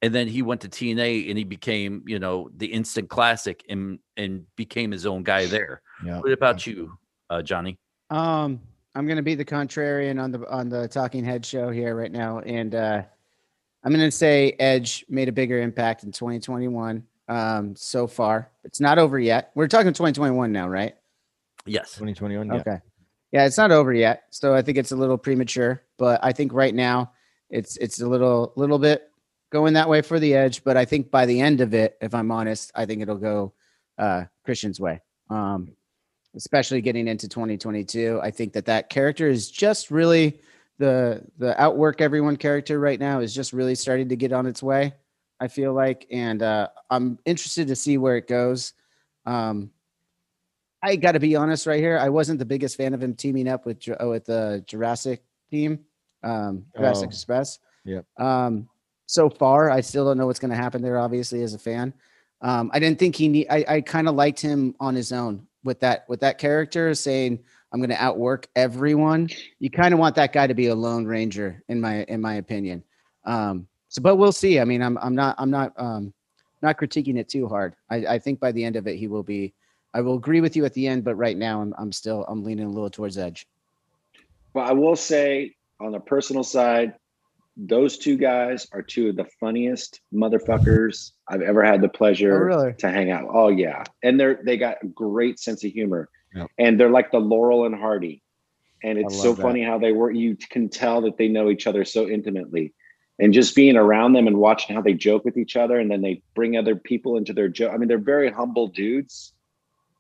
And 0.02 0.14
then 0.14 0.28
he 0.28 0.42
went 0.42 0.62
to 0.62 0.70
TNA 0.70 1.30
and 1.30 1.38
he 1.38 1.44
became, 1.44 2.04
you 2.08 2.20
know, 2.20 2.50
the 2.56 2.68
instant 2.68 3.10
classic 3.10 3.64
and 3.70 4.00
and 4.18 4.46
became 4.56 4.92
his 4.92 5.06
own 5.06 5.24
guy 5.24 5.46
there. 5.46 5.82
Yeah. 6.06 6.20
What 6.20 6.32
about 6.32 6.66
you, 6.66 6.98
uh, 7.30 7.42
Johnny? 7.42 7.78
Um, 8.10 8.62
I'm 8.96 9.06
gonna 9.08 9.22
be 9.22 9.36
the 9.36 9.46
contrarian 9.46 10.22
on 10.22 10.32
the 10.32 10.50
on 10.50 10.70
the 10.70 10.88
Talking 10.88 11.26
Head 11.26 11.46
show 11.46 11.70
here 11.70 11.96
right 11.96 12.12
now, 12.12 12.40
and 12.40 12.74
uh, 12.74 13.04
I'm 13.84 13.92
gonna 13.92 14.10
say 14.10 14.56
Edge 14.58 15.06
made 15.10 15.28
a 15.28 15.34
bigger 15.34 15.62
impact 15.62 16.04
in 16.04 16.14
2021. 16.14 17.04
Um, 17.28 17.76
so 17.76 18.08
far, 18.08 18.52
it's 18.64 18.80
not 18.80 18.98
over 18.98 19.20
yet. 19.20 19.52
We're 19.54 19.68
talking 19.68 19.92
2021 19.92 20.52
now, 20.52 20.70
right? 20.70 20.96
Yes. 21.66 21.94
2021. 21.94 22.48
Yeah. 22.48 22.54
Okay. 22.56 22.78
Yeah, 23.32 23.46
it's 23.46 23.58
not 23.58 23.72
over 23.72 23.94
yet, 23.94 24.24
so 24.30 24.56
I 24.56 24.62
think 24.62 24.78
it's 24.78 24.94
a 24.94 24.96
little 24.96 25.18
premature. 25.18 25.84
But 25.98 26.22
I 26.24 26.32
think 26.32 26.54
right 26.54 26.74
now, 26.74 27.12
it's 27.50 27.76
it's 27.78 28.00
a 28.00 28.08
little 28.08 28.54
little 28.56 28.80
bit 28.80 29.12
going 29.52 29.74
that 29.74 29.90
way 29.90 30.02
for 30.04 30.20
the 30.20 30.36
Edge. 30.36 30.64
But 30.64 30.78
I 30.78 30.86
think 30.86 31.12
by 31.12 31.26
the 31.26 31.42
end 31.42 31.60
of 31.60 31.74
it, 31.74 31.98
if 32.00 32.16
I'm 32.16 32.32
honest, 32.32 32.72
I 32.76 32.86
think 32.86 33.02
it'll 33.02 33.18
go 33.18 33.52
uh, 33.98 34.24
Christian's 34.46 34.80
way. 34.80 35.02
Um, 35.30 35.76
especially 36.36 36.82
getting 36.82 37.08
into 37.08 37.28
2022, 37.28 38.20
I 38.22 38.32
think 38.32 38.54
that 38.54 38.66
that 38.66 38.90
character 38.90 39.28
is 39.28 39.50
just 39.50 39.92
really 39.92 40.40
the 40.78 41.24
the 41.38 41.60
outwork 41.62 42.02
everyone 42.02 42.36
character 42.36 42.80
right 42.80 43.00
now 43.00 43.22
is 43.22 43.34
just 43.34 43.54
really 43.54 43.76
starting 43.76 44.10
to 44.10 44.16
get 44.16 44.34
on 44.34 44.46
its 44.46 44.62
way. 44.62 44.94
I 45.40 45.48
feel 45.48 45.74
like, 45.74 46.06
and 46.12 46.42
uh, 46.42 46.70
I'm 46.90 47.20
interested 47.26 47.68
to 47.68 47.76
see 47.76 47.98
where 47.98 48.18
it 48.18 48.28
goes. 48.28 48.74
Um, 49.26 49.72
I 50.82 50.96
got 50.98 51.14
to 51.14 51.20
be 51.20 51.36
honest 51.36 51.66
right 51.66 51.80
here. 51.80 51.98
I 51.98 52.10
wasn't 52.10 52.40
the 52.40 52.46
biggest 52.46 52.78
fan 52.78 52.94
of 52.94 53.02
him 53.02 53.16
teaming 53.16 53.48
up 53.48 53.66
with 53.66 53.80
Ju- 53.80 53.96
with 54.02 54.26
the 54.26 54.64
Jurassic 54.68 55.24
team, 55.50 55.80
um, 56.24 56.66
Jurassic 56.76 57.08
Oh. 57.08 57.10
Express. 57.10 57.60
Yep. 57.86 58.06
Um, 58.18 58.70
so 59.08 59.30
far, 59.30 59.70
I 59.70 59.82
still 59.82 60.06
don't 60.06 60.18
know 60.18 60.26
what's 60.26 60.40
going 60.40 60.52
to 60.52 60.58
happen 60.58 60.82
there. 60.82 60.98
Obviously, 61.00 61.42
as 61.44 61.54
a 61.54 61.60
fan, 61.60 61.94
um, 62.42 62.70
I 62.74 62.80
didn't 62.80 63.00
think 63.00 63.16
he 63.16 63.28
need. 63.28 63.48
I, 63.50 63.66
I 63.68 63.82
kind 63.82 64.08
of 64.08 64.16
liked 64.16 64.40
him 64.40 64.76
on 64.80 64.96
his 64.96 65.12
own 65.12 65.48
with 65.66 65.82
that 65.82 66.08
with 66.08 66.22
that 66.22 66.38
character 66.38 66.94
saying, 66.96 67.40
"I'm 67.74 67.82
going 67.82 67.90
to 67.90 68.02
outwork 68.02 68.48
everyone." 68.56 69.30
You 69.60 69.70
kind 69.70 69.94
of 69.94 70.00
want 70.00 70.16
that 70.16 70.32
guy 70.32 70.48
to 70.48 70.54
be 70.54 70.68
a 70.68 70.76
lone 70.76 71.06
ranger, 71.06 71.62
in 71.68 71.82
my 71.82 72.04
in 72.04 72.22
my 72.22 72.36
opinion. 72.36 72.84
Um, 73.26 73.68
so, 73.90 74.02
but 74.02 74.16
we'll 74.16 74.32
see. 74.32 74.60
I 74.60 74.66
mean, 74.66 74.82
I'm 74.82 74.98
I'm 75.00 75.16
not 75.16 75.36
I'm 75.38 75.50
not 75.50 75.74
um, 75.76 76.14
not 76.62 76.78
critiquing 76.78 77.18
it 77.18 77.28
too 77.28 77.50
hard. 77.50 77.76
I, 77.90 77.96
I 78.06 78.20
think 78.20 78.40
by 78.40 78.54
the 78.54 78.64
end 78.64 78.78
of 78.78 78.88
it, 78.88 78.96
he 78.96 79.08
will 79.08 79.24
be 79.24 79.54
I 79.94 80.02
will 80.02 80.16
agree 80.16 80.42
with 80.42 80.56
you 80.56 80.66
at 80.66 80.74
the 80.74 80.88
end, 80.88 81.04
but 81.04 81.16
right 81.16 81.38
now 81.38 81.62
I'm 81.62 81.74
I'm 81.78 81.92
still 81.92 82.24
I'm 82.28 82.44
leaning 82.44 82.66
a 82.66 82.70
little 82.70 82.90
towards 82.90 83.18
Edge. 83.18 83.48
But 84.54 84.70
I 84.70 84.72
will 84.72 84.96
say, 84.96 85.56
on 85.82 85.92
the 85.92 86.00
personal 86.00 86.44
side, 86.44 86.94
those 87.58 87.98
two 87.98 88.18
guys 88.18 88.68
are 88.74 88.82
two 88.82 89.10
of 89.10 89.16
the 89.16 89.26
funniest 89.40 90.02
motherfuckers 90.14 91.12
I've 91.28 91.42
ever 91.42 91.64
had 91.64 91.82
the 91.82 91.88
pleasure 91.90 92.34
Oh, 92.52 92.58
really? 92.58 92.74
to 92.80 92.90
hang 92.90 93.12
out. 93.12 93.28
Oh 93.32 93.48
yeah, 93.48 93.84
and 94.04 94.20
they're 94.20 94.40
they 94.44 94.58
got 94.58 94.78
a 94.84 94.88
great 94.88 95.40
sense 95.40 95.64
of 95.64 95.72
humor, 95.72 96.10
Yep. 96.34 96.48
and 96.58 96.80
they're 96.80 96.90
like 96.90 97.12
the 97.12 97.20
Laurel 97.20 97.66
and 97.66 97.74
Hardy, 97.76 98.22
and 98.84 98.98
it's 98.98 99.22
so 99.22 99.34
that. 99.34 99.42
funny 99.42 99.64
how 99.64 99.78
they 99.80 99.92
work. 99.94 100.16
You 100.16 100.36
can 100.50 100.68
tell 100.70 101.02
that 101.02 101.18
they 101.18 101.28
know 101.30 101.50
each 101.50 101.66
other 101.68 101.86
so 101.86 102.10
intimately, 102.10 102.74
and 103.20 103.34
just 103.34 103.56
being 103.56 103.78
around 103.78 104.14
them 104.14 104.28
and 104.28 104.38
watching 104.38 104.76
how 104.76 104.82
they 104.82 104.94
joke 104.94 105.24
with 105.24 105.38
each 105.38 105.56
other, 105.56 105.80
and 105.80 105.90
then 105.90 106.02
they 106.02 106.22
bring 106.36 106.58
other 106.58 106.76
people 106.76 107.16
into 107.16 107.32
their 107.34 107.48
joke. 107.48 107.72
I 107.74 107.78
mean, 107.78 107.88
they're 107.88 107.98
very 107.98 108.30
humble 108.32 108.68
dudes, 108.68 109.34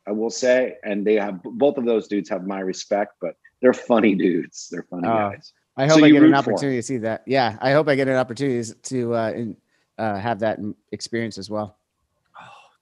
I 0.05 0.11
will 0.11 0.29
say, 0.29 0.75
and 0.83 1.07
they 1.07 1.15
have 1.15 1.41
both 1.41 1.77
of 1.77 1.85
those 1.85 2.09
dudes 2.09 2.27
have 2.29 2.45
my 2.45 2.59
respect, 2.59 3.13
but 3.21 3.35
they're 3.61 3.73
funny 3.73 4.13
dudes. 4.13 4.67
They're 4.69 4.83
funny 4.89 5.07
Oh. 5.07 5.31
guys. 5.31 5.53
I 5.77 5.87
So 5.87 5.95
hope 5.95 6.03
I 6.03 6.09
get 6.09 6.17
an 6.17 6.23
root 6.23 6.31
for 6.31 6.35
'em. 6.35 6.53
opportunity 6.53 6.77
to 6.77 6.83
see 6.83 6.97
that. 6.99 7.23
Yeah, 7.27 7.57
I 7.61 7.71
hope 7.73 7.87
I 7.87 7.95
get 7.95 8.07
an 8.07 8.15
opportunity 8.15 8.71
to 8.83 9.13
uh, 9.13 9.31
in, 9.31 9.57
uh, 9.97 10.17
have 10.17 10.39
that 10.39 10.59
experience 10.91 11.37
as 11.37 11.49
well. 11.49 11.77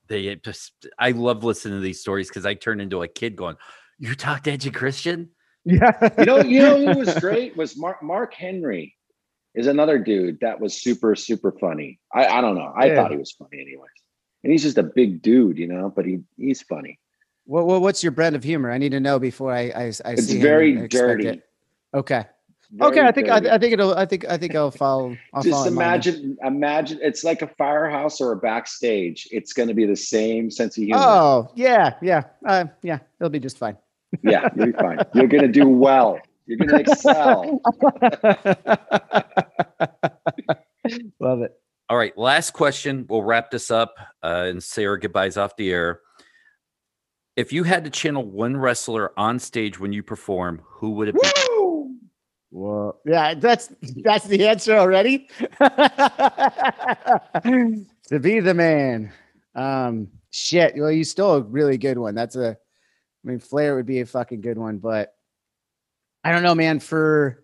They 0.07 0.27
it 0.27 0.43
just 0.43 0.85
I 0.99 1.11
love 1.11 1.43
listening 1.43 1.77
to 1.77 1.81
these 1.81 2.01
stories 2.01 2.27
because 2.27 2.45
I 2.45 2.53
turn 2.53 2.79
into 2.79 3.01
a 3.03 3.07
kid 3.07 3.35
going, 3.35 3.55
You 3.97 4.15
talked 4.15 4.47
Edge 4.47 4.65
and 4.65 4.75
Christian? 4.75 5.29
Yeah, 5.65 5.93
you 6.19 6.25
know, 6.25 6.41
you 6.41 6.59
know 6.61 6.75
who 6.77 6.97
was 6.99 7.13
great 7.21 7.55
was 7.55 7.77
Mark 7.77 8.03
Mark 8.03 8.33
Henry 8.33 8.95
is 9.55 9.67
another 9.67 9.97
dude 9.97 10.39
that 10.41 10.59
was 10.59 10.73
super, 10.81 11.15
super 11.15 11.51
funny. 11.53 11.99
I, 12.13 12.25
I 12.25 12.41
don't 12.41 12.55
know. 12.55 12.73
I 12.75 12.87
Yeah. 12.87 12.95
thought 12.95 13.11
he 13.11 13.17
was 13.17 13.31
funny 13.31 13.61
anyways. 13.61 13.89
And 14.43 14.51
he's 14.51 14.63
just 14.63 14.77
a 14.77 14.83
big 14.83 15.21
dude, 15.21 15.57
you 15.57 15.67
know, 15.67 15.91
but 15.95 16.05
he 16.05 16.19
he's 16.37 16.61
funny. 16.63 16.99
What, 17.45 17.65
what 17.65 17.81
what's 17.81 18.03
your 18.03 18.11
brand 18.11 18.35
of 18.35 18.43
humor? 18.43 18.71
I 18.71 18.77
need 18.77 18.91
to 18.91 18.99
know 18.99 19.19
before 19.19 19.53
I 19.53 19.61
I, 19.69 19.83
I 20.05 20.13
It's 20.13 20.25
see 20.25 20.35
him 20.35 20.41
very 20.41 20.75
and 20.77 20.89
dirty. 20.89 21.27
it. 21.29 21.43
Okay. 21.93 22.25
Very 22.75 22.89
okay. 22.89 23.01
I 23.01 23.11
think 23.11 23.29
I. 23.29 23.37
I 23.53 23.59
think 23.59 23.73
it'll 23.73 23.93
I 23.93 24.07
think 24.07 24.25
I 24.25 24.35
think 24.35 24.55
I'll 24.55 24.71
follow. 24.71 25.15
I'll 25.31 25.43
just 25.43 25.53
follow 25.53 25.67
imagine 25.67 26.37
imagine 26.43 26.97
it's 27.03 27.23
like 27.23 27.43
a 27.43 27.47
firehouse 27.47 28.19
or 28.19 28.31
a 28.31 28.35
backstage. 28.35 29.27
It's 29.29 29.53
gonna 29.53 29.75
be 29.75 29.85
the 29.85 29.95
same 29.95 30.49
sense 30.49 30.75
of 30.77 30.83
humor. 30.83 30.99
Oh 30.99 31.51
yeah, 31.53 31.93
yeah, 32.01 32.23
uh, 32.47 32.65
yeah. 32.81 32.97
It'll 33.19 33.29
be 33.29 33.39
just 33.39 33.59
fine. 33.59 33.77
Yeah, 34.23 34.49
you'll 34.55 34.67
be 34.67 34.71
fine. 34.71 34.97
You're 35.13 35.27
gonna 35.27 35.49
do 35.49 35.67
well. 35.67 36.19
You're 36.47 36.57
gonna 36.57 36.79
excel. 36.79 37.61
Love 41.19 41.41
it. 41.41 41.53
All 41.89 41.97
right, 41.97 42.17
last 42.17 42.53
question. 42.53 43.05
We'll 43.07 43.21
wrap 43.21 43.51
this 43.51 43.69
up 43.69 43.93
uh, 44.23 44.45
and 44.47 44.63
say 44.63 44.85
our 44.85 44.97
goodbyes 44.97 45.37
off 45.37 45.55
the 45.57 45.71
air. 45.71 45.99
If 47.35 47.53
you 47.53 47.63
had 47.63 47.83
to 47.83 47.91
channel 47.91 48.25
one 48.25 48.57
wrestler 48.57 49.11
on 49.15 49.37
stage 49.37 49.79
when 49.79 49.93
you 49.93 50.01
perform, 50.01 50.61
who 50.65 50.91
would 50.91 51.09
it 51.09 51.15
be? 51.15 51.21
Whoa. 52.53 52.95
Yeah, 53.03 53.33
that's 53.33 53.73
that's 54.03 54.27
the 54.27 54.47
answer 54.47 54.77
already. 54.77 55.27
to 55.59 56.29
be 58.21 58.39
the 58.41 58.53
man. 58.53 59.11
Um 59.55 60.09
shit. 60.29 60.75
Well, 60.77 60.91
you 60.91 61.03
stole 61.03 61.37
a 61.37 61.41
really 61.41 61.79
good 61.79 61.97
one. 61.97 62.13
That's 62.13 62.35
a 62.35 62.51
I 62.51 63.27
mean 63.27 63.39
Flair 63.39 63.75
would 63.75 63.87
be 63.87 64.01
a 64.01 64.05
fucking 64.05 64.41
good 64.41 64.59
one, 64.59 64.77
but 64.77 65.15
I 66.23 66.31
don't 66.31 66.43
know, 66.43 66.53
man. 66.53 66.79
For 66.79 67.43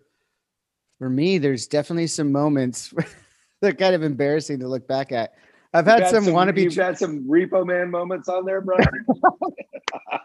for 1.00 1.10
me, 1.10 1.38
there's 1.38 1.66
definitely 1.66 2.06
some 2.06 2.30
moments 2.30 2.90
that 3.60 3.72
are 3.72 3.74
kind 3.74 3.96
of 3.96 4.04
embarrassing 4.04 4.60
to 4.60 4.68
look 4.68 4.86
back 4.86 5.10
at. 5.10 5.32
I've 5.72 5.86
You've 5.86 5.98
had, 5.98 6.08
some, 6.08 6.24
wannabe. 6.26 6.62
You've 6.62 6.74
had 6.74 6.98
some 6.98 7.24
Repo 7.28 7.64
Man 7.64 7.90
moments 7.90 8.28
on 8.28 8.44
there, 8.44 8.60
bro. 8.60 8.76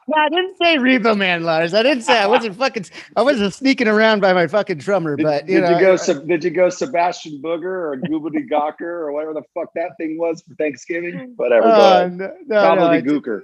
No, 0.07 0.17
I 0.17 0.29
didn't 0.29 0.55
say 0.57 0.77
Repo 0.77 1.17
Man, 1.17 1.43
Lars. 1.43 1.73
I 1.73 1.81
didn't 1.81 2.03
say 2.03 2.17
I 2.19 2.27
wasn't 2.27 2.55
fucking. 2.55 2.85
I 3.15 3.23
wasn't 3.23 3.53
sneaking 3.53 3.87
around 3.87 4.19
by 4.21 4.33
my 4.33 4.45
fucking 4.45 4.77
drummer, 4.77 5.15
Did, 5.15 5.23
but 5.23 5.49
you 5.49 5.59
did 5.59 5.63
know, 5.69 5.77
you 5.79 5.83
go? 5.85 5.93
I- 5.93 5.95
Seb- 5.95 6.27
did 6.27 6.43
you 6.43 6.51
go 6.51 6.69
Sebastian 6.69 7.41
Booger 7.41 7.63
or 7.63 7.97
Goobity 8.07 8.47
Gawker 8.47 8.81
or 8.81 9.11
whatever 9.11 9.33
the 9.33 9.41
fuck 9.55 9.69
that 9.73 9.97
thing 9.97 10.17
was 10.19 10.41
for 10.43 10.53
Thanksgiving? 10.55 11.33
Whatever. 11.37 11.63
go 11.67 11.71
Uh, 11.71 11.95
ahead. 11.97 12.13
no, 12.17 12.31
no, 12.45 12.75
no, 12.75 12.85
I 12.87 13.01
did- 13.01 13.11
Gobbledygooker. 13.23 13.43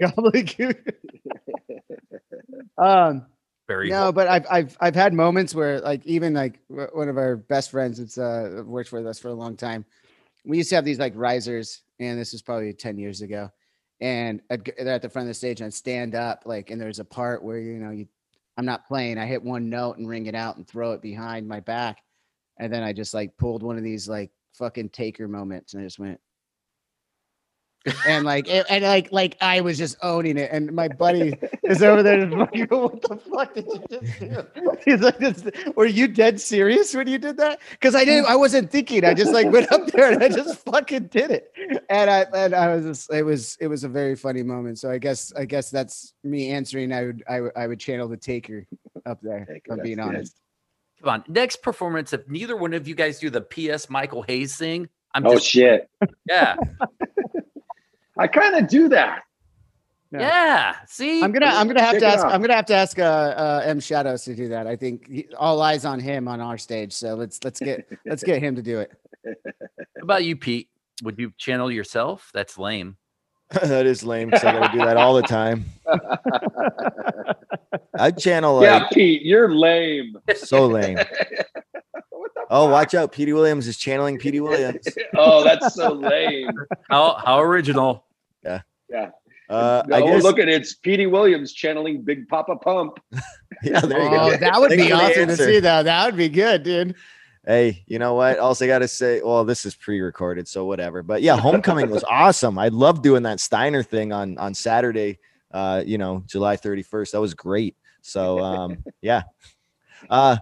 Um, 2.78 3.26
Very 3.66 3.88
no, 3.90 4.12
but 4.12 4.28
I've 4.28 4.46
I've 4.50 4.76
I've 4.80 4.94
had 4.94 5.12
moments 5.12 5.54
where 5.54 5.80
like 5.80 6.04
even 6.06 6.34
like 6.34 6.60
w- 6.68 6.88
one 6.92 7.08
of 7.08 7.16
our 7.16 7.36
best 7.36 7.70
friends 7.70 7.98
that's 7.98 8.16
uh 8.18 8.62
worked 8.64 8.92
with 8.92 9.06
us 9.06 9.18
for 9.18 9.28
a 9.28 9.34
long 9.34 9.56
time. 9.56 9.84
We 10.46 10.58
used 10.58 10.70
to 10.70 10.76
have 10.76 10.84
these 10.84 10.98
like 10.98 11.12
risers, 11.16 11.82
and 11.98 12.18
this 12.18 12.32
was 12.32 12.42
probably 12.42 12.72
ten 12.72 12.96
years 12.96 13.20
ago. 13.20 13.50
And 14.00 14.42
they're 14.48 14.88
at 14.88 15.02
the 15.02 15.08
front 15.08 15.26
of 15.26 15.30
the 15.30 15.34
stage, 15.34 15.60
and 15.60 15.66
I'd 15.66 15.74
stand 15.74 16.14
up 16.14 16.42
like, 16.44 16.70
and 16.70 16.80
there's 16.80 16.98
a 16.98 17.04
part 17.04 17.42
where 17.42 17.58
you 17.58 17.78
know 17.78 17.90
you, 17.90 18.06
I'm 18.56 18.66
not 18.66 18.86
playing. 18.86 19.18
I 19.18 19.26
hit 19.26 19.42
one 19.42 19.68
note 19.70 19.96
and 19.98 20.08
ring 20.08 20.26
it 20.26 20.34
out 20.34 20.56
and 20.56 20.68
throw 20.68 20.92
it 20.92 21.02
behind 21.02 21.48
my 21.48 21.60
back, 21.60 22.02
and 22.58 22.72
then 22.72 22.82
I 22.82 22.92
just 22.92 23.14
like 23.14 23.36
pulled 23.36 23.62
one 23.62 23.76
of 23.76 23.84
these 23.84 24.08
like 24.08 24.30
fucking 24.54 24.90
taker 24.90 25.28
moments, 25.28 25.74
and 25.74 25.82
I 25.82 25.86
just 25.86 25.98
went. 25.98 26.20
And 28.06 28.24
like 28.24 28.48
it- 28.48 28.66
and 28.68 28.84
like 28.84 29.10
like 29.12 29.36
I 29.40 29.60
was 29.60 29.78
just 29.78 29.96
owning 30.02 30.36
it, 30.36 30.50
and 30.52 30.72
my 30.72 30.88
buddy 30.88 31.34
is 31.64 31.82
over 31.82 32.02
there 32.02 32.24
just 32.26 32.36
like, 32.36 32.70
what 32.70 33.02
the 33.02 33.16
fuck 33.30 33.54
did 33.54 33.66
you 33.66 33.84
just 33.90 34.20
do? 34.20 34.72
He's 34.84 35.00
like, 35.00 35.18
"This- 35.18 35.44
were 35.76 35.86
you 35.86 36.08
dead 36.08 36.40
serious 36.40 36.94
when 36.94 37.06
you 37.08 37.18
did 37.18 37.36
that? 37.38 37.60
Because 37.70 37.94
I 37.94 38.04
didn't, 38.04 38.26
I 38.26 38.36
wasn't 38.36 38.70
thinking. 38.70 39.04
I 39.04 39.14
just 39.14 39.32
like 39.32 39.50
went 39.50 39.70
up 39.72 39.86
there 39.88 40.12
and 40.12 40.22
I 40.22 40.28
just 40.28 40.58
fucking 40.64 41.06
did 41.08 41.30
it. 41.30 41.52
And 41.88 42.10
I 42.10 42.26
and 42.34 42.54
I 42.54 42.74
was 42.74 42.84
just, 42.84 43.12
it 43.12 43.22
was 43.22 43.56
it 43.60 43.68
was 43.68 43.84
a 43.84 43.88
very 43.88 44.16
funny 44.16 44.42
moment. 44.42 44.78
So 44.78 44.90
I 44.90 44.98
guess 44.98 45.32
I 45.34 45.44
guess 45.44 45.70
that's 45.70 46.14
me 46.24 46.50
answering. 46.50 46.92
I 46.92 47.04
would 47.04 47.24
I 47.28 47.40
would 47.40 47.52
I 47.56 47.66
would 47.66 47.80
channel 47.80 48.08
the 48.08 48.16
taker 48.16 48.66
up 49.04 49.20
there. 49.22 49.44
Taker, 49.46 49.60
if 49.66 49.72
I'm 49.72 49.80
being 49.82 49.96
that's 49.96 50.08
good. 50.08 50.16
honest. 50.16 50.36
Come 51.00 51.08
on. 51.10 51.24
Next 51.28 51.62
performance, 51.62 52.12
if 52.14 52.26
neither 52.26 52.56
one 52.56 52.72
of 52.72 52.88
you 52.88 52.94
guys 52.94 53.18
do 53.18 53.28
the 53.28 53.42
PS 53.42 53.90
Michael 53.90 54.22
Hayes 54.22 54.56
thing, 54.56 54.88
I'm 55.14 55.26
Oh 55.26 55.34
just 55.34 55.46
shit! 55.46 55.88
yeah. 56.28 56.56
I 58.18 58.26
kind 58.26 58.56
of 58.56 58.68
do 58.68 58.88
that. 58.88 59.22
Yeah. 60.12 60.20
Yeah. 60.20 60.76
See? 60.86 61.22
I'm 61.22 61.32
gonna 61.32 61.46
I'm 61.46 61.66
gonna 61.66 61.80
have 61.80 61.92
Check 61.92 62.00
to 62.00 62.06
ask. 62.06 62.24
I'm 62.24 62.40
gonna 62.40 62.54
have 62.54 62.66
to 62.66 62.74
ask 62.74 62.98
uh, 62.98 63.02
uh 63.02 63.62
M 63.64 63.80
Shadows 63.80 64.24
to 64.24 64.34
do 64.34 64.48
that. 64.48 64.66
I 64.66 64.76
think 64.76 65.08
he, 65.08 65.26
all 65.36 65.60
eyes 65.60 65.84
on 65.84 66.00
him 66.00 66.28
on 66.28 66.40
our 66.40 66.58
stage. 66.58 66.92
So 66.92 67.14
let's 67.14 67.42
let's 67.44 67.60
get 67.60 67.88
let's 68.06 68.22
get 68.22 68.40
him 68.40 68.54
to 68.56 68.62
do 68.62 68.80
it. 68.80 68.92
How 69.24 70.02
about 70.02 70.24
you, 70.24 70.36
Pete? 70.36 70.68
Would 71.02 71.18
you 71.18 71.32
channel 71.36 71.70
yourself? 71.70 72.30
That's 72.32 72.56
lame. 72.56 72.96
that 73.50 73.86
is 73.86 74.02
lame 74.02 74.30
because 74.30 74.44
I 74.44 74.52
got 74.52 74.72
to 74.72 74.78
do 74.78 74.84
that 74.84 74.96
all 74.96 75.14
the 75.14 75.22
time. 75.22 75.66
I 77.98 78.10
channel 78.10 78.56
like 78.56 78.64
yeah, 78.64 78.88
Pete, 78.92 79.22
you're 79.22 79.54
lame. 79.54 80.16
so 80.36 80.66
lame. 80.66 80.98
Oh, 82.50 82.68
watch 82.68 82.94
out! 82.94 83.12
Petey 83.12 83.32
Williams 83.32 83.68
is 83.68 83.76
channeling 83.76 84.18
Petey 84.18 84.40
Williams. 84.40 84.86
oh, 85.16 85.44
that's 85.44 85.74
so 85.74 85.92
lame. 85.92 86.50
How 86.88 87.14
how 87.24 87.40
original. 87.40 88.05
Yeah. 88.88 89.10
Uh, 89.48 89.82
No, 89.86 89.96
I 89.96 90.00
guess. 90.02 90.22
look 90.22 90.38
at 90.38 90.48
it. 90.48 90.54
It's 90.60 90.74
Petey 90.74 91.06
Williams 91.06 91.52
channeling 91.52 92.02
Big 92.02 92.26
Papa 92.28 92.56
Pump. 92.56 92.98
yeah, 93.62 93.80
there 93.80 94.02
you 94.02 94.08
Oh, 94.08 94.30
go. 94.32 94.36
that 94.38 94.60
would 94.60 94.70
be 94.70 94.92
awesome 94.92 95.28
to 95.28 95.36
see 95.36 95.60
though. 95.60 95.82
That 95.82 96.06
would 96.06 96.16
be 96.16 96.28
good, 96.28 96.62
dude. 96.62 96.94
Hey, 97.46 97.84
you 97.86 98.00
know 98.00 98.14
what? 98.14 98.40
Also, 98.40 98.66
got 98.66 98.80
to 98.80 98.88
say, 98.88 99.22
well, 99.22 99.44
this 99.44 99.64
is 99.64 99.76
pre-recorded, 99.76 100.48
so 100.48 100.64
whatever. 100.64 101.04
But 101.04 101.22
yeah, 101.22 101.36
homecoming 101.36 101.90
was 101.90 102.02
awesome. 102.10 102.58
I 102.58 102.68
love 102.68 103.02
doing 103.02 103.22
that 103.22 103.38
Steiner 103.38 103.84
thing 103.84 104.12
on 104.12 104.36
on 104.38 104.52
Saturday. 104.54 105.18
Uh, 105.52 105.82
you 105.86 105.96
know, 105.96 106.24
July 106.26 106.56
31st. 106.56 107.12
That 107.12 107.20
was 107.20 107.34
great. 107.34 107.76
So 108.02 108.40
um, 108.40 108.82
yeah. 109.00 109.22
Uh, 110.10 110.38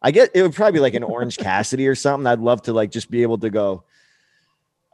I 0.00 0.12
get 0.12 0.30
it 0.34 0.42
would 0.42 0.54
probably 0.54 0.72
be 0.74 0.80
like 0.80 0.94
an 0.94 1.02
Orange 1.02 1.36
Cassidy 1.36 1.88
or 1.88 1.96
something. 1.96 2.28
I'd 2.28 2.38
love 2.38 2.62
to 2.62 2.72
like 2.72 2.90
just 2.92 3.10
be 3.10 3.22
able 3.22 3.38
to 3.38 3.50
go. 3.50 3.82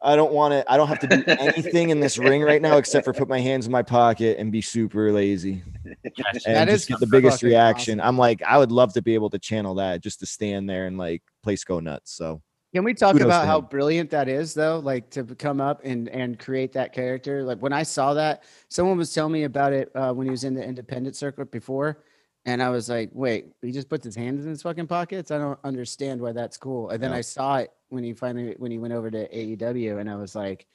I 0.02 0.16
don't 0.16 0.32
want 0.32 0.52
to. 0.52 0.72
I 0.72 0.76
don't 0.76 0.88
have 0.88 0.98
to 1.00 1.06
do 1.06 1.24
anything 1.26 1.90
in 1.90 2.00
this 2.00 2.18
ring 2.18 2.42
right 2.42 2.60
now 2.60 2.76
except 2.76 3.04
for 3.04 3.12
put 3.12 3.28
my 3.28 3.40
hands 3.40 3.66
in 3.66 3.72
my 3.72 3.82
pocket 3.82 4.38
and 4.38 4.50
be 4.50 4.60
super 4.60 5.12
lazy 5.12 5.62
Gosh, 5.84 6.42
and 6.46 6.56
That 6.56 6.68
just 6.68 6.84
is 6.84 6.86
get 6.86 7.00
the 7.00 7.06
biggest 7.06 7.38
fucking 7.38 7.48
reaction. 7.48 8.00
I'm 8.00 8.18
like, 8.18 8.42
I 8.42 8.58
would 8.58 8.72
love 8.72 8.92
to 8.94 9.02
be 9.02 9.14
able 9.14 9.30
to 9.30 9.38
channel 9.38 9.74
that 9.76 10.02
just 10.02 10.20
to 10.20 10.26
stand 10.26 10.68
there 10.68 10.86
and 10.86 10.98
like 10.98 11.22
place 11.42 11.64
go 11.64 11.80
nuts. 11.80 12.12
So 12.12 12.42
Can 12.74 12.84
we 12.84 12.94
talk 12.94 13.12
Kudos 13.12 13.26
about 13.26 13.46
how 13.46 13.60
brilliant 13.60 14.10
that 14.10 14.28
is 14.28 14.54
though? 14.54 14.78
Like 14.78 15.10
to 15.10 15.24
come 15.24 15.60
up 15.60 15.80
and 15.84 16.08
and 16.08 16.38
create 16.38 16.72
that 16.72 16.92
character. 16.92 17.44
Like 17.44 17.58
when 17.58 17.72
I 17.72 17.82
saw 17.82 18.14
that, 18.14 18.44
someone 18.68 18.98
was 18.98 19.12
telling 19.12 19.32
me 19.32 19.44
about 19.44 19.72
it 19.72 19.90
uh, 19.94 20.12
when 20.12 20.26
he 20.26 20.30
was 20.30 20.44
in 20.44 20.54
the 20.54 20.64
independent 20.64 21.16
circuit 21.16 21.50
before. 21.50 22.02
And 22.44 22.60
I 22.60 22.70
was 22.70 22.88
like, 22.88 23.10
wait, 23.12 23.46
he 23.62 23.70
just 23.70 23.88
puts 23.88 24.04
his 24.04 24.16
hands 24.16 24.42
in 24.44 24.50
his 24.50 24.62
fucking 24.62 24.88
pockets. 24.88 25.30
I 25.30 25.38
don't 25.38 25.60
understand 25.62 26.20
why 26.20 26.32
that's 26.32 26.56
cool. 26.56 26.90
And 26.90 27.00
then 27.00 27.12
Yeah. 27.12 27.18
I 27.18 27.20
saw 27.20 27.58
it 27.58 27.70
when 27.92 28.02
he 28.02 28.14
finally 28.14 28.54
when 28.58 28.70
he 28.70 28.78
went 28.78 28.94
over 28.94 29.10
to 29.10 29.28
AEW, 29.28 29.98
and 30.00 30.10
I 30.10 30.16
was 30.16 30.34
like, 30.34 30.66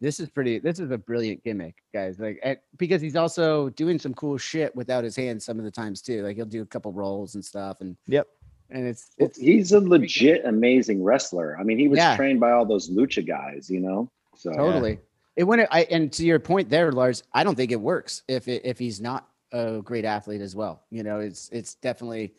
this 0.00 0.18
is 0.18 0.30
pretty. 0.30 0.58
This 0.58 0.78
is 0.80 0.90
a 0.90 0.96
brilliant 0.98 1.44
gimmick, 1.44 1.76
guys. 1.92 2.18
Like 2.18 2.40
and- 2.42 2.58
because 2.78 3.02
he's 3.02 3.16
also 3.16 3.68
doing 3.70 3.98
some 3.98 4.14
cool 4.14 4.38
shit 4.38 4.74
without 4.74 5.04
his 5.04 5.14
hands 5.14 5.44
some 5.44 5.58
of 5.58 5.64
the 5.64 5.70
times 5.70 6.00
too. 6.00 6.22
Like 6.22 6.36
he'll 6.36 6.46
do 6.46 6.62
a 6.62 6.66
couple 6.66 6.92
rolls 6.92 7.34
and 7.34 7.44
stuff, 7.44 7.82
and 7.82 7.96
Yep. 8.06 8.26
and 8.70 8.86
it's 8.86 9.10
Well, 9.18 9.28
it's 9.28 9.38
he's 9.38 9.72
a 9.72 9.80
legit 9.80 10.44
amazing 10.46 11.04
wrestler. 11.04 11.58
I 11.60 11.62
mean, 11.62 11.78
he 11.78 11.86
was 11.88 11.98
Yeah. 11.98 12.16
trained 12.16 12.40
by 12.40 12.52
all 12.52 12.64
those 12.64 12.88
lucha 12.90 13.26
guys, 13.26 13.68
you 13.70 13.80
know. 13.80 14.10
So 14.34 14.52
Totally. 14.54 14.98
it 15.36 15.44
when 15.44 15.60
I 15.70 15.82
and 15.90 16.10
to 16.14 16.24
your 16.24 16.40
point 16.40 16.70
there, 16.70 16.90
Lars, 16.90 17.22
I 17.34 17.44
don't 17.44 17.54
think 17.54 17.70
it 17.70 17.80
works 17.80 18.22
if 18.26 18.48
it, 18.48 18.62
if 18.64 18.78
he's 18.78 19.00
not 19.02 19.28
a 19.52 19.82
great 19.84 20.06
athlete 20.06 20.40
as 20.40 20.56
well. 20.56 20.84
You 20.90 21.02
know, 21.02 21.20
it's 21.20 21.50
it's 21.50 21.74
definitely 21.74 22.32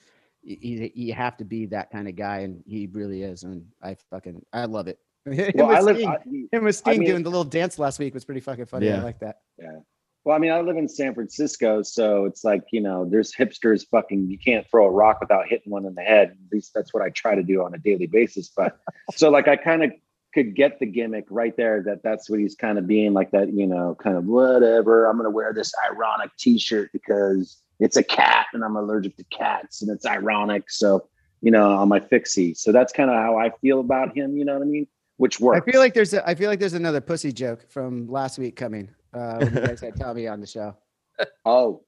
you, 0.43 0.89
you 0.93 1.13
have 1.13 1.37
to 1.37 1.45
be 1.45 1.65
that 1.67 1.91
kind 1.91 2.07
of 2.07 2.15
guy, 2.15 2.39
and 2.39 2.63
he 2.67 2.87
really 2.91 3.23
is. 3.23 3.43
And 3.43 3.65
I 3.81 3.95
fucking 4.09 4.43
I 4.53 4.65
love 4.65 4.87
it. 4.87 4.99
him 5.25 5.51
Well, 5.55 5.67
with 5.67 5.77
I 5.77 5.81
live. 5.81 5.97
Sting, 5.97 6.09
I, 6.09 6.55
him 6.57 6.63
with 6.63 6.75
Sting 6.75 6.99
mean- 6.99 7.09
doing 7.09 7.23
the 7.23 7.29
little 7.29 7.43
dance 7.43 7.77
last 7.79 7.99
week 7.99 8.13
was 8.13 8.25
pretty 8.25 8.41
fucking 8.41 8.65
funny. 8.65 8.87
Yeah. 8.87 8.99
I 8.99 9.03
like 9.03 9.19
that. 9.19 9.37
Yeah. 9.59 9.77
Well, 10.23 10.35
I 10.35 10.39
mean, 10.39 10.51
I 10.51 10.61
live 10.61 10.77
in 10.77 10.87
San 10.87 11.15
Francisco, 11.15 11.81
so 11.81 12.25
it's 12.25 12.43
like 12.43 12.61
you 12.71 12.79
know, 12.81 13.07
there's 13.09 13.33
hipsters. 13.33 13.87
Fucking, 13.89 14.29
you 14.29 14.37
can't 14.37 14.67
throw 14.69 14.85
a 14.85 14.91
rock 14.91 15.19
without 15.19 15.47
hitting 15.47 15.71
one 15.71 15.85
in 15.85 15.95
the 15.95 16.01
head. 16.03 16.29
At 16.29 16.53
least 16.53 16.73
that's 16.75 16.93
what 16.93 17.01
I 17.01 17.09
try 17.09 17.33
to 17.33 17.41
do 17.43 17.63
on 17.63 17.73
a 17.73 17.79
daily 17.79 18.05
basis. 18.05 18.51
But 18.55 18.77
so, 19.15 19.29
like, 19.31 19.47
I 19.47 19.55
kind 19.55 19.83
of 19.83 19.91
could 20.33 20.55
get 20.55 20.79
the 20.79 20.85
gimmick 20.85 21.25
right 21.29 21.57
there 21.57 21.81
that 21.83 22.03
that's 22.03 22.29
what 22.29 22.39
he's 22.39 22.55
kind 22.55 22.77
of 22.77 22.85
being 22.87 23.13
like 23.13 23.31
that. 23.31 23.51
You 23.51 23.65
know, 23.65 23.95
kind 24.01 24.15
of 24.15 24.25
whatever. 24.25 25.05
I'm 25.07 25.17
gonna 25.17 25.31
wear 25.31 25.53
this 25.53 25.71
ironic 25.91 26.29
T-shirt 26.37 26.91
because 26.93 27.57
it's 27.81 27.97
a 27.97 28.03
cat 28.03 28.45
and 28.53 28.63
I'm 28.63 28.77
allergic 28.77 29.17
to 29.17 29.23
cats 29.25 29.81
and 29.81 29.91
it's 29.91 30.05
ironic. 30.05 30.69
So 30.71 31.09
you 31.41 31.51
know, 31.51 31.71
on 31.71 31.89
my 31.89 31.99
fixie. 31.99 32.53
So 32.53 32.71
that's 32.71 32.93
kind 32.93 33.09
of 33.09 33.15
how 33.17 33.37
I 33.37 33.49
feel 33.61 33.79
about 33.79 34.15
him. 34.15 34.37
You 34.37 34.45
know 34.45 34.53
what 34.53 34.61
I 34.61 34.65
mean? 34.65 34.87
Which 35.17 35.39
works. 35.39 35.61
I 35.61 35.71
feel 35.71 35.79
like 35.79 35.93
there's 35.93 36.13
a, 36.13 36.27
I 36.27 36.35
feel 36.35 36.49
like 36.49 36.59
there's 36.59 36.73
another 36.73 37.01
pussy 37.01 37.31
joke 37.31 37.69
from 37.69 38.07
last 38.07 38.39
week 38.39 38.55
coming. 38.55 38.89
Uh, 39.13 39.37
when 39.39 39.53
you 39.53 39.61
guys 39.61 39.81
had 39.81 39.99
Tommy 39.99 40.27
on 40.27 40.39
the 40.39 40.47
show. 40.47 40.75
oh. 41.45 41.83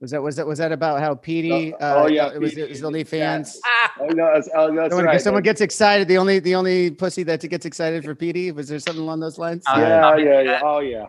Was 0.00 0.10
that 0.10 0.22
was 0.22 0.36
that 0.36 0.46
was 0.46 0.58
that 0.58 0.72
about 0.72 1.00
how 1.00 1.14
Petey? 1.14 1.72
Oh, 1.72 1.76
Uh, 1.78 2.02
oh, 2.02 2.06
yeah, 2.06 2.30
it 2.30 2.38
was 2.38 2.50
Petey 2.50 2.62
it 2.62 2.68
was 2.68 2.82
and 2.82 2.94
the 2.94 3.04
OnlyFans. 3.04 3.56
Oh 3.98 4.06
no, 4.08 4.30
that's, 4.34 4.48
oh, 4.54 4.74
that's 4.74 4.90
Someone, 4.90 5.06
right. 5.06 5.20
someone 5.22 5.42
gets 5.42 5.62
excited. 5.62 6.06
The 6.06 6.18
only 6.18 6.38
the 6.38 6.54
only 6.54 6.90
pussy 6.90 7.22
that 7.22 7.40
gets 7.48 7.64
excited 7.64 8.04
for 8.04 8.14
Petey 8.14 8.52
was 8.52 8.68
there 8.68 8.78
something 8.78 9.02
along 9.02 9.20
those 9.20 9.38
lines? 9.38 9.64
Uh, 9.66 9.76
yeah, 9.78 10.00
Tommy 10.02 10.24
yeah, 10.24 10.40
yeah. 10.42 10.60
Oh 10.62 10.80
yeah. 10.80 11.06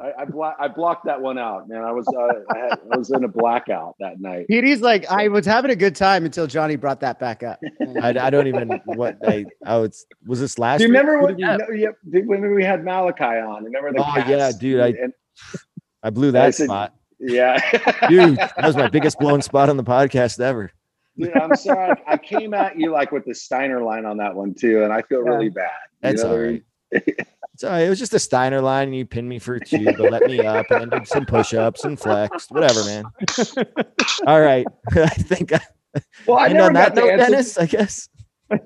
I 0.00 0.12
I, 0.20 0.24
blo- 0.24 0.52
I 0.58 0.68
blocked 0.68 1.06
that 1.06 1.20
one 1.20 1.36
out, 1.38 1.68
man. 1.68 1.82
I 1.82 1.90
was 1.92 2.06
uh, 2.08 2.54
I, 2.54 2.58
had, 2.58 2.78
I 2.92 2.96
was 2.96 3.10
in 3.10 3.24
a 3.24 3.28
blackout 3.28 3.96
that 4.00 4.20
night. 4.20 4.46
Petey's 4.48 4.80
like, 4.80 5.10
I 5.10 5.28
was 5.28 5.44
having 5.46 5.70
a 5.70 5.76
good 5.76 5.96
time 5.96 6.24
until 6.24 6.46
Johnny 6.46 6.76
brought 6.76 7.00
that 7.00 7.18
back 7.18 7.42
up. 7.42 7.58
I, 8.02 8.10
I 8.18 8.30
don't 8.30 8.46
even 8.46 8.68
what 8.84 9.16
I 9.26 9.44
I 9.66 9.76
was 9.78 10.06
was 10.26 10.38
this 10.40 10.58
last 10.58 10.78
Do 10.78 10.84
you 10.84 10.88
remember 10.90 11.18
Who 11.18 11.24
when? 11.26 11.36
did 11.36 11.60
we- 11.68 11.76
No, 11.76 11.82
yep. 11.86 11.96
Did, 12.08 12.26
when 12.28 12.54
we 12.54 12.62
had 12.64 12.82
Malakai 12.84 13.46
on? 13.46 13.64
Remember 13.64 13.92
the? 13.92 14.00
Oh, 14.06 14.28
yeah, 14.28 14.52
dude, 14.58 14.80
I- 14.80 14.88
And, 14.88 15.12
I 16.02 16.10
blew 16.10 16.28
I 16.28 16.32
that 16.32 16.54
said- 16.54 16.66
spot. 16.66 16.94
yeah, 17.18 17.58
Dude, 18.08 18.36
that 18.36 18.54
was 18.62 18.76
my 18.76 18.88
biggest 18.88 19.18
blown 19.18 19.42
spot 19.42 19.68
on 19.68 19.76
the 19.76 19.84
podcast 19.84 20.40
ever. 20.40 20.70
Dude, 21.18 21.36
I'm 21.36 21.54
sorry. 21.56 22.00
I 22.06 22.16
came 22.16 22.54
at 22.54 22.78
you 22.78 22.92
like 22.92 23.12
with 23.12 23.24
the 23.26 23.34
Steiner 23.34 23.82
line 23.82 24.06
on 24.06 24.16
that 24.18 24.34
one 24.34 24.54
too, 24.54 24.84
and 24.84 24.92
I 24.92 25.02
feel 25.02 25.22
Yeah. 25.26 25.32
really 25.32 25.50
bad. 25.50 25.70
You 26.02 26.12
know 26.14 26.22
all 26.22 26.28
what 26.30 26.34
I 26.38 26.42
mean? 26.44 26.52
right. 26.52 26.62
It's 26.92 27.64
all 27.64 27.70
right. 27.70 27.80
It 27.82 27.88
was 27.90 27.98
just 27.98 28.14
a 28.14 28.18
Steiner 28.18 28.60
line, 28.62 28.88
and 28.88 28.96
you 28.96 29.04
pinned 29.04 29.28
me 29.28 29.38
for 29.38 29.58
two, 29.58 29.84
but 29.84 30.10
let 30.10 30.22
me 30.22 30.40
up 30.40 30.70
and 30.70 30.80
then 30.90 31.00
did 31.00 31.08
some 31.08 31.26
push-ups 31.26 31.84
and 31.84 31.98
flexed. 31.98 32.50
Whatever, 32.50 32.82
man. 32.84 33.04
All 34.26 34.40
right. 34.40 34.66
I 34.92 35.06
think 35.08 35.52
I, 35.52 35.60
Well, 36.26 36.38
I 36.38 36.46
and 36.46 36.54
never 36.54 36.66
on 36.68 36.72
that 36.74 36.94
note, 36.94 37.10
answer. 37.10 37.26
Dennis, 37.30 37.58
I 37.58 37.66
guess 37.66 38.08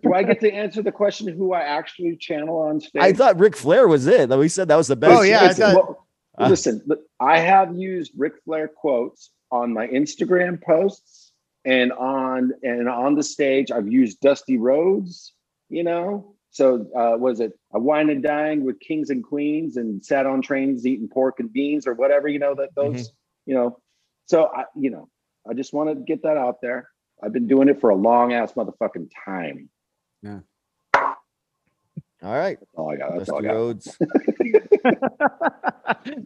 Do 0.02 0.14
I 0.14 0.22
get 0.22 0.40
to 0.40 0.52
answer 0.52 0.80
the 0.82 0.92
question 0.92 1.26
who 1.28 1.52
I 1.52 1.62
actually 1.62 2.16
channel 2.16 2.56
on 2.58 2.80
stage? 2.80 3.02
I 3.02 3.12
thought 3.12 3.38
Ric 3.38 3.56
Flair 3.56 3.88
was 3.88 4.06
it. 4.06 4.28
Though 4.28 4.38
we 4.38 4.48
said 4.48 4.68
that 4.68 4.76
was 4.76 4.86
the 4.88 4.96
best. 4.96 5.18
Oh, 5.18 5.22
yeah, 5.22 5.42
I 5.44 5.52
thought- 5.52 5.74
Well, 5.74 6.06
Uh, 6.38 6.48
listen, 6.48 6.82
I 7.20 7.38
have 7.40 7.74
used 7.76 8.12
Ric 8.16 8.34
Flair 8.44 8.68
quotes 8.68 9.30
on 9.50 9.72
my 9.72 9.86
Instagram 9.88 10.62
posts 10.62 11.32
and 11.64 11.92
on 11.92 12.52
and 12.62 12.88
on 12.88 13.14
the 13.16 13.22
stage. 13.22 13.70
I've 13.72 13.88
used 13.88 14.20
Dusty 14.20 14.56
Rhodes, 14.58 15.32
you 15.68 15.82
know. 15.84 16.33
So 16.54 16.86
uh, 16.96 17.18
was 17.18 17.40
it 17.40 17.52
I 17.74 17.78
wine 17.78 18.10
and 18.10 18.22
dine 18.22 18.62
with 18.62 18.78
kings 18.78 19.10
and 19.10 19.24
queens 19.24 19.76
and 19.76 20.04
sat 20.04 20.24
on 20.24 20.40
trains 20.40 20.86
eating 20.86 21.08
pork 21.08 21.40
and 21.40 21.52
beans 21.52 21.84
or 21.84 21.94
whatever, 21.94 22.28
you 22.28 22.38
know, 22.38 22.54
that 22.54 22.72
those, 22.76 23.10
you 23.44 23.56
know. 23.56 23.80
So 24.26 24.48
I, 24.54 24.62
you 24.76 24.90
know, 24.90 25.08
I 25.50 25.54
just 25.54 25.72
want 25.72 25.90
to 25.90 25.96
get 25.96 26.22
that 26.22 26.36
out 26.36 26.60
there. 26.62 26.90
I've 27.20 27.32
been 27.32 27.48
doing 27.48 27.68
it 27.68 27.80
for 27.80 27.90
a 27.90 27.96
long 27.96 28.32
ass 28.32 28.52
motherfucking 28.52 29.10
time. 29.24 29.68
Yeah. 30.22 30.38
All 30.94 31.16
right. 32.22 32.56
That's 32.60 32.70
all 32.76 32.92
I 32.92 32.96
got. 32.98 33.18
That's 33.18 33.30
all 33.30 33.38
I 33.38 33.42
got. 33.42 33.54
Rhodes. 33.54 33.98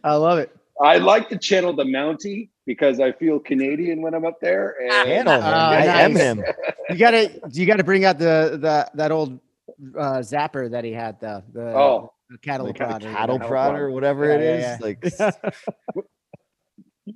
I 0.04 0.14
love 0.14 0.40
it. 0.40 0.54
I 0.78 0.98
like 0.98 1.30
to 1.30 1.38
channel 1.38 1.72
the 1.72 1.84
Mountie 1.84 2.50
because 2.66 3.00
I 3.00 3.12
feel 3.12 3.40
Canadian 3.40 4.02
when 4.02 4.12
I'm 4.12 4.26
up 4.26 4.40
there. 4.42 4.76
And 4.82 5.08
Channel 5.08 5.36
him. 5.36 5.42
Ah, 5.42 5.70
I 5.70 6.02
am 6.02 6.14
him. 6.14 6.44
You 6.90 6.98
gotta 6.98 7.30
you 7.50 7.64
gotta 7.64 7.82
bring 7.82 8.04
out 8.04 8.18
the 8.18 8.58
the 8.60 8.90
that 8.94 9.10
old 9.10 9.40
uh, 9.98 10.18
zapper 10.18 10.70
that 10.70 10.84
he 10.84 10.92
had 10.92 11.20
the 11.20 11.42
the, 11.52 11.62
Oh. 11.76 12.12
the 12.30 12.38
cattle 12.38 12.66
Like 12.66 12.76
prod. 12.76 13.02
a 13.04 13.08
or 13.08 13.12
cattle 13.12 13.34
whatever. 13.36 13.48
prod 13.50 13.76
or 13.78 13.90
whatever 13.90 14.26
Yeah, 14.26 14.34
it 14.34 14.40
is. 14.42 14.62
yeah, 15.20 15.30
Like 15.34 15.94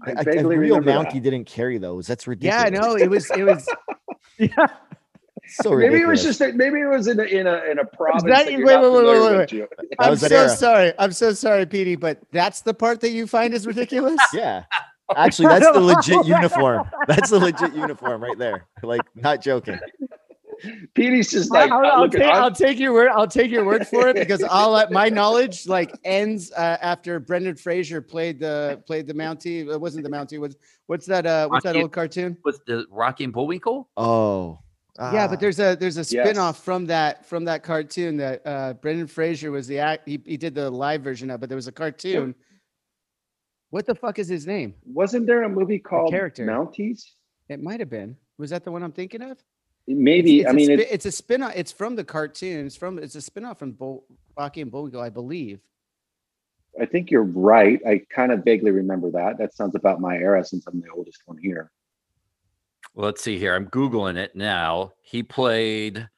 I 0.07 0.11
a, 0.11 0.21
a 0.21 0.25
vaguely 0.25 0.57
real 0.57 0.77
remember 0.79 1.05
Mountie 1.11 1.15
that. 1.15 1.23
didn't 1.23 1.45
carry 1.45 1.79
those. 1.79 2.07
That's 2.07 2.27
ridiculous. 2.27 2.55
yeah, 2.55 2.65
ridiculous. 2.65 2.87
I 2.87 2.97
know 2.97 3.05
it 3.05 3.11
was 3.11 3.31
it 3.31 3.45
was. 3.45 3.69
Yeah. 4.39 4.67
So 5.49 5.75
Maybe 5.77 6.01
it 6.01 6.07
was 6.07 6.23
just 6.23 6.41
a, 6.41 6.53
maybe 6.53 6.81
it 6.81 6.87
was 6.89 7.09
in 7.09 7.19
a 7.21 7.25
in 7.25 7.47
a 7.47 7.63
in 7.71 7.79
a 7.79 7.85
province. 7.85 8.23
that- 8.25 8.47
that 8.47 8.55
wait, 8.59 8.65
wait, 8.65 8.81
wait, 8.81 9.51
wait, 9.51 9.53
wait. 9.53 9.69
I'm 9.99 10.17
so 10.17 10.27
era. 10.35 10.49
sorry. 10.49 10.93
I'm 10.99 11.13
so 11.13 11.33
sorry, 11.33 11.67
Petey, 11.67 11.97
but 11.97 12.19
that's 12.31 12.63
the 12.63 12.73
part 12.73 13.01
that 13.01 13.11
you 13.11 13.27
find 13.27 13.53
is 13.53 13.67
ridiculous. 13.67 14.19
Yeah. 14.33 14.65
Actually, 15.15 15.49
that's 15.49 15.71
the 15.73 15.81
legit 15.81 16.25
uniform. 16.27 16.89
That's 17.07 17.29
the 17.31 17.39
legit 17.41 17.75
uniform 17.75 18.23
right 18.23 18.39
there. 18.39 18.67
Like, 18.83 19.03
not 19.15 19.43
joking. 19.43 19.79
Petey's 20.95 21.31
just 21.31 21.51
like 21.51 21.71
I'll, 21.71 21.85
I 21.85 21.89
I'll 21.89 22.01
look 22.03 22.13
take, 22.13 22.23
I'm- 22.23 22.43
I'll 22.45 22.51
take 22.53 22.79
your 22.79 22.93
word. 22.93 23.09
I'll 23.09 23.27
take 23.27 23.51
your 23.51 23.65
word 23.65 23.87
for 23.89 24.09
it 24.09 24.17
because 24.17 24.43
I'll 24.51 24.71
let 24.71 24.91
my 24.91 25.09
knowledge 25.09 25.67
like 25.67 25.93
ends 26.05 26.53
uh, 26.53 26.79
after 26.81 27.19
Brendan 27.21 27.57
Fraser 27.57 28.01
played 28.01 28.39
the 28.41 28.83
played 28.87 29.07
the 29.07 29.15
Mountie. 29.15 29.69
It 29.69 29.81
wasn't 29.81 30.05
the 30.05 30.11
Mountie. 30.11 30.39
Was 30.39 30.57
what's 30.87 31.07
that? 31.07 31.27
Uh, 31.27 31.49
what's 31.49 31.65
that 31.65 31.77
old 31.77 31.93
cartoon? 31.93 32.37
with 32.45 32.65
the 32.67 32.87
Rocky 32.91 33.25
and 33.25 33.33
Bullwinkle. 33.33 33.89
Oh. 33.97 34.59
yeah, 34.99 35.27
but 35.27 35.41
there's 35.41 35.59
a 35.59 35.75
there's 35.75 35.97
a 35.97 36.01
Yes. 36.01 36.09
spin-off 36.27 36.63
from 36.65 36.87
that 36.87 37.25
from 37.27 37.45
that 37.47 37.63
cartoon 37.63 38.17
that 38.19 38.43
uh 38.47 38.75
Brendan 38.75 39.07
Fraser 39.07 39.51
was 39.51 39.67
the 39.67 39.79
act 39.79 40.07
he, 40.09 40.21
he 40.25 40.37
did 40.37 40.55
the 40.55 40.71
live 40.71 41.03
version 41.03 41.31
of, 41.31 41.41
but 41.41 41.49
there 41.49 41.57
was 41.57 41.67
a 41.69 41.73
cartoon. 41.73 42.35
What 43.71 43.87
the 43.87 43.95
fuck 43.95 44.19
is 44.19 44.29
his 44.29 44.47
name? 44.47 44.75
wasn't 44.85 45.27
there 45.27 45.45
a 45.45 45.49
movie 45.49 45.79
called 45.79 46.11
character. 46.11 46.45
Mounties? 46.47 47.03
It 47.49 47.63
might 47.63 47.81
have 47.81 47.89
been. 47.91 48.17
Was 48.39 48.51
that 48.51 48.65
the 48.65 48.71
one 48.71 48.83
I'm 48.83 48.93
thinking 48.93 49.23
of? 49.23 49.39
Maybe 49.87 50.41
It's 50.41 50.49
I 50.49 50.53
a 50.53 50.55
mean 50.55 50.67
spi- 50.67 50.83
it, 50.83 50.89
it's 50.91 51.07
a 51.07 51.13
spin-off. 51.13 51.53
It's 51.57 51.73
from 51.73 51.97
the 51.97 52.05
cartoon. 52.05 52.67
It's 52.67 52.77
from 52.77 52.99
it's 52.99 53.15
a 53.17 53.21
spin-off 53.21 53.59
from 53.59 53.73
Bull, 53.73 54.05
Rocky 54.37 54.61
and 54.61 54.71
Bullwinkle, 54.71 55.01
I 55.01 55.09
believe. 55.11 55.61
I 56.81 56.87
think 56.87 57.11
you're 57.11 57.25
right. 57.25 57.81
I 57.87 58.01
kind 58.09 58.33
of 58.33 58.45
vaguely 58.45 58.71
remember 58.71 59.11
that. 59.11 59.37
That 59.39 59.55
sounds 59.55 59.75
about 59.75 60.01
my 60.01 60.17
era 60.17 60.45
since 60.45 60.67
I'm 60.67 60.81
the 60.81 60.89
oldest 60.95 61.23
one 61.27 61.37
here. 61.37 61.71
Well, 62.95 63.07
let's 63.07 63.23
see 63.23 63.39
here. 63.39 63.55
I'm 63.55 63.67
googling 63.67 64.17
it 64.17 64.35
now. 64.37 64.93
He 65.03 65.23
played 65.23 66.09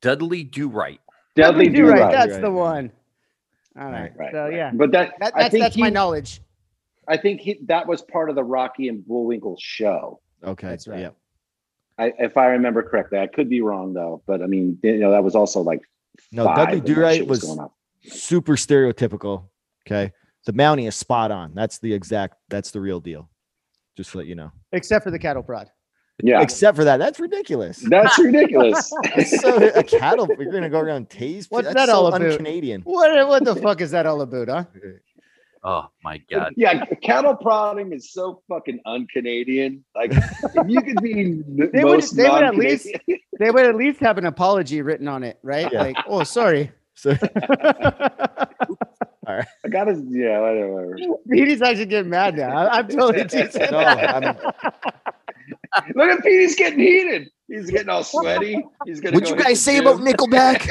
Dudley 0.00 0.44
Do 0.44 0.68
Right. 0.68 1.00
Dudley 1.34 1.68
Do 1.68 1.76
Do 1.86 1.88
right. 1.90 2.00
Right. 2.00 2.12
That's 2.12 2.32
Right, 2.34 2.42
the 2.42 2.50
one. 2.50 2.92
All 3.78 3.84
right. 3.86 3.92
Right, 3.92 4.12
Right, 4.16 4.32
So 4.32 4.44
right. 4.44 4.52
yeah, 4.54 4.70
But 4.74 4.92
that, 4.92 5.14
that, 5.20 5.32
I 5.34 5.42
that's 5.42 5.52
think 5.52 5.62
that's 5.64 5.76
my 5.76 5.90
knowledge. 5.90 6.40
I 7.08 7.16
think 7.16 7.40
he, 7.40 7.58
that 7.66 7.86
was 7.86 8.02
part 8.02 8.30
of 8.30 8.36
the 8.36 8.44
Rocky 8.44 8.88
and 8.88 9.06
Bullwinkle 9.06 9.56
show. 9.60 10.20
Okay. 10.44 10.68
That's 10.68 10.86
right. 10.88 11.00
Yeah. 11.00 11.10
I, 11.98 12.12
if 12.18 12.36
I 12.36 12.46
remember 12.46 12.82
correctly, 12.82 13.18
I 13.18 13.26
could 13.26 13.48
be 13.48 13.60
wrong 13.60 13.94
though. 13.94 14.22
But 14.26 14.42
I 14.42 14.46
mean, 14.46 14.78
you 14.82 14.98
know, 14.98 15.10
that 15.10 15.24
was 15.24 15.34
also 15.34 15.60
like 15.60 15.80
No, 16.32 16.44
Dudley 16.44 16.64
when 16.64 16.78
that 16.80 16.86
Do-Right 16.86 17.16
shit 17.18 17.28
was 17.28 17.42
going 17.44 17.60
on. 17.60 17.70
super 18.02 18.56
stereotypical. 18.56 19.44
Okay. 19.86 20.12
The 20.44 20.52
Mountie 20.52 20.86
is 20.86 20.94
spot 20.94 21.30
on. 21.30 21.52
That's 21.54 21.78
the 21.78 21.92
exact, 21.92 22.36
that's 22.48 22.70
the 22.70 22.80
real 22.80 23.00
deal. 23.00 23.28
Just 23.96 24.12
to 24.12 24.18
let 24.18 24.26
you 24.26 24.34
know. 24.34 24.52
Except 24.72 25.02
for 25.04 25.10
the 25.10 25.18
cattle 25.18 25.42
prod. 25.42 25.70
Yeah, 26.22 26.40
Except 26.40 26.76
for 26.76 26.84
that. 26.84 26.96
That's 26.96 27.20
ridiculous. 27.20 27.84
that's 27.90 28.18
ridiculous. 28.18 28.88
so 29.40 29.56
a 29.74 29.82
cattle, 29.82 30.26
you're 30.38 30.50
gonna 30.50 30.70
go 30.70 30.80
around 30.80 31.10
tase. 31.10 31.46
What's 31.50 31.66
That's 31.66 31.74
that 31.74 31.88
so 31.88 31.96
all 31.96 32.06
about? 32.06 32.22
Un-Canadian. 32.22 32.80
What 32.82 33.28
what 33.28 33.44
the 33.44 33.54
fuck 33.56 33.82
is 33.82 33.90
that 33.90 34.06
all 34.06 34.22
about, 34.22 34.48
huh? 34.48 34.64
Oh 35.68 35.88
my 36.04 36.18
god. 36.30 36.52
yeah, 36.56 36.84
cattle 37.02 37.34
prodding 37.34 37.92
is 37.92 38.12
so 38.12 38.40
fucking 38.48 38.78
un-Canadian. 38.86 39.84
Like, 39.96 40.12
you 40.68 40.80
could 40.80 41.02
be 41.02 41.12
n- 41.20 41.70
They 41.72 41.82
would- 41.82 41.94
most 41.94 42.14
they 42.16 42.22
would 42.30 42.44
at 42.44 42.54
non-Canadian- 42.54 43.00
They 43.40 43.50
would 43.50 43.66
at 43.66 43.74
least 43.74 43.98
have 43.98 44.16
an 44.16 44.26
apology 44.26 44.80
written 44.80 45.08
on 45.08 45.24
it, 45.24 45.38
right? 45.42 45.68
Yeah. 45.72 45.82
Like, 45.82 45.96
oh, 46.06 46.22
sorry. 46.22 46.70
So 46.94 47.10
I 49.28 49.44
gotta, 49.68 50.00
yeah, 50.08 50.38
whatever. 50.40 50.96
Petey's 51.28 51.60
actually 51.60 51.86
getting 51.86 52.10
mad 52.10 52.36
now. 52.36 52.56
I, 52.56 52.78
I'm 52.78 52.86
totally 52.88 53.24
teasing. 53.28 53.66
no, 53.72 53.78
I'm, 53.78 54.36
Look 55.94 56.08
at 56.10 56.22
Pete, 56.22 56.40
he's 56.40 56.54
getting 56.54 56.78
heated. 56.78 57.28
He's 57.48 57.70
getting 57.70 57.88
all 57.88 58.02
sweaty. 58.04 58.64
He's 58.86 59.00
gonna. 59.00 59.14
what'd 59.14 59.28
go 59.28 59.36
you 59.36 59.42
guys 59.42 59.60
say 59.60 59.78
gym. 59.78 59.86
about 59.88 60.00
Nickelback? 60.00 60.70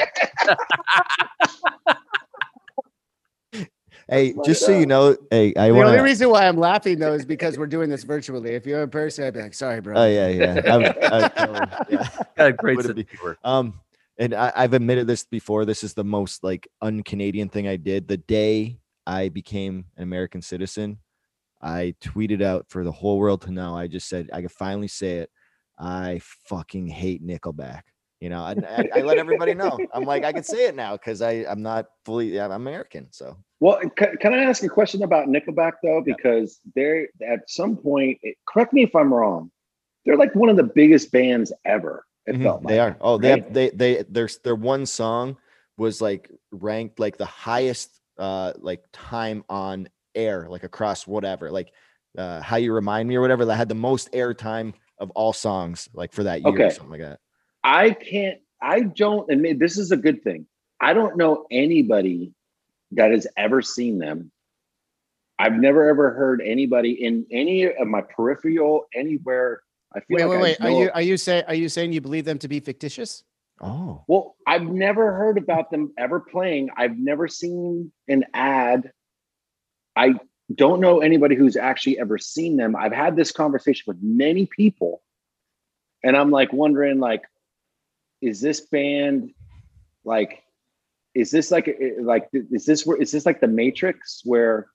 Hey, 4.10 4.34
Let 4.34 4.46
just 4.46 4.62
it 4.64 4.66
so 4.66 4.78
you 4.78 4.86
know, 4.86 5.16
hey, 5.32 5.54
I 5.56 5.68
the 5.70 5.76
want 5.76 5.90
only 5.90 6.02
reason 6.02 6.30
why 6.30 6.48
I'm 6.48 6.58
laughing 6.58 7.00
though 7.00 7.14
is 7.14 7.26
because 7.26 7.58
we're 7.58 7.68
doing 7.68 7.90
this 7.90 8.04
virtually. 8.04 8.52
If 8.52 8.66
you're 8.66 8.84
in 8.84 8.90
person, 8.90 9.26
I'd 9.26 9.34
be 9.34 9.42
like, 9.42 9.54
sorry, 9.54 9.82
bro. 9.82 9.96
Oh 9.96 10.06
yeah, 10.08 10.28
yeah. 10.28 10.62
I 10.66 10.78
would- 10.78 11.04
I 11.04 11.18
would 11.22 11.36
totally- 11.36 11.70
yeah. 11.90 12.10
Got 12.38 12.48
a 12.48 12.54
great 12.54 12.78
Would 12.78 12.86
sense 12.86 12.96
be- 12.98 13.08
Um, 13.44 13.80
and 14.18 14.34
I, 14.34 14.52
I've 14.56 14.74
admitted 14.74 15.08
this 15.08 15.24
before. 15.26 15.66
This 15.66 15.84
is 15.84 15.94
the 15.94 16.04
most 16.04 16.44
like 16.44 16.68
un-Canadian 16.82 17.50
thing 17.50 17.68
I 17.68 17.76
did. 17.76 18.08
The 18.08 18.18
day 18.18 18.80
I 19.06 19.30
became 19.30 19.86
an 19.98 20.04
American 20.04 20.42
citizen, 20.42 21.00
I 21.62 21.96
tweeted 22.02 22.42
out 22.42 22.66
for 22.70 22.84
the 22.84 22.92
whole 22.92 23.18
world 23.20 23.42
to 23.44 23.52
know. 23.52 23.76
I 23.76 23.88
just 23.88 24.08
said 24.08 24.30
I 24.32 24.42
could 24.42 24.52
finally 24.52 24.88
say 24.88 25.18
it. 25.20 25.30
I 25.78 26.22
fucking 26.48 26.88
hate 26.88 27.26
Nickelback. 27.26 27.82
You 28.22 28.30
know, 28.30 28.40
I, 28.42 28.52
I, 28.52 28.90
I 28.96 29.02
let 29.02 29.18
everybody 29.18 29.54
know. 29.54 29.78
I'm 29.94 30.04
like, 30.06 30.24
I 30.24 30.32
can 30.32 30.44
say 30.44 30.68
it 30.68 30.76
now 30.76 30.94
because 30.94 31.22
I 31.22 31.46
I'm 31.50 31.62
not 31.62 31.88
fully 32.06 32.40
I'm 32.40 32.52
American. 32.54 33.08
So 33.12 33.38
Well, 33.60 33.80
can, 33.96 34.18
can 34.18 34.34
I 34.34 34.44
ask 34.44 34.64
a 34.64 34.70
question 34.70 35.04
about 35.04 35.28
Nickelback 35.28 35.74
though? 35.82 36.02
Because 36.02 36.60
they're 36.76 37.08
at 37.26 37.50
some 37.50 37.78
point, 37.78 38.20
it, 38.22 38.36
correct 38.48 38.74
me 38.74 38.84
if 38.84 38.96
I'm 38.96 39.14
wrong, 39.14 39.52
they're 40.06 40.18
like 40.18 40.36
one 40.36 40.50
of 40.50 40.58
the 40.58 40.64
biggest 40.64 41.12
bands 41.12 41.54
ever. 41.64 42.06
It 42.26 42.36
Mhm, 42.36 42.44
felt 42.44 42.64
like. 42.64 42.74
they 42.74 42.80
are. 42.80 42.98
Oh, 43.02 43.18
they 43.18 43.30
have 43.30 43.54
they 43.54 43.70
they 43.70 44.04
their 44.10 44.30
their 44.44 44.56
one 44.56 44.86
song 44.86 45.38
was 45.78 46.02
like 46.02 46.30
ranked 46.52 47.00
like 47.00 47.18
the 47.18 47.26
highest 47.26 48.02
uh 48.18 48.54
like 48.58 48.84
time 48.94 49.44
on 49.50 49.90
air 50.16 50.48
like 50.50 50.64
across 50.64 51.06
whatever 51.06 51.52
like 51.52 51.74
uh 52.18 52.40
how 52.40 52.56
you 52.56 52.72
remind 52.72 53.10
me 53.10 53.16
or 53.16 53.22
whatever 53.22 53.44
that 53.44 53.58
had 53.58 53.68
the 53.68 53.76
most 53.76 54.10
air 54.14 54.34
time 54.34 54.74
of 54.98 55.12
all 55.12 55.34
songs 55.34 55.90
like 55.94 56.14
for 56.14 56.24
that 56.24 56.42
year 56.42 56.68
or 56.68 56.70
something 56.70 56.92
like 56.92 57.02
that. 57.02 57.20
I 57.64 57.92
can't, 57.92 58.40
I 58.62 58.82
don't, 58.82 59.30
and 59.30 59.42
maybe 59.42 59.58
this 59.58 59.78
is 59.78 59.92
a 59.92 59.98
good 59.98 60.24
thing. 60.24 60.46
I 60.80 60.94
don't 60.94 61.18
know 61.18 61.46
anybody 61.50 62.32
that 62.96 63.12
has 63.12 63.28
ever 63.38 63.62
seen 63.62 64.00
them. 64.00 64.32
I've 65.38 65.54
never 65.54 65.90
ever 65.90 66.12
heard 66.12 66.42
anybody 66.42 66.92
in 66.92 67.26
any 67.32 67.66
of 67.66 67.88
my 67.88 68.02
peripheral 68.02 68.86
anywhere. 68.94 69.62
I 69.94 70.00
feel 70.02 70.18
Wait, 70.18 70.26
like 70.26 70.42
wait, 70.42 70.58
I 70.62 70.66
wait. 70.66 70.76
Are 70.76 70.82
you 70.84 70.92
are 70.96 71.02
you 71.02 71.18
say 71.18 71.44
are 71.48 71.54
you 71.54 71.70
saying 71.70 71.94
you 71.94 72.02
believe 72.02 72.26
them 72.26 72.40
to 72.40 72.48
be 72.48 72.60
fictitious? 72.60 73.24
Oh, 73.62 74.04
Well, 74.08 74.36
I've 74.46 74.64
never 74.64 75.14
heard 75.14 75.38
about 75.38 75.72
them 75.72 75.94
ever 75.98 76.20
playing. 76.20 76.70
I've 76.76 76.98
never 76.98 77.28
seen 77.30 77.92
an 78.10 78.26
ad. 78.34 78.92
I 79.96 80.16
don't 80.54 80.82
know 80.82 81.00
anybody 81.00 81.36
who's 81.36 81.56
actually 81.56 81.98
ever 81.98 82.18
seen 82.18 82.58
them. 82.58 82.76
I've 82.76 82.92
had 82.92 83.16
this 83.16 83.32
conversation 83.32 83.86
with 83.88 83.98
many 84.02 84.46
people, 84.46 85.02
and 86.04 86.18
I'm 86.18 86.32
like 86.32 86.52
wondering, 86.52 87.00
like, 87.00 87.24
is 88.22 88.42
this 88.42 88.60
band 88.60 89.32
like, 90.04 90.44
is 91.16 91.32
this 91.32 91.50
like, 91.52 91.68
eh, 91.68 91.74
eh, 91.82 91.92
like, 92.02 92.28
is 92.34 92.66
this 92.66 92.86
where 92.86 92.98
is 93.02 93.12
this 93.12 93.26
like 93.26 93.40
the 93.42 93.48
Matrix 93.48 94.22
where 94.26 94.68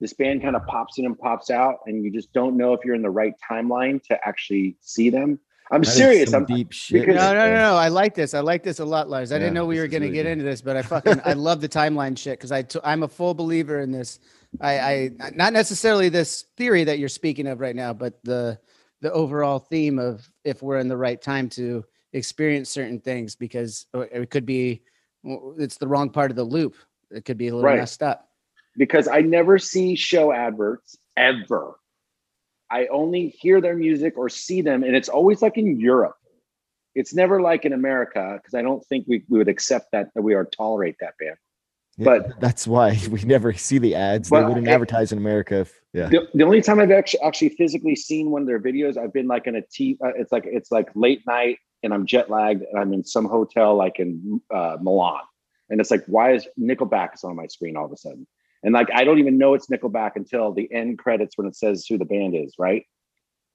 this 0.00 0.12
band 0.12 0.42
kind 0.42 0.54
of 0.54 0.64
pops 0.66 0.98
in 0.98 1.06
and 1.06 1.18
pops 1.18 1.50
out, 1.50 1.78
and 1.86 2.04
you 2.04 2.10
just 2.12 2.32
don't 2.32 2.56
know 2.56 2.72
if 2.74 2.80
you're 2.84 2.94
in 2.94 3.02
the 3.02 3.10
right 3.10 3.32
timeline 3.50 4.02
to 4.04 4.18
actually 4.28 4.76
see 4.80 5.10
them? 5.10 5.40
I'm 5.72 5.80
that 5.82 5.88
is 5.88 5.94
serious. 5.96 6.32
I'm, 6.32 6.44
deep 6.44 6.70
shit. 6.70 7.00
because- 7.06 7.16
No, 7.16 7.32
no, 7.34 7.48
no, 7.50 7.56
no. 7.56 7.74
I 7.76 7.88
like 7.88 8.14
this. 8.14 8.34
I 8.34 8.40
like 8.40 8.62
this 8.62 8.78
a 8.78 8.84
lot, 8.84 9.08
Lars. 9.10 9.32
I 9.32 9.34
Yeah, 9.34 9.38
didn't 9.40 9.54
know 9.54 9.64
we 9.66 9.80
were 9.80 9.88
going 9.88 10.02
to 10.02 10.06
really 10.08 10.14
get 10.14 10.22
good. 10.24 10.32
into 10.32 10.44
this, 10.44 10.60
but 10.60 10.76
I 10.76 10.82
fucking 10.82 11.20
I 11.24 11.32
love 11.32 11.60
the 11.60 11.68
timeline 11.68 12.16
shit 12.16 12.38
because 12.38 12.52
I 12.52 12.62
t- 12.62 12.78
I'm 12.84 13.02
a 13.02 13.08
full 13.08 13.34
believer 13.34 13.80
in 13.80 13.90
this. 13.90 14.20
I, 14.60 14.78
I 14.78 15.10
not 15.34 15.52
necessarily 15.52 16.08
this 16.08 16.44
theory 16.56 16.84
that 16.84 16.98
you're 17.00 17.08
speaking 17.08 17.48
of 17.48 17.58
right 17.58 17.74
now, 17.74 17.92
but 17.92 18.22
the 18.22 18.60
the 19.00 19.12
overall 19.12 19.58
theme 19.58 19.98
of 19.98 20.28
if 20.44 20.62
we're 20.62 20.78
in 20.78 20.86
the 20.88 20.96
right 20.96 21.20
time 21.20 21.48
to 21.50 21.84
experience 22.12 22.70
certain 22.70 23.00
things 23.00 23.34
because 23.34 23.86
it 23.94 24.30
could 24.30 24.46
be 24.46 24.82
it's 25.58 25.76
the 25.78 25.88
wrong 25.88 26.10
part 26.10 26.30
of 26.30 26.36
the 26.36 26.44
loop. 26.44 26.74
It 27.10 27.24
could 27.24 27.38
be 27.38 27.48
a 27.48 27.54
little 27.54 27.66
Right. 27.68 27.78
messed 27.78 28.02
up. 28.02 28.28
because 28.78 29.08
I 29.08 29.20
never 29.22 29.58
see 29.58 29.96
show 29.96 30.32
adverts 30.32 30.96
ever. 31.16 31.76
I 32.70 32.86
only 32.88 33.28
hear 33.28 33.60
their 33.60 33.74
music 33.76 34.18
or 34.18 34.28
see 34.28 34.60
them, 34.60 34.82
and 34.82 34.94
it's 34.94 35.08
always 35.08 35.40
like 35.40 35.56
in 35.56 35.78
Europe. 35.80 36.16
It's 36.94 37.14
never 37.14 37.40
like 37.40 37.64
in 37.64 37.72
America 37.72 38.34
because 38.36 38.54
I 38.54 38.62
don't 38.62 38.84
think 38.86 39.06
we, 39.08 39.24
we 39.28 39.38
would 39.38 39.48
accept 39.48 39.92
that 39.92 40.10
that 40.14 40.22
we 40.22 40.34
are 40.34 40.44
tolerate 40.44 40.96
that 41.00 41.14
band. 41.18 41.36
Yeah, 41.96 42.04
but- 42.04 42.40
that's 42.40 42.66
why 42.66 42.98
we 43.10 43.22
never 43.22 43.52
see 43.54 43.78
the 43.78 43.94
ads. 43.94 44.28
They 44.28 44.42
wouldn't 44.44 44.66
it- 44.66 44.70
advertise 44.70 45.12
in 45.12 45.18
America. 45.18 45.60
If, 45.60 45.80
yeah. 45.94 46.08
The, 46.08 46.28
the 46.34 46.44
only 46.44 46.60
time 46.60 46.78
I've 46.80 46.90
actually 46.90 47.20
actually 47.20 47.50
physically 47.50 47.96
seen 47.96 48.30
one 48.30 48.42
of 48.42 48.48
their 48.48 48.60
videos, 48.60 48.98
I've 48.98 49.12
been 49.12 49.26
like 49.28 49.46
in 49.46 49.56
a 49.56 49.62
T. 49.62 49.96
Uh, 50.04 50.08
it's 50.16 50.32
like 50.32 50.44
it's 50.46 50.70
like 50.72 50.88
late 50.94 51.22
night, 51.26 51.58
and 51.86 51.94
I'm 51.94 52.04
jet 52.04 52.28
lagged, 52.28 52.64
and 52.64 52.78
I'm 52.78 52.92
in 52.92 53.04
some 53.04 53.24
hotel 53.24 53.74
like 53.76 53.98
in 53.98 54.42
uh, 54.52 54.76
Milan, 54.82 55.22
and 55.70 55.80
it's 55.80 55.90
like, 55.90 56.04
why 56.06 56.32
is 56.32 56.46
Nickelback 56.60 57.14
is 57.14 57.24
on 57.24 57.36
my 57.36 57.46
screen 57.46 57.76
all 57.76 57.86
of 57.86 57.92
a 57.92 57.96
sudden? 57.96 58.26
And 58.62 58.74
like 58.74 58.88
I 58.92 59.04
don't 59.04 59.20
even 59.20 59.38
know 59.38 59.54
it's 59.54 59.68
Nickelback 59.68 60.16
until 60.16 60.52
the 60.52 60.70
end 60.72 60.98
credits 60.98 61.38
when 61.38 61.46
it 61.46 61.56
says 61.56 61.86
who 61.86 61.96
the 61.96 62.04
band 62.04 62.34
is, 62.34 62.54
right? 62.58 62.84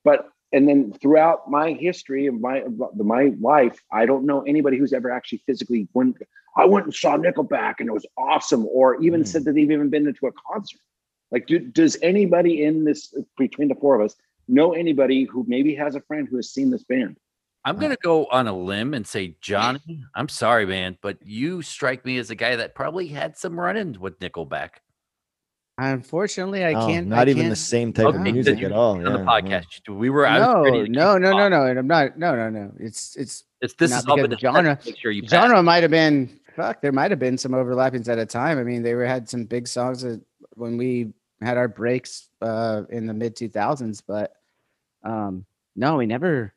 But 0.03 0.29
and 0.53 0.67
then 0.67 0.93
throughout 0.93 1.49
my 1.49 1.73
history 1.73 2.27
of 2.27 2.39
my 2.39 2.63
my 2.95 3.33
life, 3.39 3.77
I 3.91 4.05
don't 4.05 4.25
know 4.25 4.41
anybody 4.41 4.77
who's 4.77 4.93
ever 4.93 5.11
actually 5.11 5.43
physically 5.45 5.87
went. 5.93 6.17
I 6.55 6.65
went 6.65 6.85
and 6.85 6.95
saw 6.95 7.17
Nickelback, 7.17 7.75
and 7.79 7.89
it 7.89 7.93
was 7.93 8.05
awesome, 8.17 8.65
or 8.67 9.01
even 9.01 9.21
Mm. 9.21 9.27
said 9.27 9.43
that 9.45 9.53
they've 9.53 9.71
even 9.71 9.89
been 9.89 10.07
into 10.07 10.27
a 10.27 10.31
concert. 10.31 10.79
Like, 11.31 11.47
do, 11.47 11.59
does 11.59 11.97
anybody 12.01 12.63
in 12.63 12.83
this 12.83 13.13
between 13.37 13.69
the 13.69 13.75
four 13.75 13.95
of 13.95 14.01
us 14.01 14.15
know 14.47 14.73
anybody 14.73 15.23
who 15.23 15.45
maybe 15.47 15.75
has 15.75 15.95
a 15.95 16.01
friend 16.01 16.27
who 16.29 16.35
has 16.37 16.51
seen 16.51 16.69
this 16.69 16.83
band? 16.83 17.17
I'm 17.63 17.77
gonna 17.77 17.97
go 18.01 18.25
on 18.27 18.47
a 18.47 18.53
limb 18.53 18.93
and 18.93 19.05
say, 19.05 19.35
Johnny, 19.41 20.03
I'm 20.15 20.27
sorry, 20.29 20.65
man, 20.65 20.97
but 21.01 21.17
you 21.23 21.61
strike 21.61 22.03
me 22.05 22.17
as 22.17 22.29
a 22.31 22.35
guy 22.35 22.55
that 22.55 22.73
probably 22.75 23.07
had 23.07 23.37
some 23.37 23.59
run-ins 23.59 23.99
with 23.99 24.19
Nickelback 24.19 24.69
Unfortunately, 25.77 26.63
I 26.63 26.73
Oh, 26.73 26.85
can't. 26.87 27.07
not 27.07 27.27
I 27.27 27.31
even 27.31 27.37
the 27.45 27.49
can't- 27.49 27.57
same 27.57 27.93
type 27.93 28.07
of 28.07 28.21
music 28.21 28.57
then 28.57 28.65
at 28.65 28.71
all. 28.71 28.93
on 28.97 29.01
yeah, 29.01 29.11
the 29.13 29.19
yeah. 29.19 29.25
podcast. 29.25 29.89
We 29.89 30.09
were 30.09 30.27
I 30.27 30.37
No, 30.37 30.63
no, 30.63 31.17
no, 31.17 31.31
no, 31.31 31.49
no, 31.49 31.65
and 31.65 31.79
I'm 31.79 31.87
not. 31.87 32.17
No, 32.19 32.35
no, 32.35 32.49
no. 32.49 32.71
It's 32.79 33.15
it's 33.15 33.45
It's 33.61 33.73
this 33.75 33.91
is 33.91 34.05
all 34.05 34.15
because 34.17 34.29
been 34.29 34.37
a 34.37 34.39
genre- 34.39 34.75
test 34.75 34.85
to 34.87 34.91
Make 34.91 34.99
sure 34.99 35.11
you 35.11 35.27
genre 35.27 35.63
might 35.63 35.81
have 35.81 35.89
been 35.91 36.39
fuck. 36.55 36.81
There 36.81 36.91
might 36.91 37.09
have 37.09 37.19
been 37.19 37.37
some 37.37 37.53
overlappings 37.53 38.09
at 38.09 38.19
a 38.19 38.25
time. 38.25 38.59
I 38.59 38.63
mean, 38.63 38.83
they 38.83 38.93
were 38.93 39.05
had 39.05 39.27
some 39.29 39.45
big 39.45 39.67
songs 39.67 40.01
that 40.01 40.21
when 40.55 40.77
we 40.77 41.13
had 41.41 41.57
our 41.57 41.67
breaks 41.69 42.27
uh, 42.41 42.83
in 42.89 43.07
the 43.07 43.13
mid 43.13 43.35
2000s, 43.35 44.03
but 44.05 44.33
um, 45.03 45.45
no, 45.75 45.95
we 45.97 46.05
never. 46.05 46.53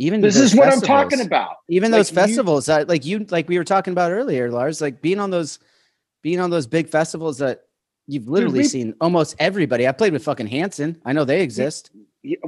Even 0.00 0.20
This 0.20 0.36
is 0.36 0.54
what 0.54 0.72
I'm 0.72 0.80
talking 0.80 1.20
about. 1.20 1.56
Even 1.68 1.90
Like, 1.90 1.98
those 1.98 2.10
you- 2.10 2.14
festivals 2.14 2.66
that, 2.66 2.88
like 2.88 3.04
you, 3.04 3.26
like 3.30 3.48
we 3.48 3.58
were 3.58 3.64
talking 3.64 3.92
about 3.92 4.12
earlier, 4.12 4.50
Lars, 4.50 4.80
like 4.80 5.02
being 5.02 5.18
on 5.18 5.30
those, 5.30 5.58
being 6.22 6.38
on 6.40 6.50
those 6.50 6.66
big 6.68 6.88
festivals 6.88 7.38
that 7.38 7.62
you've 8.06 8.28
literally 8.28 8.60
we- 8.60 8.64
seen 8.64 8.94
almost 9.00 9.34
everybody. 9.40 9.86
I 9.88 9.92
played 9.92 10.12
with 10.12 10.22
fucking 10.24 10.46
Hanson. 10.46 11.00
I 11.04 11.12
know 11.12 11.24
they 11.24 11.42
exist. 11.42 11.90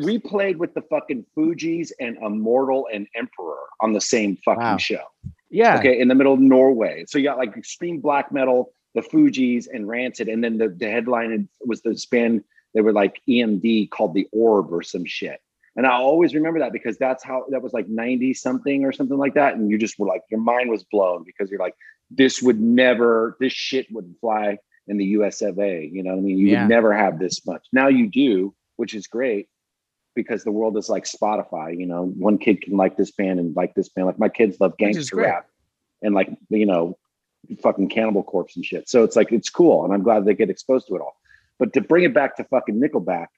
We 0.00 0.18
played 0.18 0.58
with 0.58 0.74
the 0.74 0.82
fucking 0.82 1.26
Fugees 1.36 1.90
and 2.00 2.16
Immortal 2.18 2.88
and 2.92 3.06
Emperor 3.16 3.58
on 3.80 3.92
the 3.92 4.00
same 4.00 4.36
fucking 4.44 4.62
Wow. 4.62 4.76
show. 4.76 5.02
Yeah. 5.50 5.78
Okay, 5.78 5.98
in 6.00 6.06
the 6.08 6.14
middle 6.14 6.32
of 6.34 6.40
Norway. 6.40 7.04
So 7.08 7.18
you 7.18 7.24
got 7.24 7.38
like 7.38 7.56
extreme 7.56 7.98
black 8.00 8.30
metal, 8.30 8.72
the 8.94 9.00
Fugees, 9.00 9.66
and 9.72 9.88
Rancid, 9.88 10.28
and 10.28 10.42
then 10.44 10.58
the, 10.58 10.68
the 10.68 10.88
headline 10.88 11.48
was 11.64 11.82
this 11.82 12.06
band. 12.06 12.44
They 12.74 12.80
were 12.80 12.92
like 12.92 13.20
EMD 13.28 13.90
called 13.90 14.14
the 14.14 14.28
Orb 14.32 14.72
or 14.72 14.82
some 14.82 15.04
shit. 15.04 15.40
And 15.76 15.86
I 15.86 15.92
always 15.92 16.34
remember 16.34 16.58
that 16.60 16.72
because 16.72 16.98
that's 16.98 17.22
how 17.22 17.44
that 17.50 17.62
was 17.62 17.72
like 17.72 17.88
90 17.88 18.34
something 18.34 18.84
or 18.84 18.92
something 18.92 19.16
like 19.16 19.34
that. 19.34 19.54
And 19.54 19.70
you 19.70 19.78
just 19.78 19.98
were 19.98 20.06
like, 20.06 20.22
your 20.30 20.40
mind 20.40 20.70
was 20.70 20.84
blown 20.84 21.24
because 21.24 21.50
you're 21.50 21.60
like, 21.60 21.74
this 22.10 22.42
would 22.42 22.60
never, 22.60 23.36
this 23.40 23.52
shit 23.52 23.86
wouldn't 23.92 24.18
fly 24.20 24.58
in 24.88 24.96
the 24.96 25.04
US 25.06 25.42
of 25.42 25.58
A. 25.60 25.88
You 25.92 26.02
know 26.02 26.10
what 26.10 26.18
I 26.18 26.22
mean? 26.22 26.38
You 26.38 26.48
Yeah. 26.48 26.62
would 26.62 26.68
never 26.70 26.92
have 26.92 27.18
this 27.18 27.46
much. 27.46 27.66
Now 27.72 27.86
you 27.88 28.08
do, 28.08 28.52
which 28.76 28.94
is 28.94 29.06
great 29.06 29.48
because 30.16 30.42
the 30.42 30.50
world 30.50 30.76
is 30.76 30.88
like 30.88 31.04
Spotify. 31.04 31.78
You 31.78 31.86
know, 31.86 32.06
one 32.06 32.38
kid 32.38 32.62
can 32.62 32.76
like 32.76 32.96
this 32.96 33.12
band 33.12 33.38
and 33.38 33.54
like 33.54 33.74
this 33.74 33.88
band. 33.88 34.08
Like 34.08 34.18
my 34.18 34.28
kids 34.28 34.58
love 34.58 34.76
gangster 34.76 35.16
rap 35.16 35.46
and 36.02 36.14
like, 36.14 36.30
you 36.48 36.66
know, 36.66 36.98
fucking 37.62 37.88
Cannibal 37.90 38.24
Corpse 38.24 38.56
and 38.56 38.64
shit. 38.64 38.88
So 38.88 39.04
it's 39.04 39.14
like, 39.14 39.30
it's 39.30 39.48
cool. 39.48 39.84
And 39.84 39.94
I'm 39.94 40.02
glad 40.02 40.24
they 40.24 40.34
get 40.34 40.50
exposed 40.50 40.88
to 40.88 40.96
it 40.96 41.00
all. 41.00 41.14
But 41.60 41.72
to 41.74 41.80
bring 41.80 42.04
it 42.04 42.12
back 42.12 42.36
to 42.36 42.44
fucking 42.44 42.80
Nickelback, 42.80 43.28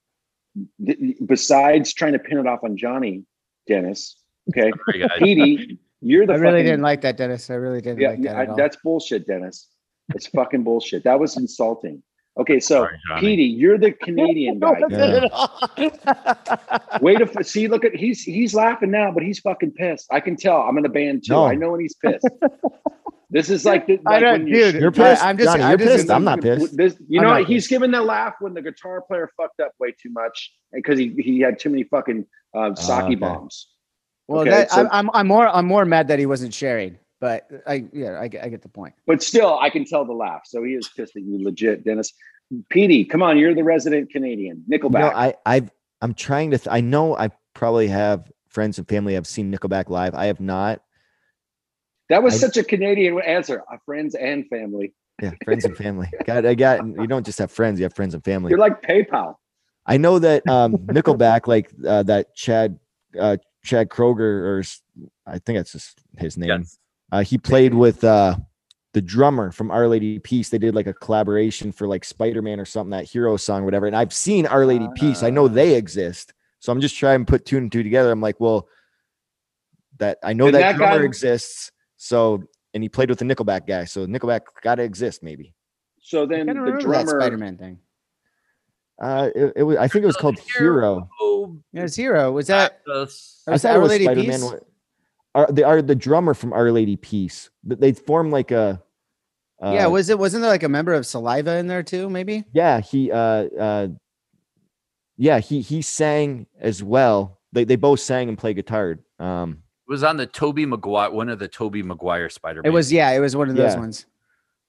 th- 0.85 1.17
besides 1.27 1.93
trying 1.93 2.13
to 2.13 2.19
pin 2.19 2.39
it 2.39 2.47
off 2.47 2.61
on 2.65 2.77
Johnny, 2.77 3.25
Dennis, 3.67 4.17
okay, 4.51 4.71
Sorry. 4.91 5.09
Petey, 5.19 5.79
you're 6.01 6.27
the 6.27 6.33
I 6.35 6.37
really 6.37 6.53
fucking- 6.61 6.65
didn't 6.67 6.83
like 6.83 7.01
that, 7.03 7.17
Dennis. 7.17 7.49
I 7.51 7.55
really 7.55 7.81
didn't 7.81 8.01
yeah, 8.01 8.11
like 8.11 8.23
that 8.23 8.37
I- 8.37 8.43
at 8.43 8.49
all. 8.51 8.57
that's 8.57 8.77
bullshit, 8.83 9.27
Dennis. 9.27 9.69
It's 10.15 10.27
fucking 10.27 10.65
bullshit. 10.65 11.05
That 11.05 11.19
was 11.21 11.37
insulting. 11.37 12.03
Okay, 12.41 12.61
so 12.61 12.77
Sorry, 12.77 12.99
Petey, 13.21 13.43
you're 13.45 13.77
the 13.77 13.93
Canadian 13.93 14.59
guy. 14.61 14.81
Yeah. 14.89 15.29
Wait 17.01 17.21
a 17.21 17.25
f- 17.25 17.45
see, 17.47 17.69
look 17.69 17.85
at 17.85 17.95
he's 17.95 18.23
he's 18.23 18.55
laughing 18.55 18.91
now, 18.91 19.11
but 19.13 19.23
he's 19.23 19.39
fucking 19.41 19.73
pissed. 19.73 20.07
I 20.11 20.21
can 20.21 20.37
tell. 20.37 20.63
I'm 20.63 20.77
in 20.79 20.83
the 20.83 20.89
band 20.89 21.25
too. 21.27 21.35
No. 21.35 21.45
I 21.45 21.55
know 21.55 21.73
when 21.73 21.81
he's 21.81 21.95
pissed. 21.95 22.27
this 23.29 23.51
is 23.51 23.67
like, 23.67 23.87
the, 23.87 24.01
I 24.07 24.11
like 24.13 24.23
know, 24.23 24.33
when 24.33 24.47
you're- 24.47 24.73
dude. 24.73 24.81
You're 24.81 24.93
pissed. 24.93 25.23
I, 25.23 25.29
am 25.31 25.37
just, 25.37 25.47
Johnny, 25.51 25.63
I'm 25.63 25.79
just 25.79 25.97
pissed. 25.97 26.11
I'm 26.11 26.25
not 26.25 26.41
pissed. 26.41 26.75
This, 26.77 26.97
you 27.07 27.21
I'm 27.21 27.27
know, 27.27 27.39
not 27.41 27.47
he's 27.47 27.69
giving 27.69 27.91
that 27.91 28.05
laugh 28.07 28.35
when 28.41 28.55
the 28.55 28.63
guitar 28.63 29.03
player 29.03 29.31
fucked 29.37 29.61
up 29.61 29.73
way 29.79 29.93
too 30.03 30.11
much 30.11 30.53
because 30.73 30.99
he, 30.99 31.15
he 31.19 31.41
had 31.41 31.59
too 31.59 31.69
many 31.69 31.85
fucking 31.85 32.25
uh, 32.57 32.75
sake 32.75 32.89
Ah, 32.91 33.05
okay. 33.05 33.15
bombs. 33.17 33.69
Well, 34.29 34.41
Okay, 34.41 34.51
that, 34.51 34.71
so- 34.71 34.81
I'm, 34.81 34.89
I'm, 34.91 35.11
I'm 35.13 35.27
more, 35.27 35.49
I'm 35.49 35.67
more 35.67 35.85
mad 35.85 36.09
that 36.09 36.19
he 36.19 36.25
wasn't 36.25 36.55
sharing. 36.55 36.97
But 37.23 37.47
I, 37.69 37.85
yeah, 37.93 38.21
I, 38.21 38.27
get- 38.27 38.45
I 38.45 38.49
get 38.49 38.63
the 38.63 38.69
point. 38.69 38.95
But 39.07 39.23
still, 39.23 39.57
I 39.61 39.71
can 39.71 39.85
tell 39.85 40.05
the 40.05 40.13
laugh. 40.13 40.43
So 40.45 40.65
he 40.65 40.73
is 40.73 40.89
pissed 40.89 41.15
at 41.15 41.23
you, 41.23 41.41
legit, 41.43 41.85
Dennis. 41.85 42.13
Petey, 42.69 43.05
come 43.05 43.23
on, 43.23 43.39
you're 43.39 43.55
the 43.55 43.63
resident 43.63 44.11
Canadian. 44.11 44.65
Nickelback. 44.69 44.99
know, 44.99 45.13
I 45.15 45.35
I've 45.47 45.71
I'm 46.01 46.15
trying 46.15 46.51
to. 46.51 46.59
Th- 46.59 46.67
I 46.69 46.81
know 46.81 47.17
I 47.17 47.31
probably 47.55 47.87
have 47.87 48.29
friends 48.49 48.77
and 48.79 48.89
family 48.89 49.15
have 49.15 49.29
seen 49.29 49.53
Nickelback 49.53 49.89
live. 49.89 50.17
I 50.17 50.27
have 50.27 50.41
not. 50.41 50.83
that 52.09 52.25
was 52.25 52.35
I- 52.35 52.39
such 52.39 52.57
a 52.57 52.65
Canadian 52.65 53.21
answer. 53.23 53.63
Uh, 53.73 53.77
friends 53.87 54.17
and 54.17 54.45
family. 54.49 54.93
Yeah, 55.23 55.31
friends 55.45 55.65
and 55.65 55.77
family. 55.77 56.09
Got 56.27 56.45
I 56.45 56.55
got 56.57 56.85
you 56.85 57.07
don't 57.07 57.25
just 57.25 57.39
have 57.39 57.53
friends, 57.53 57.79
you 57.79 57.85
have 57.85 57.95
friends 57.95 58.15
and 58.15 58.25
family. 58.25 58.51
You're 58.51 58.59
like 58.59 58.83
PayPal. 58.83 59.37
I 59.87 59.97
know 59.97 60.19
that 60.19 60.45
um 60.49 60.77
Nickelback, 60.79 61.47
like 61.47 61.71
uh, 61.87 62.03
that 62.03 62.35
Chad 62.35 62.81
uh 63.17 63.37
Chad 63.65 63.91
Kroeger, 63.91 64.19
or 64.21 64.63
I 65.25 65.39
think 65.39 65.59
that's 65.61 65.71
just 65.71 66.01
his 66.19 66.37
name. 66.37 66.49
Yes. 66.49 66.79
Uh, 67.13 67.23
he 67.23 67.39
played 67.39 67.75
with 67.75 68.03
uh 68.03 68.35
the 68.95 69.01
drummer 69.03 69.53
from 69.53 69.71
Our 69.71 69.87
Lady 69.89 70.19
Peace. 70.19 70.49
They 70.51 70.59
did 70.59 70.75
like 70.75 70.87
a 70.87 70.93
collaboration 70.93 71.71
for 71.73 71.87
like 71.87 72.05
Spider 72.05 72.43
Man 72.43 72.59
or 72.59 72.65
something, 72.65 72.91
that 72.91 73.05
hero 73.05 73.37
song, 73.37 73.65
whatever. 73.65 73.87
And 73.87 73.95
I've 73.97 74.13
seen 74.13 74.47
Our 74.47 74.67
Lady 74.67 74.89
Peace. 74.97 75.23
I 75.23 75.31
know 75.31 75.45
Ah. 75.45 75.49
they 75.49 75.75
exist. 75.77 76.33
So 76.59 76.73
I'm 76.73 76.81
just 76.81 76.97
trying 76.97 77.25
to 77.25 77.31
put 77.31 77.45
two 77.47 77.57
and 77.59 77.71
two 77.71 77.83
together. 77.83 78.11
I'm 78.11 78.21
like, 78.21 78.39
well, 78.41 78.67
that 79.99 80.19
I 80.23 80.33
know 80.33 80.51
that, 80.51 80.59
that 80.59 80.77
drummer 80.77 80.99
guy- 81.01 81.05
exists. 81.05 81.71
So 81.97 82.43
and 82.75 82.83
he 82.83 82.89
played 82.89 83.11
with 83.11 83.19
the 83.19 83.25
Nickelback 83.25 83.67
guy. 83.67 83.85
So 83.85 84.07
Nickelback 84.07 84.41
got 84.63 84.77
to 84.77 84.83
exist, 84.83 85.23
maybe. 85.23 85.55
So 86.01 86.27
then 86.27 86.47
the 86.47 86.79
drummer. 86.81 87.21
Spider-Man 87.21 87.59
thing. 87.59 87.79
Uh, 89.01 89.31
it, 89.35 89.53
it 89.57 89.63
was. 89.63 89.77
I 89.79 89.89
think 89.89 90.03
it 90.03 90.07
was 90.07 90.17
called 90.17 90.39
Hero. 90.59 91.09
Oh, 91.21 91.57
Yeah, 91.73 91.85
it's 91.85 91.97
Hero. 91.97 92.31
Was 92.33 92.47
that 92.49 92.81
us. 92.93 93.43
I 93.47 93.53
was 93.53 93.63
that 93.63 93.77
Our 93.77 93.87
Lady 93.87 94.05
Spider-Man. 94.05 94.41
Peace? 94.41 94.55
Wa- 95.35 95.43
Are 95.43 95.53
they 95.53 95.63
are 95.63 95.83
the 95.83 95.95
drummer 95.95 96.35
from 96.35 96.53
Our 96.53 96.71
Lady 96.73 96.97
Peace? 96.97 97.51
Th- 97.69 97.79
They 97.81 97.93
formed 97.93 98.33
like 98.33 98.51
a. 98.51 98.83
Uh, 99.63 99.73
yeah, 99.73 99.87
was 99.87 100.09
it 100.11 100.19
wasn't 100.19 100.43
there 100.43 100.51
like 100.51 100.65
a 100.65 100.69
member 100.69 100.93
of 100.93 101.07
Saliva 101.07 101.57
in 101.59 101.67
there 101.69 101.83
too? 101.85 102.11
Maybe. 102.11 102.45
yeah. 102.53 102.81
He 102.81 103.11
uh 103.13 103.17
uh. 103.17 103.89
Yeah, 105.17 105.39
he 105.39 105.61
he 105.61 105.83
sang 105.83 106.47
as 106.61 106.83
well. 106.83 107.39
They 107.53 107.65
they 107.65 107.77
both 107.77 108.01
sang 108.01 108.29
and 108.29 108.37
played 108.37 108.57
guitar. 108.57 108.99
Um, 109.19 109.63
It 109.87 109.91
was 109.93 110.03
on 110.03 110.17
the 110.17 110.27
Tobey 110.27 110.67
Maguire, 110.67 111.11
one 111.11 111.29
of 111.29 111.39
the 111.39 111.49
Tobey 111.49 111.83
Maguire 111.83 112.29
Spider. 112.29 112.63
It 112.65 112.71
was 112.71 112.91
yeah, 112.93 113.11
it 113.11 113.21
was 113.21 113.37
one 113.37 113.49
of 113.51 113.57
those 113.57 113.75
Yeah. 113.75 113.81
ones. 113.81 114.07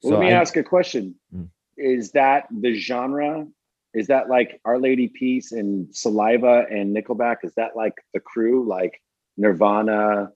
so 0.02 0.10
Let 0.10 0.20
me 0.20 0.28
I- 0.28 0.32
ask 0.40 0.56
a 0.56 0.62
question. 0.62 1.14
Mm. 1.34 1.48
Is 1.76 2.12
that 2.12 2.46
the 2.52 2.74
genre? 2.74 3.46
Is 3.94 4.06
that 4.08 4.28
like 4.28 4.60
Our 4.64 4.78
Lady 4.78 5.08
Peace 5.08 5.50
and 5.52 5.92
Saliva 5.94 6.66
and 6.70 6.94
Nickelback? 6.94 7.38
Is 7.42 7.54
that 7.54 7.74
like 7.74 7.94
the 8.12 8.20
crew, 8.20 8.64
like 8.68 9.00
Nirvana, 9.36 10.30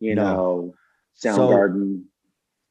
you 0.00 0.14
No. 0.14 0.22
know, 0.34 0.74
So- 1.14 1.36
Soundgarden? 1.36 2.02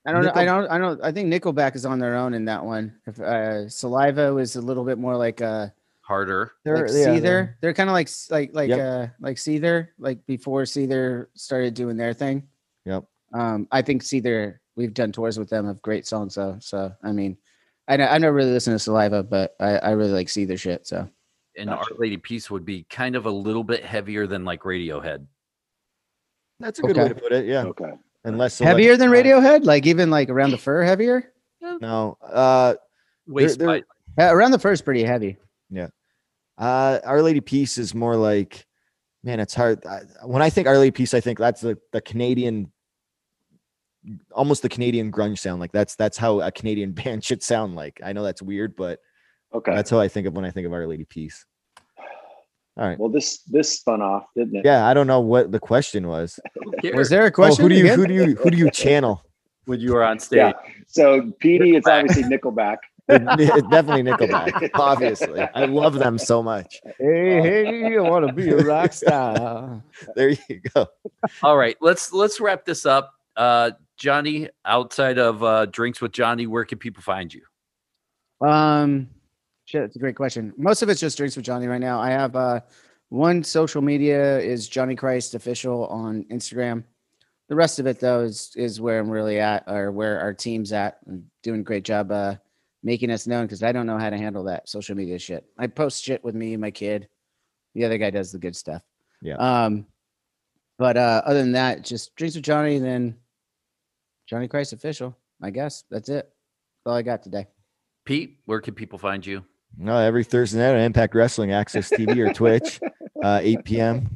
I 0.07 0.11
don't 0.11 0.23
know. 0.23 0.31
I 0.35 0.45
don't. 0.45 0.67
I 0.69 0.77
don't. 0.77 1.03
I 1.03 1.11
think 1.11 1.33
Nickelback 1.33 1.75
is 1.75 1.83
on 1.83 1.97
their 1.97 2.15
own 2.15 2.35
in 2.35 2.45
that 2.45 2.63
one. 2.63 2.93
If 3.07 3.19
uh, 3.19 3.67
Saliva 3.67 4.31
was 4.35 4.55
a 4.55 4.61
little 4.61 4.83
bit 4.85 4.99
more 4.99 5.17
like 5.17 5.41
uh 5.41 5.69
harder. 6.01 6.51
they're- 6.63 6.75
like 6.87 6.91
yeah, 6.95 7.07
Seether. 7.07 7.21
they're- 7.23 7.57
They're, 7.61 7.73
kind 7.73 7.89
of 7.89 7.93
like 7.95 8.09
like 8.29 8.51
like 8.53 8.69
Yep. 8.69 8.79
uh 8.79 9.07
like 9.19 9.37
Seether, 9.37 9.87
like 9.97 10.23
before 10.27 10.61
Seether 10.63 11.25
started 11.33 11.73
doing 11.73 11.97
their 11.97 12.13
thing. 12.13 12.47
Yep. 12.85 13.05
Um, 13.33 13.67
I 13.71 13.81
think 13.81 14.03
Seether. 14.03 14.59
We've 14.75 14.93
done 14.93 15.11
tours 15.11 15.39
with 15.39 15.49
them 15.49 15.65
of 15.67 15.81
great 15.81 16.05
songs 16.05 16.35
though. 16.35 16.57
So 16.59 16.93
I 17.01 17.11
mean, 17.11 17.35
I 17.87 17.97
know 17.97 18.05
I 18.05 18.19
never 18.19 18.35
really 18.35 18.51
listened 18.51 18.75
to 18.75 18.79
Saliva, 18.79 19.23
but 19.23 19.55
I 19.59 19.77
I 19.77 19.89
really 19.91 20.11
like 20.11 20.27
Seether 20.27 20.59
shit. 20.59 20.85
So 20.85 21.09
And 21.57 21.69
Gotcha. 21.69 21.93
Our 21.93 21.97
Lady 21.99 22.17
Peace 22.17 22.51
would 22.51 22.63
be 22.65 22.83
kind 22.91 23.15
of 23.15 23.25
a 23.25 23.31
little 23.31 23.63
bit 23.63 23.83
heavier 23.83 24.27
than 24.27 24.45
like 24.45 24.61
Radiohead. 24.61 25.25
That's 26.59 26.79
a 26.79 26.81
good 26.83 26.97
way 26.97 27.09
to 27.09 27.15
put 27.15 27.31
it. 27.31 27.45
Yeah, 27.45 27.65
Okay. 27.65 27.91
unless 28.23 28.59
heavier 28.59 28.95
than 28.97 29.09
Radiohead. 29.09 29.61
Radiohead, 29.61 29.65
like 29.65 29.85
even 29.85 30.09
like 30.09 30.29
around 30.29 30.51
the 30.51 30.57
fur 30.57 30.83
heavier. 30.83 31.31
No, 31.61 32.17
uh, 32.21 32.75
Waist 33.27 33.59
they're- 33.59 33.67
wide. 33.67 33.83
Uh, 34.17 34.33
around 34.33 34.51
the 34.51 34.59
fur 34.59 34.71
is 34.71 34.81
pretty 34.81 35.03
heavy. 35.03 35.37
Yeah. 35.69 35.87
Uh, 36.57 36.99
Our 37.03 37.21
Lady 37.21 37.41
Peace 37.41 37.77
is 37.77 37.93
more 37.93 38.15
like, 38.15 38.65
man, 39.23 39.39
it's 39.41 39.53
hard. 39.53 39.85
I, 39.85 40.01
when 40.25 40.41
I 40.41 40.49
think 40.49 40.67
Our 40.67 40.77
Lady 40.77 40.91
Peace, 40.91 41.13
I 41.13 41.19
think 41.19 41.37
that's 41.39 41.59
the 41.59 41.77
the 41.91 41.99
Canadian, 41.99 42.71
almost 44.31 44.61
the 44.61 44.69
Canadian 44.69 45.11
grunge 45.11 45.39
sound. 45.39 45.59
Like 45.59 45.71
that's 45.71 45.95
that's 45.95 46.17
how 46.17 46.39
a 46.41 46.51
Canadian 46.51 46.91
band 46.93 47.23
should 47.25 47.43
sound 47.43 47.75
like. 47.75 47.99
I 48.03 48.13
know 48.13 48.23
that's 48.23 48.41
weird, 48.41 48.75
but 48.75 48.99
Okay. 49.53 49.73
that's 49.73 49.89
how 49.89 49.99
I 49.99 50.07
think 50.07 50.27
of 50.27 50.33
when 50.33 50.45
I 50.45 50.51
think 50.51 50.65
of 50.67 50.73
Our 50.73 50.87
Lady 50.87 51.05
Peace. 51.05 51.45
All 52.77 52.85
right. 52.87 52.99
well, 52.99 53.09
this 53.09 53.39
this 53.43 53.71
spun 53.79 54.01
off, 54.01 54.25
didn't 54.35 54.57
it? 54.57 54.65
Yeah, 54.65 54.85
I 54.85 54.93
don't 54.93 55.07
know 55.07 55.21
what 55.21 55.51
the 55.51 55.59
question 55.59 56.07
was. 56.09 56.39
Was 56.93 57.09
there 57.09 57.23
a 57.23 57.27
Oh, 57.27 57.31
question? 57.31 57.63
who 57.63 57.69
do 57.69 57.75
you 57.75 57.87
who 57.93 58.05
do 58.07 58.13
you 58.13 58.35
who 58.35 58.49
do 58.49 58.57
you 58.57 58.69
channel? 58.71 59.21
when 59.65 59.79
you 59.79 59.93
were 59.93 60.03
on 60.03 60.19
stage? 60.19 60.37
Yeah. 60.37 60.51
So 60.87 61.31
Petey 61.39 61.75
is 61.75 61.87
obviously 61.87 62.23
Nickelback. 62.23 62.77
It- 63.07 63.23
Definitely 63.71 64.03
Nickelback. 64.03 64.69
Obviously, 64.75 65.41
I 65.41 65.65
love 65.65 65.93
them 65.93 66.17
so 66.17 66.43
much. 66.43 66.79
Hey, 66.99 67.41
hey, 67.41 67.97
I 67.97 68.01
want 68.01 68.27
to 68.27 68.33
be 68.33 68.49
a 68.49 68.57
rock 68.57 68.91
star. 69.01 69.81
There 70.15 70.29
you 70.29 70.59
go. 70.73 70.87
All 71.43 71.55
right, 71.57 71.77
let's 71.81 72.11
let's 72.13 72.39
wrap 72.39 72.65
this 72.65 72.85
up. 72.85 73.11
Uh, 73.37 73.71
Johnny, 73.97 74.49
outside 74.65 75.17
of 75.17 75.41
uh, 75.43 75.65
drinks 75.67 76.01
with 76.01 76.11
Johnny, 76.11 76.45
where 76.47 76.65
can 76.65 76.77
people 76.77 77.01
find 77.03 77.33
you? 77.33 77.41
Um, 78.45 79.09
shit, 79.65 79.81
that's 79.81 79.95
a 79.95 79.99
great 79.99 80.15
question. 80.15 80.53
Most 80.57 80.81
of 80.81 80.89
it's 80.89 81.01
just 81.01 81.17
drinks 81.17 81.35
with 81.35 81.45
Johnny 81.45 81.67
right 81.67 81.81
now. 81.81 81.99
I 81.99 82.11
have 82.11 82.35
uh 82.35 82.61
one 83.09 83.43
social 83.43 83.81
media 83.81 84.39
is 84.39 84.67
Johnny 84.67 84.95
Christ 84.95 85.35
official 85.35 85.85
on 85.87 86.23
Instagram. 86.31 86.83
The 87.49 87.55
rest 87.55 87.79
of 87.79 87.87
it 87.87 87.99
though 87.99 88.21
is 88.21 88.51
is 88.55 88.79
where 88.79 88.99
I'm 88.99 89.09
really 89.09 89.39
at 89.39 89.63
or 89.67 89.91
where 89.91 90.19
our 90.19 90.33
team's 90.33 90.71
at. 90.71 90.99
I'm 91.07 91.29
doing 91.43 91.59
a 91.59 91.63
great 91.63 91.83
job 91.83 92.11
uh 92.11 92.35
making 92.83 93.11
us 93.11 93.27
known 93.27 93.45
because 93.45 93.63
I 93.63 93.71
don't 93.71 93.87
know 93.87 93.97
how 93.97 94.09
to 94.09 94.17
handle 94.17 94.43
that 94.45 94.69
social 94.69 94.95
media 94.95 95.17
shit. 95.19 95.45
I 95.57 95.67
post 95.67 96.03
shit 96.03 96.23
with 96.23 96.35
me 96.35 96.53
and 96.53 96.61
my 96.61 96.71
kid. 96.71 97.07
The 97.73 97.83
other 97.83 97.97
guy 97.97 98.11
does 98.11 98.31
the 98.31 98.39
good 98.39 98.55
stuff. 98.55 98.83
Yeah. 99.21 99.35
Um, 99.37 99.87
but 100.77 100.97
uh 100.97 101.21
other 101.25 101.41
than 101.41 101.53
that, 101.53 101.83
just 101.83 102.15
drinks 102.15 102.35
with 102.35 102.45
Johnny, 102.45 102.79
then 102.79 103.15
Johnny 104.27 104.47
Christ 104.47 104.73
official. 104.73 105.15
I 105.41 105.49
guess 105.49 105.83
that's 105.89 106.09
it. 106.09 106.25
That's 106.25 106.91
all 106.91 106.95
I 106.95 107.01
got 107.01 107.23
today. 107.23 107.47
Pete, 108.05 108.39
where 108.45 108.61
can 108.61 108.75
people 108.75 108.99
find 108.99 109.25
you? 109.25 109.43
No, 109.77 109.97
every 109.97 110.23
Thursday 110.23 110.59
night 110.59 110.75
on 110.75 110.81
Impact 110.81 111.15
Wrestling, 111.15 111.49
AXS 111.49 111.97
TV 111.97 112.17
or 112.17 112.33
Twitch, 112.33 112.79
uh, 113.23 113.39
8 113.41 113.63
p.m. 113.65 114.09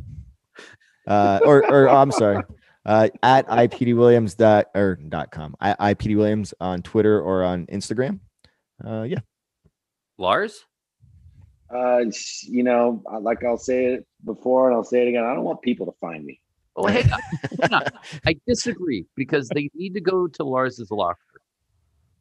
Uh, 1.08 1.40
or, 1.44 1.66
or 1.70 1.90
I'm 1.90 2.12
sorry, 2.12 2.44
uh, 2.86 3.10
at 3.24 3.48
ipdwilliams 3.48 4.38
dot 4.38 4.68
or 4.76 4.96
dot 4.96 5.32
com. 5.32 5.56
I, 5.60 5.94
ipdwilliams 5.94 6.54
on 6.62 6.82
Twitter 6.82 7.20
or 7.22 7.44
on 7.44 7.66
Instagram. 7.68 8.20
Uh, 8.86 9.04
yeah, 9.04 9.20
Lars? 10.18 10.66
Uh, 11.74 12.06
you 12.44 12.64
know, 12.64 13.04
like 13.22 13.44
I'll 13.44 13.58
say 13.58 13.86
it 13.86 14.08
before 14.26 14.68
and 14.68 14.76
I'll 14.76 14.84
say 14.84 15.04
it 15.04 15.10
again. 15.10 15.24
I 15.24 15.34
don't 15.36 15.44
want 15.44 15.62
people 15.62 15.86
to 15.86 15.92
find 16.00 16.26
me. 16.26 16.40
Oh, 16.76 16.88
hey, 16.88 17.04
hang. 17.04 17.72
I 18.26 18.36
disagree 18.48 19.06
because 19.16 19.50
they 19.50 19.70
need 19.76 19.94
to 19.94 20.02
go 20.02 20.28
to 20.28 20.44
Lars's 20.44 20.90
locker. 20.92 21.20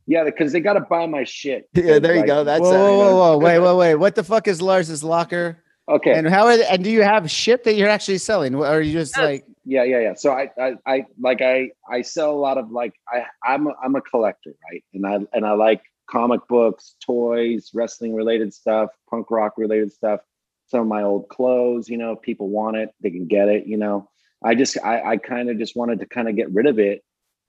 Yeah, 0.09 0.24
because 0.24 0.52
they 0.52 0.60
got 0.60 0.72
to 0.72 0.80
buy 0.80 1.06
my 1.06 1.24
shit. 1.24 1.68
yeah. 1.74 1.98
There 1.98 2.14
you 2.14 2.20
Like, 2.20 2.26
go. 2.26 2.43
That's 2.43 2.62
whoa, 2.62 2.70
whoa, 2.70 2.98
whoa, 2.98 3.14
whoa, 3.14 3.39
wait, 3.44 3.59
wait, 3.59 3.76
wait. 3.76 3.94
What 3.97 4.14
the 4.14 4.24
fuck 4.24 4.48
is 4.48 4.62
Lars's 4.62 5.05
locker? 5.05 5.62
Okay. 5.86 6.14
And 6.14 6.26
how 6.26 6.47
are 6.47 6.56
they, 6.56 6.66
and 6.66 6.82
do 6.82 6.90
you 6.90 7.02
have 7.02 7.30
shit 7.30 7.64
that 7.64 7.74
you're 7.74 7.89
actually 7.89 8.18
selling? 8.18 8.55
Or 8.55 8.66
are 8.66 8.80
you 8.80 8.93
just 8.93 9.14
Yes. 9.16 9.24
like 9.24 9.44
yeah, 9.64 9.85
yeah, 9.85 10.01
yeah. 10.01 10.14
So 10.14 10.32
I, 10.32 10.48
I, 10.59 10.72
I 10.86 11.06
like 11.20 11.43
I, 11.43 11.70
I 11.90 12.01
sell 12.01 12.30
a 12.30 12.40
lot 12.40 12.56
of 12.56 12.70
like 12.70 12.94
I, 13.12 13.24
I'm, 13.44 13.66
a, 13.66 13.72
I'm 13.85 13.94
a 13.97 14.01
collector, 14.01 14.55
right? 14.70 14.82
And 14.94 15.06
I, 15.06 15.18
and 15.36 15.44
I 15.47 15.52
like 15.52 15.82
comic 16.10 16.40
books, 16.48 16.94
toys, 17.05 17.70
wrestling 17.74 18.14
related 18.14 18.55
stuff, 18.55 18.89
punk 19.10 19.30
rock 19.30 19.55
related 19.59 19.93
stuff. 19.93 20.20
Some 20.68 20.80
of 20.80 20.86
my 20.86 21.02
old 21.02 21.28
clothes, 21.28 21.89
you 21.90 21.98
know, 21.98 22.12
if 22.12 22.22
people 22.22 22.48
want 22.48 22.78
it, 22.78 22.90
they 23.02 23.10
can 23.10 23.26
get 23.26 23.48
it. 23.51 23.66
You 23.66 23.76
know, 23.76 24.09
I 24.43 24.55
just, 24.55 24.78
I, 24.82 25.02
I 25.02 25.16
kind 25.18 25.51
of 25.51 25.59
just 25.59 25.76
wanted 25.76 26.01
to 26.01 26.06
kind 26.06 26.28
of 26.28 26.36
get 26.36 26.51
rid 26.52 26.66
of 26.66 26.78
it 26.78 27.02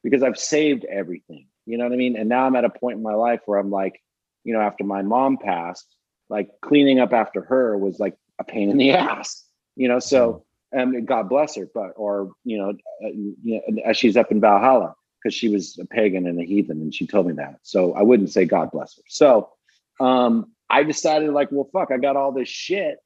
because 0.03 0.21
I've 0.23 0.37
saved 0.37 0.83
everything. 0.85 1.47
You 1.69 1.77
know 1.77 1.83
what 1.83 1.93
I 1.93 1.97
mean? 1.97 2.17
And 2.17 2.27
now 2.27 2.45
I'm 2.45 2.55
at 2.55 2.65
a 2.65 2.69
point 2.69 2.97
in 2.97 3.03
my 3.03 3.13
life 3.13 3.41
where 3.45 3.59
I'm 3.59 3.69
like, 3.69 4.01
you 4.43 4.53
know, 4.53 4.59
after 4.59 4.83
my 4.83 5.03
mom 5.03 5.37
passed, 5.37 5.85
like 6.27 6.49
cleaning 6.61 6.99
up 6.99 7.13
after 7.13 7.41
her 7.43 7.77
was 7.77 7.99
like 7.99 8.17
a 8.39 8.43
pain 8.43 8.71
in 8.71 8.77
the 8.77 8.91
ass. 8.93 9.45
You 9.75 9.87
know, 9.87 9.99
so 9.99 10.45
um, 10.75 11.05
God 11.05 11.29
bless 11.29 11.55
her, 11.57 11.69
but 11.71 11.91
or 11.95 12.31
you 12.43 12.57
know, 12.57 12.69
uh, 12.69 13.09
you 13.13 13.35
know, 13.43 13.61
as 13.85 13.97
she's 13.97 14.17
up 14.17 14.31
in 14.31 14.41
Valhalla 14.41 14.95
because 15.21 15.35
she 15.35 15.47
was 15.47 15.77
a 15.79 15.85
pagan 15.85 16.25
and 16.25 16.39
a 16.39 16.43
heathen, 16.43 16.81
and 16.81 16.93
she 16.93 17.05
told 17.05 17.27
me 17.27 17.33
that. 17.33 17.59
So 17.61 17.93
I 17.93 18.01
wouldn't 18.01 18.31
say 18.31 18.45
God 18.45 18.71
bless 18.71 18.95
her. 18.95 19.03
So 19.07 19.51
um, 19.99 20.51
I 20.71 20.81
decided, 20.81 21.31
like, 21.33 21.49
well, 21.51 21.69
fuck, 21.71 21.91
I 21.91 21.97
got 21.97 22.15
all 22.15 22.31
this 22.31 22.49
shit, 22.49 22.97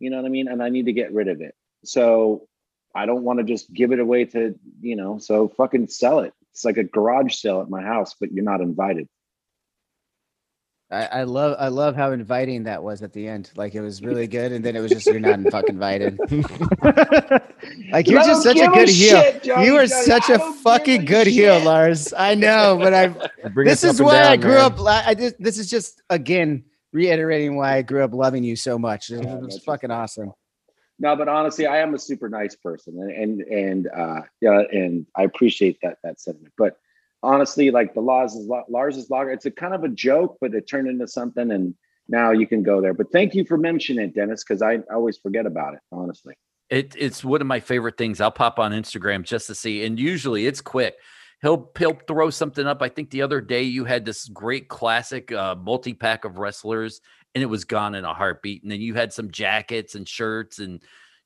you 0.00 0.10
know 0.10 0.18
what 0.18 0.26
I 0.26 0.28
mean, 0.28 0.48
and 0.48 0.62
I 0.62 0.68
need 0.68 0.84
to 0.84 0.92
get 0.92 1.14
rid 1.14 1.28
of 1.28 1.40
it. 1.40 1.54
So 1.82 2.46
I 2.94 3.06
don't 3.06 3.22
want 3.22 3.38
to 3.38 3.44
just 3.44 3.72
give 3.72 3.90
it 3.92 4.00
away 4.00 4.26
to 4.26 4.54
you 4.82 4.96
know, 4.96 5.16
so 5.16 5.48
fucking 5.48 5.88
sell 5.88 6.20
it. 6.20 6.34
It's 6.52 6.64
like 6.64 6.76
a 6.76 6.84
garage 6.84 7.34
sale 7.34 7.60
at 7.62 7.70
my 7.70 7.82
house, 7.82 8.14
but 8.20 8.30
you're 8.32 8.44
not 8.44 8.60
invited. 8.60 9.08
I, 10.90 11.06
I 11.06 11.22
love 11.22 11.56
I 11.58 11.68
love 11.68 11.96
how 11.96 12.12
inviting 12.12 12.64
that 12.64 12.82
was 12.82 13.02
at 13.02 13.14
the 13.14 13.26
end. 13.26 13.50
Like 13.56 13.74
it 13.74 13.80
was 13.80 14.02
really 14.04 14.26
good, 14.26 14.52
and 14.52 14.62
then 14.62 14.76
it 14.76 14.80
was 14.80 14.92
just 14.92 15.06
you're 15.08 15.20
not 15.20 15.40
fucking 15.50 15.74
invited. 15.76 16.18
like 17.90 18.06
you're 18.08 18.20
just 18.22 18.42
such 18.42 18.56
a 18.56 18.60
give 18.60 18.72
good 18.74 18.88
heel. 18.90 19.20
shit, 19.22 19.42
Johnny, 19.42 19.66
you 19.66 19.76
are 19.76 19.86
Johnny. 19.86 20.02
such 20.04 20.28
I 20.28 20.34
a 20.34 20.52
fucking 20.62 21.02
a 21.02 21.04
good 21.06 21.26
heel. 21.26 21.58
Lars. 21.60 22.12
I 22.12 22.34
know, 22.34 22.76
but 22.78 22.92
I 22.92 23.08
this 23.64 23.82
is 23.84 23.98
up 23.98 24.00
and 24.00 24.06
why 24.06 24.22
I 24.24 24.36
grew 24.36 24.50
man. 24.52 24.60
up. 24.72 24.78
li- 24.78 25.02
I 25.06 25.14
just 25.14 25.36
this 25.42 25.56
is 25.56 25.70
just 25.70 26.02
again 26.10 26.64
reiterating 26.92 27.56
why 27.56 27.76
I 27.78 27.82
grew 27.82 28.04
up 28.04 28.12
loving 28.12 28.44
you 28.44 28.56
so 28.56 28.78
much. 28.78 29.08
It 29.08 29.24
Yeah, 29.24 29.36
was 29.36 29.62
fucking 29.64 29.90
awesome. 29.90 30.32
No, 31.02 31.16
but 31.16 31.28
honestly, 31.28 31.66
I 31.66 31.78
am 31.78 31.94
a 31.94 31.98
super 31.98 32.28
nice 32.28 32.54
person, 32.54 32.96
and 32.96 33.10
and 33.10 33.40
and 33.40 33.88
uh, 33.88 34.20
yeah, 34.40 34.62
and 34.70 35.04
I 35.16 35.24
appreciate 35.24 35.78
that 35.82 35.98
that 36.04 36.20
sentiment. 36.20 36.54
But 36.56 36.76
honestly, 37.24 37.72
like 37.72 37.92
the 37.92 38.00
Lars 38.00 38.34
is 38.34 38.48
Lars 38.68 38.96
is 38.96 39.10
Lager. 39.10 39.32
It's 39.32 39.44
a 39.44 39.50
kind 39.50 39.74
of 39.74 39.82
a 39.82 39.88
joke, 39.88 40.38
but 40.40 40.54
it 40.54 40.68
turned 40.68 40.86
into 40.86 41.08
something, 41.08 41.50
and 41.50 41.74
now 42.06 42.30
you 42.30 42.46
can 42.46 42.62
go 42.62 42.80
there. 42.80 42.94
But 42.94 43.10
thank 43.10 43.34
you 43.34 43.44
for 43.44 43.58
mentioning 43.58 44.04
it, 44.04 44.14
Dennis, 44.14 44.44
because 44.44 44.62
I, 44.62 44.74
I 44.74 44.94
always 44.94 45.18
forget 45.18 45.44
about 45.44 45.74
it. 45.74 45.80
Honestly, 45.90 46.34
It, 46.70 46.94
it's 46.96 47.24
one 47.24 47.40
of 47.40 47.48
my 47.48 47.58
favorite 47.58 47.98
things. 47.98 48.20
I'll 48.20 48.30
pop 48.30 48.60
on 48.60 48.70
Instagram 48.70 49.24
just 49.24 49.48
to 49.48 49.56
see, 49.56 49.84
and 49.84 49.98
usually 49.98 50.46
it's 50.46 50.60
quick. 50.60 50.94
He'll 51.40 51.68
he'll 51.76 51.98
throw 52.06 52.30
something 52.30 52.64
up. 52.64 52.80
I 52.80 52.88
think 52.88 53.10
the 53.10 53.22
other 53.22 53.40
day 53.40 53.64
you 53.64 53.84
had 53.86 54.04
this 54.04 54.28
great 54.28 54.68
classic 54.68 55.32
uh, 55.32 55.56
multi 55.56 55.94
pack 55.94 56.24
of 56.24 56.38
wrestlers, 56.38 57.00
and 57.34 57.42
it 57.42 57.46
was 57.46 57.64
gone 57.64 57.94
in 57.94 58.04
a 58.04 58.14
heartbeat. 58.14 58.62
And 58.62 58.70
then 58.70 58.80
you 58.80 58.94
had 58.94 59.12
some 59.12 59.30
jackets 59.30 59.94
and 59.94 60.08
shirts 60.08 60.58
and 60.58 60.82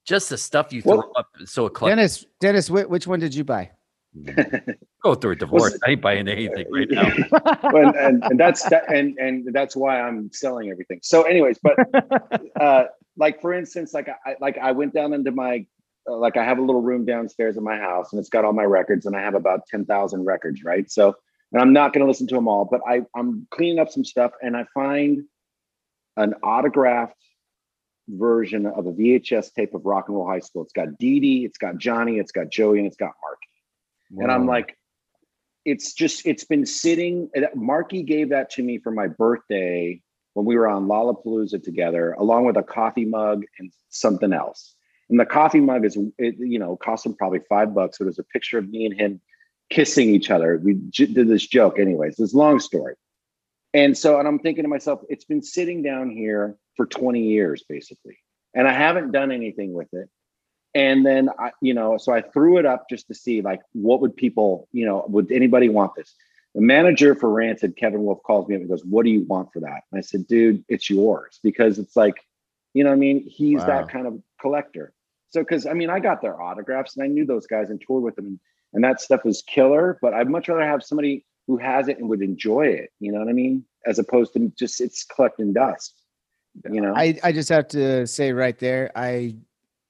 just 0.07 0.31
the 0.31 0.39
stuff 0.39 0.73
you 0.73 0.83
throw 0.83 0.99
Well, 0.99 1.13
up. 1.17 1.29
is 1.41 1.51
So 1.51 1.67
eclectic. 1.67 1.97
Dennis, 1.97 2.27
Dennis, 2.41 2.69
whi- 2.69 2.87
which 2.87 3.07
one 3.07 3.21
did 3.21 3.35
you 3.35 3.45
buy? 3.45 3.71
Go 5.03 5.15
through 5.15 5.33
a 5.33 5.37
divorce. 5.37 5.79
I 5.87 5.91
ain't 5.91 6.01
buying 6.01 6.27
anything 6.29 6.67
right 6.73 6.89
now. 6.91 7.13
and, 7.63 7.95
and, 7.97 8.25
and 8.25 8.41
that's 8.41 8.69
that, 8.71 8.93
and 8.93 9.17
and 9.19 9.47
that's 9.53 9.77
why 9.77 10.01
I'm 10.01 10.31
selling 10.33 10.71
everything. 10.71 11.01
So, 11.03 11.23
anyways, 11.23 11.59
but 11.63 11.77
uh, 12.61 12.85
like 13.17 13.41
for 13.41 13.53
instance, 13.53 13.93
like 13.93 14.09
I 14.09 14.37
like 14.41 14.59
I 14.59 14.73
went 14.73 14.95
down 14.95 15.13
into 15.13 15.33
my 15.33 15.67
uh, 16.09 16.17
like 16.17 16.37
I 16.37 16.45
have 16.45 16.59
a 16.59 16.63
little 16.63 16.81
room 16.83 17.05
downstairs 17.05 17.57
in 17.57 17.63
my 17.63 17.77
house, 17.77 18.13
and 18.13 18.19
it's 18.19 18.31
got 18.31 18.45
all 18.45 18.53
my 18.53 18.65
records, 18.65 19.07
and 19.07 19.15
I 19.15 19.21
have 19.21 19.35
about 19.35 19.67
ten 19.67 19.85
thousand 19.85 20.25
records, 20.25 20.65
right? 20.65 20.91
So, 20.91 21.15
and 21.53 21.61
I'm 21.61 21.73
not 21.73 21.93
going 21.93 22.05
to 22.05 22.09
listen 22.09 22.27
to 22.29 22.35
them 22.35 22.49
all, 22.49 22.65
but 22.65 22.81
I 22.89 23.03
I'm 23.15 23.47
cleaning 23.51 23.79
up 23.79 23.91
some 23.91 24.05
stuff, 24.05 24.33
and 24.43 24.57
I 24.57 24.65
find 24.75 25.25
an 26.17 26.35
autographed 26.43 27.15
version 28.09 28.67
of 28.67 28.87
a 28.87 28.93
VHS 28.93 29.53
tape 29.53 29.75
of 29.75 29.85
Rock 29.85 30.09
and 30.09 30.17
Roll 30.17 30.27
High 30.29 30.41
School. 30.41 30.63
It's 30.63 30.73
got 30.73 30.97
Dee 30.99 31.21
Dee, 31.21 31.45
it's 31.45 31.59
got 31.59 31.79
Johnny, 31.79 32.19
it's 32.19 32.33
got 32.33 32.51
Joey, 32.51 32.79
and 32.79 32.87
it's 32.87 32.97
got 32.97 33.13
Marky. 33.23 34.23
And 34.23 34.31
I'm 34.31 34.47
like, 34.47 34.77
it's 35.65 35.93
just, 35.93 36.27
it's 36.27 36.45
been 36.45 36.65
sitting. 36.65 37.29
Marky 37.55 38.03
gave 38.03 38.29
that 38.31 38.51
to 38.51 38.63
me 38.63 38.79
for 38.79 38.93
my 38.93 39.09
birthday 39.09 40.01
when 40.35 40.47
we 40.47 40.57
were 40.57 40.69
on 40.69 40.87
Lollapalooza 40.87 41.63
together, 41.63 42.13
along 42.13 42.45
with 42.45 42.57
a 42.57 42.63
coffee 42.63 43.05
mug 43.05 43.45
and 43.59 43.73
something 43.89 44.33
else. 44.33 44.75
And 45.09 45.19
the 45.19 45.27
coffee 45.27 45.61
mug 45.61 45.85
is, 45.85 45.97
it, 46.19 46.37
you 46.39 46.59
know, 46.59 46.77
cost 46.77 47.07
him 47.07 47.15
probably 47.15 47.41
five 47.49 47.75
bucks. 47.75 48.01
It 48.01 48.05
was 48.05 48.19
a 48.19 48.25
picture 48.25 48.59
of 48.59 48.69
me 48.69 48.87
and 48.87 48.95
him 48.95 49.21
kissing 49.71 50.11
each 50.11 50.31
other. 50.31 50.61
We 50.63 50.75
j- 50.91 51.07
did 51.07 51.29
this 51.29 51.47
joke, 51.47 51.79
anyways. 51.79 52.17
This 52.17 52.35
long 52.35 52.61
story. 52.61 52.95
And 53.77 53.97
so, 53.97 54.19
and 54.19 54.27
I'm 54.27 54.39
thinking 54.39 54.65
to 54.65 54.69
myself, 54.69 55.03
it's 55.09 55.25
been 55.25 55.43
sitting 55.43 55.83
down 55.83 56.11
here 56.11 56.57
for 56.77 56.87
20 56.87 57.21
years, 57.23 57.65
basically, 57.69 58.19
and 58.55 58.67
I 58.67 58.73
haven't 58.73 59.13
done 59.13 59.31
anything 59.31 59.73
with 59.73 59.93
it 59.93 60.09
and 60.77 61.07
then 61.07 61.31
I, 61.39 61.53
you 61.63 61.73
know, 61.73 61.97
so 61.97 62.13
I 62.13 62.21
threw 62.21 62.59
it 62.59 62.67
up 62.67 62.87
just 62.91 63.09
to 63.09 63.15
see 63.15 63.41
like 63.41 63.63
what 63.73 64.03
would 64.03 64.15
people, 64.15 64.69
you 64.73 64.85
know, 64.85 65.07
would 65.09 65.33
anybody 65.33 65.71
want 65.71 65.95
this? 65.97 66.15
The 66.55 66.61
manager 66.61 67.15
for 67.15 67.31
Rancid, 67.31 67.79
Kevin 67.79 68.05
Wolf, 68.05 68.23
calls 68.27 68.47
me 68.47 68.57
up 68.57 68.61
and 68.61 68.69
goes, 68.69 68.85
"What 68.85 69.05
do 69.05 69.11
you 69.11 69.23
want 69.23 69.51
for 69.55 69.61
that?" 69.61 69.85
And 69.91 69.99
I 69.99 70.03
said, 70.03 70.27
"Dude, 70.27 70.63
it's 70.69 70.91
yours," 70.91 71.41
because 71.43 71.79
it's 71.79 71.97
like, 71.97 72.17
you 72.75 72.85
know, 72.85 72.91
what 72.91 72.97
I 72.97 72.99
mean, 72.99 73.27
he's 73.27 73.61
Wow. 73.61 73.67
that 73.69 73.89
kind 73.89 74.07
of 74.07 74.23
collector. 74.39 74.93
So, 75.31 75.41
because 75.41 75.65
I 75.65 75.73
mean, 75.73 75.89
I 75.89 75.99
got 75.99 76.21
their 76.21 76.41
autographs 76.41 76.95
and 76.95 77.05
I 77.05 77.09
knew 77.09 77.25
those 77.25 77.47
guys 77.47 77.71
and 77.71 77.81
toured 77.81 78.03
with 78.03 78.17
them, 78.17 78.27
and, 78.27 78.41
and 78.75 78.85
that 78.85 79.01
stuff 79.01 79.25
was 79.25 79.43
killer. 79.43 79.99
But 80.03 80.13
I'd 80.13 80.29
much 80.29 80.49
rather 80.49 80.63
have 80.63 80.83
somebody 80.83 81.25
who 81.47 81.57
has 81.59 81.89
it 81.89 81.99
and 81.99 82.09
would 82.09 82.23
enjoy 82.23 82.67
it. 82.67 82.91
You 83.01 83.13
know 83.13 83.19
what 83.21 83.29
I 83.29 83.33
mean? 83.33 83.65
As 83.87 83.99
opposed 83.99 84.33
to 84.35 84.53
just 84.59 84.81
it's 84.81 85.05
collecting 85.05 85.53
dust. 85.53 85.95
You 86.71 86.81
know, 86.81 86.95
I, 86.95 87.19
I 87.23 87.33
just 87.33 87.49
have 87.51 87.69
to 87.69 88.07
say 88.07 88.33
right 88.33 88.59
there, 88.59 88.91
I 88.97 89.37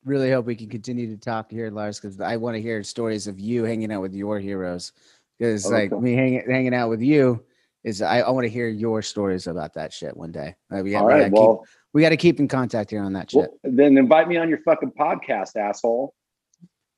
really 0.04 0.30
hope 0.30 0.46
we 0.46 0.56
can 0.56 0.68
continue 0.68 1.06
to 1.08 1.16
talk 1.16 1.50
here, 1.50 1.70
Lars, 1.70 1.98
because 2.00 2.20
I 2.20 2.36
want 2.36 2.56
to 2.56 2.60
hear 2.60 2.82
stories 2.82 3.26
of 3.26 3.38
you 3.40 3.64
hanging 3.64 3.92
out 3.92 4.02
with 4.02 4.14
your 4.14 4.38
heroes. 4.40 4.92
Because 5.38 5.70
like 5.70 5.92
Okay. 5.92 6.02
me 6.02 6.14
hanging 6.14 6.50
hanging 6.50 6.74
out 6.74 6.88
with 6.90 7.00
you 7.02 7.44
is 7.84 8.02
I, 8.02 8.20
I 8.20 8.30
want 8.30 8.44
to 8.44 8.50
hear 8.50 8.68
your 8.68 9.00
stories 9.02 9.46
about 9.46 9.74
that 9.74 9.92
shit 9.92 10.16
one 10.16 10.32
day. 10.32 10.56
Uh, 10.74 10.80
we, 10.82 10.90
got, 10.90 11.02
all 11.02 11.06
we, 11.06 11.12
right. 11.12 11.30
gotta 11.30 11.32
Well, 11.40 11.58
keep, 11.58 11.68
we 11.92 12.02
got 12.02 12.08
to 12.08 12.16
keep 12.16 12.40
in 12.40 12.48
contact 12.48 12.90
here 12.90 13.02
on 13.02 13.12
that 13.12 13.30
shit. 13.30 13.38
well, 13.38 13.48
then 13.62 13.96
invite 13.96 14.26
me 14.28 14.36
on 14.38 14.48
your 14.48 14.58
fucking 14.64 14.90
podcast, 14.92 15.54
asshole. 15.56 16.14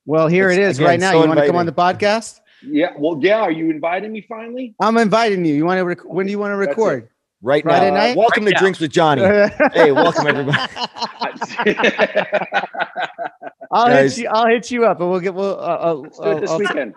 Well, 0.06 0.28
here 0.28 0.48
it 0.50 0.58
It's- 0.58 0.76
again, 0.76 0.86
right 0.88 1.00
now. 1.00 1.10
so 1.12 1.22
you 1.22 1.28
want 1.28 1.40
to 1.40 1.46
come 1.46 1.56
on 1.56 1.66
the 1.66 1.72
podcast? 1.72 2.40
Yeah, 2.62 2.90
well, 2.98 3.18
yeah. 3.22 3.40
Are 3.40 3.50
you 3.50 3.70
inviting 3.70 4.12
me 4.12 4.22
finally? 4.28 4.74
I'm 4.80 4.96
inviting 4.96 5.44
you. 5.44 5.54
You 5.54 5.64
want 5.64 5.78
to? 5.78 5.84
Rec- 5.84 6.04
when 6.04 6.26
do 6.26 6.32
you 6.32 6.38
want 6.38 6.52
to 6.52 6.56
record? 6.56 7.08
right 7.42 7.62
Friday 7.62 7.90
now. 7.90 7.96
night? 7.96 8.16
Welcome 8.16 8.44
Right 8.44 8.50
to 8.50 8.54
now. 8.54 8.60
Drinks 8.60 8.80
with 8.80 8.90
Johnny. 8.90 9.22
hey, 9.72 9.92
welcome 9.92 10.26
everybody. 10.26 10.58
I'll 13.70 13.86
Guys. 13.88 14.16
hit 14.16 14.22
you. 14.24 14.28
I'll 14.30 14.46
hit 14.46 14.70
you 14.70 14.86
up, 14.86 15.00
and 15.00 15.10
we'll 15.10 15.20
get. 15.20 15.34
We'll. 15.34 15.58
Uh, 15.58 15.92
uh, 15.92 15.94
Let's 15.94 16.18
do 16.18 16.30
it 16.30 16.40
this 16.40 16.50
uh, 16.50 16.56
weekend. 16.58 16.94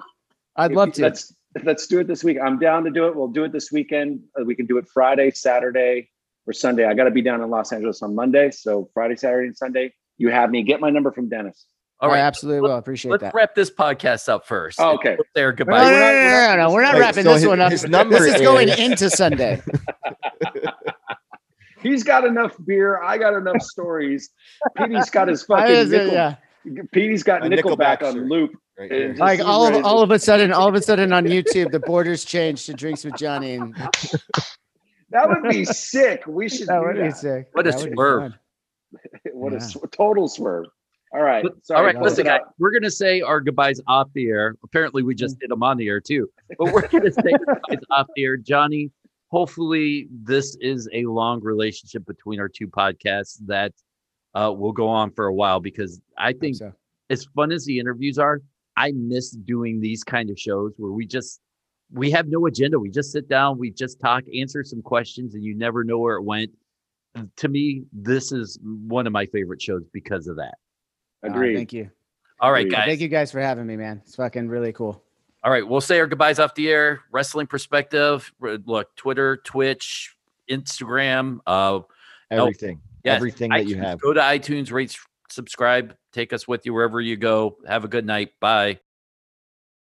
I'd 0.56 0.72
love 0.72 0.94
to. 0.94 1.02
Let's 1.02 1.34
let's 1.64 1.88
do 1.88 2.00
it 2.00 2.08
this 2.08 2.24
week. 2.24 2.38
I'm 2.44 2.60
down 2.60 2.84
to 2.86 2.92
do 2.92 3.08
it. 3.08 3.16
We'll 3.16 3.28
do 3.28 3.44
it 3.44 3.52
this 3.52 3.72
weekend. 3.72 4.22
Uh, 4.40 4.44
we 4.46 4.56
can 4.56 4.66
do 4.66 4.78
it 4.78 4.88
Friday, 4.94 5.32
Saturday, 5.32 6.10
or 6.48 6.54
Sunday. 6.54 6.86
I 6.86 6.94
got 6.94 7.06
to 7.06 7.12
be 7.12 7.22
down 7.22 7.42
in 7.42 7.50
Los 7.50 7.72
Angeles 7.72 8.02
on 8.02 8.16
Monday, 8.16 8.52
so 8.52 8.90
Friday, 8.94 9.16
Saturday, 9.16 9.48
and 9.48 9.58
Sunday. 9.58 9.94
You 10.18 10.30
have 10.30 10.50
me. 10.50 10.64
Get 10.64 10.80
my 10.80 10.90
number 10.90 11.12
from 11.12 11.30
Dennis. 11.30 11.66
All 12.02 12.12
I 12.12 12.18
absolutely 12.18 12.62
will. 12.62 12.78
Appreciate 12.78 13.12
let's 13.12 13.22
that. 13.22 13.34
wrap 13.36 13.54
this 13.54 13.70
podcast 13.70 14.28
up 14.28 14.48
first. 14.48 14.80
Oh, 14.80 14.96
okay. 14.96 15.18
There, 15.36 15.52
goodbye. 15.54 15.84
no, 15.84 15.90
no, 15.90 15.92
We're 15.92 16.02
no, 16.02 16.56
no, 16.56 16.68
no, 16.70 16.74
We're 16.74 16.82
not 16.82 16.94
Wait, 16.96 17.00
wrapping 17.02 17.24
so 17.24 17.34
this 17.34 17.42
his- 17.42 17.48
one 17.48 17.62
up. 17.62 17.72
his 17.72 17.86
number 17.88 18.18
This 18.20 18.36
is 18.36 18.42
going 18.42 18.70
into 18.78 19.10
Sunday. 19.10 19.62
He's 21.82 22.04
got 22.04 22.26
enough 22.26 22.56
beer. 22.66 23.02
I 23.02 23.18
got 23.18 23.34
enough 23.34 23.62
stories. 23.62 24.30
Petey's 24.78 25.10
got 25.10 25.28
his 25.28 25.44
fucking 25.48 25.76
was- 25.76 25.94
uh, 25.94 25.98
nickel. 25.98 26.14
yeah. 26.14 26.36
Petey's 26.92 27.24
got 27.24 27.44
A 27.44 27.50
Nickelback, 27.50 28.00
Nickelback 28.00 28.04
on 28.08 28.14
shirt. 28.14 28.28
loop. 28.28 28.52
Right 28.78 28.92
And 28.92 29.00
here. 29.00 29.08
just 29.10 29.20
Like 29.20 29.40
all 29.40 29.66
of 29.66 29.84
all 29.84 30.02
of 30.04 30.12
a 30.12 30.20
sudden, 30.20 30.54
all 30.54 30.68
of 30.68 30.76
a 30.76 30.82
sudden 30.82 31.12
on 31.12 31.26
YouTube, 31.26 31.72
the 31.72 31.80
borders 31.80 32.24
changed 32.24 32.68
to 32.68 32.74
drinks 32.74 33.04
with 33.04 33.16
Johnny, 33.16 33.56
and 33.56 33.76
That 35.10 35.28
would 35.28 35.42
be 35.50 35.66
sick. 35.66 36.24
We 36.28 36.48
should 36.50 36.68
that 36.68 36.80
do 36.80 36.86
would 36.86 36.96
be 36.98 37.02
that. 37.10 37.18
sick. 37.18 37.48
What 37.54 37.66
a 37.66 37.72
That 37.72 37.80
would 37.80 37.90
be 37.90 37.96
swerve. 37.96 38.22
fun. 38.22 38.40
What 39.34 39.54
a 39.54 39.56
Yeah. 39.56 39.60
sw- 39.60 39.92
total 39.92 40.28
swerve. 40.28 40.66
All 41.14 41.22
right. 41.22 41.46
Sorry, 41.64 41.78
all 41.80 41.86
right, 41.86 42.02
listen, 42.02 42.24
guys, 42.26 42.40
we're 42.58 42.72
gonna 42.72 42.90
say 42.90 43.20
our 43.22 43.42
goodbyes 43.42 43.82
off 43.88 44.08
the 44.14 44.28
air. 44.28 44.56
Apparently, 44.64 45.04
we 45.04 45.14
Mm. 45.14 45.18
just 45.18 45.40
did 45.40 45.50
them 45.50 45.62
on 45.62 45.76
the 45.78 45.88
air 45.90 46.00
too, 46.00 46.30
but 46.58 46.74
we're 46.74 46.88
gonna 46.88 47.12
say 47.12 47.32
goodbyes 47.46 47.84
off 47.90 48.08
the 48.16 48.24
air. 48.24 48.38
Johnny, 48.38 48.92
hopefully, 49.30 50.08
this 50.12 50.56
is 50.62 50.88
a 50.94 51.06
long 51.06 51.42
relationship 51.42 52.06
between 52.06 52.40
our 52.40 52.48
two 52.48 52.68
podcasts 52.68 53.40
that 53.48 53.74
uh, 54.36 54.54
will 54.58 54.72
go 54.72 54.88
on 54.88 55.12
for 55.12 55.26
a 55.26 55.34
while 55.34 55.60
because 55.60 56.00
I 56.18 56.32
think, 56.32 56.56
so. 56.56 56.72
as 57.10 57.26
fun 57.36 57.52
as 57.52 57.66
the 57.66 57.78
interviews 57.78 58.18
are, 58.18 58.42
I 58.78 58.94
miss 58.94 59.32
doing 59.32 59.82
these 59.82 60.06
kind 60.06 60.30
of 60.30 60.40
shows 60.40 60.72
where 60.78 60.92
we 60.94 61.06
just 61.06 61.42
we 61.94 62.10
have 62.12 62.30
no 62.30 62.46
agenda. 62.46 62.80
We 62.80 62.90
just 62.90 63.12
sit 63.12 63.28
down, 63.28 63.58
we 63.58 63.70
just 63.70 64.00
talk, 64.00 64.24
answer 64.34 64.64
some 64.64 64.82
questions, 64.82 65.36
and 65.36 65.44
you 65.44 65.54
never 65.56 65.84
know 65.84 66.00
where 66.00 66.16
it 66.16 66.24
went. 66.24 66.52
To 67.36 67.50
me, 67.50 67.84
this 67.92 68.32
is 68.32 68.58
one 68.64 69.06
of 69.08 69.12
my 69.12 69.26
favorite 69.26 69.62
shows 69.62 69.84
because 69.92 70.28
of 70.28 70.38
that. 70.38 70.54
All 71.24 71.30
right, 71.30 71.36
Agreed. 71.36 71.56
thank 71.56 71.74
you. 71.74 71.90
All 72.40 72.52
right, 72.52 72.62
Agreed. 72.66 72.72
guys. 72.76 72.86
Thank 72.88 73.00
you 73.02 73.08
guys 73.08 73.32
for 73.32 73.40
having 73.40 73.68
me, 73.68 73.76
man. 73.78 74.02
It's 74.06 74.16
fucking 74.16 74.48
really 74.50 74.74
cool. 74.74 75.04
All 75.44 75.52
right, 75.52 75.68
we'll 75.68 75.82
say 75.82 76.00
our 76.00 76.08
goodbyes 76.08 76.40
off 76.40 76.54
the 76.56 76.70
air. 76.70 77.02
Wrestling 77.12 77.48
perspective. 77.48 78.32
Look, 78.40 78.96
Twitter, 78.96 79.38
Twitch, 79.38 80.16
Instagram. 80.50 81.40
Uh, 81.48 81.80
Everything. 82.30 82.80
yes, 83.04 83.16
Everything 83.18 83.50
that 83.50 83.68
you 83.68 83.76
have. 83.78 84.00
Go 84.00 84.14
to 84.14 84.22
iTunes, 84.22 84.72
rate, 84.72 84.96
subscribe, 85.30 85.96
take 86.14 86.32
us 86.34 86.48
with 86.48 86.66
you 86.66 86.74
wherever 86.74 87.02
you 87.02 87.18
go. 87.18 87.58
Have 87.68 87.84
a 87.84 87.88
good 87.88 88.06
night. 88.06 88.32
Bye. 88.40 88.80